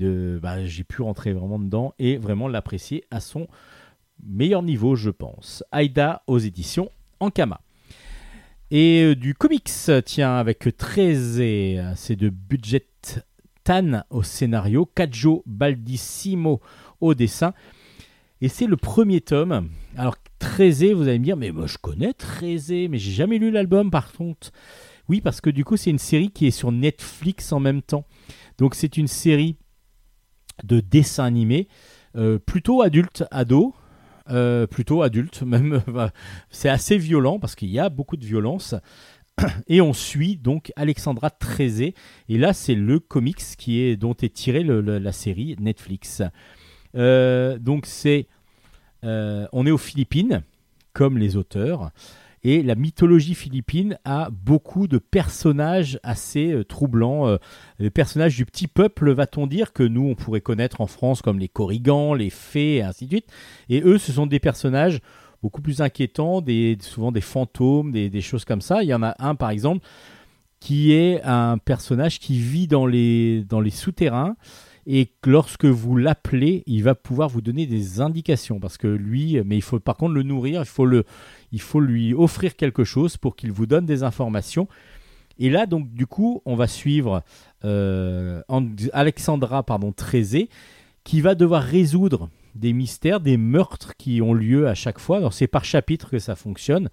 bah, 0.04 0.64
j'ai 0.64 0.84
pu 0.84 1.02
rentrer 1.02 1.32
vraiment 1.32 1.58
dedans 1.58 1.94
et 1.98 2.16
vraiment 2.16 2.48
l'apprécier 2.48 3.04
à 3.10 3.20
son 3.20 3.46
meilleur 4.22 4.62
niveau, 4.62 4.96
je 4.96 5.10
pense. 5.10 5.64
Aïda 5.72 6.22
aux 6.26 6.38
éditions 6.38 6.90
Ankama. 7.20 7.60
Et 8.70 9.02
euh, 9.02 9.14
du 9.14 9.34
comics, 9.34 9.70
tiens, 10.04 10.36
avec 10.36 10.76
13 10.76 11.40
et 11.40 11.78
euh, 11.78 11.92
c'est 11.94 12.16
de 12.16 12.28
Budget 12.28 12.86
Tan 13.62 14.04
au 14.10 14.22
scénario, 14.22 14.86
Kajo 14.86 15.42
Baldissimo 15.46 16.60
au 17.00 17.14
dessin. 17.14 17.54
Et 18.40 18.48
c'est 18.48 18.66
le 18.66 18.76
premier 18.76 19.20
tome. 19.20 19.70
Alors, 19.96 20.16
Trézé, 20.38 20.92
vous 20.92 21.08
allez 21.08 21.18
me 21.18 21.24
dire, 21.24 21.36
mais 21.36 21.52
moi 21.52 21.66
je 21.66 21.78
connais 21.78 22.12
Trézé, 22.12 22.88
mais 22.88 22.98
j'ai 22.98 23.12
jamais 23.12 23.38
lu 23.38 23.50
l'album 23.50 23.90
par 23.90 24.12
contre. 24.12 24.52
Oui, 25.08 25.20
parce 25.20 25.40
que 25.40 25.50
du 25.50 25.64
coup, 25.64 25.76
c'est 25.76 25.90
une 25.90 25.98
série 25.98 26.30
qui 26.30 26.46
est 26.46 26.50
sur 26.50 26.72
Netflix 26.72 27.52
en 27.52 27.60
même 27.60 27.82
temps. 27.82 28.04
Donc, 28.58 28.74
c'est 28.74 28.96
une 28.96 29.06
série 29.06 29.56
de 30.64 30.80
dessins 30.80 31.24
animés, 31.24 31.68
euh, 32.16 32.38
plutôt 32.38 32.82
adulte, 32.82 33.24
ado. 33.30 33.74
euh, 34.30 34.66
plutôt 34.66 35.02
adulte, 35.02 35.42
même. 35.46 35.82
c'est 36.50 36.68
assez 36.68 36.98
violent 36.98 37.38
parce 37.38 37.54
qu'il 37.54 37.70
y 37.70 37.78
a 37.78 37.88
beaucoup 37.88 38.16
de 38.16 38.24
violence. 38.26 38.74
Et 39.68 39.80
on 39.80 39.92
suit 39.92 40.36
donc 40.36 40.72
Alexandra 40.76 41.30
Trézé. 41.30 41.94
Et 42.28 42.38
là, 42.38 42.52
c'est 42.52 42.74
le 42.74 42.98
comics 43.00 43.42
qui 43.58 43.80
est, 43.82 43.96
dont 43.96 44.14
est 44.14 44.32
tirée 44.34 44.64
la 44.64 45.12
série 45.12 45.56
Netflix. 45.60 46.22
Euh, 46.96 47.58
donc, 47.58 47.86
c'est. 47.86 48.26
euh, 49.04 49.46
on 49.52 49.66
est 49.66 49.70
aux 49.70 49.78
Philippines, 49.78 50.42
comme 50.92 51.18
les 51.18 51.36
auteurs. 51.36 51.90
Et 52.48 52.62
la 52.62 52.76
mythologie 52.76 53.34
philippine 53.34 53.98
a 54.04 54.30
beaucoup 54.30 54.86
de 54.86 54.98
personnages 54.98 55.98
assez 56.04 56.52
euh, 56.52 56.62
troublants. 56.62 57.26
euh, 57.26 57.38
les 57.80 57.90
personnages 57.90 58.36
du 58.36 58.46
petit 58.46 58.68
peuple, 58.68 59.10
va-t-on 59.10 59.48
dire, 59.48 59.72
que 59.72 59.82
nous, 59.82 60.06
on 60.06 60.14
pourrait 60.14 60.42
connaître 60.42 60.80
en 60.80 60.86
France 60.86 61.22
comme 61.22 61.40
les 61.40 61.48
Korrigans, 61.48 62.14
les 62.14 62.30
fées, 62.30 62.76
et 62.76 62.82
ainsi 62.82 63.06
de 63.06 63.10
suite. 63.10 63.32
Et 63.68 63.80
eux, 63.82 63.98
ce 63.98 64.12
sont 64.12 64.28
des 64.28 64.38
personnages 64.38 65.00
beaucoup 65.42 65.60
plus 65.60 65.80
inquiétants, 65.80 66.40
des, 66.40 66.78
souvent 66.80 67.10
des 67.10 67.20
fantômes, 67.20 67.90
des, 67.90 68.10
des 68.10 68.20
choses 68.20 68.44
comme 68.44 68.60
ça. 68.60 68.84
Il 68.84 68.88
y 68.88 68.94
en 68.94 69.02
a 69.02 69.16
un, 69.18 69.34
par 69.34 69.50
exemple, 69.50 69.84
qui 70.60 70.92
est 70.92 71.22
un 71.24 71.58
personnage 71.58 72.20
qui 72.20 72.38
vit 72.38 72.68
dans 72.68 72.86
les, 72.86 73.42
dans 73.42 73.60
les 73.60 73.70
souterrains 73.70 74.36
et 74.86 75.10
que 75.20 75.30
lorsque 75.30 75.64
vous 75.64 75.96
l'appelez, 75.96 76.62
il 76.66 76.82
va 76.84 76.94
pouvoir 76.94 77.28
vous 77.28 77.40
donner 77.40 77.66
des 77.66 78.00
indications 78.00 78.60
parce 78.60 78.78
que 78.78 78.86
lui, 78.86 79.40
mais 79.44 79.56
il 79.56 79.62
faut 79.62 79.80
par 79.80 79.96
contre 79.96 80.14
le 80.14 80.22
nourrir, 80.22 80.62
il 81.52 81.60
faut 81.60 81.80
lui 81.80 82.14
offrir 82.14 82.54
quelque 82.56 82.84
chose 82.84 83.16
pour 83.16 83.34
qu'il 83.34 83.50
vous 83.52 83.66
donne 83.66 83.84
des 83.84 84.04
informations. 84.04 84.68
Et 85.38 85.50
là, 85.50 85.66
donc, 85.66 85.92
du 85.92 86.06
coup, 86.06 86.40
on 86.46 86.56
va 86.56 86.66
suivre 86.66 87.22
euh, 87.64 88.40
And- 88.48 88.70
Alexandra 88.92 89.62
pardon, 89.64 89.92
Trézé, 89.92 90.48
qui 91.04 91.20
va 91.20 91.34
devoir 91.34 91.62
résoudre 91.62 92.30
des 92.54 92.72
mystères, 92.72 93.20
des 93.20 93.36
meurtres 93.36 93.96
qui 93.98 94.22
ont 94.22 94.32
lieu 94.32 94.66
à 94.66 94.74
chaque 94.74 94.98
fois. 94.98 95.28
C'est 95.30 95.46
par 95.46 95.64
chapitre 95.64 96.10
que 96.10 96.18
ça 96.18 96.36
fonctionne. 96.36 96.88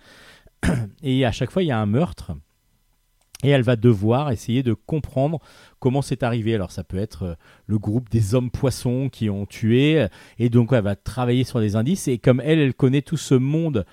Et 1.03 1.26
à 1.26 1.32
chaque 1.32 1.52
fois, 1.52 1.64
il 1.64 1.68
y 1.68 1.72
a 1.72 1.80
un 1.80 1.86
meurtre. 1.86 2.32
Et 3.44 3.49
elle 3.49 3.61
va 3.61 3.76
devoir 3.76 4.32
essayer 4.32 4.64
de 4.64 4.74
comprendre 4.74 5.40
comment 5.80 6.02
c'est 6.02 6.24
arrivé. 6.24 6.56
Alors 6.56 6.72
ça 6.72 6.84
peut 6.84 6.98
être 6.98 7.24
euh, 7.24 7.36
le 7.68 7.78
groupe 7.78 8.10
des 8.10 8.36
hommes 8.36 8.49
poissons 8.49 9.10
qui 9.11 9.30
ont 9.30 9.45
tué, 9.45 10.02
euh, 10.02 10.07
et 10.40 10.49
donc 10.49 10.72
elle 10.72 10.84
va 10.84 10.95
travailler 10.95 11.44
sur 11.44 11.60
des 11.60 11.76
indices. 11.76 12.07
Et 12.07 12.18
comme 12.18 12.41
elle, 12.41 12.60
elle 12.60 12.74
connaît 12.74 13.02
tout 13.02 13.18
ce 13.18 13.36
monde 13.36 13.86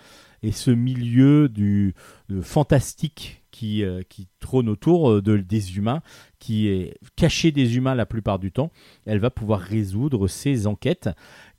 et 0.43 0.53
ce 0.53 0.71
milieu 0.71 1.51
du 1.51 1.95
fantastique 2.41 3.43
qui, 3.51 3.85
euh, 3.85 4.03
qui 4.09 4.27
trône 4.39 4.71
autour 4.71 5.21
de, 5.21 5.37
des 5.37 5.77
humains, 5.77 6.01
qui 6.39 6.69
est 6.69 6.95
caché 7.17 7.53
des 7.53 7.77
humains 7.77 7.95
la 7.95 8.07
plupart 8.07 8.39
du 8.39 8.53
temps, 8.53 8.71
elle 9.05 9.19
va 9.19 9.31
pouvoir 9.31 9.61
résoudre 9.61 10.29
ces 10.29 10.67
enquêtes 10.67 11.11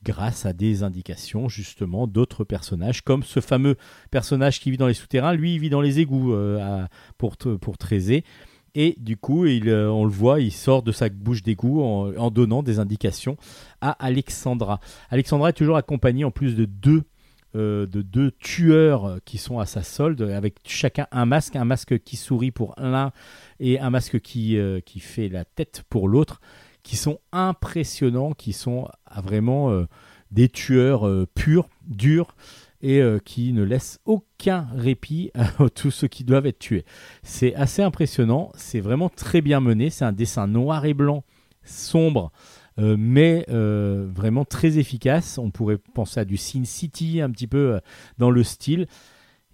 grâce 0.03 0.45
à 0.45 0.53
des 0.53 0.83
indications 0.83 1.49
justement 1.49 2.07
d'autres 2.07 2.43
personnages, 2.43 3.01
comme 3.01 3.23
ce 3.23 3.39
fameux 3.39 3.75
personnage 4.09 4.59
qui 4.59 4.71
vit 4.71 4.77
dans 4.77 4.87
les 4.87 4.93
souterrains, 4.93 5.33
lui 5.33 5.55
il 5.55 5.59
vit 5.59 5.69
dans 5.69 5.81
les 5.81 5.99
égouts 5.99 6.33
euh, 6.33 6.85
pour, 7.17 7.37
pour. 7.37 7.75
Et 8.73 8.95
du 8.97 9.17
coup, 9.17 9.45
euh, 9.45 9.87
on 9.87 10.05
le 10.05 10.11
voit, 10.11 10.39
il 10.39 10.51
sort 10.51 10.81
de 10.81 10.91
sa 10.91 11.09
bouche 11.09 11.43
d'égout 11.43 11.81
en, 11.81 12.31
donnant 12.31 12.63
des 12.63 12.79
indications 12.79 13.35
à 13.81 13.91
Alexandra. 14.03 14.79
Alexandra 15.09 15.49
est 15.49 15.53
toujours 15.53 15.75
accompagnée 15.75 16.23
en 16.23 16.31
plus 16.31 16.55
de 16.55 16.65
deux, 16.65 17.03
euh, 17.55 17.85
de 17.85 18.01
deux 18.01 18.31
tueurs 18.31 19.19
qui 19.25 19.37
sont 19.37 19.59
à 19.59 19.65
sa 19.65 19.83
solde, 19.83 20.21
avec 20.21 20.55
chacun 20.65 21.07
un 21.11 21.25
masque, 21.25 21.57
un 21.57 21.65
masque 21.65 21.99
qui 21.99 22.15
sourit 22.15 22.51
pour 22.51 22.73
l'un 22.77 23.11
et 23.59 23.77
un 23.79 23.89
masque 23.89 24.21
qui, 24.21 24.57
qui 24.85 24.99
fait 25.01 25.27
la 25.27 25.43
tête 25.43 25.83
pour 25.89 26.07
l'autre, 26.07 26.39
qui 26.83 26.95
sont 26.95 27.19
impressionnants, 27.31 28.33
qui 28.33 28.53
sont 28.53 28.87
ah, 29.05 29.21
vraiment 29.21 29.71
euh, 29.71 29.85
des 30.31 30.49
tueurs 30.49 31.07
euh, 31.07 31.27
purs, 31.33 31.69
durs, 31.85 32.35
et 32.81 32.99
euh, 33.01 33.19
qui 33.19 33.53
ne 33.53 33.63
laissent 33.63 33.99
aucun 34.05 34.67
répit 34.73 35.31
à 35.35 35.69
tous 35.69 35.91
ceux 35.91 36.07
qui 36.07 36.23
doivent 36.23 36.47
être 36.47 36.59
tués. 36.59 36.85
C'est 37.23 37.53
assez 37.55 37.81
impressionnant, 37.81 38.51
c'est 38.55 38.79
vraiment 38.79 39.09
très 39.09 39.41
bien 39.41 39.59
mené, 39.59 39.89
c'est 39.89 40.05
un 40.05 40.13
dessin 40.13 40.47
noir 40.47 40.85
et 40.85 40.93
blanc, 40.93 41.23
sombre, 41.63 42.31
mais 42.77 43.45
vraiment 43.47 44.43
très 44.43 44.79
efficace. 44.79 45.37
On 45.37 45.51
pourrait 45.51 45.77
penser 45.77 46.21
à 46.21 46.25
du 46.25 46.35
Sin 46.35 46.63
City 46.63 47.21
un 47.21 47.29
petit 47.29 47.45
peu 47.45 47.79
dans 48.17 48.31
le 48.31 48.43
style. 48.43 48.87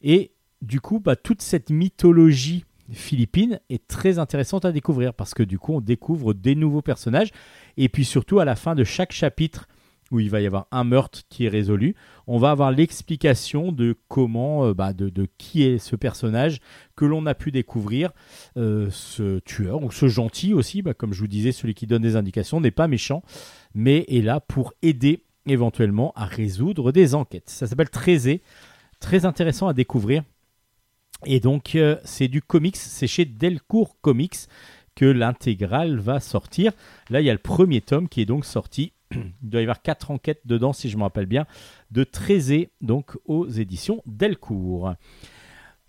Et 0.01 0.31
du 0.61 0.79
coup, 0.79 1.01
bah, 1.01 1.17
toute 1.17 1.41
cette 1.41 1.69
mythologie 1.69 2.63
philippine 2.91 3.59
est 3.69 3.87
très 3.87 4.19
intéressante 4.19 4.65
à 4.65 4.71
découvrir 4.71 5.13
parce 5.13 5.33
que 5.33 5.43
du 5.43 5.59
coup, 5.59 5.73
on 5.73 5.81
découvre 5.81 6.33
des 6.33 6.55
nouveaux 6.55 6.81
personnages. 6.81 7.31
Et 7.77 7.89
puis 7.89 8.05
surtout, 8.05 8.39
à 8.39 8.45
la 8.45 8.55
fin 8.55 8.75
de 8.75 8.83
chaque 8.83 9.11
chapitre, 9.11 9.67
où 10.11 10.19
il 10.19 10.29
va 10.29 10.41
y 10.41 10.45
avoir 10.45 10.67
un 10.71 10.83
meurtre 10.83 11.21
qui 11.29 11.45
est 11.45 11.49
résolu, 11.49 11.95
on 12.27 12.37
va 12.37 12.51
avoir 12.51 12.71
l'explication 12.71 13.71
de 13.71 13.95
comment, 14.07 14.65
euh, 14.65 14.73
bah, 14.73 14.93
de, 14.93 15.27
qui 15.37 15.63
est 15.63 15.77
ce 15.77 15.95
personnage 15.95 16.59
que 16.95 17.05
l'on 17.05 17.25
a 17.25 17.35
pu 17.35 17.51
découvrir. 17.51 18.11
Euh, 18.55 18.87
ce 18.89 19.39
tueur, 19.39 19.83
ou 19.83 19.91
ce 19.91 20.07
gentil 20.07 20.53
aussi, 20.53 20.81
bah, 20.81 20.93
comme 20.93 21.13
je 21.13 21.19
vous 21.19 21.27
disais, 21.27 21.51
celui 21.51 21.73
qui 21.73 21.87
donne 21.87 22.01
des 22.01 22.15
indications 22.15 22.61
n'est 22.61 22.71
pas 22.71 22.87
méchant, 22.87 23.21
mais 23.73 24.05
est 24.07 24.21
là 24.21 24.39
pour 24.39 24.73
aider 24.81 25.23
éventuellement 25.45 26.11
à 26.15 26.25
résoudre 26.25 26.91
des 26.91 27.15
enquêtes. 27.15 27.49
Ça 27.49 27.67
s'appelle 27.67 27.89
Trézé, 27.89 28.41
très 28.99 29.25
intéressant 29.25 29.67
à 29.67 29.73
découvrir. 29.73 30.23
Et 31.25 31.39
donc, 31.39 31.75
euh, 31.75 31.97
c'est 32.03 32.27
du 32.27 32.41
comics, 32.41 32.75
c'est 32.75 33.07
chez 33.07 33.25
Delcourt 33.25 33.99
Comics 34.01 34.47
que 34.95 35.05
l'intégrale 35.05 35.99
va 35.99 36.19
sortir. 36.19 36.71
Là, 37.09 37.21
il 37.21 37.25
y 37.25 37.29
a 37.29 37.33
le 37.33 37.39
premier 37.39 37.81
tome 37.81 38.07
qui 38.07 38.21
est 38.21 38.25
donc 38.25 38.45
sorti. 38.45 38.93
Il 39.11 39.49
doit 39.49 39.61
y 39.61 39.63
avoir 39.63 39.81
quatre 39.81 40.11
enquêtes 40.11 40.41
dedans, 40.45 40.73
si 40.73 40.89
je 40.89 40.97
me 40.97 41.03
rappelle 41.03 41.25
bien, 41.25 41.45
de 41.91 42.03
Trézé, 42.03 42.71
donc 42.81 43.17
aux 43.25 43.47
éditions 43.47 44.01
Delcourt. 44.05 44.93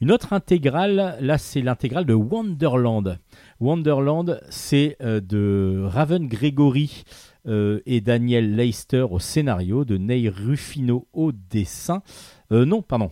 Une 0.00 0.12
autre 0.12 0.32
intégrale, 0.32 1.16
là, 1.20 1.38
c'est 1.38 1.60
l'intégrale 1.60 2.05
de 2.05 2.14
Wonderland. 2.14 3.18
Wonderland, 3.59 4.40
c'est 4.48 4.96
euh, 5.02 5.20
de 5.20 5.82
Raven 5.84 6.28
Gregory 6.28 7.02
euh, 7.46 7.80
et 7.84 8.00
Daniel 8.00 8.55
Leister 8.55 9.05
au 9.10 9.18
scénario, 9.18 9.84
de 9.84 9.96
Ney 9.96 10.28
Ruffino 10.28 11.09
au 11.12 11.32
dessin. 11.32 12.02
Non, 12.50 12.80
pardon. 12.80 13.10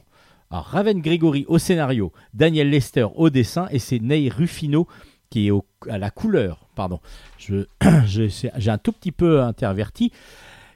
Alors, 0.50 0.64
Raven 0.66 1.00
Gregory 1.00 1.44
au 1.48 1.58
scénario, 1.58 2.12
Daniel 2.34 2.70
Lester 2.70 3.06
au 3.16 3.30
dessin, 3.30 3.66
et 3.70 3.78
c'est 3.78 3.98
Ney 3.98 4.28
Ruffino 4.28 4.86
qui 5.28 5.48
est 5.48 5.52
à 5.88 5.98
la 5.98 6.10
couleur. 6.10 6.68
Pardon, 6.76 7.00
je, 7.38 7.66
je- 8.06 8.28
j'ai 8.56 8.70
un 8.70 8.78
tout 8.78 8.92
petit 8.92 9.10
peu 9.12 9.42
interverti. 9.42 10.12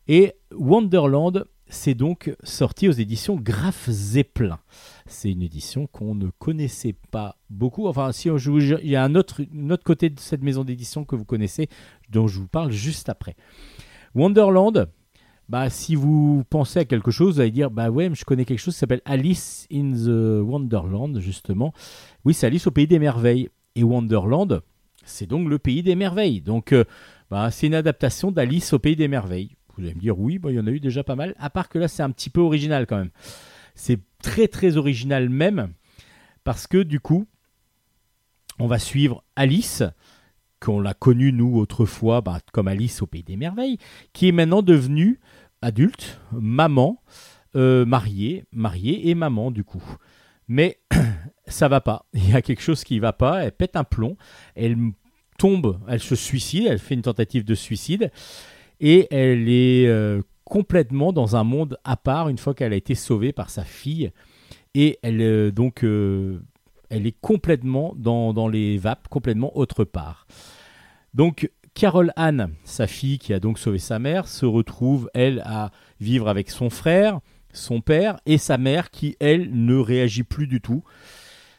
Et 0.09 0.35
Wonderland, 0.53 1.45
c'est 1.69 1.95
donc 1.95 2.35
sorti 2.43 2.89
aux 2.89 2.93
éditions 2.93 3.37
Graf 3.37 3.89
Zeppelin. 3.89 4.59
C'est 5.07 5.31
une 5.31 5.43
édition 5.43 5.87
qu'on 5.87 6.17
ne 6.17 6.31
connaissait 6.41 6.97
pas 7.13 7.37
beaucoup. 7.49 7.87
Enfin, 7.87 8.11
si 8.11 8.29
il 8.29 8.91
y 8.91 8.97
a 8.97 9.05
un 9.05 9.15
autre, 9.15 9.43
un 9.55 9.71
autre 9.71 9.85
côté 9.85 10.11
de 10.11 10.19
cette 10.19 10.43
maison 10.43 10.65
d'édition 10.65 11.05
que 11.05 11.15
vous 11.15 11.25
connaissez, 11.25 11.69
dont 12.11 12.27
je 12.27 12.41
vous 12.41 12.49
parle 12.49 12.73
juste 12.73 13.09
après. 13.09 13.37
Wonderland, 14.17 14.89
bah, 15.51 15.69
si 15.69 15.97
vous 15.97 16.45
pensez 16.49 16.79
à 16.79 16.85
quelque 16.85 17.11
chose, 17.11 17.35
vous 17.35 17.41
allez 17.41 17.51
dire 17.51 17.73
Bah 17.73 17.91
ouais, 17.91 18.09
je 18.15 18.25
connais 18.25 18.45
quelque 18.45 18.61
chose 18.61 18.75
qui 18.75 18.79
s'appelle 18.79 19.03
Alice 19.05 19.67
in 19.73 19.91
the 19.91 20.41
Wonderland, 20.41 21.19
justement. 21.19 21.75
Oui, 22.25 22.35
c'est 22.35 22.47
Alice 22.47 22.69
au 22.69 22.71
pays 22.71 22.87
des 22.87 23.01
merveilles. 23.01 23.51
Et 23.75 23.83
Wonderland, 23.83 24.63
c'est 25.05 25.27
donc 25.27 25.49
le 25.49 25.59
pays 25.59 25.83
des 25.83 25.97
merveilles. 25.97 26.41
Donc, 26.41 26.73
euh, 26.73 26.85
bah, 27.33 27.51
c'est 27.51 27.67
une 27.67 27.75
adaptation 27.75 28.31
d'Alice 28.31 28.73
au 28.75 28.79
pays 28.79 28.95
des 28.95 29.09
merveilles. 29.09 29.57
Vous 29.77 29.83
allez 29.83 29.95
me 29.97 30.01
dire 30.01 30.17
Oui, 30.21 30.39
bah, 30.39 30.53
il 30.53 30.55
y 30.55 30.61
en 30.61 30.69
a 30.69 30.71
eu 30.71 30.79
déjà 30.79 31.03
pas 31.03 31.17
mal. 31.17 31.35
À 31.37 31.51
part 31.51 31.69
que 31.69 31.81
là, 31.81 31.89
c'est 31.89 32.05
un 32.05 32.11
petit 32.11 32.31
peu 32.31 32.41
original 32.41 32.87
quand 32.87 32.99
même. 32.99 33.11
C'est 33.75 33.99
très 34.23 34.47
très 34.47 34.77
original 34.77 35.29
même. 35.31 35.73
Parce 36.45 36.69
que 36.69 36.81
du 36.81 37.01
coup, 37.01 37.27
on 38.61 38.69
va 38.69 38.79
suivre 38.79 39.25
Alice, 39.35 39.83
qu'on 40.61 40.81
l'a 40.81 40.95
connue 40.95 41.33
nous 41.33 41.57
autrefois 41.57 42.21
bah, 42.21 42.39
comme 42.53 42.69
Alice 42.69 43.03
au 43.03 43.07
pays 43.07 43.23
des 43.23 43.37
merveilles, 43.37 43.79
qui 44.13 44.29
est 44.29 44.33
maintenant 44.33 44.63
devenue 44.63 45.19
adulte, 45.63 46.21
maman, 46.33 47.03
euh, 47.57 47.85
mariée, 47.85 48.45
mariée 48.53 49.09
et 49.09 49.15
maman 49.15 49.51
du 49.51 49.65
coup. 49.65 49.85
Mais 50.49 50.81
ça 51.47 51.69
va 51.69 51.81
pas. 51.81 52.07
Il 52.13 52.31
y 52.31 52.35
a 52.35 52.43
quelque 52.43 52.63
chose 52.63 52.85
qui 52.85 52.99
va 52.99 53.13
pas. 53.13 53.45
Elle 53.45 53.53
pète 53.53 53.77
un 53.77 53.85
plomb. 53.85 54.17
Elle 54.55 54.77
tombe. 55.39 55.81
Elle 55.89 56.01
se 56.01 56.17
suicide. 56.17 56.67
Elle 56.69 56.79
fait 56.79 56.95
une 56.95 57.03
tentative 57.03 57.45
de 57.45 57.55
suicide 57.55 58.11
et 58.81 59.07
elle 59.11 59.49
est 59.49 59.87
euh, 59.87 60.23
complètement 60.45 61.13
dans 61.13 61.37
un 61.37 61.45
monde 61.45 61.79
à 61.85 61.97
part 61.97 62.29
une 62.29 62.39
fois 62.39 62.55
qu'elle 62.55 62.73
a 62.73 62.77
été 62.77 62.95
sauvée 62.95 63.33
par 63.33 63.51
sa 63.51 63.65
fille. 63.65 64.11
Et 64.75 64.99
elle 65.03 65.21
euh, 65.21 65.51
donc 65.51 65.85
euh, 65.85 66.41
elle 66.89 67.07
est 67.07 67.17
complètement 67.21 67.95
dans, 67.97 68.33
dans 68.33 68.49
les 68.49 68.79
vapes, 68.79 69.09
complètement 69.09 69.57
autre 69.57 69.85
part. 69.85 70.27
Donc 71.15 71.51
Carole 71.75 72.13
Anne, 72.17 72.53
sa 72.65 72.87
fille 72.87 73.19
qui 73.19 73.33
a 73.33 73.41
donc 73.41 73.59
sauvé 73.59 73.79
sa 73.79 73.99
mère, 73.99 74.29
se 74.29 74.47
retrouve, 74.47 75.11
elle, 75.15 75.43
à 75.47 75.71
vivre 76.01 76.29
avec 76.29 76.51
son 76.51 76.71
frère, 76.71 77.21
son 77.53 77.81
père 77.81 78.19
et 78.27 78.39
sa 78.39 78.59
mère 78.59 78.91
qui, 78.91 79.17
elle, 79.21 79.51
ne 79.53 79.77
réagit 79.77 80.23
plus 80.23 80.47
du 80.47 80.61
tout. 80.61 80.83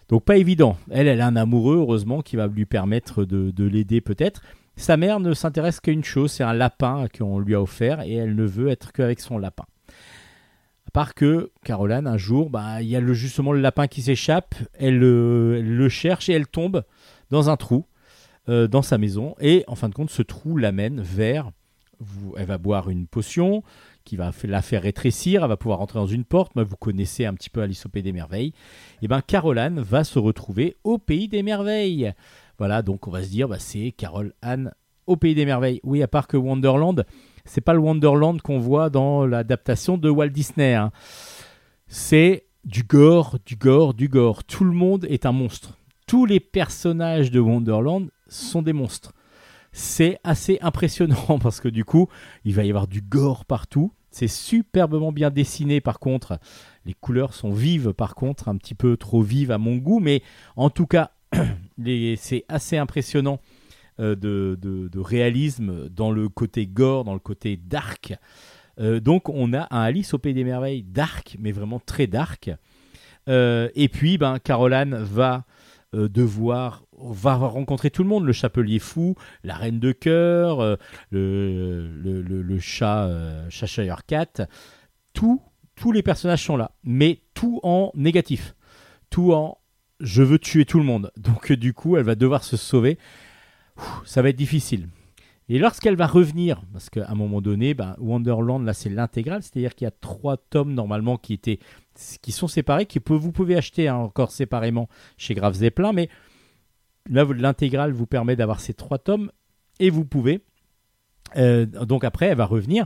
Donc 0.09 0.23
pas 0.25 0.37
évident. 0.37 0.77
Elle, 0.89 1.07
elle 1.07 1.21
a 1.21 1.27
un 1.27 1.35
amoureux, 1.35 1.77
heureusement, 1.77 2.21
qui 2.21 2.35
va 2.35 2.47
lui 2.47 2.65
permettre 2.65 3.23
de, 3.23 3.51
de 3.51 3.63
l'aider 3.63 4.01
peut-être. 4.01 4.41
Sa 4.75 4.97
mère 4.97 5.19
ne 5.19 5.33
s'intéresse 5.33 5.79
qu'à 5.79 5.91
une 5.91 6.03
chose, 6.03 6.31
c'est 6.31 6.43
un 6.43 6.53
lapin 6.53 7.05
qu'on 7.17 7.39
lui 7.39 7.55
a 7.55 7.61
offert 7.61 8.01
et 8.01 8.13
elle 8.13 8.35
ne 8.35 8.45
veut 8.45 8.69
être 8.69 8.91
qu'avec 8.91 9.19
son 9.19 9.37
lapin. 9.37 9.65
À 10.87 10.91
part 10.91 11.13
que 11.13 11.51
Caroline, 11.63 12.07
un 12.07 12.17
jour, 12.17 12.49
bah, 12.49 12.81
il 12.81 12.89
y 12.89 12.95
a 12.95 13.13
justement 13.13 13.53
le 13.53 13.61
lapin 13.61 13.87
qui 13.87 14.01
s'échappe, 14.01 14.55
euh, 14.81 15.57
elle 15.57 15.75
le 15.77 15.89
cherche 15.89 16.29
et 16.29 16.33
elle 16.33 16.47
tombe 16.47 16.83
dans 17.29 17.49
un 17.49 17.55
trou 17.55 17.85
euh, 18.49 18.67
dans 18.67 18.81
sa 18.81 18.97
maison. 18.97 19.35
Et 19.39 19.63
en 19.67 19.75
fin 19.75 19.89
de 19.89 19.93
compte, 19.93 20.09
ce 20.09 20.21
trou 20.21 20.57
l'amène 20.57 21.01
vers. 21.01 21.51
elle 22.37 22.45
va 22.45 22.57
boire 22.57 22.89
une 22.89 23.07
potion 23.07 23.63
qui 24.03 24.15
va 24.15 24.31
la 24.43 24.61
faire 24.61 24.81
rétrécir. 24.81 25.43
Elle 25.43 25.49
va 25.49 25.57
pouvoir 25.57 25.79
rentrer 25.79 25.99
dans 25.99 26.07
une 26.07 26.25
porte. 26.25 26.55
Moi, 26.55 26.63
vous 26.63 26.75
connaissez 26.75 27.25
un 27.25 27.33
petit 27.33 27.49
peu 27.49 27.61
Alice 27.61 27.85
au 27.85 27.89
Pays 27.89 28.03
des 28.03 28.13
Merveilles. 28.13 28.53
Et 29.01 29.07
bien, 29.07 29.21
Caroline 29.21 29.79
va 29.79 30.03
se 30.03 30.19
retrouver 30.19 30.77
au 30.83 30.97
Pays 30.97 31.27
des 31.27 31.43
Merveilles. 31.43 32.13
Voilà, 32.57 32.81
donc 32.81 33.07
on 33.07 33.11
va 33.11 33.23
se 33.23 33.29
dire, 33.29 33.47
bah, 33.47 33.59
c'est 33.59 33.91
Carole 33.91 34.33
Anne 34.41 34.71
au 35.07 35.15
Pays 35.15 35.35
des 35.35 35.45
Merveilles. 35.45 35.79
Oui, 35.83 36.01
à 36.03 36.07
part 36.07 36.27
que 36.27 36.37
Wonderland, 36.37 37.05
c'est 37.45 37.61
pas 37.61 37.73
le 37.73 37.79
Wonderland 37.79 38.41
qu'on 38.41 38.59
voit 38.59 38.89
dans 38.89 39.25
l'adaptation 39.25 39.97
de 39.97 40.09
Walt 40.09 40.29
Disney. 40.29 40.73
hein. 40.73 40.91
C'est 41.87 42.45
du 42.63 42.83
gore, 42.83 43.37
du 43.45 43.55
gore, 43.55 43.93
du 43.93 44.07
gore. 44.07 44.43
Tout 44.43 44.63
le 44.63 44.71
monde 44.71 45.05
est 45.09 45.25
un 45.25 45.31
monstre. 45.31 45.77
Tous 46.07 46.25
les 46.25 46.39
personnages 46.39 47.31
de 47.31 47.39
Wonderland 47.39 48.09
sont 48.33 48.61
des 48.61 48.73
monstres. 48.73 49.13
C'est 49.71 50.19
assez 50.23 50.57
impressionnant 50.61 51.39
parce 51.41 51.59
que 51.59 51.67
du 51.67 51.85
coup, 51.85 52.07
il 52.45 52.53
va 52.53 52.63
y 52.63 52.69
avoir 52.69 52.87
du 52.87 53.01
gore 53.01 53.45
partout. 53.45 53.93
C'est 54.09 54.27
superbement 54.27 55.11
bien 55.11 55.29
dessiné 55.29 55.79
par 55.79 55.99
contre. 55.99 56.39
Les 56.85 56.93
couleurs 56.93 57.33
sont 57.33 57.51
vives 57.51 57.93
par 57.93 58.15
contre, 58.15 58.49
un 58.49 58.57
petit 58.57 58.75
peu 58.75 58.97
trop 58.97 59.21
vives 59.21 59.51
à 59.51 59.57
mon 59.57 59.77
goût, 59.77 59.99
mais 59.99 60.21
en 60.55 60.69
tout 60.69 60.87
cas, 60.87 61.11
c'est 62.17 62.45
assez 62.49 62.77
impressionnant 62.77 63.39
euh, 63.99 64.15
de 64.15 64.99
réalisme 64.99 65.87
dans 65.89 66.11
le 66.11 66.27
côté 66.27 66.67
gore, 66.67 67.03
dans 67.05 67.13
le 67.13 67.19
côté 67.19 67.57
dark. 67.57 68.15
Euh, 68.79 68.99
donc 68.99 69.29
on 69.29 69.53
a 69.53 69.67
un 69.69 69.81
Alice 69.81 70.13
au 70.13 70.17
Pays 70.17 70.33
des 70.33 70.43
Merveilles 70.43 70.83
dark, 70.83 71.37
mais 71.39 71.51
vraiment 71.51 71.79
très 71.79 72.07
dark. 72.07 72.51
Euh, 73.27 73.69
et 73.75 73.87
puis, 73.87 74.17
ben, 74.17 74.39
Caroline 74.39 74.95
va 74.95 75.45
euh, 75.93 76.07
devoir 76.09 76.85
va 76.97 77.35
rencontrer 77.35 77.89
tout 77.91 78.03
le 78.03 78.09
monde, 78.09 78.25
le 78.25 78.33
chapelier 78.33 78.79
fou, 78.79 79.15
la 79.43 79.55
reine 79.55 79.79
de 79.79 79.91
cœur, 79.91 80.59
euh, 80.61 80.75
le, 81.09 81.87
le, 82.01 82.21
le- 82.41 82.59
chat 82.59 83.05
euh, 83.05 83.49
Cheshire 83.49 84.05
Cat, 84.05 84.47
tous 85.13 85.91
les 85.91 86.03
personnages 86.03 86.43
sont 86.43 86.57
là, 86.57 86.71
mais 86.83 87.21
tout 87.33 87.59
en 87.63 87.91
négatif, 87.95 88.55
tout 89.09 89.33
en 89.33 89.57
je 89.99 90.23
veux 90.23 90.39
tuer 90.39 90.65
tout 90.65 90.79
le 90.79 90.85
monde. 90.85 91.11
Donc 91.17 91.51
du 91.51 91.73
coup, 91.73 91.97
elle 91.97 92.03
va 92.03 92.15
devoir 92.15 92.43
se 92.43 92.57
sauver. 92.57 92.97
Ça 94.05 94.21
va 94.21 94.29
être 94.29 94.35
difficile. 94.35 94.87
Et 95.53 95.59
lorsqu'elle 95.59 95.97
va 95.97 96.07
revenir, 96.07 96.61
parce 96.71 96.89
qu'à 96.89 97.09
un 97.09 97.13
moment 97.13 97.41
donné, 97.41 97.73
ben, 97.73 97.97
Wonderland, 97.99 98.63
là 98.63 98.73
c'est 98.73 98.87
l'intégrale, 98.87 99.43
c'est-à-dire 99.43 99.75
qu'il 99.75 99.83
y 99.83 99.87
a 99.89 99.91
trois 99.91 100.37
tomes 100.37 100.73
normalement 100.73 101.17
qui 101.17 101.33
étaient 101.33 101.59
qui 102.21 102.31
sont 102.31 102.47
séparés, 102.47 102.85
que 102.85 102.99
vous 103.11 103.33
pouvez 103.33 103.57
acheter 103.57 103.89
hein, 103.89 103.97
encore 103.97 104.31
séparément 104.31 104.87
chez 105.17 105.33
Graves 105.33 105.55
Zeppelin, 105.55 105.91
mais 105.91 106.07
là 107.09 107.25
l'intégrale 107.35 107.91
vous 107.91 108.05
permet 108.05 108.37
d'avoir 108.37 108.61
ces 108.61 108.73
trois 108.73 108.97
tomes 108.97 109.29
et 109.81 109.89
vous 109.89 110.05
pouvez. 110.05 110.39
euh, 111.35 111.65
donc 111.65 112.05
après, 112.05 112.27
elle 112.27 112.37
va 112.37 112.45
revenir, 112.45 112.85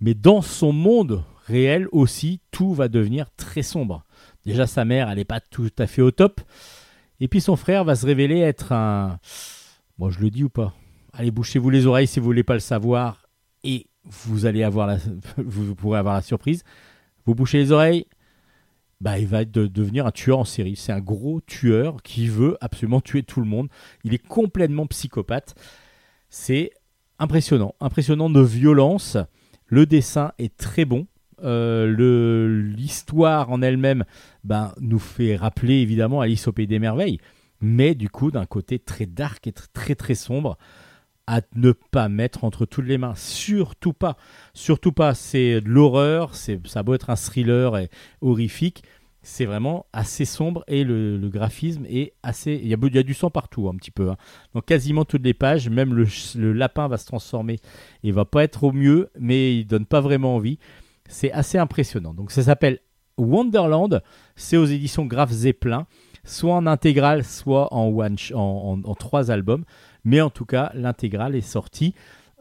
mais 0.00 0.14
dans 0.14 0.40
son 0.40 0.72
monde 0.72 1.22
réel 1.44 1.88
aussi, 1.92 2.40
tout 2.52 2.72
va 2.72 2.88
devenir 2.88 3.26
très 3.36 3.62
sombre. 3.62 4.02
Déjà 4.46 4.66
sa 4.66 4.86
mère, 4.86 5.10
elle 5.10 5.18
n'est 5.18 5.26
pas 5.26 5.40
tout 5.40 5.68
à 5.78 5.86
fait 5.86 6.00
au 6.00 6.10
top, 6.10 6.40
et 7.20 7.28
puis 7.28 7.42
son 7.42 7.56
frère 7.56 7.84
va 7.84 7.96
se 7.96 8.06
révéler 8.06 8.38
être 8.38 8.72
un. 8.72 9.18
Moi, 9.98 10.08
je 10.08 10.20
le 10.20 10.30
dis 10.30 10.42
ou 10.42 10.48
pas? 10.48 10.72
Allez, 11.12 11.30
bouchez-vous 11.30 11.70
les 11.70 11.86
oreilles 11.86 12.06
si 12.06 12.20
vous 12.20 12.24
voulez 12.26 12.42
pas 12.42 12.54
le 12.54 12.60
savoir, 12.60 13.26
et 13.64 13.86
vous 14.04 14.46
allez 14.46 14.62
avoir 14.62 14.86
la, 14.86 14.98
vous 15.36 15.74
pourrez 15.74 15.98
avoir 15.98 16.14
la 16.14 16.22
surprise. 16.22 16.64
Vous 17.26 17.34
bouchez 17.34 17.58
les 17.58 17.70
oreilles, 17.72 18.06
bah, 19.00 19.18
il 19.18 19.26
va 19.26 19.44
de- 19.44 19.66
devenir 19.66 20.06
un 20.06 20.10
tueur 20.10 20.38
en 20.38 20.44
série. 20.44 20.76
C'est 20.76 20.92
un 20.92 21.00
gros 21.00 21.40
tueur 21.40 22.02
qui 22.02 22.28
veut 22.28 22.56
absolument 22.60 23.00
tuer 23.00 23.22
tout 23.22 23.40
le 23.40 23.46
monde. 23.46 23.68
Il 24.04 24.14
est 24.14 24.26
complètement 24.26 24.86
psychopathe. 24.86 25.54
C'est 26.30 26.70
impressionnant, 27.18 27.74
impressionnant 27.80 28.30
de 28.30 28.40
violence. 28.40 29.16
Le 29.66 29.86
dessin 29.86 30.32
est 30.38 30.56
très 30.56 30.84
bon. 30.84 31.06
Euh, 31.44 32.62
L'histoire 32.76 33.50
en 33.50 33.60
elle-même 33.62 34.04
ben, 34.44 34.72
nous 34.80 35.00
fait 35.00 35.36
rappeler 35.36 35.74
évidemment 35.80 36.20
Alice 36.20 36.46
au 36.48 36.52
Pays 36.52 36.68
des 36.68 36.78
Merveilles, 36.78 37.18
mais 37.60 37.94
du 37.96 38.08
coup 38.08 38.30
d'un 38.30 38.46
côté 38.46 38.78
très 38.78 39.06
dark 39.06 39.46
et 39.48 39.50
tr- 39.50 39.66
très 39.72 39.96
très 39.96 40.14
sombre 40.14 40.56
à 41.32 41.40
ne 41.54 41.72
pas 41.72 42.10
mettre 42.10 42.44
entre 42.44 42.66
toutes 42.66 42.84
les 42.84 42.98
mains. 42.98 43.14
Surtout 43.16 43.94
pas. 43.94 44.18
Surtout 44.52 44.92
pas. 44.92 45.14
C'est 45.14 45.62
de 45.62 45.68
l'horreur. 45.68 46.34
Ça 46.34 46.82
beau 46.82 46.92
être 46.92 47.08
un 47.08 47.16
thriller 47.16 47.78
et 47.78 47.88
horrifique. 48.20 48.82
C'est 49.22 49.46
vraiment 49.46 49.86
assez 49.94 50.26
sombre 50.26 50.62
et 50.66 50.84
le, 50.84 51.16
graphisme 51.30 51.86
est 51.88 52.12
assez. 52.22 52.60
Il 52.62 52.68
y, 52.68 52.74
a, 52.74 52.76
il 52.82 53.02
du 53.02 53.14
sang 53.14 53.30
partout 53.30 53.70
un 53.70 53.76
petit 53.76 53.90
peu. 53.90 54.10
hein. 54.10 54.16
Donc 54.54 54.66
quasiment 54.66 55.06
toutes 55.06 55.24
les 55.24 55.32
pages. 55.32 55.70
Même 55.70 55.94
le, 55.94 56.52
lapin 56.52 56.86
va 56.86 56.98
se 56.98 57.06
transformer 57.06 57.60
et 58.02 58.12
va 58.12 58.26
pas 58.26 58.44
être 58.44 58.64
au 58.64 58.72
mieux, 58.72 59.08
mais 59.18 59.56
il 59.56 59.64
donne 59.64 59.86
pas 59.86 60.02
vraiment 60.02 60.36
envie. 60.36 60.58
C'est 61.08 61.32
assez 61.32 61.56
impressionnant. 61.56 62.12
Donc 62.12 62.30
ça 62.30 62.42
s'appelle 62.42 62.80
Wonderland. 63.16 64.02
C'est 64.36 64.58
aux 64.58 64.66
éditions 64.66 65.06
Graf 65.06 65.30
Zeppelin, 65.30 65.86
soit 66.24 66.54
en 66.54 66.66
intégrale, 66.66 67.24
soit 67.24 67.72
en 67.72 67.88
one, 67.88 68.16
en 68.34 68.94
trois 68.96 69.30
albums. 69.30 69.64
Mais 70.04 70.20
en 70.20 70.30
tout 70.30 70.44
cas, 70.44 70.70
l'intégrale 70.74 71.34
est 71.34 71.40
sortie 71.40 71.94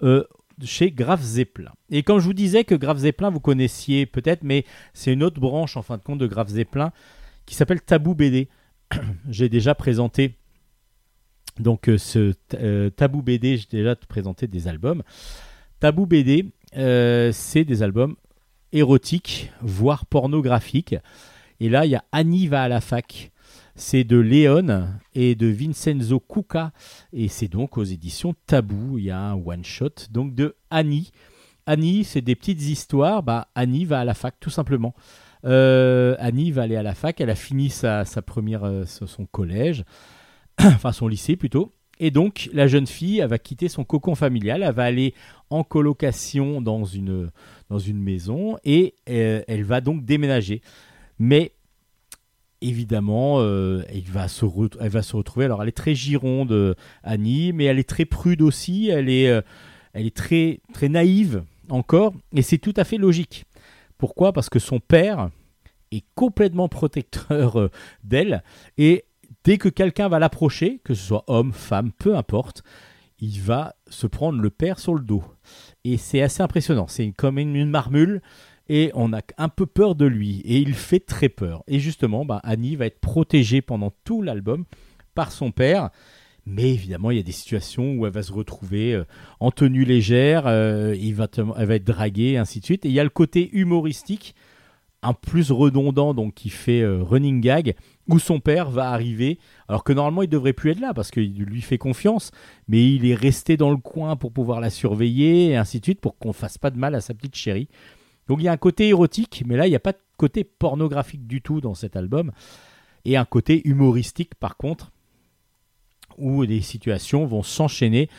euh, 0.03 0.23
chez 0.63 0.91
Graf 0.91 1.21
Zeppelin. 1.21 1.71
Et 1.89 2.03
quand 2.03 2.19
je 2.19 2.25
vous 2.25 2.33
disais 2.33 2.63
que 2.63 2.75
Graf 2.75 2.97
Zeppelin, 2.97 3.29
vous 3.29 3.39
connaissiez 3.39 4.05
peut-être, 4.05 4.43
mais 4.43 4.65
c'est 4.93 5.13
une 5.13 5.23
autre 5.23 5.39
branche 5.39 5.77
en 5.77 5.81
fin 5.81 5.97
de 5.97 6.03
compte 6.03 6.19
de 6.19 6.27
Graf 6.27 6.49
Zeppelin 6.49 6.91
qui 7.45 7.55
s'appelle 7.55 7.81
Tabou 7.81 8.15
BD. 8.15 8.49
J'ai 9.29 9.49
déjà 9.49 9.75
présenté 9.75 10.37
donc 11.59 11.89
euh, 11.89 11.97
ce 11.97 12.33
euh, 12.53 12.89
Tabou 12.89 13.21
BD, 13.21 13.57
j'ai 13.57 13.67
déjà 13.69 13.95
présenté 13.95 14.47
des 14.47 14.67
albums. 14.69 15.03
Tabou 15.79 16.05
BD, 16.05 16.45
c'est 16.73 17.65
des 17.65 17.83
albums 17.83 18.15
érotiques, 18.71 19.51
voire 19.61 20.05
pornographiques. 20.05 20.95
Et 21.59 21.69
là, 21.69 21.85
il 21.85 21.91
y 21.91 21.95
a 21.95 22.03
Annie 22.11 22.47
va 22.47 22.63
à 22.63 22.67
la 22.67 22.81
fac. 22.81 23.30
C'est 23.83 24.03
de 24.03 24.19
Léon 24.19 24.89
et 25.15 25.33
de 25.33 25.47
Vincenzo 25.47 26.19
Cucca. 26.19 26.71
Et 27.13 27.27
c'est 27.27 27.47
donc 27.47 27.79
aux 27.79 27.83
éditions 27.83 28.35
Tabou. 28.45 28.99
Il 28.99 29.05
y 29.05 29.09
a 29.09 29.19
un 29.19 29.33
one-shot 29.33 30.05
donc 30.11 30.35
de 30.35 30.55
Annie. 30.69 31.11
Annie, 31.65 32.03
c'est 32.03 32.21
des 32.21 32.35
petites 32.35 32.61
histoires. 32.61 33.23
Bah, 33.23 33.47
Annie 33.55 33.85
va 33.85 34.01
à 34.01 34.05
la 34.05 34.13
fac, 34.13 34.35
tout 34.39 34.51
simplement. 34.51 34.93
Euh, 35.45 36.15
Annie 36.19 36.51
va 36.51 36.61
aller 36.61 36.75
à 36.75 36.83
la 36.83 36.93
fac. 36.93 37.19
Elle 37.19 37.31
a 37.31 37.35
fini 37.35 37.71
sa 37.71 38.05
première, 38.23 38.65
euh, 38.65 38.85
son 38.85 39.25
collège, 39.25 39.83
enfin 40.59 40.91
son 40.91 41.07
lycée 41.07 41.35
plutôt. 41.35 41.73
Et 41.99 42.11
donc, 42.11 42.51
la 42.53 42.67
jeune 42.67 42.85
fille, 42.85 43.17
elle 43.17 43.29
va 43.29 43.39
quitter 43.39 43.67
son 43.67 43.83
cocon 43.83 44.13
familial. 44.13 44.61
Elle 44.61 44.75
va 44.75 44.83
aller 44.83 45.15
en 45.49 45.63
colocation 45.63 46.61
dans 46.61 46.85
une, 46.85 47.31
dans 47.69 47.79
une 47.79 47.99
maison 47.99 48.59
et 48.63 48.93
euh, 49.09 49.41
elle 49.47 49.63
va 49.63 49.81
donc 49.81 50.05
déménager. 50.05 50.61
Mais 51.17 51.53
évidemment, 52.61 53.37
euh, 53.39 53.83
elle, 53.89 54.03
va 54.03 54.27
se 54.27 54.45
retrouver. 54.45 55.45
Alors, 55.45 55.61
elle 55.61 55.69
est 55.69 55.77
très 55.77 55.95
gironde, 55.95 56.51
euh, 56.51 56.73
Annie, 57.03 57.53
mais 57.53 57.65
elle 57.65 57.79
est 57.79 57.89
très 57.89 58.05
prude 58.05 58.41
aussi. 58.41 58.89
Elle 58.89 59.09
est, 59.09 59.29
euh, 59.29 59.41
elle 59.93 60.05
est 60.05 60.15
très, 60.15 60.61
très 60.73 60.89
naïve 60.89 61.43
encore, 61.69 62.13
et 62.33 62.41
c'est 62.41 62.57
tout 62.57 62.73
à 62.77 62.83
fait 62.83 62.97
logique. 62.97 63.45
Pourquoi? 63.97 64.33
Parce 64.33 64.49
que 64.49 64.59
son 64.59 64.79
père 64.79 65.29
est 65.91 66.03
complètement 66.15 66.69
protecteur 66.69 67.69
d'elle, 68.03 68.43
et 68.77 69.05
dès 69.43 69.57
que 69.57 69.69
quelqu'un 69.69 70.07
va 70.07 70.19
l'approcher, 70.19 70.79
que 70.83 70.93
ce 70.93 71.05
soit 71.05 71.23
homme, 71.27 71.53
femme, 71.53 71.91
peu 71.91 72.15
importe, 72.15 72.63
il 73.19 73.39
va 73.39 73.75
se 73.87 74.07
prendre 74.07 74.41
le 74.41 74.49
père 74.49 74.79
sur 74.79 74.95
le 74.95 75.01
dos. 75.01 75.23
Et 75.83 75.97
c'est 75.97 76.21
assez 76.21 76.41
impressionnant. 76.41 76.87
C'est 76.87 77.11
comme 77.11 77.37
une, 77.37 77.55
une 77.55 77.69
marmule 77.69 78.21
et 78.71 78.89
on 78.93 79.11
a 79.11 79.19
un 79.37 79.49
peu 79.49 79.65
peur 79.65 79.95
de 79.95 80.05
lui 80.05 80.39
et 80.45 80.57
il 80.57 80.73
fait 80.73 81.01
très 81.01 81.27
peur. 81.27 81.61
Et 81.67 81.79
justement, 81.79 82.23
bah, 82.23 82.39
Annie 82.43 82.77
va 82.77 82.85
être 82.85 83.01
protégée 83.01 83.61
pendant 83.61 83.91
tout 84.05 84.21
l'album 84.21 84.63
par 85.13 85.33
son 85.33 85.51
père. 85.51 85.89
Mais 86.45 86.71
évidemment, 86.71 87.11
il 87.11 87.17
y 87.17 87.19
a 87.19 87.23
des 87.23 87.33
situations 87.33 87.95
où 87.95 88.05
elle 88.05 88.13
va 88.13 88.23
se 88.23 88.31
retrouver 88.31 88.93
euh, 88.93 89.03
en 89.41 89.51
tenue 89.51 89.83
légère, 89.83 90.47
euh, 90.47 90.95
il 90.97 91.13
va 91.15 91.27
elle 91.57 91.65
va 91.67 91.75
être 91.75 91.83
draguée, 91.83 92.37
ainsi 92.37 92.61
de 92.61 92.65
suite. 92.65 92.85
Et 92.85 92.87
il 92.87 92.93
y 92.93 92.99
a 93.01 93.03
le 93.03 93.09
côté 93.09 93.49
humoristique 93.51 94.35
un 95.03 95.13
plus 95.13 95.51
redondant, 95.51 96.13
donc 96.13 96.35
qui 96.35 96.49
fait 96.49 96.81
euh, 96.81 97.03
running 97.03 97.41
gag, 97.41 97.75
où 98.07 98.19
son 98.19 98.39
père 98.39 98.69
va 98.69 98.89
arriver, 98.91 99.37
alors 99.67 99.83
que 99.83 99.91
normalement 99.91 100.21
il 100.21 100.29
devrait 100.29 100.53
plus 100.53 100.71
être 100.71 100.79
là 100.79 100.93
parce 100.93 101.11
qu'il 101.11 101.43
lui 101.43 101.61
fait 101.61 101.77
confiance, 101.77 102.31
mais 102.69 102.87
il 102.87 103.05
est 103.05 103.15
resté 103.15 103.57
dans 103.57 103.71
le 103.71 103.77
coin 103.77 104.15
pour 104.15 104.31
pouvoir 104.31 104.61
la 104.61 104.69
surveiller 104.69 105.49
et 105.49 105.57
ainsi 105.57 105.79
de 105.79 105.85
suite 105.85 105.99
pour 105.99 106.17
qu'on 106.17 106.33
fasse 106.33 106.57
pas 106.57 106.69
de 106.69 106.77
mal 106.77 106.95
à 106.95 107.01
sa 107.01 107.13
petite 107.13 107.35
chérie. 107.35 107.67
Donc 108.27 108.39
il 108.39 108.43
y 108.43 108.47
a 108.47 108.51
un 108.51 108.57
côté 108.57 108.89
érotique, 108.89 109.43
mais 109.45 109.57
là 109.57 109.67
il 109.67 109.69
n'y 109.69 109.75
a 109.75 109.79
pas 109.79 109.93
de 109.93 109.99
côté 110.17 110.43
pornographique 110.43 111.27
du 111.27 111.41
tout 111.41 111.61
dans 111.61 111.75
cet 111.75 111.95
album, 111.95 112.31
et 113.05 113.17
un 113.17 113.25
côté 113.25 113.67
humoristique 113.67 114.35
par 114.35 114.57
contre, 114.57 114.91
où 116.17 116.45
des 116.45 116.61
situations 116.61 117.25
vont 117.25 117.43
s'enchaîner 117.43 118.09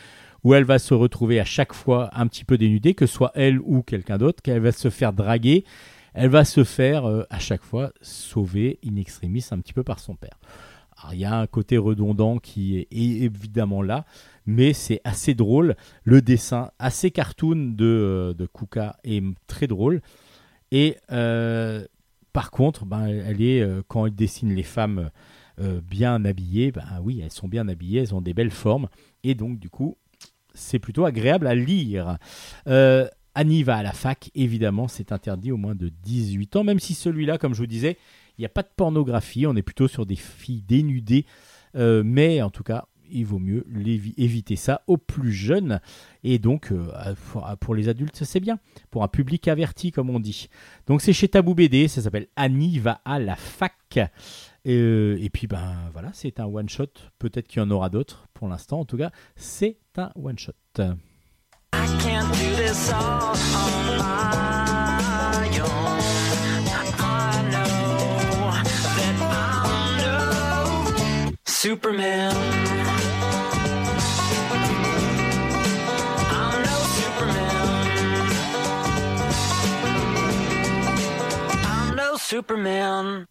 où 0.43 0.53
elle 0.53 0.65
va 0.65 0.79
se 0.79 0.93
retrouver 0.93 1.39
à 1.39 1.45
chaque 1.45 1.73
fois 1.73 2.09
un 2.13 2.27
petit 2.27 2.43
peu 2.43 2.57
dénudée, 2.57 2.93
que 2.93 3.05
ce 3.05 3.13
soit 3.13 3.31
elle 3.33 3.59
ou 3.61 3.81
quelqu'un 3.81 4.17
d'autre, 4.17 4.41
qu'elle 4.41 4.61
va 4.61 4.71
se 4.71 4.89
faire 4.89 5.13
draguer, 5.13 5.63
elle 6.13 6.29
va 6.29 6.45
se 6.45 6.63
faire 6.63 7.05
euh, 7.05 7.23
à 7.29 7.39
chaque 7.39 7.63
fois 7.63 7.91
sauver 8.01 8.79
in 8.85 8.97
extremis 8.97 9.45
un 9.51 9.59
petit 9.59 9.73
peu 9.73 9.83
par 9.83 9.99
son 9.99 10.15
père. 10.15 10.37
Alors, 10.97 11.13
il 11.13 11.19
y 11.19 11.25
a 11.25 11.39
un 11.39 11.47
côté 11.47 11.77
redondant 11.77 12.37
qui 12.37 12.77
est 12.77 12.87
évidemment 12.91 13.81
là, 13.81 14.05
mais 14.45 14.73
c'est 14.73 15.01
assez 15.03 15.33
drôle. 15.33 15.75
Le 16.03 16.21
dessin 16.21 16.71
assez 16.79 17.11
cartoon 17.11 17.73
de, 17.75 17.85
euh, 17.85 18.33
de 18.33 18.45
Kuka 18.45 18.97
est 19.03 19.23
très 19.47 19.67
drôle. 19.67 20.01
Et 20.71 20.97
euh, 21.11 21.85
par 22.33 22.51
contre, 22.51 22.85
ben, 22.85 23.07
elle 23.07 23.37
euh, 23.41 23.81
quand 23.87 24.05
elle 24.05 24.15
dessine 24.15 24.53
les 24.53 24.63
femmes 24.63 25.09
bien 25.83 26.25
habillées, 26.25 26.71
ben 26.71 26.83
oui, 27.03 27.21
elles 27.23 27.31
sont 27.31 27.47
bien 27.47 27.67
habillées, 27.67 28.01
elles 28.01 28.15
ont 28.15 28.21
des 28.21 28.33
belles 28.33 28.49
formes. 28.49 28.87
Et 29.23 29.35
donc, 29.35 29.59
du 29.59 29.69
coup, 29.69 29.97
c'est 30.55 30.79
plutôt 30.79 31.05
agréable 31.05 31.45
à 31.45 31.53
lire. 31.53 32.17
Annie 33.35 33.61
va 33.61 33.77
à 33.77 33.83
la 33.83 33.93
fac, 33.93 34.31
évidemment, 34.33 34.87
c'est 34.87 35.11
interdit 35.11 35.51
au 35.51 35.57
moins 35.57 35.75
de 35.75 35.89
18 35.89 36.55
ans, 36.55 36.63
même 36.63 36.79
si 36.79 36.95
celui-là, 36.95 37.37
comme 37.37 37.53
je 37.53 37.59
vous 37.59 37.67
disais, 37.67 37.99
il 38.39 38.41
n'y 38.41 38.47
a 38.47 38.49
pas 38.49 38.63
de 38.63 38.69
pornographie, 38.75 39.45
on 39.45 39.55
est 39.55 39.61
plutôt 39.61 39.87
sur 39.87 40.07
des 40.07 40.15
filles 40.15 40.63
dénudées, 40.63 41.27
mais 41.75 42.41
en 42.41 42.49
tout 42.49 42.63
cas, 42.63 42.87
il 43.13 43.25
vaut 43.25 43.39
mieux 43.39 43.65
éviter 44.17 44.55
ça 44.55 44.81
aux 44.87 44.97
plus 44.97 45.31
jeunes. 45.31 45.79
Et 46.23 46.39
donc, 46.39 46.71
euh, 46.71 47.15
pour, 47.59 47.75
les 47.75 47.89
adultes, 47.89 48.23
c'est 48.23 48.39
bien. 48.39 48.59
Pour 48.91 49.03
un 49.03 49.07
public 49.07 49.47
averti, 49.47 49.91
comme 49.91 50.09
on 50.09 50.19
dit. 50.19 50.47
Donc, 50.87 51.01
c'est 51.01 51.13
chez 51.13 51.27
Tabou 51.27 51.53
BD, 51.53 51.87
ça 51.87 52.01
s'appelle 52.01 52.27
Annie 52.35 52.79
va 52.79 53.01
à 53.05 53.19
la 53.19 53.35
fac. 53.35 53.99
Euh, 54.65 55.17
et 55.19 55.29
puis, 55.29 55.47
ben 55.47 55.75
voilà, 55.93 56.09
c'est 56.13 56.39
un 56.39 56.45
one-shot. 56.45 56.87
Peut-être 57.19 57.47
qu'il 57.47 57.61
y 57.61 57.65
en 57.65 57.71
aura 57.71 57.89
d'autres. 57.89 58.27
Pour 58.33 58.47
l'instant, 58.47 58.79
en 58.79 58.85
tout 58.85 58.97
cas, 58.97 59.11
c'est 59.35 59.77
un 59.97 60.11
one-shot. 60.15 60.53
I 71.65 72.62
Superman. 82.33 83.27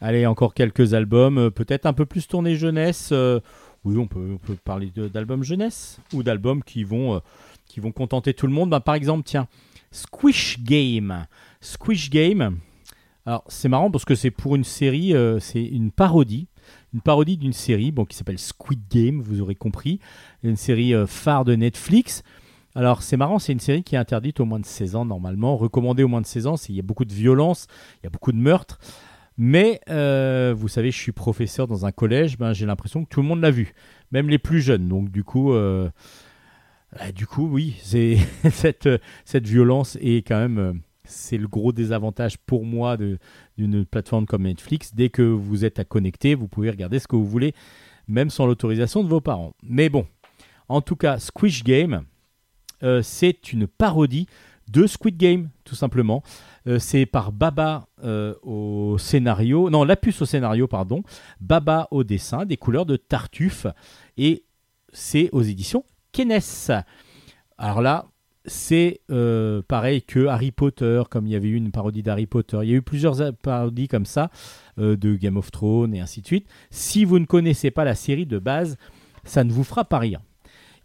Allez, 0.00 0.24
encore 0.24 0.54
quelques 0.54 0.94
albums, 0.94 1.38
euh, 1.38 1.50
peut-être 1.50 1.86
un 1.86 1.92
peu 1.92 2.06
plus 2.06 2.28
tournés 2.28 2.54
jeunesse. 2.54 3.08
euh, 3.10 3.40
oui, 3.84 3.96
on 3.98 4.06
peut, 4.06 4.38
parler 4.64 4.92
d'albums 5.12 5.42
jeunesse 5.42 5.98
ou 6.12 6.22
d'albums 6.22 6.62
qui 6.62 6.84
vont, 6.84 7.16
euh, 7.16 7.18
qui 7.66 7.80
vont 7.80 7.90
contenter 7.90 8.32
tout 8.32 8.46
le 8.46 8.52
monde. 8.52 8.70
Ben, 8.70 8.78
par 8.78 8.94
exemple, 8.94 9.24
tiens, 9.24 9.48
Squish 9.90 10.60
Game. 10.62 11.26
Squish 11.60 12.10
Game. 12.10 12.58
Alors, 13.26 13.42
c'est 13.48 13.68
marrant 13.68 13.90
parce 13.90 14.04
que 14.04 14.14
c'est 14.14 14.30
pour 14.30 14.54
une 14.54 14.64
série, 14.64 15.12
c'est 15.40 15.64
une 15.64 15.90
parodie. 15.90 16.46
Une 16.94 17.00
parodie 17.00 17.36
d'une 17.36 17.52
série 17.52 17.90
bon, 17.90 18.04
qui 18.04 18.16
s'appelle 18.16 18.38
Squid 18.38 18.82
Game, 18.88 19.20
vous 19.20 19.40
aurez 19.40 19.56
compris. 19.56 19.98
Une 20.44 20.56
série 20.56 20.94
phare 21.08 21.44
de 21.44 21.56
Netflix. 21.56 22.22
Alors, 22.76 23.02
c'est 23.02 23.16
marrant, 23.16 23.38
c'est 23.38 23.52
une 23.52 23.60
série 23.60 23.82
qui 23.82 23.96
est 23.96 23.98
interdite 23.98 24.38
au 24.40 24.44
moins 24.44 24.60
de 24.60 24.66
16 24.66 24.94
ans 24.94 25.04
normalement. 25.04 25.56
Recommandée 25.56 26.04
au 26.04 26.08
moins 26.08 26.20
de 26.20 26.26
16 26.26 26.46
ans, 26.46 26.54
il 26.68 26.76
y 26.76 26.78
a 26.78 26.82
beaucoup 26.82 27.04
de 27.04 27.12
violence, 27.12 27.66
il 28.00 28.04
y 28.04 28.06
a 28.06 28.10
beaucoup 28.10 28.32
de 28.32 28.38
meurtres. 28.38 28.78
Mais 29.36 29.80
euh, 29.88 30.54
vous 30.56 30.68
savez, 30.68 30.90
je 30.90 30.98
suis 30.98 31.12
professeur 31.12 31.66
dans 31.66 31.86
un 31.86 31.92
collège, 31.92 32.36
ben, 32.36 32.52
j'ai 32.52 32.66
l'impression 32.66 33.04
que 33.04 33.08
tout 33.08 33.22
le 33.22 33.26
monde 33.26 33.40
l'a 33.40 33.50
vu, 33.50 33.72
même 34.12 34.28
les 34.28 34.38
plus 34.38 34.60
jeunes. 34.60 34.86
Donc 34.86 35.10
du 35.10 35.24
coup, 35.24 35.54
euh, 35.54 35.88
euh, 37.00 37.12
du 37.12 37.26
coup, 37.26 37.48
oui, 37.48 37.74
cette 38.50 38.86
euh, 38.86 38.98
cette 39.24 39.46
violence 39.46 39.96
est 40.00 40.26
quand 40.26 40.38
même 40.38 40.80
c'est 41.04 41.38
le 41.38 41.48
gros 41.48 41.72
désavantage 41.72 42.38
pour 42.38 42.64
moi 42.64 42.96
d'une 43.56 43.84
plateforme 43.84 44.26
comme 44.26 44.42
Netflix. 44.42 44.94
Dès 44.94 45.08
que 45.08 45.22
vous 45.22 45.64
êtes 45.64 45.78
à 45.78 45.84
connecter, 45.84 46.34
vous 46.34 46.46
pouvez 46.46 46.70
regarder 46.70 46.98
ce 46.98 47.08
que 47.08 47.16
vous 47.16 47.26
voulez, 47.26 47.54
même 48.06 48.30
sans 48.30 48.46
l'autorisation 48.46 49.02
de 49.02 49.08
vos 49.08 49.20
parents. 49.20 49.54
Mais 49.62 49.88
bon, 49.88 50.06
en 50.68 50.82
tout 50.82 50.96
cas, 50.96 51.18
Squish 51.18 51.64
Game, 51.64 52.04
euh, 52.82 53.02
c'est 53.02 53.52
une 53.52 53.66
parodie 53.66 54.26
de 54.70 54.86
Squid 54.86 55.16
Game, 55.16 55.50
tout 55.64 55.74
simplement. 55.74 56.22
Euh, 56.66 56.78
c'est 56.78 57.06
par 57.06 57.32
Baba 57.32 57.88
euh, 58.04 58.34
au 58.42 58.98
scénario, 58.98 59.70
non, 59.70 59.84
Lapus 59.84 60.20
au 60.20 60.26
scénario, 60.26 60.68
pardon, 60.68 61.02
Baba 61.40 61.88
au 61.90 62.04
dessin, 62.04 62.44
des 62.44 62.56
couleurs 62.56 62.86
de 62.86 62.96
Tartuffe, 62.96 63.66
et 64.16 64.44
c'est 64.92 65.28
aux 65.32 65.42
éditions 65.42 65.84
Kenes. 66.12 66.40
Alors 67.58 67.82
là, 67.82 68.06
c'est 68.46 69.02
pareil 69.68 70.02
que 70.02 70.26
Harry 70.26 70.50
Potter, 70.50 71.02
comme 71.10 71.26
il 71.26 71.32
y 71.32 71.36
avait 71.36 71.48
eu 71.48 71.56
une 71.56 71.70
parodie 71.70 72.02
d'Harry 72.02 72.26
Potter. 72.26 72.58
Il 72.62 72.70
y 72.70 72.72
a 72.72 72.76
eu 72.76 72.82
plusieurs 72.82 73.34
parodies 73.34 73.86
comme 73.86 74.06
ça, 74.06 74.30
de 74.78 75.14
Game 75.14 75.36
of 75.36 75.50
Thrones 75.50 75.94
et 75.94 76.00
ainsi 76.00 76.22
de 76.22 76.26
suite. 76.26 76.48
Si 76.70 77.04
vous 77.04 77.18
ne 77.18 77.26
connaissez 77.26 77.70
pas 77.70 77.84
la 77.84 77.94
série 77.94 78.26
de 78.26 78.38
base, 78.38 78.78
ça 79.24 79.44
ne 79.44 79.52
vous 79.52 79.62
fera 79.62 79.84
pas 79.84 79.98
rire. 79.98 80.20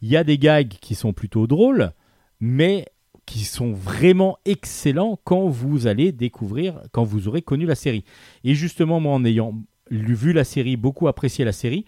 Il 0.01 0.09
y 0.09 0.17
a 0.17 0.23
des 0.23 0.37
gags 0.37 0.73
qui 0.81 0.95
sont 0.95 1.13
plutôt 1.13 1.47
drôles, 1.47 1.91
mais 2.39 2.85
qui 3.25 3.43
sont 3.43 3.73
vraiment 3.73 4.37
excellents 4.45 5.19
quand 5.23 5.47
vous 5.47 5.87
allez 5.87 6.11
découvrir, 6.11 6.81
quand 6.91 7.03
vous 7.03 7.27
aurez 7.27 7.41
connu 7.41 7.65
la 7.65 7.75
série. 7.75 8.03
Et 8.43 8.53
justement, 8.53 8.99
moi, 8.99 9.13
en 9.13 9.25
ayant 9.25 9.55
vu 9.89 10.33
la 10.33 10.43
série, 10.43 10.77
beaucoup 10.77 11.07
apprécié 11.07 11.45
la 11.45 11.51
série, 11.51 11.85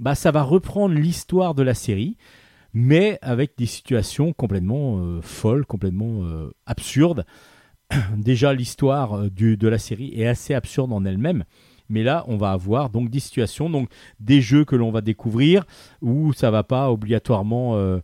bah, 0.00 0.14
ça 0.14 0.30
va 0.30 0.42
reprendre 0.42 0.94
l'histoire 0.94 1.54
de 1.54 1.62
la 1.62 1.74
série, 1.74 2.16
mais 2.72 3.18
avec 3.22 3.52
des 3.56 3.66
situations 3.66 4.32
complètement 4.32 4.98
euh, 4.98 5.20
folles, 5.22 5.64
complètement 5.64 6.24
euh, 6.24 6.50
absurdes. 6.66 7.24
Déjà, 8.16 8.52
l'histoire 8.52 9.14
euh, 9.14 9.30
de 9.30 9.68
la 9.68 9.78
série 9.78 10.12
est 10.20 10.26
assez 10.26 10.54
absurde 10.54 10.92
en 10.92 11.04
elle-même. 11.04 11.44
Mais 11.88 12.02
là, 12.02 12.24
on 12.28 12.36
va 12.36 12.52
avoir 12.52 12.90
donc 12.90 13.10
des 13.10 13.20
situations, 13.20 13.68
donc 13.70 13.88
des 14.20 14.40
jeux 14.40 14.64
que 14.64 14.76
l'on 14.76 14.90
va 14.90 15.00
découvrir 15.00 15.64
où 16.00 16.32
ça 16.32 16.50
va 16.50 16.62
pas 16.62 16.90
obligatoirement 16.90 17.76
euh, 17.76 17.98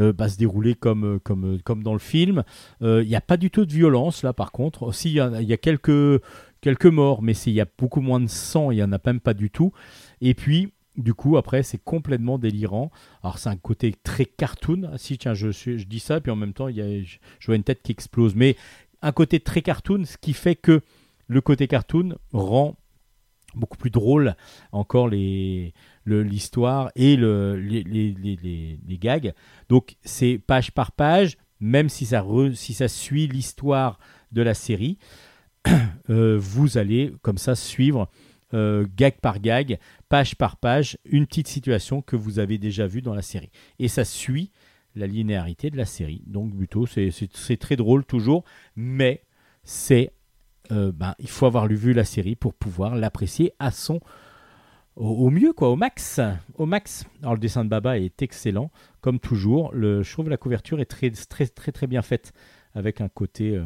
euh, 0.00 0.12
bah, 0.12 0.28
se 0.28 0.36
dérouler 0.36 0.74
comme, 0.74 1.04
euh, 1.04 1.18
comme, 1.18 1.54
euh, 1.54 1.58
comme 1.64 1.82
dans 1.82 1.92
le 1.92 1.98
film. 1.98 2.42
Euh, 2.82 3.02
Il 3.02 3.08
n'y 3.08 3.16
a 3.16 3.20
pas 3.20 3.36
du 3.36 3.50
tout 3.50 3.64
de 3.64 3.72
violence 3.72 4.22
là, 4.22 4.32
par 4.32 4.52
contre. 4.52 4.82
Aussi, 4.84 5.10
il 5.10 5.14
y, 5.14 5.20
a- 5.20 5.40
il 5.40 5.48
y 5.48 5.52
a 5.52 5.56
quelques, 5.56 6.20
quelques 6.60 6.86
morts, 6.86 7.22
mais 7.22 7.32
il 7.46 7.52
y 7.52 7.60
a 7.60 7.66
beaucoup 7.78 8.00
moins 8.00 8.20
de 8.20 8.26
sang. 8.28 8.70
Il 8.70 8.78
y 8.78 8.82
en 8.82 8.92
a 8.92 8.98
même 9.04 9.20
pas 9.20 9.34
du 9.34 9.50
tout. 9.50 9.72
Et 10.20 10.34
puis, 10.34 10.72
du 10.96 11.12
coup, 11.14 11.36
après, 11.36 11.62
c'est 11.64 11.82
complètement 11.82 12.38
délirant. 12.38 12.90
Alors, 13.22 13.38
c'est 13.38 13.48
un 13.48 13.56
côté 13.56 13.94
très 14.04 14.24
cartoon. 14.26 14.90
Ah, 14.92 14.98
si, 14.98 15.18
tiens, 15.18 15.34
je, 15.34 15.50
je 15.50 15.84
dis 15.84 15.98
ça, 16.00 16.20
puis 16.20 16.30
en 16.32 16.36
même 16.36 16.52
temps, 16.54 16.68
y 16.68 16.80
a, 16.80 16.86
je 17.02 17.46
vois 17.46 17.56
une 17.56 17.64
tête 17.64 17.82
qui 17.82 17.90
explose. 17.92 18.34
Mais 18.36 18.56
un 19.02 19.12
côté 19.12 19.40
très 19.40 19.60
cartoon, 19.62 20.04
ce 20.04 20.16
qui 20.18 20.32
fait 20.32 20.54
que 20.56 20.80
le 21.26 21.40
côté 21.40 21.66
cartoon 21.68 22.16
rend 22.32 22.76
beaucoup 23.54 23.76
plus 23.76 23.90
drôle 23.90 24.36
encore 24.72 25.08
l'histoire 25.08 26.90
et 26.96 27.16
le, 27.16 27.56
les, 27.56 27.82
les, 27.82 28.78
les, 28.86 28.98
gags. 28.98 29.32
Donc 29.68 29.96
c'est 30.04 30.38
page 30.38 30.72
par 30.72 30.92
page, 30.92 31.36
même 31.60 31.88
si 31.88 32.06
ça, 32.06 32.22
re- 32.22 32.54
si 32.54 32.74
ça 32.74 32.88
suit 32.88 33.26
l'histoire 33.26 33.98
de 34.32 34.42
la 34.42 34.54
série, 34.54 34.98
euh, 36.10 36.38
vous 36.38 36.78
allez 36.78 37.12
comme 37.22 37.38
ça 37.38 37.54
suivre 37.54 38.08
euh, 38.52 38.86
gag 38.96 39.14
par 39.20 39.40
gag, 39.40 39.78
page 40.08 40.36
par 40.36 40.56
page, 40.56 40.98
une 41.04 41.26
petite 41.26 41.48
situation 41.48 42.02
que 42.02 42.16
vous 42.16 42.38
avez 42.38 42.58
déjà 42.58 42.86
vue 42.86 43.02
dans 43.02 43.14
la 43.14 43.22
série. 43.22 43.50
Et 43.78 43.88
ça 43.88 44.04
suit 44.04 44.52
la 44.94 45.06
linéarité 45.06 45.70
de 45.70 45.76
la 45.76 45.86
série. 45.86 46.22
Donc 46.26 46.56
plutôt, 46.56 46.86
c'est 46.86 47.56
très 47.58 47.76
drôle 47.76 48.04
toujours, 48.04 48.44
mais 48.76 49.22
c'est 49.64 50.12
euh, 50.72 50.92
ben, 50.92 51.14
il 51.18 51.28
faut 51.28 51.46
avoir 51.46 51.66
vu 51.66 51.92
la 51.92 52.04
série 52.04 52.36
pour 52.36 52.54
pouvoir 52.54 52.94
l'apprécier 52.94 53.52
à 53.58 53.70
son 53.70 54.00
au, 54.96 55.28
mieux 55.28 55.52
quoi, 55.52 55.70
au 55.70 55.76
max, 55.76 56.20
au 56.54 56.66
max. 56.66 57.04
Alors 57.20 57.34
le 57.34 57.40
dessin 57.40 57.64
de 57.64 57.68
Baba 57.68 57.98
est 57.98 58.22
excellent 58.22 58.70
comme 59.00 59.18
toujours. 59.18 59.72
Le, 59.74 60.02
je 60.02 60.12
trouve 60.12 60.28
la 60.28 60.36
couverture 60.36 60.80
est 60.80 60.84
très 60.84 61.10
très 61.10 61.72
très 61.72 61.86
bien 61.86 62.02
faite 62.02 62.32
avec 62.74 63.00
un 63.00 63.08
côté 63.08 63.56
euh, 63.56 63.64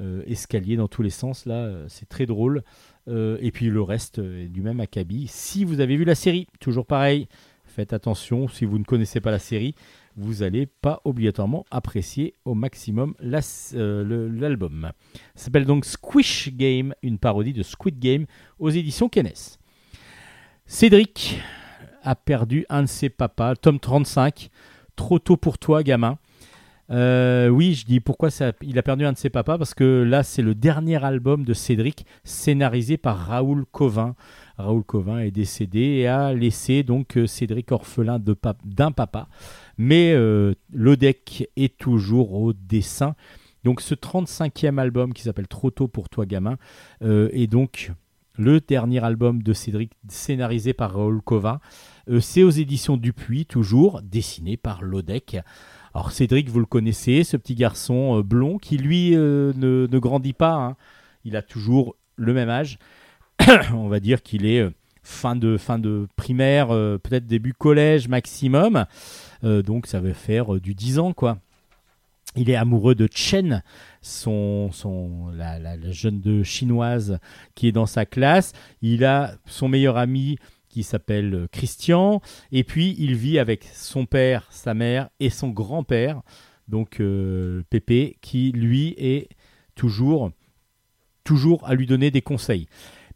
euh, 0.00 0.22
escalier 0.26 0.76
dans 0.76 0.88
tous 0.88 1.02
les 1.02 1.10
sens 1.10 1.44
là, 1.44 1.70
c'est 1.88 2.08
très 2.08 2.26
drôle. 2.26 2.62
Et 3.10 3.52
puis 3.52 3.70
le 3.70 3.80
reste 3.80 4.18
est 4.18 4.48
du 4.48 4.60
même 4.60 4.80
acabit. 4.80 5.28
Si 5.28 5.64
vous 5.64 5.80
avez 5.80 5.96
vu 5.96 6.04
la 6.04 6.14
série, 6.14 6.46
toujours 6.60 6.84
pareil, 6.84 7.26
faites 7.64 7.94
attention 7.94 8.48
si 8.48 8.66
vous 8.66 8.78
ne 8.78 8.84
connaissez 8.84 9.20
pas 9.20 9.30
la 9.30 9.38
série. 9.38 9.74
Vous 10.18 10.40
n'allez 10.40 10.66
pas 10.66 11.00
obligatoirement 11.04 11.64
apprécier 11.70 12.34
au 12.44 12.54
maximum 12.54 13.14
euh, 13.22 14.28
l'album. 14.30 14.90
S'appelle 15.34 15.64
donc 15.64 15.84
Squish 15.84 16.50
Game, 16.54 16.94
une 17.02 17.18
parodie 17.18 17.52
de 17.52 17.62
Squid 17.62 17.98
Game 17.98 18.26
aux 18.58 18.70
éditions 18.70 19.08
Kennes. 19.08 19.30
Cédric 20.66 21.40
a 22.02 22.14
perdu 22.14 22.66
un 22.68 22.82
de 22.82 22.88
ses 22.88 23.08
papas, 23.08 23.54
tome 23.56 23.80
35, 23.80 24.50
trop 24.96 25.18
tôt 25.18 25.36
pour 25.36 25.58
toi, 25.58 25.82
gamin. 25.82 26.18
Euh, 26.90 27.48
oui, 27.48 27.74
je 27.74 27.84
dis 27.84 28.00
pourquoi 28.00 28.30
il 28.62 28.78
a 28.78 28.82
perdu 28.82 29.04
un 29.04 29.12
de 29.12 29.18
ses 29.18 29.28
papas 29.28 29.58
parce 29.58 29.74
que 29.74 30.02
là 30.02 30.22
c'est 30.22 30.40
le 30.40 30.54
dernier 30.54 31.02
album 31.04 31.44
de 31.44 31.52
Cédric 31.52 32.06
scénarisé 32.24 32.96
par 32.96 33.18
Raoul 33.18 33.66
Covin. 33.70 34.14
Raoul 34.56 34.84
Covin 34.84 35.18
est 35.18 35.30
décédé 35.30 35.80
et 35.80 36.06
a 36.06 36.32
laissé 36.32 36.82
donc 36.82 37.18
euh, 37.18 37.26
Cédric 37.26 37.72
orphelin 37.72 38.18
d'un 38.64 38.92
papa. 38.92 39.28
Mais 39.78 40.12
euh, 40.12 40.54
Lodec 40.72 41.48
est 41.56 41.78
toujours 41.78 42.34
au 42.34 42.52
dessin. 42.52 43.14
Donc 43.64 43.80
ce 43.80 43.94
35e 43.94 44.78
album 44.78 45.14
qui 45.14 45.22
s'appelle 45.22 45.48
Trop 45.48 45.70
tôt 45.70 45.88
pour 45.88 46.08
toi 46.08 46.26
gamin 46.26 46.56
euh, 47.02 47.28
est 47.32 47.46
donc 47.46 47.92
le 48.36 48.60
dernier 48.60 49.02
album 49.02 49.42
de 49.42 49.52
Cédric 49.52 49.92
scénarisé 50.08 50.72
par 50.72 50.94
Raoul 50.94 51.22
Covin. 51.22 51.60
Euh, 52.08 52.20
c'est 52.20 52.42
aux 52.42 52.50
éditions 52.50 52.96
Dupuis, 52.96 53.46
toujours 53.46 54.02
dessiné 54.02 54.56
par 54.56 54.82
Lodec. 54.82 55.38
Alors 55.94 56.12
Cédric, 56.12 56.48
vous 56.48 56.60
le 56.60 56.66
connaissez, 56.66 57.24
ce 57.24 57.36
petit 57.36 57.54
garçon 57.54 58.20
blond 58.20 58.58
qui 58.58 58.78
lui 58.78 59.12
ne, 59.12 59.98
grandit 59.98 60.32
pas. 60.32 60.54
hein. 60.54 60.76
Il 61.24 61.36
a 61.36 61.42
toujours 61.42 61.96
le 62.16 62.32
même 62.32 62.48
âge. 62.48 62.78
On 63.74 63.88
va 63.88 63.98
dire 63.98 64.22
qu'il 64.22 64.46
est 64.46 64.68
fin 65.02 65.34
de, 65.34 65.56
fin 65.56 65.78
de 65.78 66.06
primaire, 66.16 66.68
peut-être 66.68 67.26
début 67.26 67.54
collège 67.54 68.08
maximum. 68.08 68.84
Euh, 69.44 69.62
donc 69.62 69.86
ça 69.86 70.00
veut 70.00 70.12
faire 70.12 70.54
euh, 70.54 70.60
du 70.60 70.74
10 70.74 70.98
ans 70.98 71.12
quoi. 71.12 71.38
Il 72.36 72.50
est 72.50 72.56
amoureux 72.56 72.94
de 72.94 73.08
Chen, 73.10 73.62
son, 74.02 74.70
la, 75.34 75.80
jeune 75.90 76.20
de 76.20 76.42
chinoise 76.42 77.18
qui 77.54 77.68
est 77.68 77.72
dans 77.72 77.86
sa 77.86 78.04
classe. 78.04 78.52
Il 78.82 79.04
a 79.04 79.34
son 79.46 79.68
meilleur 79.68 79.96
ami 79.96 80.36
qui 80.68 80.82
s'appelle 80.82 81.34
euh, 81.34 81.46
Christian. 81.50 82.20
Et 82.52 82.64
puis, 82.64 82.94
il 82.98 83.16
vit 83.16 83.38
avec 83.38 83.64
son 83.72 84.04
père, 84.04 84.46
sa 84.50 84.74
mère 84.74 85.08
et 85.20 85.30
son 85.30 85.48
grand-père, 85.48 86.20
donc 86.68 87.02
Pépé, 87.70 88.18
qui 88.20 88.52
lui 88.52 88.94
est 88.98 89.30
toujours, 89.74 90.30
toujours 91.24 91.66
à 91.66 91.74
lui 91.74 91.86
donner 91.86 92.10
des 92.10 92.20
conseils. 92.20 92.68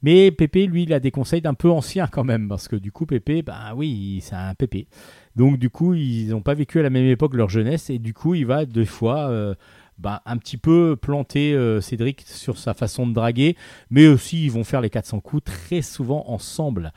Mais 0.02 0.32
Pépé, 0.32 0.66
lui, 0.66 0.82
il 0.82 0.92
a 0.92 1.00
des 1.00 1.12
conseils 1.12 1.40
d'un 1.40 1.54
peu 1.54 1.70
anciens 1.70 2.08
quand 2.08 2.24
même, 2.24 2.48
parce 2.48 2.66
que 2.66 2.76
du 2.76 2.90
coup, 2.90 3.06
Pépé, 3.06 3.42
bah 3.42 3.72
oui, 3.76 4.20
c'est 4.22 4.34
un 4.34 4.54
Pépé. 4.54 4.88
Donc, 5.36 5.58
du 5.58 5.70
coup, 5.70 5.94
ils 5.94 6.28
n'ont 6.28 6.42
pas 6.42 6.54
vécu 6.54 6.78
à 6.78 6.82
la 6.82 6.90
même 6.90 7.06
époque 7.06 7.34
leur 7.34 7.48
jeunesse, 7.48 7.90
et 7.90 7.98
du 7.98 8.12
coup, 8.12 8.34
il 8.34 8.46
va 8.46 8.66
deux 8.66 8.84
fois 8.84 9.30
euh, 9.30 9.54
bah, 9.98 10.22
un 10.26 10.36
petit 10.36 10.58
peu 10.58 10.96
planter 10.96 11.54
euh, 11.54 11.80
Cédric 11.80 12.22
sur 12.26 12.58
sa 12.58 12.74
façon 12.74 13.06
de 13.06 13.14
draguer, 13.14 13.56
mais 13.90 14.06
aussi 14.06 14.44
ils 14.44 14.50
vont 14.50 14.64
faire 14.64 14.80
les 14.80 14.90
400 14.90 15.20
coups 15.20 15.44
très 15.44 15.82
souvent 15.82 16.24
ensemble. 16.28 16.92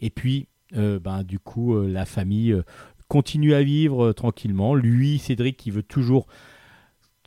Et 0.00 0.10
puis, 0.10 0.48
euh, 0.76 0.98
ben, 0.98 1.22
du 1.22 1.38
coup, 1.38 1.80
la 1.80 2.04
famille 2.04 2.56
continue 3.08 3.54
à 3.54 3.62
vivre 3.62 4.12
tranquillement. 4.12 4.74
Lui, 4.74 5.18
Cédric, 5.18 5.56
qui 5.56 5.70
veut 5.70 5.84
toujours 5.84 6.26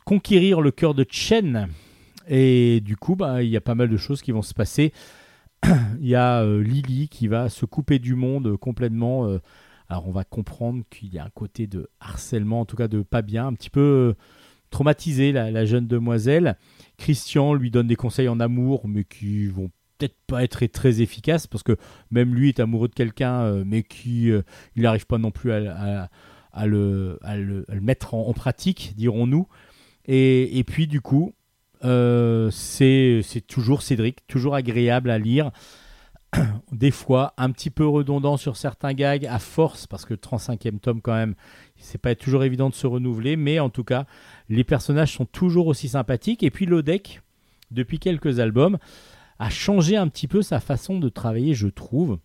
conquérir 0.04 0.60
le 0.60 0.70
cœur 0.70 0.94
de 0.94 1.06
Chen. 1.08 1.68
Et 2.28 2.80
du 2.80 2.96
coup, 2.96 3.16
ben, 3.16 3.40
il 3.40 3.48
y 3.48 3.56
a 3.56 3.62
pas 3.62 3.74
mal 3.74 3.88
de 3.88 3.96
choses 3.96 4.20
qui 4.20 4.30
vont 4.30 4.42
se 4.42 4.54
passer. 4.54 4.92
Il 6.00 6.06
y 6.06 6.14
a 6.14 6.44
Lily 6.44 7.08
qui 7.08 7.28
va 7.28 7.50
se 7.50 7.66
couper 7.66 7.98
du 7.98 8.14
monde 8.14 8.56
complètement. 8.56 9.38
Alors, 9.90 10.06
on 10.06 10.12
va 10.12 10.22
comprendre 10.22 10.84
qu'il 10.88 11.12
y 11.12 11.18
a 11.18 11.24
un 11.24 11.30
côté 11.30 11.66
de 11.66 11.90
harcèlement, 11.98 12.60
en 12.60 12.64
tout 12.64 12.76
cas 12.76 12.86
de 12.86 13.02
pas 13.02 13.22
bien, 13.22 13.48
un 13.48 13.54
petit 13.54 13.70
peu 13.70 13.80
euh, 13.80 14.14
traumatisé, 14.70 15.32
la, 15.32 15.64
jeune 15.64 15.88
demoiselle. 15.88 16.56
Christian 16.96 17.54
lui 17.54 17.72
donne 17.72 17.88
des 17.88 17.96
conseils 17.96 18.28
en 18.28 18.38
amour, 18.38 18.86
mais 18.86 19.02
qui 19.02 19.48
vont 19.48 19.68
peut-être 19.98 20.16
pas 20.28 20.44
être 20.44 20.64
très 20.66 21.00
efficaces 21.00 21.48
parce 21.48 21.64
que 21.64 21.76
même 22.12 22.36
lui 22.36 22.50
est 22.50 22.60
amoureux 22.60 22.86
de 22.86 22.94
quelqu'un, 22.94 23.40
euh, 23.40 23.64
mais 23.66 23.82
qui 23.82 24.30
euh, 24.30 24.42
il 24.76 24.84
n'arrive 24.84 25.06
pas 25.06 25.18
non 25.18 25.32
plus 25.32 25.50
à, 25.52 26.08
le, 26.66 27.18
mettre 27.82 28.14
en, 28.14 28.32
pratique, 28.32 28.92
dirons-nous. 28.96 29.48
Et, 30.06 30.62
puis 30.68 30.86
du 30.86 31.00
coup, 31.00 31.34
c'est 31.82 33.44
toujours 33.48 33.82
Cédric, 33.82 34.24
toujours 34.28 34.54
agréable 34.54 35.10
à 35.10 35.18
lire. 35.18 35.50
Des 36.72 36.90
fois 36.90 37.34
un 37.36 37.50
petit 37.50 37.70
peu 37.70 37.86
redondant 37.86 38.36
sur 38.36 38.56
certains 38.56 38.94
gags 38.94 39.26
à 39.26 39.38
force 39.38 39.86
parce 39.86 40.04
que 40.04 40.14
le 40.14 40.18
35e 40.18 40.78
tome 40.78 41.00
quand 41.00 41.14
même, 41.14 41.34
c'est 41.76 42.00
pas 42.00 42.14
toujours 42.14 42.44
évident 42.44 42.70
de 42.70 42.74
se 42.74 42.86
renouveler, 42.86 43.36
mais 43.36 43.58
en 43.58 43.70
tout 43.70 43.84
cas, 43.84 44.06
les 44.48 44.64
personnages 44.64 45.12
sont 45.12 45.24
toujours 45.24 45.66
aussi 45.66 45.88
sympathiques. 45.88 46.42
Et 46.42 46.50
puis 46.50 46.66
Lodec, 46.66 47.20
depuis 47.70 47.98
quelques 47.98 48.38
albums, 48.38 48.78
a 49.38 49.50
changé 49.50 49.96
un 49.96 50.08
petit 50.08 50.28
peu 50.28 50.42
sa 50.42 50.60
façon 50.60 50.98
de 50.98 51.08
travailler, 51.08 51.54
je 51.54 51.68
trouve. 51.68 52.18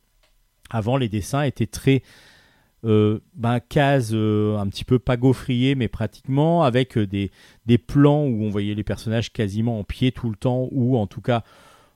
Avant, 0.70 0.98
les 0.98 1.10
dessins 1.10 1.44
étaient 1.44 1.68
très 1.68 2.04
euh, 2.84 3.20
ben, 3.34 3.60
cases 3.60 4.12
euh, 4.14 4.58
un 4.58 4.68
petit 4.68 4.84
peu 4.84 5.00
pas 5.00 5.18
gaufriers, 5.18 5.76
mais 5.76 5.88
pratiquement 5.88 6.64
avec 6.64 6.98
euh, 6.98 7.08
des, 7.08 7.32
des 7.66 7.78
plans 7.78 8.26
où 8.26 8.44
on 8.44 8.50
voyait 8.50 8.76
les 8.76 8.84
personnages 8.84 9.32
quasiment 9.32 9.80
en 9.80 9.84
pied 9.84 10.12
tout 10.12 10.30
le 10.30 10.36
temps, 10.36 10.68
ou 10.72 10.98
en 10.98 11.08
tout 11.08 11.22
cas 11.22 11.44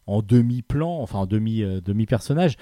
en 0.09 0.21
demi-plan, 0.21 1.01
enfin 1.01 1.19
en 1.19 1.25
demi, 1.25 1.61
euh, 1.63 1.81
demi-personnage. 1.81 2.55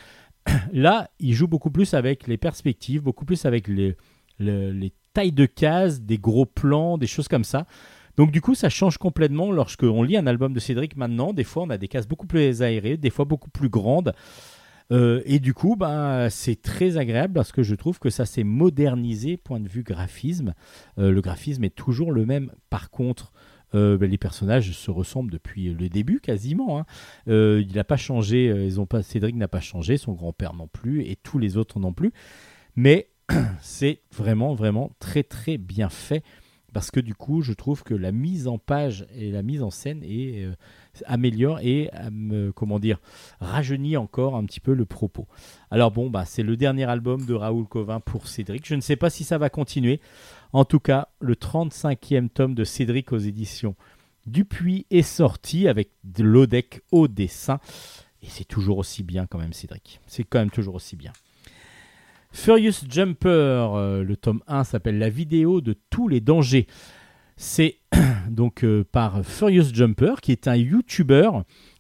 Là, 0.74 1.10
il 1.20 1.34
joue 1.34 1.48
beaucoup 1.48 1.72
plus 1.72 1.94
avec 1.94 2.28
les 2.28 2.38
perspectives, 2.38 3.02
beaucoup 3.02 3.26
plus 3.26 3.46
avec 3.46 3.68
les, 3.68 3.96
le- 4.40 4.72
les 4.72 4.94
tailles 5.14 5.32
de 5.32 5.46
cases, 5.46 6.02
des 6.02 6.18
gros 6.18 6.46
plans, 6.46 6.98
des 6.98 7.08
choses 7.08 7.28
comme 7.28 7.44
ça. 7.44 7.66
Donc 8.18 8.32
du 8.32 8.42
coup, 8.42 8.56
ça 8.56 8.70
change 8.70 8.98
complètement 8.98 9.52
lorsque 9.52 9.84
on 9.84 10.02
lit 10.04 10.18
un 10.18 10.26
album 10.28 10.54
de 10.54 10.60
Cédric 10.60 10.96
maintenant. 10.96 11.34
Des 11.34 11.44
fois, 11.44 11.64
on 11.64 11.70
a 11.70 11.78
des 11.78 11.88
cases 11.88 12.08
beaucoup 12.08 12.26
plus 12.28 12.62
aérées, 12.62 12.98
des 12.98 13.10
fois 13.12 13.26
beaucoup 13.26 13.50
plus 13.50 13.70
grandes. 13.70 14.14
Euh, 14.92 15.22
et 15.26 15.40
du 15.40 15.54
coup, 15.54 15.76
ben, 15.76 16.30
c'est 16.30 16.62
très 16.62 16.98
agréable 16.98 17.34
parce 17.34 17.52
que 17.52 17.62
je 17.62 17.76
trouve 17.76 18.00
que 18.00 18.10
ça 18.10 18.26
s'est 18.26 18.46
modernisé 18.46 19.38
point 19.38 19.60
de 19.60 19.68
vue 19.68 19.84
graphisme. 19.84 20.54
Euh, 20.98 21.12
le 21.12 21.22
graphisme 21.22 21.64
est 21.64 21.76
toujours 21.76 22.12
le 22.12 22.26
même. 22.26 22.52
Par 22.70 22.90
contre, 22.90 23.34
euh, 23.76 23.98
ben, 23.98 24.10
les 24.10 24.18
personnages 24.18 24.72
se 24.72 24.92
ressemblent 24.92 25.32
depuis 25.32 25.74
le 25.74 25.90
début 25.90 26.20
quasiment. 26.20 26.80
hein. 26.80 26.86
Euh, 27.28 27.64
il 27.68 27.76
n'a 27.76 27.84
pas 27.84 27.98
changé. 27.98 28.50
euh, 28.50 29.02
Cédric 29.02 29.36
n'a 29.36 29.48
pas 29.48 29.60
changé, 29.62 29.98
son 29.98 30.14
grand-père 30.14 30.54
non 30.54 30.68
plus, 30.68 31.04
et 31.04 31.16
tous 31.16 31.40
les 31.40 31.58
autres 31.58 31.80
non 31.80 31.94
plus. 31.94 32.12
Mais 32.76 33.10
c'est 33.62 34.02
vraiment, 34.16 34.54
vraiment 34.56 34.92
très, 35.00 35.24
très 35.24 35.58
bien 35.58 35.90
fait 35.90 36.24
parce 36.74 36.92
que 36.92 37.00
du 37.00 37.16
coup, 37.16 37.42
je 37.42 37.54
trouve 37.54 37.82
que 37.84 37.94
la 37.96 38.12
mise 38.12 38.48
en 38.48 38.58
page 38.60 39.08
et 39.16 39.32
la 39.32 39.42
mise 39.42 39.64
en 39.64 39.72
scène 39.72 40.04
est, 40.04 40.44
euh, 40.46 40.52
améliore 41.06 41.60
et 41.62 41.90
me- 42.12 42.52
comment 42.52 42.78
dire 42.78 43.00
rajeunit 43.40 43.98
encore 43.98 44.36
un 44.36 44.46
petit 44.46 44.60
peu 44.60 44.74
le 44.74 44.86
propos. 44.86 45.28
Alors 45.72 45.92
bon, 45.92 46.10
bah 46.10 46.26
c'est 46.26 46.44
le 46.44 46.56
dernier 46.58 46.84
album 46.84 47.26
de 47.26 47.34
Raoul 47.34 47.66
Covin 47.68 48.00
pour 48.00 48.28
Cédric. 48.28 48.68
Je 48.68 48.76
ne 48.76 48.82
sais 48.82 48.96
pas 48.96 49.10
si 49.10 49.24
ça 49.24 49.38
va 49.38 49.50
continuer. 49.50 50.02
En 50.54 50.66
tout 50.66 50.80
cas, 50.80 51.10
le 51.20 51.36
35e 51.36 52.30
tome 52.30 52.56
de 52.56 52.64
Cédric 52.64 53.12
aux 53.12 53.18
éditions 53.18 53.76
Dupuis 54.26 54.86
est 54.92 55.04
sorti 55.04 55.68
avec 55.68 55.90
de 56.04 56.24
l'Odec 56.24 56.82
au 56.92 57.08
dessin. 57.08 57.60
Et 58.22 58.28
c'est 58.28 58.44
toujours 58.44 58.78
aussi 58.78 59.04
bien 59.04 59.26
quand 59.26 59.38
même, 59.38 59.54
Cédric. 59.54 60.02
C'est 60.06 60.24
quand 60.24 60.40
même 60.40 60.52
toujours 60.52 60.76
aussi 60.76 60.98
bien. 60.98 61.14
Furious 62.32 62.86
Jumper, 62.90 63.30
euh, 63.30 64.04
le 64.04 64.18
tome 64.18 64.42
1 64.48 64.66
s'appelle 64.66 65.00
La 65.00 65.10
vidéo 65.10 65.62
de 65.62 65.76
tous 65.90 66.10
les 66.10 66.20
dangers. 66.20 66.68
C'est 67.38 67.78
donc 68.30 68.64
euh, 68.64 68.84
par 68.92 69.26
Furious 69.26 69.74
Jumper, 69.74 70.16
qui 70.22 70.34
est 70.34 70.48
un 70.48 70.56
YouTuber. 70.56 71.30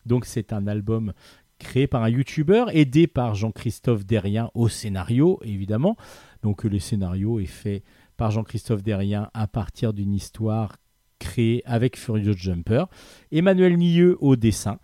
Donc 0.05 0.25
c'est 0.25 0.53
un 0.53 0.67
album 0.67 1.13
créé 1.59 1.85
par 1.87 2.03
un 2.03 2.09
YouTuber, 2.09 2.65
aidé 2.71 3.07
par 3.07 3.35
Jean-Christophe 3.35 4.05
Derrien 4.05 4.51
au 4.53 4.69
scénario, 4.69 5.39
évidemment. 5.43 5.97
Donc 6.43 6.63
le 6.63 6.79
scénario 6.79 7.39
est 7.39 7.45
fait 7.45 7.83
par 8.17 8.31
Jean-Christophe 8.31 8.83
Derrien 8.83 9.29
à 9.33 9.47
partir 9.47 9.93
d'une 9.93 10.13
histoire 10.13 10.75
créée 11.19 11.61
avec 11.65 11.97
Furious 11.97 12.33
Jumper. 12.33 12.85
Emmanuel 13.31 13.77
Nilleux 13.77 14.17
au 14.19 14.35
dessin. 14.35 14.79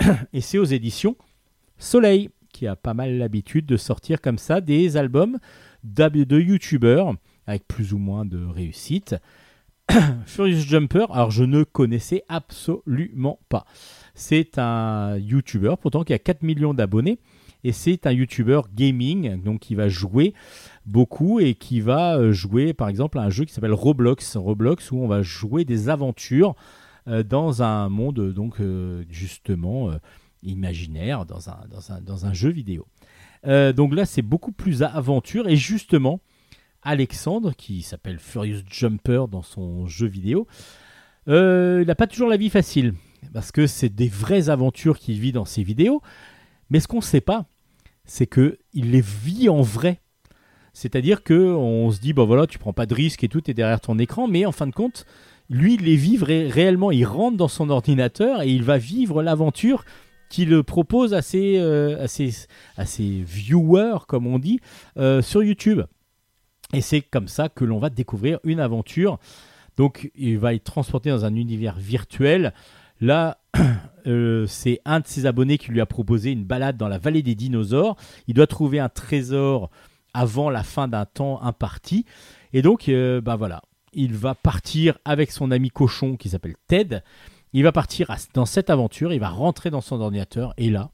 Et 0.32 0.40
c'est 0.40 0.58
aux 0.58 0.64
éditions 0.64 1.16
Soleil, 1.78 2.30
qui 2.52 2.66
a 2.66 2.76
pas 2.76 2.94
mal 2.94 3.16
l'habitude 3.16 3.66
de 3.66 3.76
sortir 3.76 4.20
comme 4.20 4.38
ça 4.38 4.60
des 4.60 4.96
albums 4.96 5.38
de 5.84 6.38
YouTubers 6.38 7.14
avec 7.46 7.66
plus 7.66 7.92
ou 7.92 7.98
moins 7.98 8.24
de 8.24 8.44
réussite. 8.44 9.16
Furious 10.26 10.60
Jumper, 10.60 11.06
alors 11.10 11.30
je 11.30 11.44
ne 11.44 11.64
connaissais 11.64 12.22
absolument 12.28 13.40
pas. 13.48 13.64
C'est 14.14 14.58
un 14.58 15.16
YouTuber, 15.16 15.74
pourtant 15.80 16.04
qui 16.04 16.12
a 16.12 16.18
4 16.18 16.42
millions 16.42 16.74
d'abonnés, 16.74 17.18
et 17.64 17.72
c'est 17.72 18.06
un 18.06 18.12
YouTuber 18.12 18.62
gaming, 18.74 19.42
donc 19.42 19.60
qui 19.60 19.74
va 19.74 19.88
jouer 19.88 20.34
beaucoup 20.86 21.40
et 21.40 21.54
qui 21.54 21.80
va 21.80 22.16
euh, 22.16 22.32
jouer 22.32 22.72
par 22.72 22.88
exemple 22.88 23.18
à 23.18 23.22
un 23.22 23.30
jeu 23.30 23.44
qui 23.44 23.52
s'appelle 23.52 23.72
Roblox. 23.72 24.36
Roblox 24.36 24.90
où 24.90 24.98
on 24.98 25.08
va 25.08 25.22
jouer 25.22 25.64
des 25.64 25.88
aventures 25.88 26.54
euh, 27.08 27.22
dans 27.22 27.62
un 27.62 27.88
monde 27.88 28.32
donc 28.32 28.60
euh, 28.60 29.04
justement 29.10 29.90
imaginaire, 30.42 31.26
dans 31.26 31.50
un, 31.50 31.58
dans 31.70 31.92
un, 31.92 32.00
dans 32.00 32.26
un 32.26 32.32
jeu 32.32 32.50
vidéo. 32.50 32.86
Donc 33.44 33.94
là 33.94 34.04
c'est 34.04 34.22
beaucoup 34.22 34.52
plus 34.52 34.82
aventure 34.82 35.48
et 35.48 35.56
justement 35.56 36.20
Alexandre, 36.82 37.54
qui 37.54 37.82
s'appelle 37.82 38.18
Furious 38.18 38.62
Jumper 38.70 39.26
dans 39.30 39.42
son 39.42 39.86
jeu 39.86 40.06
vidéo, 40.06 40.46
il 41.26 41.84
n'a 41.86 41.94
pas 41.94 42.06
toujours 42.06 42.28
la 42.28 42.38
vie 42.38 42.48
facile, 42.48 42.94
parce 43.34 43.52
que 43.52 43.66
c'est 43.66 43.90
des 43.90 44.08
vraies 44.08 44.48
aventures 44.48 44.98
qu'il 44.98 45.20
vit 45.20 45.32
dans 45.32 45.44
ses 45.44 45.62
vidéos, 45.62 46.02
mais 46.70 46.80
ce 46.80 46.88
qu'on 46.88 46.98
ne 46.98 47.02
sait 47.02 47.20
pas, 47.20 47.46
c'est 48.04 48.26
que 48.26 48.58
il 48.72 48.90
les 48.92 49.00
vit 49.02 49.48
en 49.48 49.60
vrai. 49.60 50.00
C'est-à-dire 50.72 51.22
que 51.22 51.34
on 51.34 51.90
se 51.90 52.00
dit, 52.00 52.12
bah 52.12 52.24
voilà, 52.24 52.46
tu 52.46 52.58
prends 52.58 52.72
pas 52.72 52.86
de 52.86 52.94
risque 52.94 53.24
et 53.24 53.28
tout, 53.28 53.50
est 53.50 53.54
derrière 53.54 53.80
ton 53.80 53.98
écran, 53.98 54.28
mais 54.28 54.46
en 54.46 54.52
fin 54.52 54.66
de 54.66 54.72
compte, 54.72 55.04
lui, 55.48 55.74
il 55.74 55.82
les 55.82 55.96
vit 55.96 56.16
ré- 56.16 56.48
réellement. 56.48 56.92
Il 56.92 57.04
rentre 57.04 57.36
dans 57.36 57.48
son 57.48 57.70
ordinateur 57.70 58.42
et 58.42 58.48
il 58.50 58.62
va 58.62 58.78
vivre 58.78 59.22
l'aventure 59.22 59.84
qu'il 60.28 60.62
propose 60.62 61.12
à 61.12 61.22
ses, 61.22 61.58
euh, 61.58 62.06
viewers, 62.78 63.98
comme 64.06 64.28
on 64.28 64.38
dit, 64.38 64.60
euh, 64.96 65.22
sur 65.22 65.42
YouTube. 65.42 65.82
Et 66.72 66.80
c'est 66.80 67.00
comme 67.00 67.26
ça 67.26 67.48
que 67.48 67.64
l'on 67.64 67.80
va 67.80 67.90
découvrir 67.90 68.38
une 68.44 68.60
aventure. 68.60 69.18
Donc, 69.76 70.10
il 70.14 70.38
va 70.38 70.54
être 70.54 70.62
transporté 70.62 71.10
dans 71.10 71.24
un 71.24 71.34
univers 71.34 71.76
virtuel. 71.76 72.54
Là, 73.00 73.38
euh, 74.06 74.46
c'est 74.46 74.80
un 74.84 75.00
de 75.00 75.06
ses 75.06 75.26
abonnés 75.26 75.58
qui 75.58 75.70
lui 75.70 75.80
a 75.80 75.86
proposé 75.86 76.32
une 76.32 76.44
balade 76.44 76.76
dans 76.76 76.88
la 76.88 76.98
vallée 76.98 77.22
des 77.22 77.34
dinosaures. 77.34 77.96
Il 78.26 78.34
doit 78.34 78.46
trouver 78.46 78.78
un 78.78 78.88
trésor 78.88 79.70
avant 80.14 80.50
la 80.50 80.62
fin 80.62 80.88
d'un 80.88 81.06
temps 81.06 81.40
imparti. 81.42 82.04
Et 82.52 82.62
donc, 82.62 82.90
bah 83.22 83.36
voilà, 83.36 83.62
il 83.92 84.14
va 84.14 84.34
partir 84.34 84.98
avec 85.04 85.30
son 85.30 85.50
ami 85.50 85.70
cochon 85.70 86.16
qui 86.16 86.28
s'appelle 86.28 86.56
Ted. 86.66 87.00
Il 87.52 87.62
va 87.64 87.72
partir 87.72 88.14
dans 88.34 88.46
cette 88.46 88.70
aventure, 88.70 89.12
il 89.12 89.20
va 89.20 89.28
rentrer 89.28 89.70
dans 89.70 89.80
son 89.80 90.00
ordinateur 90.00 90.54
et 90.56 90.70
là, 90.70 90.90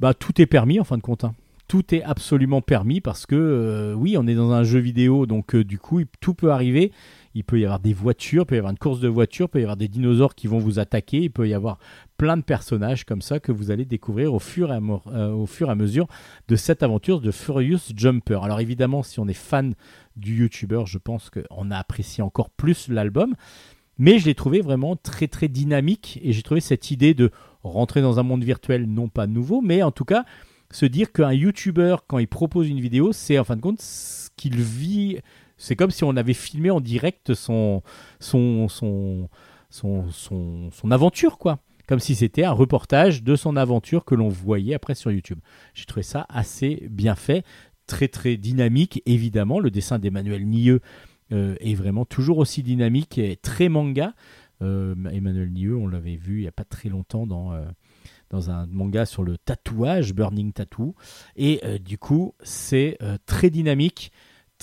bah 0.00 0.12
tout 0.12 0.40
est 0.40 0.46
permis 0.46 0.78
en 0.78 0.84
fin 0.84 0.98
de 0.98 1.02
compte. 1.02 1.24
hein. 1.24 1.34
Tout 1.68 1.94
est 1.94 2.02
absolument 2.02 2.60
permis 2.60 3.00
parce 3.00 3.24
que 3.24 3.34
euh, 3.34 3.94
oui, 3.94 4.16
on 4.18 4.26
est 4.26 4.34
dans 4.34 4.50
un 4.52 4.64
jeu 4.64 4.78
vidéo, 4.78 5.24
donc 5.24 5.56
du 5.56 5.78
coup, 5.78 6.02
tout 6.20 6.34
peut 6.34 6.52
arriver. 6.52 6.92
Il 7.34 7.44
peut 7.44 7.58
y 7.58 7.64
avoir 7.64 7.80
des 7.80 7.92
voitures, 7.94 8.42
il 8.42 8.46
peut 8.46 8.54
y 8.56 8.58
avoir 8.58 8.72
une 8.72 8.78
course 8.78 9.00
de 9.00 9.08
voitures, 9.08 9.46
il 9.46 9.50
peut 9.50 9.60
y 9.60 9.62
avoir 9.62 9.76
des 9.76 9.88
dinosaures 9.88 10.34
qui 10.34 10.46
vont 10.46 10.58
vous 10.58 10.78
attaquer, 10.78 11.18
il 11.18 11.30
peut 11.30 11.48
y 11.48 11.54
avoir 11.54 11.78
plein 12.18 12.36
de 12.36 12.42
personnages 12.42 13.04
comme 13.04 13.22
ça 13.22 13.40
que 13.40 13.52
vous 13.52 13.70
allez 13.70 13.84
découvrir 13.84 14.34
au 14.34 14.38
fur 14.38 14.70
et 14.70 14.76
à, 14.76 14.80
mo- 14.80 15.02
euh, 15.08 15.30
au 15.30 15.46
fur 15.46 15.68
et 15.68 15.72
à 15.72 15.74
mesure 15.74 16.06
de 16.48 16.56
cette 16.56 16.82
aventure 16.82 17.20
de 17.20 17.30
Furious 17.30 17.80
Jumper. 17.96 18.42
Alors 18.42 18.60
évidemment, 18.60 19.02
si 19.02 19.18
on 19.18 19.28
est 19.28 19.32
fan 19.32 19.74
du 20.16 20.36
YouTuber, 20.42 20.82
je 20.86 20.98
pense 20.98 21.30
qu'on 21.30 21.70
a 21.70 21.76
apprécié 21.76 22.22
encore 22.22 22.50
plus 22.50 22.88
l'album. 22.88 23.34
Mais 23.98 24.18
je 24.18 24.24
l'ai 24.24 24.34
trouvé 24.34 24.62
vraiment 24.62 24.96
très 24.96 25.28
très 25.28 25.48
dynamique 25.48 26.18
et 26.22 26.32
j'ai 26.32 26.42
trouvé 26.42 26.60
cette 26.60 26.90
idée 26.90 27.14
de 27.14 27.30
rentrer 27.62 28.00
dans 28.00 28.18
un 28.18 28.22
monde 28.22 28.42
virtuel 28.42 28.86
non 28.86 29.08
pas 29.08 29.26
nouveau, 29.26 29.60
mais 29.60 29.82
en 29.82 29.90
tout 29.92 30.06
cas 30.06 30.24
se 30.70 30.86
dire 30.86 31.12
qu'un 31.12 31.32
YouTuber, 31.32 31.96
quand 32.08 32.18
il 32.18 32.26
propose 32.26 32.68
une 32.68 32.80
vidéo, 32.80 33.12
c'est 33.12 33.38
en 33.38 33.44
fin 33.44 33.56
de 33.56 33.60
compte 33.60 33.82
ce 33.82 34.30
qu'il 34.36 34.56
vit. 34.56 35.18
C'est 35.62 35.76
comme 35.76 35.92
si 35.92 36.02
on 36.02 36.16
avait 36.16 36.34
filmé 36.34 36.70
en 36.70 36.80
direct 36.80 37.34
son, 37.34 37.82
son, 38.18 38.68
son, 38.68 39.28
son, 39.70 40.10
son, 40.10 40.90
aventure, 40.90 41.38
quoi. 41.38 41.60
Comme 41.86 42.00
si 42.00 42.16
c'était 42.16 42.42
un 42.42 42.50
reportage 42.50 43.22
de 43.22 43.36
son 43.36 43.54
aventure 43.54 44.04
que 44.04 44.16
l'on 44.16 44.28
voyait 44.28 44.74
après 44.74 44.96
sur 44.96 45.12
YouTube. 45.12 45.38
J'ai 45.72 45.84
trouvé 45.84 46.02
ça 46.02 46.26
assez 46.28 46.88
bien 46.90 47.14
fait, 47.14 47.44
très 47.86 48.08
très 48.08 48.36
dynamique, 48.36 49.02
évidemment. 49.06 49.60
Le 49.60 49.70
dessin 49.70 50.00
d'Emmanuel 50.00 50.48
Nieux 50.48 50.80
euh, 51.30 51.54
est 51.60 51.74
vraiment 51.74 52.04
toujours 52.04 52.38
aussi 52.38 52.64
dynamique 52.64 53.18
et 53.18 53.36
très 53.36 53.68
manga. 53.68 54.14
Euh, 54.62 54.96
Emmanuel 55.12 55.52
Nieux, 55.52 55.76
on 55.76 55.86
l'avait 55.86 56.16
vu 56.16 56.38
il 56.38 56.42
n'y 56.42 56.48
a 56.48 56.52
pas 56.52 56.64
très 56.64 56.88
longtemps 56.88 57.24
dans, 57.24 57.52
euh, 57.52 57.64
dans 58.30 58.50
un 58.50 58.66
manga 58.66 59.06
sur 59.06 59.22
le 59.22 59.38
tatouage, 59.38 60.12
Burning 60.12 60.52
Tattoo. 60.52 60.96
Et 61.36 61.60
du 61.78 61.98
coup, 61.98 62.34
c'est 62.42 62.98
très 63.26 63.50
dynamique, 63.50 64.10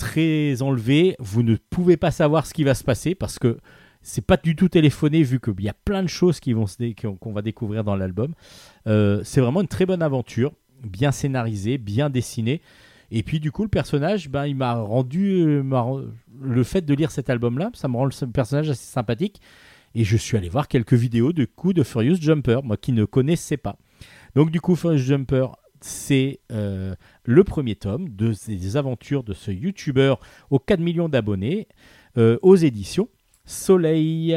très 0.00 0.62
enlevé. 0.62 1.14
Vous 1.18 1.42
ne 1.42 1.56
pouvez 1.56 1.96
pas 1.96 2.10
savoir 2.10 2.46
ce 2.46 2.54
qui 2.54 2.64
va 2.64 2.74
se 2.74 2.82
passer 2.82 3.14
parce 3.14 3.38
que 3.38 3.58
c'est 4.02 4.24
pas 4.24 4.38
du 4.38 4.56
tout 4.56 4.68
téléphoné 4.68 5.22
vu 5.22 5.40
qu'il 5.40 5.60
y 5.60 5.68
a 5.68 5.74
plein 5.74 6.02
de 6.02 6.08
choses 6.08 6.40
qui 6.40 6.54
vont 6.54 6.64
qu'on 7.20 7.32
va 7.32 7.42
découvrir 7.42 7.84
dans 7.84 7.94
l'album. 7.96 8.32
Euh, 8.86 9.20
c'est 9.24 9.42
vraiment 9.42 9.60
une 9.60 9.68
très 9.68 9.84
bonne 9.84 10.02
aventure, 10.02 10.52
bien 10.82 11.12
scénarisée, 11.12 11.76
bien 11.76 12.08
dessinée. 12.08 12.62
Et 13.10 13.22
puis 13.22 13.40
du 13.40 13.52
coup, 13.52 13.62
le 13.62 13.68
personnage, 13.68 14.30
ben, 14.30 14.46
il 14.46 14.56
m'a 14.56 14.74
rendu 14.74 15.42
euh, 15.42 15.62
le 16.40 16.64
fait 16.64 16.82
de 16.82 16.94
lire 16.94 17.10
cet 17.10 17.28
album-là, 17.28 17.70
ça 17.74 17.88
me 17.88 17.96
rend 17.96 18.06
le 18.06 18.26
personnage 18.32 18.70
assez 18.70 18.90
sympathique. 18.90 19.40
Et 19.94 20.04
je 20.04 20.16
suis 20.16 20.36
allé 20.36 20.48
voir 20.48 20.66
quelques 20.68 20.94
vidéos 20.94 21.32
de 21.32 21.44
coups 21.44 21.74
de 21.74 21.82
Furious 21.82 22.16
Jumper, 22.16 22.60
moi 22.62 22.76
qui 22.78 22.92
ne 22.92 23.04
connaissais 23.04 23.58
pas. 23.58 23.76
Donc 24.34 24.50
du 24.50 24.60
coup, 24.60 24.76
Furious 24.76 24.98
Jumper, 24.98 25.46
c'est 25.80 26.40
euh, 26.52 26.94
le 27.30 27.44
premier 27.44 27.76
tome 27.76 28.08
de 28.08 28.32
ces 28.32 28.76
aventures 28.76 29.22
de 29.22 29.34
ce 29.34 29.52
YouTuber 29.52 30.14
aux 30.50 30.58
4 30.58 30.80
millions 30.80 31.08
d'abonnés 31.08 31.68
euh, 32.18 32.38
aux 32.42 32.56
éditions 32.56 33.08
Soleil. 33.44 34.36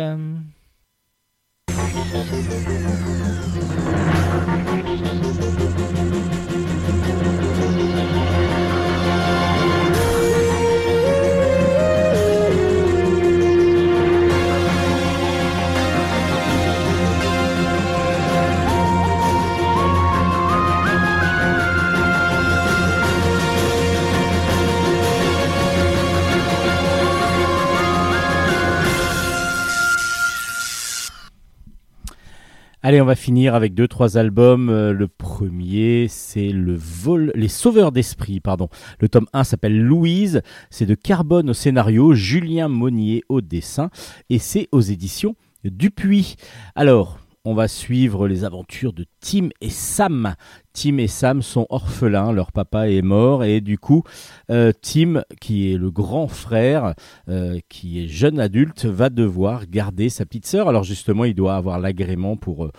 Allez, 32.86 33.00
on 33.00 33.06
va 33.06 33.16
finir 33.16 33.56
avec 33.56 33.74
deux 33.74 33.88
trois 33.88 34.18
albums. 34.18 34.70
Euh, 34.70 34.92
le 34.92 35.08
premier, 35.08 36.08
c'est 36.10 36.50
le 36.50 36.76
vol, 36.76 37.32
les 37.34 37.48
Sauveurs 37.48 37.94
d'esprit, 37.94 38.42
pardon. 38.42 38.68
Le 39.00 39.08
tome 39.08 39.28
1 39.32 39.46
s'appelle 39.46 39.80
Louise. 39.80 40.42
C'est 40.70 40.86
de 40.86 40.94
Carbone 40.94 41.50
au 41.50 41.54
scénario, 41.54 42.14
Julien 42.14 42.68
Monnier 42.68 43.24
au 43.30 43.40
dessin, 43.40 43.90
et 44.30 44.38
c'est 44.38 44.68
aux 44.74 44.82
éditions 44.82 45.38
Dupuis. 45.64 46.36
Alors, 46.76 47.20
on 47.46 47.54
va 47.54 47.68
suivre 47.68 48.28
les 48.28 48.46
aventures 48.46 48.94
de 48.94 49.06
Tim 49.20 49.50
et 49.60 49.70
Sam. 49.70 50.36
Tim 50.72 50.98
et 50.98 51.08
Sam 51.08 51.42
sont 51.42 51.68
orphelins, 51.70 52.32
leur 52.32 52.54
papa 52.54 52.90
est 52.90 53.02
mort 53.02 53.44
et 53.44 53.60
du 53.60 53.78
coup, 53.78 54.04
euh, 54.50 54.72
Tim, 54.82 55.24
qui 55.42 55.72
est 55.72 55.78
le 55.78 55.92
grand 55.92 56.30
frère, 56.30 56.94
euh, 57.28 57.60
qui 57.68 58.02
est 58.04 58.08
jeune 58.08 58.40
adulte, 58.40 58.86
va 58.86 59.10
devoir 59.10 59.68
garder 59.68 60.08
sa 60.08 60.26
petite 60.26 60.46
sœur. 60.46 60.70
Alors 60.70 60.84
justement, 60.84 61.26
il 61.26 61.36
doit 61.36 61.56
avoir 61.56 61.80
l'agrément 61.80 62.38
pour, 62.38 62.66
euh, 62.66 62.72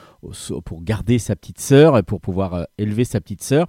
pour 0.64 0.82
garder 0.82 1.18
sa 1.18 1.36
petite 1.36 1.60
sœur 1.60 1.98
et 1.98 2.02
pour 2.02 2.22
pouvoir 2.22 2.66
élever 2.78 3.04
sa 3.04 3.20
petite 3.20 3.42
sœur. 3.42 3.66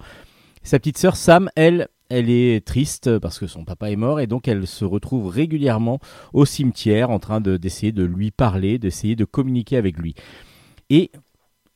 Sa 0.62 0.78
petite 0.78 0.96
sœur 0.98 1.16
Sam, 1.16 1.50
elle, 1.56 1.88
elle 2.08 2.30
est 2.30 2.64
triste 2.66 3.18
parce 3.18 3.38
que 3.38 3.46
son 3.46 3.64
papa 3.64 3.90
est 3.90 3.96
mort 3.96 4.18
et 4.18 4.26
donc 4.26 4.48
elle 4.48 4.66
se 4.66 4.84
retrouve 4.86 5.28
régulièrement 5.28 5.98
au 6.32 6.46
cimetière 6.46 7.10
en 7.10 7.18
train 7.18 7.42
de- 7.42 7.58
d'essayer 7.58 7.92
de 7.92 8.02
lui 8.02 8.30
parler, 8.30 8.78
d'essayer 8.78 9.14
de 9.14 9.26
communiquer 9.26 9.76
avec 9.76 9.98
lui. 9.98 10.14
Et 10.90 11.10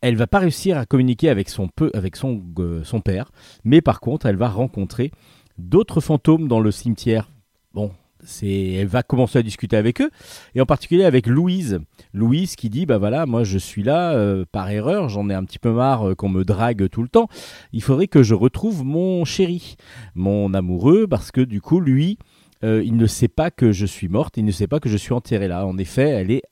elle 0.01 0.16
va 0.16 0.27
pas 0.27 0.39
réussir 0.39 0.78
à 0.78 0.87
communiquer 0.87 1.28
avec 1.28 1.49
son 1.49 1.69
peu, 1.69 1.91
avec 1.95 2.16
son, 2.16 2.43
euh, 2.59 2.82
son 2.85 3.01
père, 3.01 3.31
mais 3.65 3.81
par 3.81 4.01
contre, 4.01 4.27
elle 4.27 4.37
va 4.37 4.49
rencontrer 4.49 5.11
d'autres 5.59 6.01
fantômes 6.01 6.49
dans 6.49 6.61
le 6.61 6.70
cimetière. 6.70 7.31
Bon, 7.74 7.93
c'est, 8.24 8.73
elle 8.73 8.87
va 8.87 9.03
commencer 9.03 9.39
à 9.39 9.43
discuter 9.43 9.77
avec 9.77 10.01
eux, 10.01 10.11
et 10.55 10.61
en 10.61 10.66
particulier 10.66 11.05
avec 11.05 11.27
Louise. 11.27 11.81
Louise 12.12 12.57
qui 12.57 12.70
dit, 12.70 12.87
bah 12.87 12.99
voilà, 12.99 13.27
moi 13.27 13.45
je 13.45 13.59
suis 13.59 13.82
là 13.82 14.12
euh, 14.12 14.45
par 14.51 14.70
erreur, 14.70 15.09
j'en 15.09 15.28
ai 15.28 15.35
un 15.35 15.45
petit 15.45 15.59
peu 15.59 15.70
marre 15.70 16.11
euh, 16.11 16.15
qu'on 16.15 16.28
me 16.28 16.45
drague 16.45 16.89
tout 16.89 17.03
le 17.03 17.09
temps. 17.09 17.28
Il 17.73 17.82
faudrait 17.82 18.09
que 18.09 18.23
je 18.23 18.35
retrouve 18.35 18.85
mon 18.85 19.24
chéri, 19.24 19.77
mon 20.15 20.55
amoureux, 20.55 21.07
parce 21.07 21.31
que 21.31 21.41
du 21.41 21.61
coup, 21.61 21.81
lui, 21.81 22.19
euh, 22.62 22.82
il 22.85 22.97
ne 22.97 23.07
sait 23.07 23.28
pas 23.28 23.51
que 23.51 23.73
je 23.73 23.87
suis 23.87 24.09
morte, 24.09 24.37
il 24.37 24.45
ne 24.45 24.51
sait 24.51 24.66
pas 24.66 24.81
que 24.81 24.89
je 24.89 24.97
suis 24.97 25.12
enterrée 25.12 25.49
là. 25.49 25.66
En 25.66 25.78
effet, 25.78 26.09
elle 26.09 26.31
est 26.31 26.43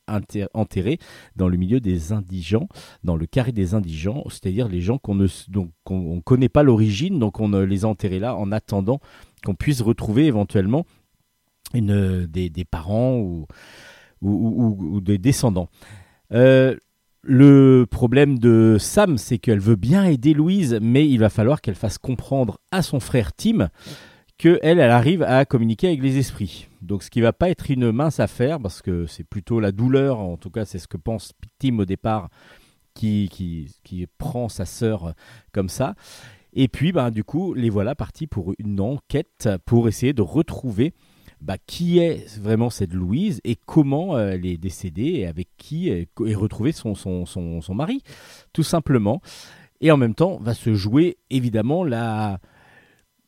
enterrée 0.53 0.97
dans 1.35 1.47
le 1.47 1.57
milieu 1.57 1.79
des 1.79 2.11
indigents, 2.11 2.67
dans 3.03 3.15
le 3.15 3.25
carré 3.25 3.51
des 3.51 3.73
indigents, 3.73 4.23
c'est-à-dire 4.29 4.67
les 4.67 4.81
gens 4.81 4.97
qu'on 4.97 5.15
ne 5.15 5.27
qu'on 5.83 5.95
on 5.95 6.21
connaît 6.21 6.49
pas 6.49 6.63
l'origine, 6.63 7.19
donc 7.19 7.39
on 7.39 7.53
euh, 7.53 7.65
les 7.65 7.85
a 7.85 7.87
enterrés 7.87 8.19
là 8.19 8.35
en 8.35 8.51
attendant 8.51 8.99
qu'on 9.43 9.55
puisse 9.55 9.81
retrouver 9.81 10.25
éventuellement 10.25 10.85
une 11.73 12.25
des, 12.25 12.49
des 12.49 12.65
parents 12.65 13.19
ou 13.19 13.45
des 15.01 15.19
descendants. 15.19 15.69
Euh, 16.33 16.75
le 17.21 17.85
problème 17.89 18.39
de 18.39 18.77
Sam, 18.79 19.17
c'est 19.17 19.37
qu'elle 19.39 19.59
veut 19.59 19.75
bien 19.75 20.05
aider 20.05 20.33
Louise, 20.33 20.79
mais 20.81 21.07
il 21.07 21.19
va 21.19 21.29
falloir 21.29 21.61
qu'elle 21.61 21.75
fasse 21.75 21.97
comprendre 21.97 22.59
à 22.71 22.81
son 22.81 22.99
frère 22.99 23.33
Tim 23.33 23.69
que 24.39 24.57
elle, 24.63 24.79
arrive 24.79 25.21
à 25.21 25.45
communiquer 25.45 25.87
avec 25.87 26.01
les 26.01 26.17
esprits. 26.17 26.67
Donc 26.81 27.03
ce 27.03 27.11
qui 27.11 27.21
va 27.21 27.33
pas 27.33 27.49
être 27.49 27.69
une 27.69 27.91
mince 27.91 28.19
affaire, 28.19 28.59
parce 28.59 28.81
que 28.81 29.05
c'est 29.05 29.25
plutôt 29.25 29.59
la 29.59 29.71
douleur, 29.71 30.19
en 30.19 30.37
tout 30.37 30.49
cas 30.49 30.65
c'est 30.65 30.79
ce 30.79 30.87
que 30.87 30.97
pense 30.97 31.33
Tim 31.59 31.77
au 31.79 31.85
départ, 31.85 32.29
qui, 32.95 33.29
qui, 33.31 33.75
qui 33.83 34.07
prend 34.17 34.49
sa 34.49 34.65
sœur 34.65 35.13
comme 35.51 35.69
ça. 35.69 35.93
Et 36.53 36.69
puis 36.69 36.93
ben, 36.93 37.11
du 37.11 37.23
coup, 37.23 37.53
les 37.53 37.69
voilà 37.69 37.93
partis 37.95 38.25
pour 38.25 38.53
une 38.57 38.79
enquête 38.79 39.49
pour 39.65 39.87
essayer 39.87 40.13
de 40.13 40.21
retrouver 40.21 40.93
bah, 41.41 41.57
qui 41.67 41.99
est 41.99 42.39
vraiment 42.39 42.69
cette 42.69 42.93
Louise 42.93 43.41
et 43.43 43.55
comment 43.55 44.17
euh, 44.17 44.31
elle 44.31 44.45
est 44.45 44.57
décédée 44.57 45.19
et 45.19 45.27
avec 45.27 45.47
qui 45.57 45.89
est, 45.89 46.09
est 46.25 46.35
retrouvé 46.35 46.71
son, 46.71 46.95
son, 46.95 47.25
son, 47.25 47.61
son 47.61 47.75
mari, 47.75 48.03
tout 48.51 48.63
simplement. 48.63 49.21
Et 49.81 49.91
en 49.91 49.97
même 49.97 50.15
temps, 50.15 50.37
va 50.41 50.53
se 50.53 50.73
jouer 50.73 51.17
évidemment 51.29 51.85
la, 51.85 52.39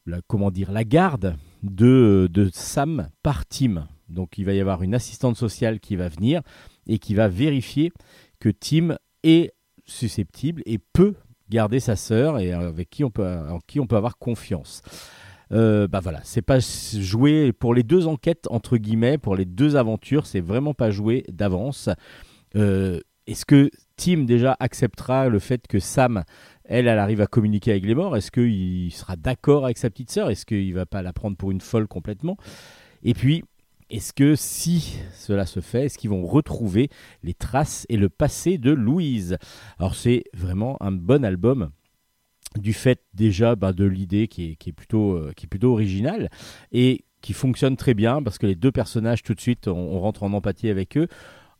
la 0.05 0.21
comment 0.27 0.51
dire, 0.51 0.71
la 0.71 0.83
garde 0.83 1.35
de, 1.63 2.27
de 2.31 2.49
Sam 2.53 3.09
par 3.23 3.45
Tim. 3.45 3.87
Donc 4.09 4.37
il 4.37 4.45
va 4.45 4.53
y 4.53 4.59
avoir 4.59 4.83
une 4.83 4.95
assistante 4.95 5.37
sociale 5.37 5.79
qui 5.79 5.95
va 5.95 6.09
venir 6.09 6.41
et 6.87 6.99
qui 6.99 7.13
va 7.15 7.27
vérifier 7.27 7.91
que 8.39 8.49
Tim 8.49 8.97
est 9.23 9.53
susceptible 9.85 10.61
et 10.65 10.79
peut 10.79 11.15
garder 11.49 11.79
sa 11.79 11.95
sœur 11.95 12.39
et 12.39 12.51
avec 12.51 12.89
qui 12.89 13.03
on 13.03 13.11
peut, 13.11 13.27
en 13.27 13.59
qui 13.59 13.79
on 13.79 13.87
peut 13.87 13.97
avoir 13.97 14.17
confiance. 14.17 14.81
Euh, 15.51 15.87
bah 15.87 15.99
voilà, 15.99 16.21
c'est 16.23 16.41
pas 16.41 16.59
joué 16.59 17.51
pour 17.51 17.73
les 17.73 17.83
deux 17.83 18.07
enquêtes 18.07 18.47
entre 18.49 18.77
guillemets, 18.77 19.17
pour 19.17 19.35
les 19.35 19.45
deux 19.45 19.75
aventures, 19.75 20.25
c'est 20.25 20.39
vraiment 20.39 20.73
pas 20.73 20.91
joué 20.91 21.25
d'avance. 21.27 21.89
Euh, 22.55 22.99
Est-ce 23.27 23.45
que 23.45 23.69
Tim 23.97 24.23
déjà 24.23 24.55
acceptera 24.59 25.27
le 25.27 25.39
fait 25.39 25.67
que 25.67 25.79
Sam, 25.79 26.23
elle, 26.71 26.87
elle 26.87 26.99
arrive 26.99 27.19
à 27.19 27.27
communiquer 27.27 27.71
avec 27.71 27.85
les 27.85 27.93
morts. 27.93 28.15
Est-ce 28.15 28.31
qu'il 28.31 28.91
sera 28.93 29.17
d'accord 29.17 29.65
avec 29.65 29.77
sa 29.77 29.89
petite 29.89 30.09
sœur? 30.09 30.29
Est-ce 30.29 30.45
qu'il 30.45 30.73
va 30.73 30.85
pas 30.85 31.01
la 31.01 31.11
prendre 31.11 31.35
pour 31.35 31.51
une 31.51 31.59
folle 31.59 31.85
complètement? 31.85 32.37
Et 33.03 33.13
puis, 33.13 33.43
est-ce 33.89 34.13
que 34.13 34.35
si 34.35 34.97
cela 35.13 35.45
se 35.45 35.59
fait, 35.59 35.85
est-ce 35.85 35.97
qu'ils 35.97 36.11
vont 36.11 36.25
retrouver 36.25 36.89
les 37.23 37.33
traces 37.33 37.85
et 37.89 37.97
le 37.97 38.07
passé 38.07 38.57
de 38.57 38.71
Louise? 38.71 39.37
Alors 39.79 39.95
c'est 39.95 40.23
vraiment 40.33 40.81
un 40.81 40.93
bon 40.93 41.25
album 41.25 41.71
du 42.57 42.71
fait 42.71 43.01
déjà 43.13 43.57
bah, 43.57 43.73
de 43.73 43.83
l'idée 43.83 44.29
qui 44.29 44.51
est, 44.51 44.55
qui, 44.55 44.69
est 44.69 44.73
plutôt, 44.73 45.15
euh, 45.15 45.33
qui 45.35 45.47
est 45.47 45.49
plutôt 45.49 45.73
originale 45.73 46.29
et 46.71 47.03
qui 47.21 47.33
fonctionne 47.33 47.75
très 47.75 47.93
bien 47.93 48.23
parce 48.23 48.37
que 48.37 48.45
les 48.45 48.55
deux 48.55 48.71
personnages 48.71 49.23
tout 49.23 49.33
de 49.33 49.41
suite 49.41 49.67
on 49.67 49.99
rentre 49.99 50.23
en 50.23 50.31
empathie 50.31 50.69
avec 50.69 50.95
eux. 50.95 51.09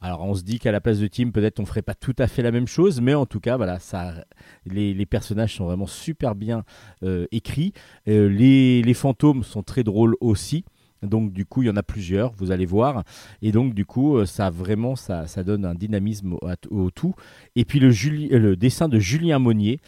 Alors 0.01 0.23
on 0.23 0.33
se 0.33 0.41
dit 0.41 0.57
qu'à 0.57 0.71
la 0.71 0.81
place 0.81 0.99
de 0.99 1.05
Tim 1.07 1.29
peut-être 1.29 1.59
on 1.59 1.65
ferait 1.65 1.83
pas 1.83 1.93
tout 1.93 2.15
à 2.17 2.27
fait 2.27 2.41
la 2.41 2.51
même 2.51 2.67
chose, 2.67 2.99
mais 3.01 3.13
en 3.13 3.27
tout 3.27 3.39
cas 3.39 3.55
voilà 3.55 3.79
ça, 3.79 4.25
les, 4.65 5.05
personnages 5.05 5.55
sont 5.55 5.65
vraiment 5.65 5.85
super 5.85 6.33
bien 6.33 6.63
euh, 7.03 7.27
écrits. 7.31 7.73
Euh, 8.07 8.27
les, 8.27 8.93
fantômes 8.95 9.43
sont 9.43 9.61
très 9.61 9.83
drôles 9.83 10.15
aussi. 10.19 10.65
Donc 11.03 11.33
du 11.33 11.45
coup, 11.45 11.63
il 11.63 11.65
y 11.65 11.69
en 11.69 11.77
a 11.77 11.83
plusieurs, 11.83 12.31
vous 12.33 12.51
allez 12.51 12.65
voir. 12.65 13.03
Et 13.41 13.51
donc 13.51 13.73
du 13.73 13.85
coup, 13.85 14.17
euh, 14.17 14.25
ça 14.25 14.49
vraiment, 14.49 14.95
ça, 14.95 15.25
donne 15.43 15.65
un 15.65 15.75
dynamisme 15.75 16.35
au, 16.69 16.91
tout. 16.91 17.13
Et 17.55 17.65
puis 17.65 17.79
le 17.79 18.55
dessin 18.55 18.87
de 18.87 18.99
Julien 18.99 19.39
Monnier. 19.39 19.79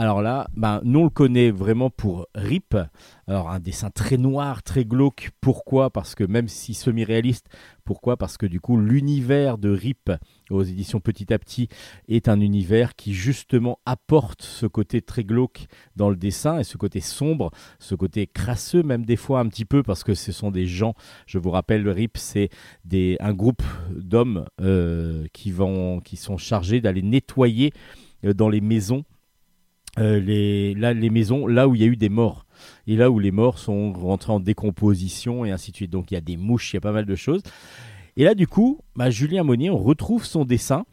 Alors 0.00 0.22
là, 0.22 0.48
ben, 0.56 0.80
nous 0.82 1.00
on 1.00 1.04
le 1.04 1.10
connaît 1.10 1.50
vraiment 1.50 1.90
pour 1.90 2.26
Rip. 2.34 2.74
Alors 3.26 3.50
un 3.50 3.60
dessin 3.60 3.90
très 3.90 4.16
noir, 4.16 4.62
très 4.62 4.86
glauque. 4.86 5.28
Pourquoi? 5.42 5.90
Parce 5.90 6.14
que 6.14 6.24
même 6.24 6.48
si 6.48 6.72
semi-réaliste, 6.72 7.50
pourquoi? 7.84 8.16
Parce 8.16 8.38
que 8.38 8.46
du 8.46 8.60
coup 8.60 8.78
l'univers 8.78 9.58
de 9.58 9.68
Rip 9.68 10.10
aux 10.48 10.62
éditions 10.62 11.00
Petit 11.00 11.34
à 11.34 11.38
Petit 11.38 11.68
est 12.08 12.30
un 12.30 12.40
univers 12.40 12.96
qui 12.96 13.12
justement 13.12 13.78
apporte 13.84 14.40
ce 14.40 14.64
côté 14.64 15.02
très 15.02 15.22
glauque 15.22 15.66
dans 15.96 16.08
le 16.08 16.16
dessin 16.16 16.58
et 16.58 16.64
ce 16.64 16.78
côté 16.78 17.00
sombre, 17.00 17.50
ce 17.78 17.94
côté 17.94 18.26
crasseux 18.26 18.82
même 18.82 19.04
des 19.04 19.16
fois 19.16 19.40
un 19.40 19.48
petit 19.48 19.66
peu 19.66 19.82
parce 19.82 20.02
que 20.02 20.14
ce 20.14 20.32
sont 20.32 20.50
des 20.50 20.64
gens, 20.64 20.94
je 21.26 21.36
vous 21.36 21.50
rappelle 21.50 21.82
le 21.82 21.92
RIP 21.92 22.16
c'est 22.16 22.48
un 23.20 23.34
groupe 23.34 23.62
d'hommes 23.90 24.46
euh, 24.62 25.26
qui, 25.34 25.52
sont 26.16 26.38
chargés 26.38 26.80
d'aller 26.80 27.02
nettoyer 27.02 27.74
euh, 28.24 28.32
dans 28.32 28.48
les 28.48 28.62
maisons 28.62 29.04
les, 29.98 30.74
là, 30.74 30.92
les 30.92 31.10
maisons 31.10 31.46
là 31.46 31.68
où 31.68 31.74
il 31.74 31.80
y 31.80 31.84
a 31.84 31.88
eu 31.88 31.96
des 31.96 32.08
morts 32.08 32.46
et 32.86 32.96
là 32.96 33.10
où 33.10 33.18
les 33.18 33.30
morts 33.30 33.58
sont 33.58 33.92
rentrés 33.92 34.32
en 34.32 34.40
décomposition 34.40 35.44
et 35.44 35.50
ainsi 35.50 35.70
de 35.70 35.76
suite. 35.76 35.90
Donc 35.90 36.10
il 36.10 36.14
y 36.14 36.16
a 36.16 36.20
des 36.20 36.36
mouches, 36.36 36.72
il 36.72 36.76
y 36.76 36.78
a 36.78 36.80
pas 36.80 36.92
mal 36.92 37.06
de 37.06 37.14
choses. 37.14 37.42
Et 38.16 38.24
là, 38.24 38.34
du 38.34 38.46
coup, 38.46 38.80
bah, 38.96 39.10
Julien 39.10 39.44
Monnier, 39.44 39.70
on 39.70 39.78
retrouve 39.78 40.24
son 40.24 40.44
dessin, 40.44 40.84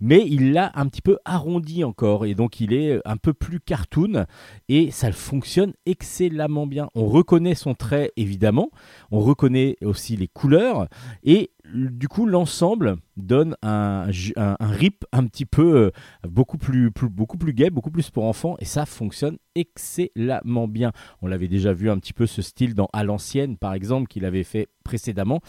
mais 0.00 0.24
il 0.26 0.52
l'a 0.52 0.72
un 0.74 0.86
petit 0.86 1.02
peu 1.02 1.18
arrondi 1.24 1.84
encore. 1.84 2.26
Et 2.26 2.34
donc, 2.34 2.60
il 2.60 2.72
est 2.72 3.00
un 3.04 3.16
peu 3.16 3.32
plus 3.32 3.60
cartoon 3.60 4.26
et 4.68 4.90
ça 4.90 5.12
fonctionne 5.12 5.72
excellemment 5.86 6.66
bien. 6.66 6.88
On 6.94 7.06
reconnaît 7.06 7.54
son 7.54 7.74
trait, 7.74 8.12
évidemment. 8.16 8.70
On 9.10 9.20
reconnaît 9.20 9.76
aussi 9.82 10.16
les 10.16 10.28
couleurs. 10.28 10.88
Et 11.24 11.50
du 11.74 12.08
coup, 12.08 12.26
l'ensemble 12.26 12.96
donne 13.16 13.56
un, 13.62 14.08
un, 14.36 14.56
rip 14.60 15.04
un 15.12 15.26
petit 15.26 15.44
peu 15.44 15.76
euh, 15.76 15.90
beaucoup 16.26 16.56
plus, 16.56 16.90
beaucoup 16.90 17.36
plus 17.36 17.52
gai, 17.52 17.70
beaucoup 17.70 17.90
plus 17.90 18.10
pour 18.10 18.24
enfants. 18.24 18.56
Et 18.60 18.64
ça 18.64 18.86
fonctionne 18.86 19.38
excellemment 19.54 20.68
bien. 20.68 20.92
On 21.20 21.26
l'avait 21.26 21.48
déjà 21.48 21.72
vu 21.72 21.90
un 21.90 21.98
petit 21.98 22.12
peu 22.12 22.26
ce 22.26 22.42
style 22.42 22.74
dans 22.74 22.88
À 22.92 23.04
l'ancienne, 23.04 23.56
par 23.56 23.74
exemple, 23.74 24.08
qu'il 24.08 24.24
avait 24.24 24.44
fait 24.44 24.68
précédemment. 24.84 25.40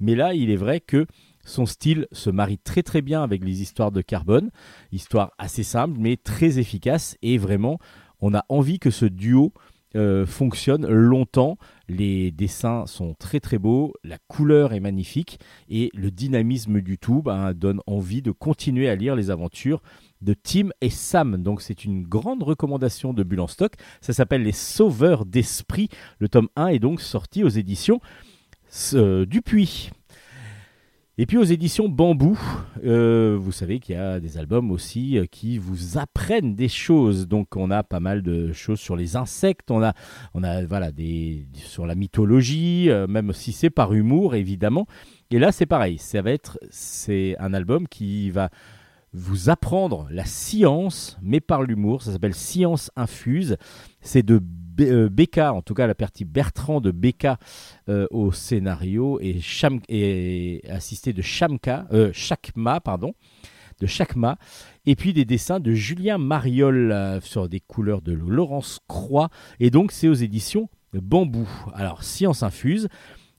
Mais 0.00 0.14
là, 0.14 0.34
il 0.34 0.50
est 0.50 0.56
vrai 0.56 0.80
que 0.80 1.06
son 1.48 1.66
style 1.66 2.06
se 2.12 2.30
marie 2.30 2.58
très 2.58 2.82
très 2.82 3.02
bien 3.02 3.22
avec 3.22 3.44
les 3.44 3.62
histoires 3.62 3.90
de 3.90 4.02
Carbone, 4.02 4.50
histoire 4.92 5.32
assez 5.38 5.62
simple 5.62 5.96
mais 5.98 6.16
très 6.16 6.58
efficace 6.58 7.16
et 7.22 7.38
vraiment 7.38 7.78
on 8.20 8.34
a 8.34 8.44
envie 8.48 8.78
que 8.78 8.90
ce 8.90 9.06
duo 9.06 9.52
euh, 9.96 10.26
fonctionne 10.26 10.86
longtemps. 10.86 11.56
Les 11.88 12.30
dessins 12.30 12.84
sont 12.86 13.14
très 13.14 13.40
très 13.40 13.58
beaux, 13.58 13.94
la 14.04 14.18
couleur 14.28 14.74
est 14.74 14.80
magnifique 14.80 15.40
et 15.70 15.90
le 15.94 16.10
dynamisme 16.10 16.82
du 16.82 16.98
tout 16.98 17.22
ben, 17.22 17.54
donne 17.54 17.80
envie 17.86 18.20
de 18.20 18.30
continuer 18.30 18.90
à 18.90 18.94
lire 18.94 19.16
les 19.16 19.30
aventures 19.30 19.82
de 20.20 20.34
Tim 20.34 20.68
et 20.82 20.90
Sam. 20.90 21.42
Donc 21.42 21.62
c'est 21.62 21.86
une 21.86 22.02
grande 22.02 22.42
recommandation 22.42 23.14
de 23.14 23.22
Bulle 23.22 23.48
stock. 23.48 23.72
Ça 24.02 24.12
s'appelle 24.12 24.42
Les 24.42 24.52
Sauveurs 24.52 25.24
d'Esprit. 25.24 25.88
Le 26.18 26.28
tome 26.28 26.48
1 26.56 26.66
est 26.68 26.78
donc 26.78 27.00
sorti 27.00 27.42
aux 27.42 27.48
éditions 27.48 28.00
euh, 28.92 29.24
Dupuis. 29.24 29.90
Et 31.20 31.26
puis 31.26 31.36
aux 31.36 31.42
éditions 31.42 31.88
Bambou, 31.88 32.38
euh, 32.84 33.36
vous 33.40 33.50
savez 33.50 33.80
qu'il 33.80 33.96
y 33.96 33.98
a 33.98 34.20
des 34.20 34.38
albums 34.38 34.70
aussi 34.70 35.18
euh, 35.18 35.26
qui 35.26 35.58
vous 35.58 35.98
apprennent 35.98 36.54
des 36.54 36.68
choses. 36.68 37.26
Donc 37.26 37.56
on 37.56 37.72
a 37.72 37.82
pas 37.82 37.98
mal 37.98 38.22
de 38.22 38.52
choses 38.52 38.78
sur 38.78 38.94
les 38.94 39.16
insectes, 39.16 39.72
on 39.72 39.82
a, 39.82 39.94
on 40.34 40.44
a 40.44 40.64
voilà 40.64 40.92
des 40.92 41.48
sur 41.54 41.86
la 41.86 41.96
mythologie, 41.96 42.88
euh, 42.88 43.08
même 43.08 43.32
si 43.32 43.50
c'est 43.50 43.68
par 43.68 43.94
humour 43.94 44.36
évidemment. 44.36 44.86
Et 45.32 45.40
là 45.40 45.50
c'est 45.50 45.66
pareil, 45.66 45.98
ça 45.98 46.22
va 46.22 46.30
être 46.30 46.56
c'est 46.70 47.34
un 47.40 47.52
album 47.52 47.88
qui 47.88 48.30
va 48.30 48.50
vous 49.12 49.50
apprendre 49.50 50.06
la 50.12 50.24
science, 50.24 51.18
mais 51.20 51.40
par 51.40 51.64
l'humour. 51.64 52.02
Ça 52.02 52.12
s'appelle 52.12 52.34
Science 52.34 52.92
infuse. 52.94 53.56
C'est 54.00 54.22
de 54.22 54.40
Becca, 54.78 55.52
en 55.52 55.62
tout 55.62 55.74
cas 55.74 55.86
la 55.86 55.94
partie 55.94 56.24
Bertrand 56.24 56.80
de 56.80 56.90
Becca 56.90 57.38
euh, 57.88 58.06
au 58.10 58.32
scénario 58.32 59.18
et, 59.20 60.62
assisté 60.68 61.12
de 61.12 61.22
euh, 61.92 62.10
Chakma, 62.12 62.80
Chakma, 63.86 64.38
et 64.86 64.96
puis 64.96 65.12
des 65.12 65.24
dessins 65.24 65.60
de 65.60 65.72
Julien 65.72 66.18
Mariol 66.18 66.92
euh, 66.92 67.20
sur 67.20 67.48
des 67.48 67.60
couleurs 67.60 68.02
de 68.02 68.12
Laurence 68.12 68.80
Croix, 68.88 69.28
et 69.60 69.70
donc 69.70 69.92
c'est 69.92 70.08
aux 70.08 70.14
éditions 70.14 70.68
Bambou. 70.92 71.48
Alors 71.74 72.02
Science 72.02 72.42
infuse, 72.42 72.88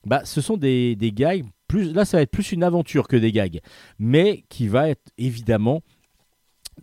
bah, 0.05 0.21
ce 0.23 0.41
sont 0.41 0.57
des, 0.57 0.95
gags, 1.13 1.45
là 1.73 2.05
ça 2.05 2.17
va 2.17 2.23
être 2.23 2.31
plus 2.31 2.51
une 2.51 2.63
aventure 2.63 3.07
que 3.07 3.17
des 3.17 3.31
gags, 3.31 3.59
mais 3.97 4.43
qui 4.49 4.67
va 4.67 4.89
être 4.89 5.11
évidemment 5.17 5.81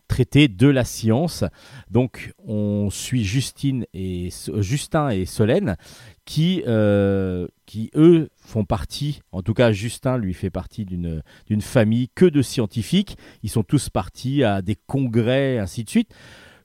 traité 0.09 0.49
de 0.49 0.69
la 0.69 0.85
science. 0.85 1.45
Donc 1.91 2.33
on 2.45 2.91
suit 2.91 3.25
Justine 3.25 3.87
et, 3.95 4.31
Justin 4.59 5.11
et 5.11 5.25
Solène 5.25 5.77
qui, 6.25 6.63
euh, 6.67 7.47
qui, 7.67 7.91
eux, 7.95 8.29
font 8.37 8.65
partie, 8.65 9.21
en 9.33 9.43
tout 9.43 9.55
cas 9.55 9.73
Justin 9.73 10.19
lui 10.19 10.35
fait 10.35 10.51
partie 10.51 10.85
d'une 10.85 11.23
d'une 11.47 11.61
famille 11.61 12.09
que 12.15 12.27
de 12.27 12.43
scientifiques. 12.43 13.17
Ils 13.43 13.51
sont 13.51 13.63
tous 13.63 13.91
partis 13.91 14.43
à 14.43 14.63
des 14.63 14.77
congrès, 14.87 15.59
ainsi 15.59 15.85
de 15.85 15.91
suite. 15.91 16.15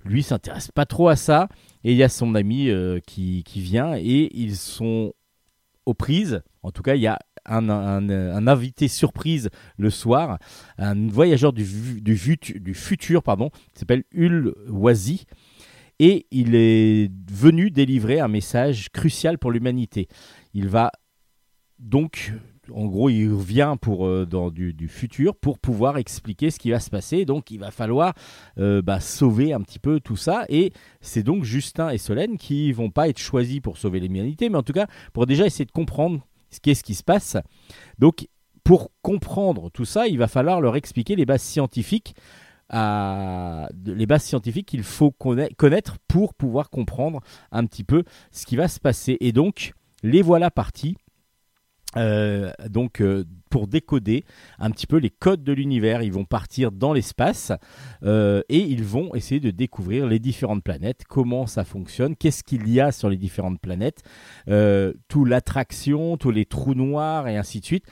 Lui 0.03 0.23
s'intéresse 0.23 0.71
pas 0.71 0.85
trop 0.85 1.09
à 1.09 1.15
ça. 1.15 1.47
Et 1.83 1.91
il 1.91 1.97
y 1.97 2.03
a 2.03 2.09
son 2.09 2.35
ami 2.35 2.69
euh, 2.69 2.99
qui, 3.05 3.43
qui 3.43 3.61
vient 3.61 3.95
et 3.95 4.29
ils 4.33 4.55
sont 4.55 5.13
aux 5.85 5.93
prises. 5.93 6.41
En 6.63 6.71
tout 6.71 6.83
cas, 6.83 6.95
il 6.95 7.01
y 7.01 7.07
a 7.07 7.19
un, 7.45 7.69
un, 7.69 8.47
invité 8.47 8.87
surprise 8.87 9.49
le 9.77 9.89
soir, 9.89 10.37
un 10.77 11.07
voyageur 11.07 11.53
du, 11.53 11.65
du, 12.01 12.73
futur, 12.73 13.23
pardon, 13.23 13.49
qui 13.73 13.79
s'appelle 13.79 14.03
Hul 14.13 14.53
Wazi. 14.69 15.25
Et 15.99 16.25
il 16.31 16.55
est 16.55 17.11
venu 17.31 17.69
délivrer 17.69 18.19
un 18.19 18.27
message 18.27 18.89
crucial 18.89 19.37
pour 19.37 19.51
l'humanité. 19.51 20.07
Il 20.53 20.67
va 20.67 20.91
donc, 21.77 22.31
en 22.71 22.85
gros, 22.85 23.09
il 23.09 23.29
revient 23.29 23.75
pour, 23.81 24.05
euh, 24.05 24.25
dans 24.25 24.49
du, 24.49 24.87
futur 24.87 25.35
pour 25.35 25.59
pouvoir 25.59 25.97
expliquer 25.97 26.51
ce 26.51 26.59
qui 26.59 26.71
va 26.71 26.79
se 26.79 26.89
passer. 26.89 27.25
Donc, 27.25 27.51
il 27.51 27.59
va 27.59 27.71
falloir 27.71 28.13
euh, 28.59 28.81
bah, 28.81 28.99
sauver 28.99 29.51
un 29.53 29.61
petit 29.61 29.79
peu 29.79 29.99
tout 29.99 30.15
ça. 30.15 30.45
Et 30.49 30.71
c'est 31.01 31.23
donc 31.23 31.43
Justin 31.43 31.89
et 31.89 31.97
Solène 31.97 32.37
qui 32.37 32.71
vont 32.71 32.89
pas 32.89 33.09
être 33.09 33.19
choisis 33.19 33.59
pour 33.59 33.77
sauver 33.77 33.99
l'humanité, 33.99 34.49
mais 34.49 34.57
en 34.57 34.63
tout 34.63 34.73
cas 34.73 34.87
pour 35.13 35.25
déjà 35.25 35.45
essayer 35.45 35.65
de 35.65 35.71
comprendre 35.71 36.25
qu'est-ce 36.59 36.83
qui 36.83 36.95
se 36.95 37.03
passe. 37.03 37.37
Donc, 37.99 38.27
pour 38.63 38.91
comprendre 39.01 39.69
tout 39.71 39.85
ça, 39.85 40.07
il 40.07 40.17
va 40.17 40.27
falloir 40.27 40.61
leur 40.61 40.75
expliquer 40.75 41.15
les 41.15 41.25
bases 41.25 41.41
scientifiques, 41.41 42.15
de- 42.71 43.91
les 43.91 44.05
bases 44.05 44.23
scientifiques 44.23 44.67
qu'il 44.67 44.83
faut 44.83 45.11
conna- 45.11 45.53
connaître 45.55 45.97
pour 46.07 46.33
pouvoir 46.33 46.69
comprendre 46.69 47.21
un 47.51 47.65
petit 47.65 47.83
peu 47.83 48.03
ce 48.31 48.45
qui 48.45 48.55
va 48.55 48.67
se 48.67 48.79
passer. 48.79 49.17
Et 49.19 49.31
donc, 49.31 49.73
les 50.03 50.21
voilà 50.21 50.51
partis 50.51 50.95
euh, 51.97 52.51
donc 52.69 53.01
euh, 53.01 53.25
pour 53.51 53.67
décoder 53.67 54.23
un 54.57 54.71
petit 54.71 54.87
peu 54.87 54.97
les 54.97 55.11
codes 55.11 55.43
de 55.43 55.53
l'univers. 55.53 56.01
Ils 56.01 56.13
vont 56.13 56.25
partir 56.25 56.71
dans 56.71 56.93
l'espace 56.93 57.51
euh, 58.03 58.41
et 58.49 58.59
ils 58.59 58.83
vont 58.83 59.13
essayer 59.13 59.39
de 59.39 59.51
découvrir 59.51 60.07
les 60.07 60.17
différentes 60.17 60.63
planètes, 60.63 61.03
comment 61.07 61.45
ça 61.45 61.63
fonctionne, 61.63 62.15
qu'est-ce 62.15 62.43
qu'il 62.43 62.67
y 62.69 62.79
a 62.79 62.91
sur 62.91 63.09
les 63.09 63.17
différentes 63.17 63.59
planètes, 63.59 64.01
euh, 64.47 64.93
tout 65.09 65.25
l'attraction, 65.25 66.17
tous 66.17 66.31
les 66.31 66.45
trous 66.45 66.73
noirs 66.73 67.27
et 67.27 67.37
ainsi 67.37 67.59
de 67.59 67.65
suite. 67.65 67.85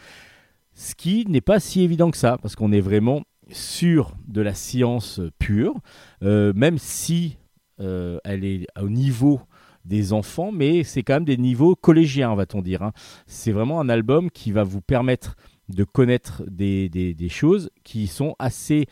Ce 0.73 0.95
qui 0.95 1.25
n'est 1.27 1.41
pas 1.41 1.59
si 1.59 1.81
évident 1.81 2.09
que 2.09 2.17
ça, 2.17 2.37
parce 2.41 2.55
qu'on 2.55 2.71
est 2.71 2.79
vraiment 2.79 3.23
sur 3.51 4.15
de 4.27 4.41
la 4.41 4.53
science 4.53 5.19
pure, 5.39 5.75
euh, 6.23 6.53
même 6.55 6.77
si 6.77 7.37
euh, 7.81 8.19
elle 8.23 8.45
est 8.45 8.65
au 8.79 8.89
niveau 8.89 9.41
des 9.89 10.13
enfants, 10.13 10.51
mais 10.53 10.83
c'est 10.83 11.03
quand 11.03 11.15
même 11.15 11.25
des 11.25 11.37
niveaux 11.37 11.75
collégiens, 11.75 12.33
va-t-on 12.35 12.61
dire. 12.61 12.83
hein. 12.83 12.93
C'est 13.27 13.51
vraiment 13.51 13.81
un 13.81 13.89
album 13.89 14.29
qui 14.31 14.51
va 14.53 14.63
vous 14.63 14.79
permettre 14.81 15.35
de 15.67 15.83
connaître 15.83 16.43
des, 16.47 16.87
des- 16.89 17.29
choses 17.29 17.69
qui 17.83 18.07
sont 18.07 18.35
assez, 18.39 18.85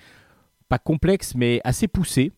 pas 0.70 0.78
complexes, 0.80 1.34
mais 1.36 1.62
assez 1.64 1.88
poussées. 1.88 2.32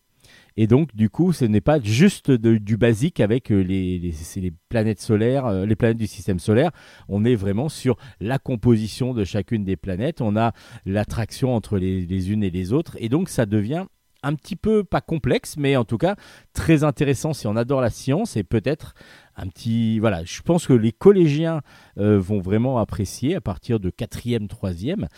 Et 0.56 0.66
donc, 0.66 0.94
du 0.94 1.08
coup, 1.10 1.32
ce 1.32 1.44
n'est 1.44 1.60
pas 1.60 1.80
juste 1.80 2.30
du 2.30 2.76
basique 2.76 3.20
avec 3.20 3.50
euh, 3.50 3.60
les, 3.62 3.98
les- 3.98 4.14
les 4.36 4.52
planètes 4.68 5.00
solaires, 5.00 5.46
euh, 5.46 5.64
les 5.64 5.76
planètes 5.76 5.96
du 5.98 6.06
système 6.06 6.38
solaire. 6.38 6.70
On 7.08 7.24
est 7.24 7.34
vraiment 7.36 7.68
sur 7.68 7.96
la 8.20 8.38
composition 8.38 9.14
de 9.14 9.24
chacune 9.24 9.64
des 9.64 9.76
planètes. 9.76 10.20
On 10.20 10.36
a 10.36 10.52
l'attraction 10.86 11.54
entre 11.54 11.78
les, 11.78 12.04
les 12.04 12.30
unes 12.32 12.42
et 12.42 12.50
les 12.50 12.72
autres. 12.72 12.96
Et 12.98 13.08
donc, 13.08 13.28
ça 13.28 13.46
devient 13.46 13.86
un 14.22 14.34
petit 14.34 14.56
peu, 14.56 14.84
pas 14.84 15.00
complexe, 15.00 15.56
mais 15.56 15.76
en 15.76 15.84
tout 15.84 15.98
cas 15.98 16.16
très 16.52 16.84
intéressant 16.84 17.32
si 17.32 17.46
on 17.46 17.56
adore 17.56 17.80
la 17.80 17.90
science 17.90 18.36
et 18.36 18.42
peut-être 18.42 18.94
un 19.36 19.46
petit. 19.48 19.98
Voilà, 19.98 20.24
je 20.24 20.42
pense 20.42 20.66
que 20.66 20.72
les 20.72 20.92
collégiens 20.92 21.62
euh, 21.98 22.18
vont 22.18 22.40
vraiment 22.40 22.78
apprécier 22.78 23.34
à 23.34 23.40
partir 23.40 23.80
de 23.80 23.90
quatrième, 23.90 24.48
troisième. 24.48 25.08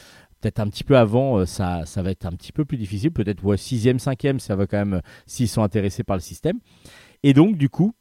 Peut-être 0.40 0.60
un 0.60 0.68
petit 0.68 0.84
peu 0.84 0.96
avant, 0.96 1.38
euh, 1.38 1.46
ça, 1.46 1.86
ça 1.86 2.02
va 2.02 2.10
être 2.10 2.26
un 2.26 2.32
petit 2.32 2.52
peu 2.52 2.64
plus 2.64 2.76
difficile. 2.76 3.12
Peut-être 3.12 3.44
ouais, 3.44 3.56
sixième, 3.56 3.98
cinquième, 3.98 4.40
ça 4.40 4.56
va 4.56 4.66
quand 4.66 4.78
même, 4.78 4.94
euh, 4.94 5.00
s'ils 5.26 5.48
sont 5.48 5.62
intéressés 5.62 6.04
par 6.04 6.16
le 6.16 6.22
système. 6.22 6.58
Et 7.22 7.32
donc, 7.32 7.56
du 7.56 7.68
coup, 7.68 7.94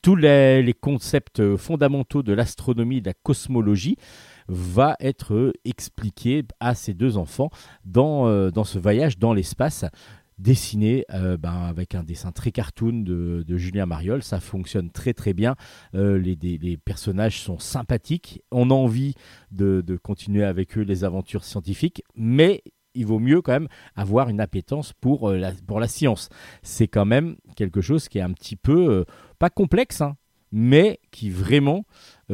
tous 0.00 0.16
les, 0.16 0.74
concepts 0.80 1.56
fondamentaux 1.56 2.22
de 2.22 2.32
l'astronomie 2.32 3.00
de 3.00 3.06
la 3.06 3.14
cosmologie 3.14 3.96
va 4.52 4.96
être 5.00 5.52
expliqué 5.64 6.44
à 6.60 6.74
ces 6.74 6.94
deux 6.94 7.16
enfants 7.16 7.50
dans, 7.84 8.28
euh, 8.28 8.50
dans 8.50 8.64
ce 8.64 8.78
voyage 8.78 9.18
dans 9.18 9.32
l'espace 9.32 9.84
dessiné 10.38 11.04
euh, 11.12 11.36
ben, 11.36 11.52
avec 11.52 11.94
un 11.94 12.02
dessin 12.02 12.32
très 12.32 12.50
cartoon 12.50 13.02
de, 13.02 13.56
Julien 13.56 13.86
Mariol. 13.86 14.22
Ça 14.22 14.40
fonctionne 14.40 14.90
très 14.90 15.14
très 15.14 15.34
bien. 15.34 15.54
Euh, 15.94 16.18
les, 16.18 16.76
personnages 16.76 17.40
sont 17.40 17.58
sympathiques. 17.58 18.42
On 18.50 18.70
a 18.70 18.74
envie 18.74 19.14
de, 19.50 19.84
continuer 20.02 20.44
avec 20.44 20.76
eux 20.76 20.82
les 20.82 21.04
aventures 21.04 21.44
scientifiques, 21.44 22.02
mais 22.16 22.62
il 22.94 23.06
vaut 23.06 23.20
mieux 23.20 23.40
quand 23.40 23.52
même 23.52 23.68
avoir 23.94 24.28
une 24.28 24.40
appétence 24.40 24.92
pour, 24.92 25.30
la, 25.30 25.52
pour 25.66 25.80
la 25.80 25.88
science. 25.88 26.28
C'est 26.62 26.88
quand 26.88 27.06
même 27.06 27.36
quelque 27.56 27.80
chose 27.80 28.08
qui 28.08 28.18
est 28.18 28.22
un 28.22 28.32
petit 28.32 28.56
peu, 28.56 29.04
pas 29.38 29.48
complexe, 29.48 30.00
hein, 30.00 30.16
mais 30.50 31.00
qui 31.10 31.30
vraiment 31.30 31.84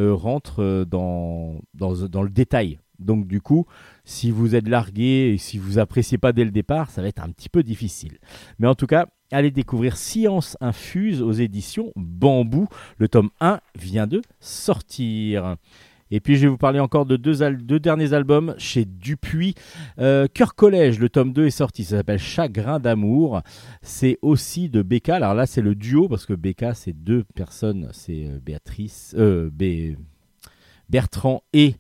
rentre 0.06 0.62
euh, 0.62 0.84
dans, 0.84 1.60
dans, 1.74 1.94
dans 2.06 2.22
le 2.22 2.30
détail. 2.30 2.78
Donc 2.98 3.26
du 3.26 3.40
coup, 3.40 3.66
si 4.04 4.30
vous 4.30 4.54
êtes 4.54 4.68
largué 4.68 5.32
et 5.32 5.38
si 5.38 5.58
vous 5.58 5.78
appréciez 5.78 6.18
pas 6.18 6.32
dès 6.32 6.44
le 6.44 6.50
départ, 6.50 6.90
ça 6.90 7.02
va 7.02 7.08
être 7.08 7.22
un 7.22 7.30
petit 7.30 7.48
peu 7.48 7.62
difficile. 7.62 8.18
Mais 8.58 8.66
en 8.66 8.74
tout 8.74 8.86
cas, 8.86 9.06
allez 9.30 9.50
découvrir 9.50 9.96
Science 9.96 10.56
Infuse 10.60 11.22
aux 11.22 11.32
éditions 11.32 11.92
Bambou. 11.94 12.66
Le 12.98 13.08
tome 13.08 13.30
1 13.40 13.60
vient 13.76 14.06
de 14.06 14.20
sortir. 14.40 15.56
Et 16.10 16.20
puis 16.20 16.36
je 16.36 16.42
vais 16.42 16.48
vous 16.48 16.56
parler 16.56 16.80
encore 16.80 17.06
de 17.06 17.16
deux, 17.16 17.80
derniers 17.80 18.12
albums 18.12 18.54
chez 18.58 18.84
Dupuis. 18.84 19.54
Euh, 19.98 20.26
Cœur 20.32 20.54
Collège, 20.54 20.98
le 20.98 21.08
tome 21.08 21.32
2 21.32 21.46
est 21.46 21.50
sorti, 21.50 21.84
ça 21.84 21.96
s'appelle 21.96 22.18
Chagrin 22.18 22.80
d'amour. 22.80 23.42
C'est 23.82 24.18
aussi 24.22 24.68
de 24.68 24.82
Becca. 24.82 25.16
Alors 25.16 25.34
là, 25.34 25.46
c'est 25.46 25.62
le 25.62 25.74
duo 25.74 26.08
parce 26.08 26.26
que 26.26 26.34
Becca, 26.34 26.74
c'est 26.74 26.92
deux 26.92 27.24
personnes, 27.34 27.88
c'est 27.92 28.26
euh, 28.26 28.38
Béatrice, 28.40 29.14
euh, 29.18 29.50
Bertrand 30.88 31.42
et 31.52 31.76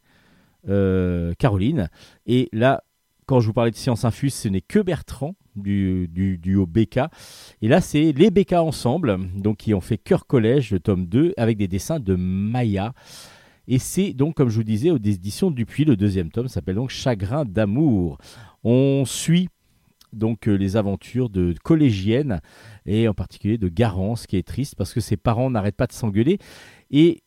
euh, 0.68 1.32
Caroline. 1.38 1.88
Et 2.26 2.48
là, 2.52 2.82
quand 3.26 3.40
je 3.40 3.46
vous 3.46 3.52
parlais 3.52 3.70
de 3.70 3.76
Science 3.76 4.04
Infuse, 4.04 4.34
ce 4.34 4.48
n'est 4.48 4.60
que 4.60 4.78
Bertrand 4.80 5.34
du, 5.56 6.08
du 6.08 6.38
duo 6.38 6.66
BK. 6.66 7.00
Et 7.62 7.68
là, 7.68 7.80
c'est 7.80 8.12
les 8.12 8.30
BK 8.30 8.54
ensemble, 8.54 9.18
donc 9.34 9.58
qui 9.58 9.74
ont 9.74 9.80
fait 9.80 9.98
Cœur 9.98 10.26
Collège, 10.26 10.70
le 10.70 10.80
tome 10.80 11.06
2, 11.06 11.34
avec 11.36 11.56
des 11.56 11.68
dessins 11.68 12.00
de 12.00 12.14
Maya. 12.14 12.92
Et 13.70 13.78
c'est 13.78 14.14
donc, 14.14 14.34
comme 14.34 14.48
je 14.48 14.56
vous 14.56 14.64
disais, 14.64 14.90
aux 14.90 14.96
éditions 14.96 15.50
Dupuis, 15.50 15.84
le 15.84 15.94
deuxième 15.94 16.30
tome 16.30 16.48
s'appelle 16.48 16.76
donc 16.76 16.88
Chagrin 16.88 17.44
d'amour. 17.44 18.16
On 18.64 19.04
suit 19.04 19.50
donc 20.14 20.48
euh, 20.48 20.54
les 20.54 20.78
aventures 20.78 21.28
de 21.28 21.54
collégiennes 21.62 22.40
et 22.86 23.08
en 23.08 23.14
particulier 23.14 23.58
de 23.58 23.68
Garance 23.68 24.26
qui 24.26 24.38
est 24.38 24.46
triste 24.46 24.74
parce 24.74 24.94
que 24.94 25.00
ses 25.00 25.18
parents 25.18 25.50
n'arrêtent 25.50 25.76
pas 25.76 25.86
de 25.86 25.92
s'engueuler 25.92 26.38
et 26.90 27.20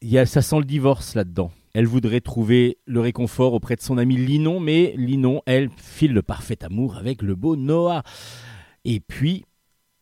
y 0.00 0.16
a, 0.16 0.26
ça 0.26 0.42
sent 0.42 0.58
le 0.58 0.64
divorce 0.64 1.16
là-dedans. 1.16 1.50
Elle 1.74 1.86
voudrait 1.86 2.20
trouver 2.20 2.78
le 2.86 3.00
réconfort 3.00 3.52
auprès 3.52 3.74
de 3.74 3.80
son 3.80 3.98
ami 3.98 4.16
Linon, 4.16 4.60
mais 4.60 4.94
Linon, 4.96 5.42
elle, 5.44 5.70
file 5.76 6.12
le 6.12 6.22
parfait 6.22 6.64
amour 6.64 6.96
avec 6.96 7.20
le 7.20 7.34
beau 7.34 7.56
Noah. 7.56 8.04
Et 8.84 9.00
puis, 9.00 9.44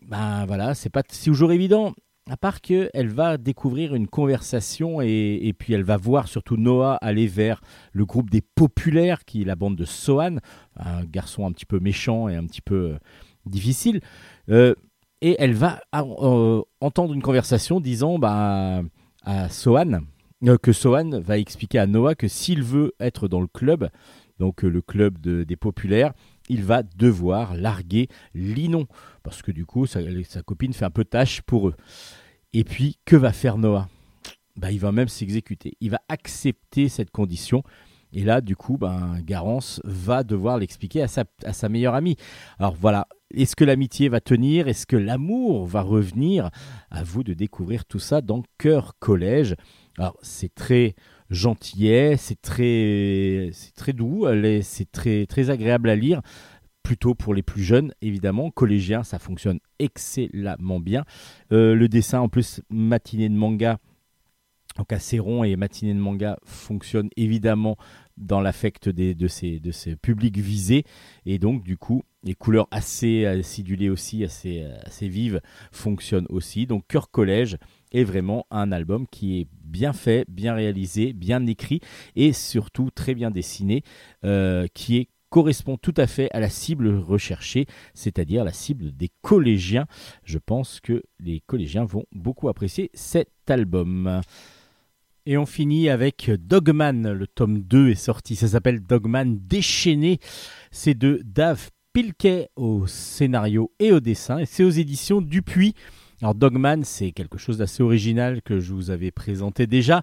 ben 0.07 0.45
voilà, 0.47 0.75
c'est 0.75 0.91
pas 0.91 1.03
toujours 1.03 1.53
évident. 1.53 1.95
À 2.31 2.37
part 2.37 2.61
qu'elle 2.61 3.09
va 3.09 3.39
découvrir 3.39 3.95
une 3.95 4.07
conversation 4.07 5.01
et, 5.01 5.55
puis 5.59 5.73
elle 5.73 5.83
va 5.83 5.97
voir 5.97 6.29
surtout 6.29 6.59
Noah 6.59 6.97
aller 7.01 7.27
vers 7.27 7.63
le 7.93 8.05
groupe 8.05 8.29
des 8.29 8.43
populaires, 8.43 9.25
qui 9.25 9.43
est 9.43 9.45
la 9.47 9.57
bande 9.57 9.77
de 9.77 9.87
Sohan, 9.87 10.37
un 10.77 11.05
garçon 11.05 11.47
un 11.47 11.53
petit 11.53 11.65
peu 11.65 11.81
méchant 11.81 12.29
et 12.29 12.37
un 12.37 12.45
petit 12.45 12.61
peu 12.61 12.75
euh, 12.75 12.99
difficile. 13.47 14.01
Euh, 14.51 14.75
et 15.23 15.37
elle 15.39 15.55
va 15.55 15.81
ah, 15.93 16.03
euh, 16.03 16.63
entendre 16.81 17.15
une 17.15 17.23
conversation 17.23 17.81
disant 17.81 18.19
bah, 18.19 18.83
à 19.25 19.49
Sohan 19.49 20.01
que 20.63 20.73
Sohan 20.73 21.21
va 21.21 21.39
expliquer 21.39 21.79
à 21.79 21.87
Noah 21.87 22.15
que 22.15 22.29
s'il 22.29 22.63
veut 22.63 22.93
être 23.01 23.27
dans 23.27 23.41
le 23.41 23.49
club, 23.49 23.89
donc 24.39 24.63
le 24.63 24.81
club 24.81 25.19
de- 25.19 25.45
des 25.45 25.57
populaires, 25.57 26.13
il 26.49 26.65
va 26.65 26.83
devoir 26.83 27.55
larguer 27.55 28.09
Linon 28.35 28.87
parce 29.23 29.43
que 29.43 29.53
du 29.53 29.67
coup 29.67 29.87
sa, 29.87 30.01
copine 30.45 30.73
fait 30.73 30.85
un 30.85 30.91
peu 30.91 31.05
tâche 31.05 31.43
pour 31.43 31.69
eux. 31.69 31.75
Et 32.53 32.65
puis 32.65 32.99
que 33.05 33.17
va 33.17 33.33
faire 33.33 33.59
Noah? 33.59 33.89
Bah, 34.57 34.73
Il 34.73 34.81
va 34.81 34.93
même 34.93 35.09
s'exécuter. 35.09 35.75
Il 35.81 35.91
va 35.91 36.01
accepter 36.09 36.89
cette 36.89 37.11
condition. 37.11 37.63
Et 38.13 38.25
là, 38.25 38.41
du 38.41 38.57
coup, 38.57 38.79
ben, 38.79 39.21
Garance 39.21 39.81
va 39.85 40.25
devoir 40.25 40.59
l'expliquer 40.59 41.03
à 41.03 41.09
sa, 41.09 41.25
à 41.45 41.53
sa 41.53 41.69
meilleure 41.69 41.95
amie. 41.95 42.17
Alors 42.59 42.75
voilà, 42.75 43.07
est-ce 43.35 43.55
que 43.55 43.65
l'amitié 43.65 44.09
va 44.09 44.21
tenir? 44.21 44.67
Est-ce 44.67 44.87
que 44.87 44.97
l'amour 44.97 45.67
va 45.67 45.83
revenir? 45.83 46.51
À 46.91 47.05
vous 47.05 47.23
de 47.23 47.35
découvrir 47.35 47.85
tout 47.85 47.99
ça 47.99 48.23
dans 48.23 48.43
Cœur 48.57 48.99
Collège. 48.99 49.55
Alors 49.99 50.17
c'est 50.23 50.55
très 50.55 50.95
gentillet, 51.31 52.17
c'est 52.17 52.41
très, 52.41 53.51
très 53.77 53.93
doux, 53.93 54.27
c'est 54.63 54.91
très, 54.91 55.27
très 55.27 55.51
agréable 55.51 55.89
à 55.91 55.97
lire. 55.97 56.23
Plutôt 56.83 57.15
pour 57.15 57.35
les 57.35 57.43
plus 57.43 57.63
jeunes, 57.63 57.93
évidemment. 58.01 58.51
Collégiens, 58.51 59.03
ça 59.03 59.19
fonctionne 59.19 59.61
excellemment 59.79 60.81
bien. 60.81 61.05
Euh, 61.53 61.75
le 61.75 61.87
dessin, 61.89 62.21
en 62.21 62.31
plus, 62.31 62.63
matinée 62.71 63.29
de 63.29 63.35
manga, 63.35 63.79
donc 64.79 64.93
assez 64.93 65.19
rond 65.19 65.45
et 65.45 65.55
matinée 65.57 65.93
de 65.93 65.99
manga 65.99 66.39
fonctionne 66.45 67.11
évidemment 67.17 67.77
dans 68.17 68.41
l'affect 68.41 68.89
de, 68.89 69.29
ces, 69.29 69.61
de 69.61 69.71
ces 69.71 69.97
publics 69.97 70.39
visés. 70.39 70.85
Et 71.27 71.39
donc, 71.39 71.63
du 71.63 71.77
coup, 71.77 72.05
les 72.23 72.35
couleurs 72.35 72.69
assez 72.71 73.27
acidulées 73.27 73.91
aussi, 73.91 74.25
assez, 74.25 74.65
assez 74.85 75.09
vives, 75.09 75.41
fonctionnent 75.73 76.27
aussi. 76.31 76.67
Donc, 76.67 76.85
Cœur 76.89 77.11
Collège 77.11 77.59
est 77.93 78.05
vraiment 78.05 78.47
un 78.51 78.73
album 78.73 79.07
qui 79.11 79.41
est 79.41 79.47
bien 79.65 79.93
fait, 79.93 80.25
bien 80.29 80.55
réalisé, 80.55 81.13
bien 81.13 81.47
écrit 81.47 81.81
et 82.17 82.33
surtout 82.33 82.91
très 82.91 83.15
bien 83.15 83.31
dessiné, 83.31 83.83
euh, 84.25 84.67
qui 84.75 85.09
correspond 85.31 85.77
tout 85.77 85.95
à 85.97 86.07
fait 86.07 86.31
à 86.33 86.41
la 86.41 86.49
cible 86.49 86.89
recherchée, 86.97 87.67
c'est-à-dire 87.95 88.45
la 88.45 88.53
cible 88.53 88.93
des 88.97 89.11
collégiens. 89.23 89.87
Je 90.25 90.39
pense 90.39 90.81
que 90.81 91.03
les 91.21 91.41
collégiens 91.41 91.85
vont 91.85 92.05
beaucoup 92.13 92.49
apprécier 92.49 92.91
cet 92.95 93.29
album. 93.49 94.23
Et 95.27 95.37
on 95.37 95.45
finit 95.45 95.91
avec 95.91 96.31
Dogman, 96.31 97.13
le 97.13 97.27
tome 97.27 97.61
2 97.61 97.91
est 97.91 97.95
sorti, 97.95 98.37
ça 98.37 98.49
s'appelle 98.49 98.81
Dogman 98.81 99.39
déchaîné. 99.39 100.21
C'est 100.71 100.97
de 100.97 101.21
Dave 101.25 101.69
Pilkey 101.93 102.49
au 102.57 102.87
scénario 102.87 103.71
et 103.79 103.93
au 103.93 104.01
dessin, 104.01 104.39
et 104.39 104.47
c'est 104.47 104.65
aux 104.65 104.71
éditions 104.71 105.21
Dupuis. 105.21 105.75
Alors 106.21 106.35
Dogman, 106.35 106.83
c'est 106.83 107.13
quelque 107.13 107.39
chose 107.39 107.59
d'assez 107.59 107.83
original 107.83 108.43
que 108.43 108.59
je 108.59 108.73
vous 108.73 108.91
avais 108.91 109.11
présenté 109.13 109.67
déjà. 109.67 110.03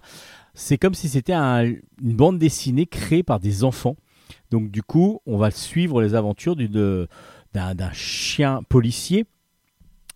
C'est 0.54 0.78
comme 0.78 0.94
si 0.94 1.08
c'était 1.08 1.34
un- 1.34 1.64
une 1.64 2.16
bande 2.16 2.38
dessinée 2.38 2.86
créée 2.86 3.22
par 3.22 3.38
des 3.38 3.64
enfants. 3.64 3.96
Donc 4.50 4.70
du 4.70 4.82
coup, 4.82 5.20
on 5.26 5.36
va 5.36 5.50
suivre 5.50 6.00
les 6.02 6.14
aventures 6.14 6.56
d'un 6.56 7.06
d'un 7.74 7.92
chien 7.92 8.62
policier, 8.68 9.24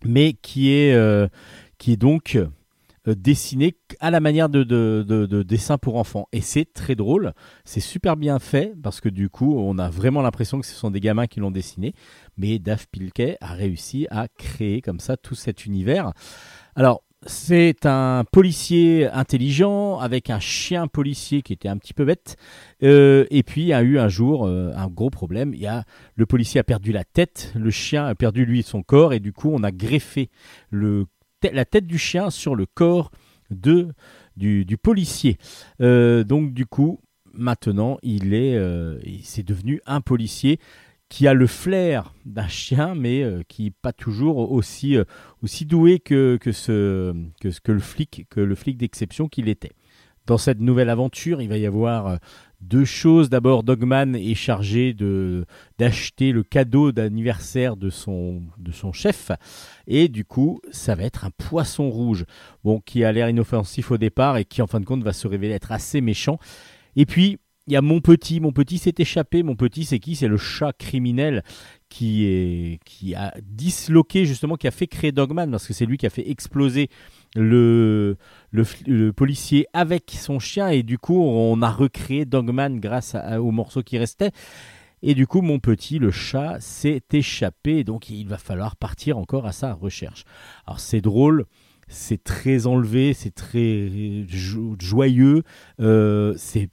mais 0.03 0.33
qui 0.33 0.71
est, 0.71 0.93
euh, 0.93 1.27
qui 1.77 1.93
est 1.93 1.97
donc 1.97 2.37
euh, 3.07 3.15
dessinés 3.15 3.75
à 3.99 4.11
la 4.11 4.19
manière 4.19 4.49
de, 4.49 4.63
de, 4.63 5.03
de, 5.07 5.25
de 5.25 5.43
dessin 5.43 5.77
pour 5.77 5.95
enfants. 5.95 6.27
Et 6.31 6.41
c'est 6.41 6.71
très 6.71 6.95
drôle, 6.95 7.33
c'est 7.65 7.79
super 7.79 8.17
bien 8.17 8.39
fait 8.39 8.73
parce 8.81 9.01
que 9.01 9.09
du 9.09 9.29
coup, 9.29 9.55
on 9.57 9.77
a 9.77 9.89
vraiment 9.89 10.21
l'impression 10.21 10.59
que 10.59 10.65
ce 10.65 10.75
sont 10.75 10.91
des 10.91 10.99
gamins 10.99 11.27
qui 11.27 11.39
l'ont 11.39 11.51
dessiné. 11.51 11.93
Mais 12.37 12.59
Dave 12.59 12.87
Pilkey 12.91 13.37
a 13.41 13.53
réussi 13.53 14.07
à 14.11 14.27
créer 14.27 14.81
comme 14.81 14.99
ça 14.99 15.17
tout 15.17 15.35
cet 15.35 15.65
univers. 15.65 16.13
Alors, 16.75 17.03
c'est 17.27 17.85
un 17.85 18.23
policier 18.31 19.07
intelligent 19.07 19.99
avec 19.99 20.29
un 20.31 20.39
chien 20.39 20.87
policier 20.87 21.43
qui 21.43 21.53
était 21.53 21.69
un 21.69 21.77
petit 21.77 21.93
peu 21.93 22.03
bête. 22.03 22.35
Euh, 22.81 23.25
et 23.29 23.43
puis 23.43 23.61
il 23.61 23.67
y 23.67 23.73
a 23.73 23.83
eu 23.83 23.99
un 23.99 24.07
jour 24.07 24.47
euh, 24.47 24.71
un 24.75 24.87
gros 24.87 25.11
problème. 25.11 25.53
Il 25.53 25.59
y 25.59 25.67
a 25.67 25.83
le 26.15 26.25
policier 26.25 26.59
a 26.59 26.63
perdu 26.63 26.91
la 26.91 27.03
tête, 27.03 27.51
le 27.55 27.69
chien 27.69 28.05
a 28.05 28.15
perdu 28.15 28.45
lui 28.45 28.63
son 28.63 28.81
corps 28.81 29.13
et 29.13 29.19
du 29.19 29.33
coup 29.33 29.51
on 29.53 29.61
a 29.63 29.71
greffé 29.71 30.29
le, 30.71 31.05
la 31.49 31.65
tête 31.65 31.87
du 31.87 31.97
chien 31.97 32.29
sur 32.29 32.55
le 32.55 32.65
corps 32.65 33.11
du, 34.35 34.77
policier. 34.81 35.37
Euh, 35.81 36.23
donc 36.23 36.53
du 36.53 36.65
coup 36.65 36.99
maintenant 37.33 37.97
il 38.03 38.33
est 38.33 38.55
euh, 38.55 38.99
c'est 39.23 39.45
devenu 39.45 39.81
un 39.85 40.01
policier 40.01 40.59
qui 41.09 41.27
a 41.27 41.33
le 41.33 41.45
flair 41.45 42.13
d'un 42.25 42.47
chien, 42.47 42.95
mais 42.95 43.21
euh, 43.21 43.41
qui 43.47 43.65
n'est 43.65 43.73
pas 43.81 43.91
toujours 43.91 44.51
aussi, 44.51 44.95
aussi 45.43 45.65
doué 45.65 45.99
que, 45.99 46.39
ce, 46.53 47.13
que, 47.41 47.71
le 47.71 47.79
flic, 47.79 48.27
que 48.29 48.39
le 48.39 48.55
flic 48.55 48.77
d'exception 48.77 49.27
qu'il 49.27 49.49
était. 49.49 49.73
Dans 50.25 50.37
cette 50.37 50.61
nouvelle 50.61 50.89
aventure, 50.89 51.41
il 51.41 51.49
va 51.49 51.57
y 51.57 51.65
avoir 51.65 52.17
deux 52.61 52.85
choses. 52.85 53.29
D'abord, 53.29 53.63
Dogman 53.63 54.15
est 54.15 54.35
chargé 54.35 54.93
de 54.93 55.45
d'acheter 55.77 56.31
le 56.31 56.43
cadeau 56.43 56.91
d'anniversaire 56.91 57.75
de 57.75 57.89
son, 57.89 58.43
de 58.57 58.71
son 58.71 58.93
chef, 58.93 59.31
et 59.87 60.07
du 60.07 60.25
coup, 60.25 60.61
ça 60.71 60.95
va 60.95 61.03
être 61.03 61.25
un 61.25 61.31
poisson 61.31 61.89
rouge, 61.89 62.25
bon, 62.63 62.79
qui 62.79 63.03
a 63.03 63.11
l'air 63.11 63.29
inoffensif 63.29 63.91
au 63.91 63.97
départ 63.97 64.37
et 64.37 64.45
qui, 64.45 64.61
en 64.61 64.67
fin 64.67 64.79
de 64.79 64.85
compte, 64.85 65.03
va 65.03 65.13
se 65.13 65.27
révéler 65.27 65.53
être 65.53 65.71
assez 65.71 66.01
méchant. 66.01 66.37
Et 66.95 67.05
puis, 67.05 67.37
il 67.67 67.73
y 67.73 67.75
a 67.75 67.81
mon 67.81 68.01
petit, 68.01 68.39
mon 68.39 68.51
petit 68.51 68.77
s'est 68.77 68.93
échappé. 68.97 69.43
Mon 69.43 69.55
petit, 69.55 69.85
c'est 69.85 69.99
qui? 69.99 70.15
C'est 70.15 70.27
le 70.27 70.37
chat 70.37 70.73
criminel 70.73 71.43
qui 71.89 72.25
est 72.25 72.79
qui 72.85 73.15
a 73.15 73.33
disloqué 73.43 74.25
justement, 74.25 74.55
qui 74.55 74.67
a 74.67 74.71
fait 74.71 74.87
créer 74.87 75.11
Dogman 75.11 75.51
parce 75.51 75.67
que 75.67 75.73
c'est 75.73 75.85
lui 75.85 75.97
qui 75.97 76.05
a 76.05 76.09
fait 76.09 76.29
exploser 76.29 76.89
le, 77.35 78.17
le 78.51 79.11
policier 79.13 79.67
avec 79.73 80.11
son 80.11 80.39
chien 80.39 80.69
et 80.69 80.83
du 80.83 80.97
coup 80.97 81.21
on 81.21 81.61
a 81.61 81.69
recréé 81.69 82.25
Dogman 82.25 82.79
grâce 82.79 83.15
à- 83.15 83.41
au 83.41 83.51
morceau 83.51 83.83
qui 83.83 83.97
restait. 83.97 84.31
Et 85.03 85.15
du 85.15 85.25
coup, 85.25 85.41
mon 85.41 85.57
petit, 85.57 85.97
le 85.97 86.11
chat, 86.11 86.59
s'est 86.59 87.01
échappé, 87.11 87.83
donc 87.83 88.11
il 88.11 88.27
va 88.27 88.37
falloir 88.37 88.75
partir 88.75 89.17
encore 89.17 89.47
à 89.47 89.51
sa 89.51 89.73
recherche. 89.73 90.25
Alors 90.67 90.79
c'est 90.79 91.01
drôle, 91.01 91.45
c'est 91.87 92.23
très 92.23 92.67
enlevé, 92.67 93.13
c'est 93.13 93.33
très 93.33 93.89
jo- 94.27 94.75
joyeux, 94.79 95.41
euh, 95.79 96.35
c'est 96.37 96.69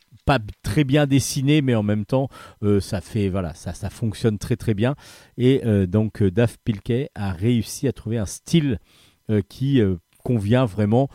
très 0.63 0.85
bien 0.85 1.07
dessiné, 1.07 1.63
mais 1.63 1.75
en 1.75 1.83
même 1.83 2.05
temps, 2.05 2.29
euh, 2.63 2.81
ça 2.81 3.01
fait 3.01 3.31
voilà, 3.31 3.55
ça, 3.55 3.73
ça 3.73 3.89
fonctionne 3.89 4.37
très 4.37 4.57
très 4.57 4.75
bien. 4.75 4.95
Et 5.39 5.63
euh, 5.65 5.87
donc, 5.87 6.21
euh, 6.21 6.31
Dave 6.31 6.57
Pilkey 6.65 7.09
a 7.15 7.33
réussi 7.33 7.89
à 7.89 7.93
trouver 7.93 8.19
un 8.19 8.27
style 8.27 8.79
qui 9.51 9.83
convient 10.25 10.65
vraiment. 10.65 11.09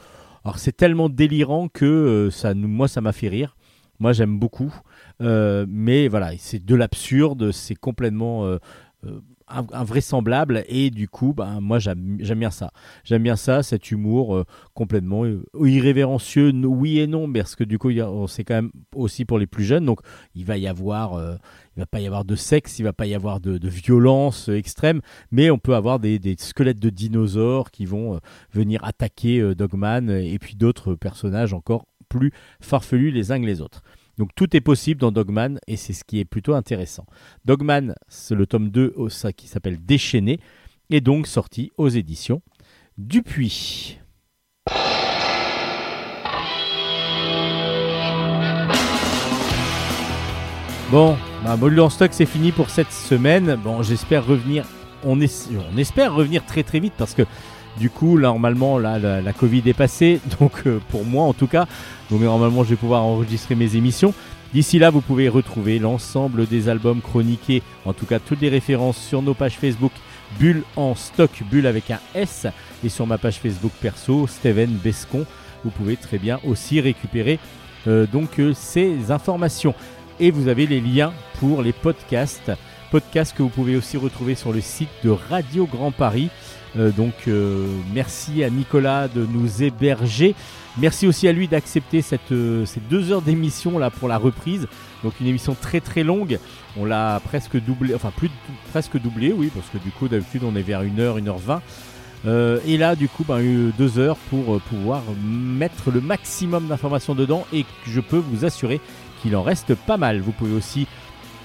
Alors, 0.44 0.60
c'est 0.60 0.72
tellement 0.78 1.10
délirant 1.10 1.68
que 1.68 2.30
ça, 2.32 2.54
nous- 2.54 2.68
moi, 2.68 2.88
ça 2.88 3.02
m'a 3.02 3.12
fait 3.12 3.28
rire. 3.28 3.58
Moi, 4.00 4.14
j'aime 4.14 4.38
beaucoup. 4.38 4.72
Mais 5.20 6.08
voilà, 6.08 6.32
c'est 6.38 6.64
de 6.64 6.76
l'absurde, 6.76 7.52
c'est 7.52 7.74
complètement 7.74 8.60
invraisemblable. 9.72 10.64
Et 10.68 10.90
du 10.90 11.08
coup, 11.08 11.34
ben, 11.34 11.60
moi, 11.62 11.80
j'aime 11.80 12.18
bien 12.18 12.52
ça. 12.52 12.72
J'aime 13.04 13.24
bien 13.24 13.36
ça, 13.36 13.64
cet 13.64 13.92
humour 13.92 14.36
euh, 14.36 14.46
complètement 14.74 15.24
euh, 15.26 15.44
irrévérencieux, 15.64 16.52
oui 16.52 17.00
et 17.00 17.08
non, 17.08 17.32
parce 17.32 17.56
que 17.56 17.64
du 17.64 17.78
coup, 17.78 17.92
c'est 18.28 18.44
quand 18.44 18.56
même 18.56 18.72
aussi 18.96 19.26
pour 19.26 19.40
les 19.40 19.48
plus 19.48 19.64
jeunes. 19.64 19.86
Donc, 19.86 20.00
il 20.36 20.46
va 20.46 20.58
y 20.58 20.68
avoir, 20.68 21.14
euh, 21.14 21.36
il 21.76 21.80
va 21.80 21.86
pas 21.86 22.00
y 22.00 22.08
avoir 22.08 22.26
de 22.26 22.36
sexe, 22.36 22.80
il 22.80 22.84
va 22.84 22.94
pas 22.94 23.06
y 23.06 23.16
avoir 23.16 23.40
de, 23.40 23.60
violence 23.68 24.50
extrême, 24.50 25.02
mais 25.32 25.50
on 25.50 25.58
peut 25.58 25.76
avoir 25.76 26.00
des, 26.00 26.20
squelettes 26.38 26.80
de 26.80 26.90
dinosaures 26.90 27.72
qui 27.72 27.86
vont 27.86 28.20
venir 28.52 28.84
attaquer 28.84 29.56
Dogman 29.56 30.10
et 30.10 30.38
puis 30.38 30.56
d'autres 30.56 30.96
personnages 30.96 31.54
encore 31.54 31.86
plus 32.10 32.32
farfelus 32.60 33.12
les 33.12 33.32
uns 33.32 33.42
que 33.42 33.46
les 33.46 33.62
autres. 33.62 33.82
Donc 34.18 34.30
tout 34.36 34.56
est 34.56 34.62
possible 34.62 35.02
dans 35.02 35.12
Dogman 35.12 35.60
et 35.68 35.76
c'est 35.78 35.94
ce 35.94 36.04
qui 36.04 36.20
est 36.20 36.26
plutôt 36.26 36.54
intéressant. 36.54 37.06
Dogman, 37.46 37.96
c'est 38.08 38.36
le 38.36 38.46
tome 38.46 38.70
2 38.70 38.94
au- 38.96 39.10
ça, 39.10 39.34
qui 39.34 39.48
s'appelle 39.48 39.84
Déchaîné, 39.84 40.40
est 40.92 41.02
donc 41.02 41.26
sorti 41.28 41.72
aux 41.78 41.90
éditions 41.90 42.42
Dupuis. 42.98 43.98
Bon, 50.92 51.18
bah, 51.44 51.56
Module 51.58 51.82
en 51.82 51.90
stock, 51.90 52.12
c'est 52.14 52.26
fini 52.28 52.52
pour 52.52 52.70
cette 52.70 52.92
semaine. 52.92 53.56
Bon, 53.64 53.82
j'espère 53.82 54.26
revenir. 54.26 54.66
On 55.06 55.20
espère 55.20 56.14
revenir 56.14 56.46
très 56.46 56.64
très 56.64 56.80
vite 56.80 56.94
parce 56.98 57.14
que 57.14 57.24
du 57.80 57.90
coup, 57.90 58.20
normalement, 58.20 58.78
la 58.78 59.34
Covid 59.34 59.64
est 59.66 59.74
passée. 59.74 60.20
Donc, 60.40 60.64
euh, 60.66 60.80
pour 60.90 61.06
moi 61.06 61.26
en 61.26 61.34
tout 61.34 61.48
cas, 61.48 61.68
donc 62.10 62.22
normalement, 62.22 62.64
je 62.64 62.72
vais 62.72 62.76
pouvoir 62.76 63.04
enregistrer 63.04 63.56
mes 63.56 63.76
émissions. 63.76 64.14
D'ici 64.54 64.78
là, 64.78 64.92
vous 64.92 65.02
pouvez 65.02 65.30
retrouver 65.30 65.80
l'ensemble 65.80 66.46
des 66.46 66.70
albums 66.70 67.02
chroniqués, 67.02 67.64
en 67.86 67.94
tout 67.94 68.06
cas 68.06 68.20
toutes 68.20 68.42
les 68.42 68.50
références 68.50 68.98
sur 68.98 69.24
nos 69.24 69.34
pages 69.34 69.58
Facebook 69.58 69.92
Bulle 70.40 70.64
en 70.76 70.94
stock, 70.94 71.32
Bulle 71.50 71.66
avec 71.66 71.90
un 71.90 72.00
S, 72.14 72.46
et 72.84 72.90
sur 72.90 73.08
ma 73.08 73.18
page 73.18 73.40
Facebook 73.40 73.72
perso, 73.82 74.28
Steven 74.28 74.70
Bescon. 74.70 75.26
Vous 75.64 75.72
pouvez 75.72 75.96
très 75.96 76.20
bien 76.20 76.40
aussi 76.46 76.82
récupérer 76.82 77.40
euh, 77.88 78.06
donc 78.06 78.40
euh, 78.40 78.54
ces 78.54 79.12
informations. 79.12 79.74
Et 80.20 80.30
vous 80.30 80.48
avez 80.48 80.68
les 80.68 80.82
liens 80.82 81.14
pour 81.40 81.64
les 81.64 81.74
podcasts, 81.74 82.52
podcasts 82.92 83.36
que 83.36 83.42
vous 83.42 83.50
pouvez 83.50 83.76
aussi 83.76 83.98
retrouver 83.98 84.36
sur 84.36 84.54
le 84.54 84.62
site 84.62 84.90
de 85.04 85.10
Radio 85.10 85.66
Grand 85.66 85.92
Paris. 85.92 86.30
Euh, 86.78 86.92
donc 86.92 87.14
euh, 87.28 87.68
merci 87.94 88.44
à 88.44 88.50
Nicolas 88.50 89.08
de 89.08 89.26
nous 89.32 89.62
héberger. 89.64 90.36
Merci 90.80 91.06
aussi 91.06 91.28
à 91.28 91.32
lui 91.32 91.48
d'accepter 91.48 92.02
cette, 92.02 92.32
euh, 92.32 92.66
ces 92.66 92.80
deux 92.90 93.12
heures 93.12 93.22
d'émission 93.22 93.78
là 93.78 93.92
pour 93.92 94.08
la 94.08 94.18
reprise. 94.18 94.68
Donc 95.04 95.14
une 95.22 95.28
émission 95.28 95.56
très 95.60 95.82
très 95.82 96.04
longue. 96.04 96.40
On 96.78 96.86
l'a 96.86 97.22
presque 97.24 97.58
doublé, 97.62 97.94
enfin 97.94 98.12
plus 98.16 98.30
de- 98.30 98.34
presque 98.72 99.00
doublé, 99.00 99.32
oui, 99.32 99.52
parce 99.54 99.68
que 99.70 99.78
du 99.78 99.92
coup 99.92 100.08
d'habitude 100.08 100.42
on 100.44 100.56
est 100.56 100.64
vers 100.64 100.82
1h, 100.84 101.20
1h20. 101.22 101.60
Euh, 102.26 102.58
et 102.66 102.78
là 102.78 102.96
du 102.96 103.08
coup 103.10 103.24
ben, 103.28 103.40
eu 103.42 103.72
deux 103.78 104.00
heures 104.00 104.16
pour 104.30 104.60
pouvoir 104.62 105.04
mettre 105.24 105.92
le 105.92 106.00
maximum 106.02 106.68
d'informations 106.68 107.14
dedans 107.16 107.46
et 107.54 107.66
je 107.86 108.00
peux 108.00 108.18
vous 108.18 108.46
assurer 108.46 108.80
qu'il 109.22 109.36
en 109.36 109.44
reste 109.44 109.76
pas 109.76 109.98
mal. 109.98 110.22
Vous 110.22 110.32
pouvez 110.32 110.56
aussi 110.56 110.88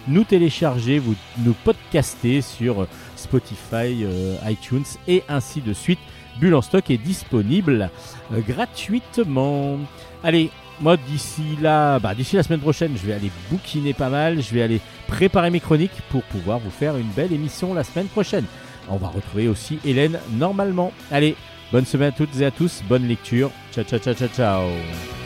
nous 0.07 0.25
télécharger, 0.25 0.99
vous 1.01 1.17
nous 1.45 1.53
podcaster 1.65 2.41
sur 2.41 2.87
Spotify, 3.19 4.05
euh, 4.05 4.36
iTunes 4.47 4.85
et 5.07 5.23
ainsi 5.28 5.61
de 5.61 5.73
suite. 5.73 5.99
Bulle 6.40 6.55
en 6.55 6.62
stock 6.62 6.90
est 6.90 6.99
disponible 6.99 7.90
euh, 8.32 8.40
gratuitement. 8.40 9.78
Allez, 10.23 10.51
moi 10.81 10.97
d'ici 10.97 11.57
là, 11.61 11.99
bah, 11.99 12.15
d'ici 12.15 12.36
la 12.36 12.43
semaine 12.43 12.61
prochaine, 12.61 12.97
je 12.97 13.07
vais 13.07 13.15
aller 13.15 13.31
bouquiner 13.51 13.93
pas 13.93 14.09
mal, 14.09 14.40
je 14.40 14.55
vais 14.55 14.62
aller 14.62 14.81
préparer 15.07 15.51
mes 15.51 15.61
chroniques 15.61 16.01
pour 16.11 16.23
pouvoir 16.24 16.59
vous 16.59 16.70
faire 16.70 16.97
une 16.97 17.09
belle 17.09 17.32
émission 17.32 17.74
la 17.74 17.85
semaine 17.85 18.07
prochaine. 18.07 18.45
On 18.89 18.97
va 18.97 19.09
retrouver 19.09 19.49
aussi 19.49 19.78
Hélène 19.85 20.19
normalement. 20.32 20.93
Allez, 21.11 21.36
bonne 21.73 21.85
semaine 21.85 22.09
à 22.09 22.12
toutes 22.12 22.40
et 22.40 22.47
à 22.47 22.51
tous, 22.51 22.82
bonne 22.89 23.07
lecture. 23.07 23.51
Ciao 23.73 23.85
ciao 23.85 23.99
ciao 23.99 24.15
ciao 24.15 24.28
ciao. 24.28 25.18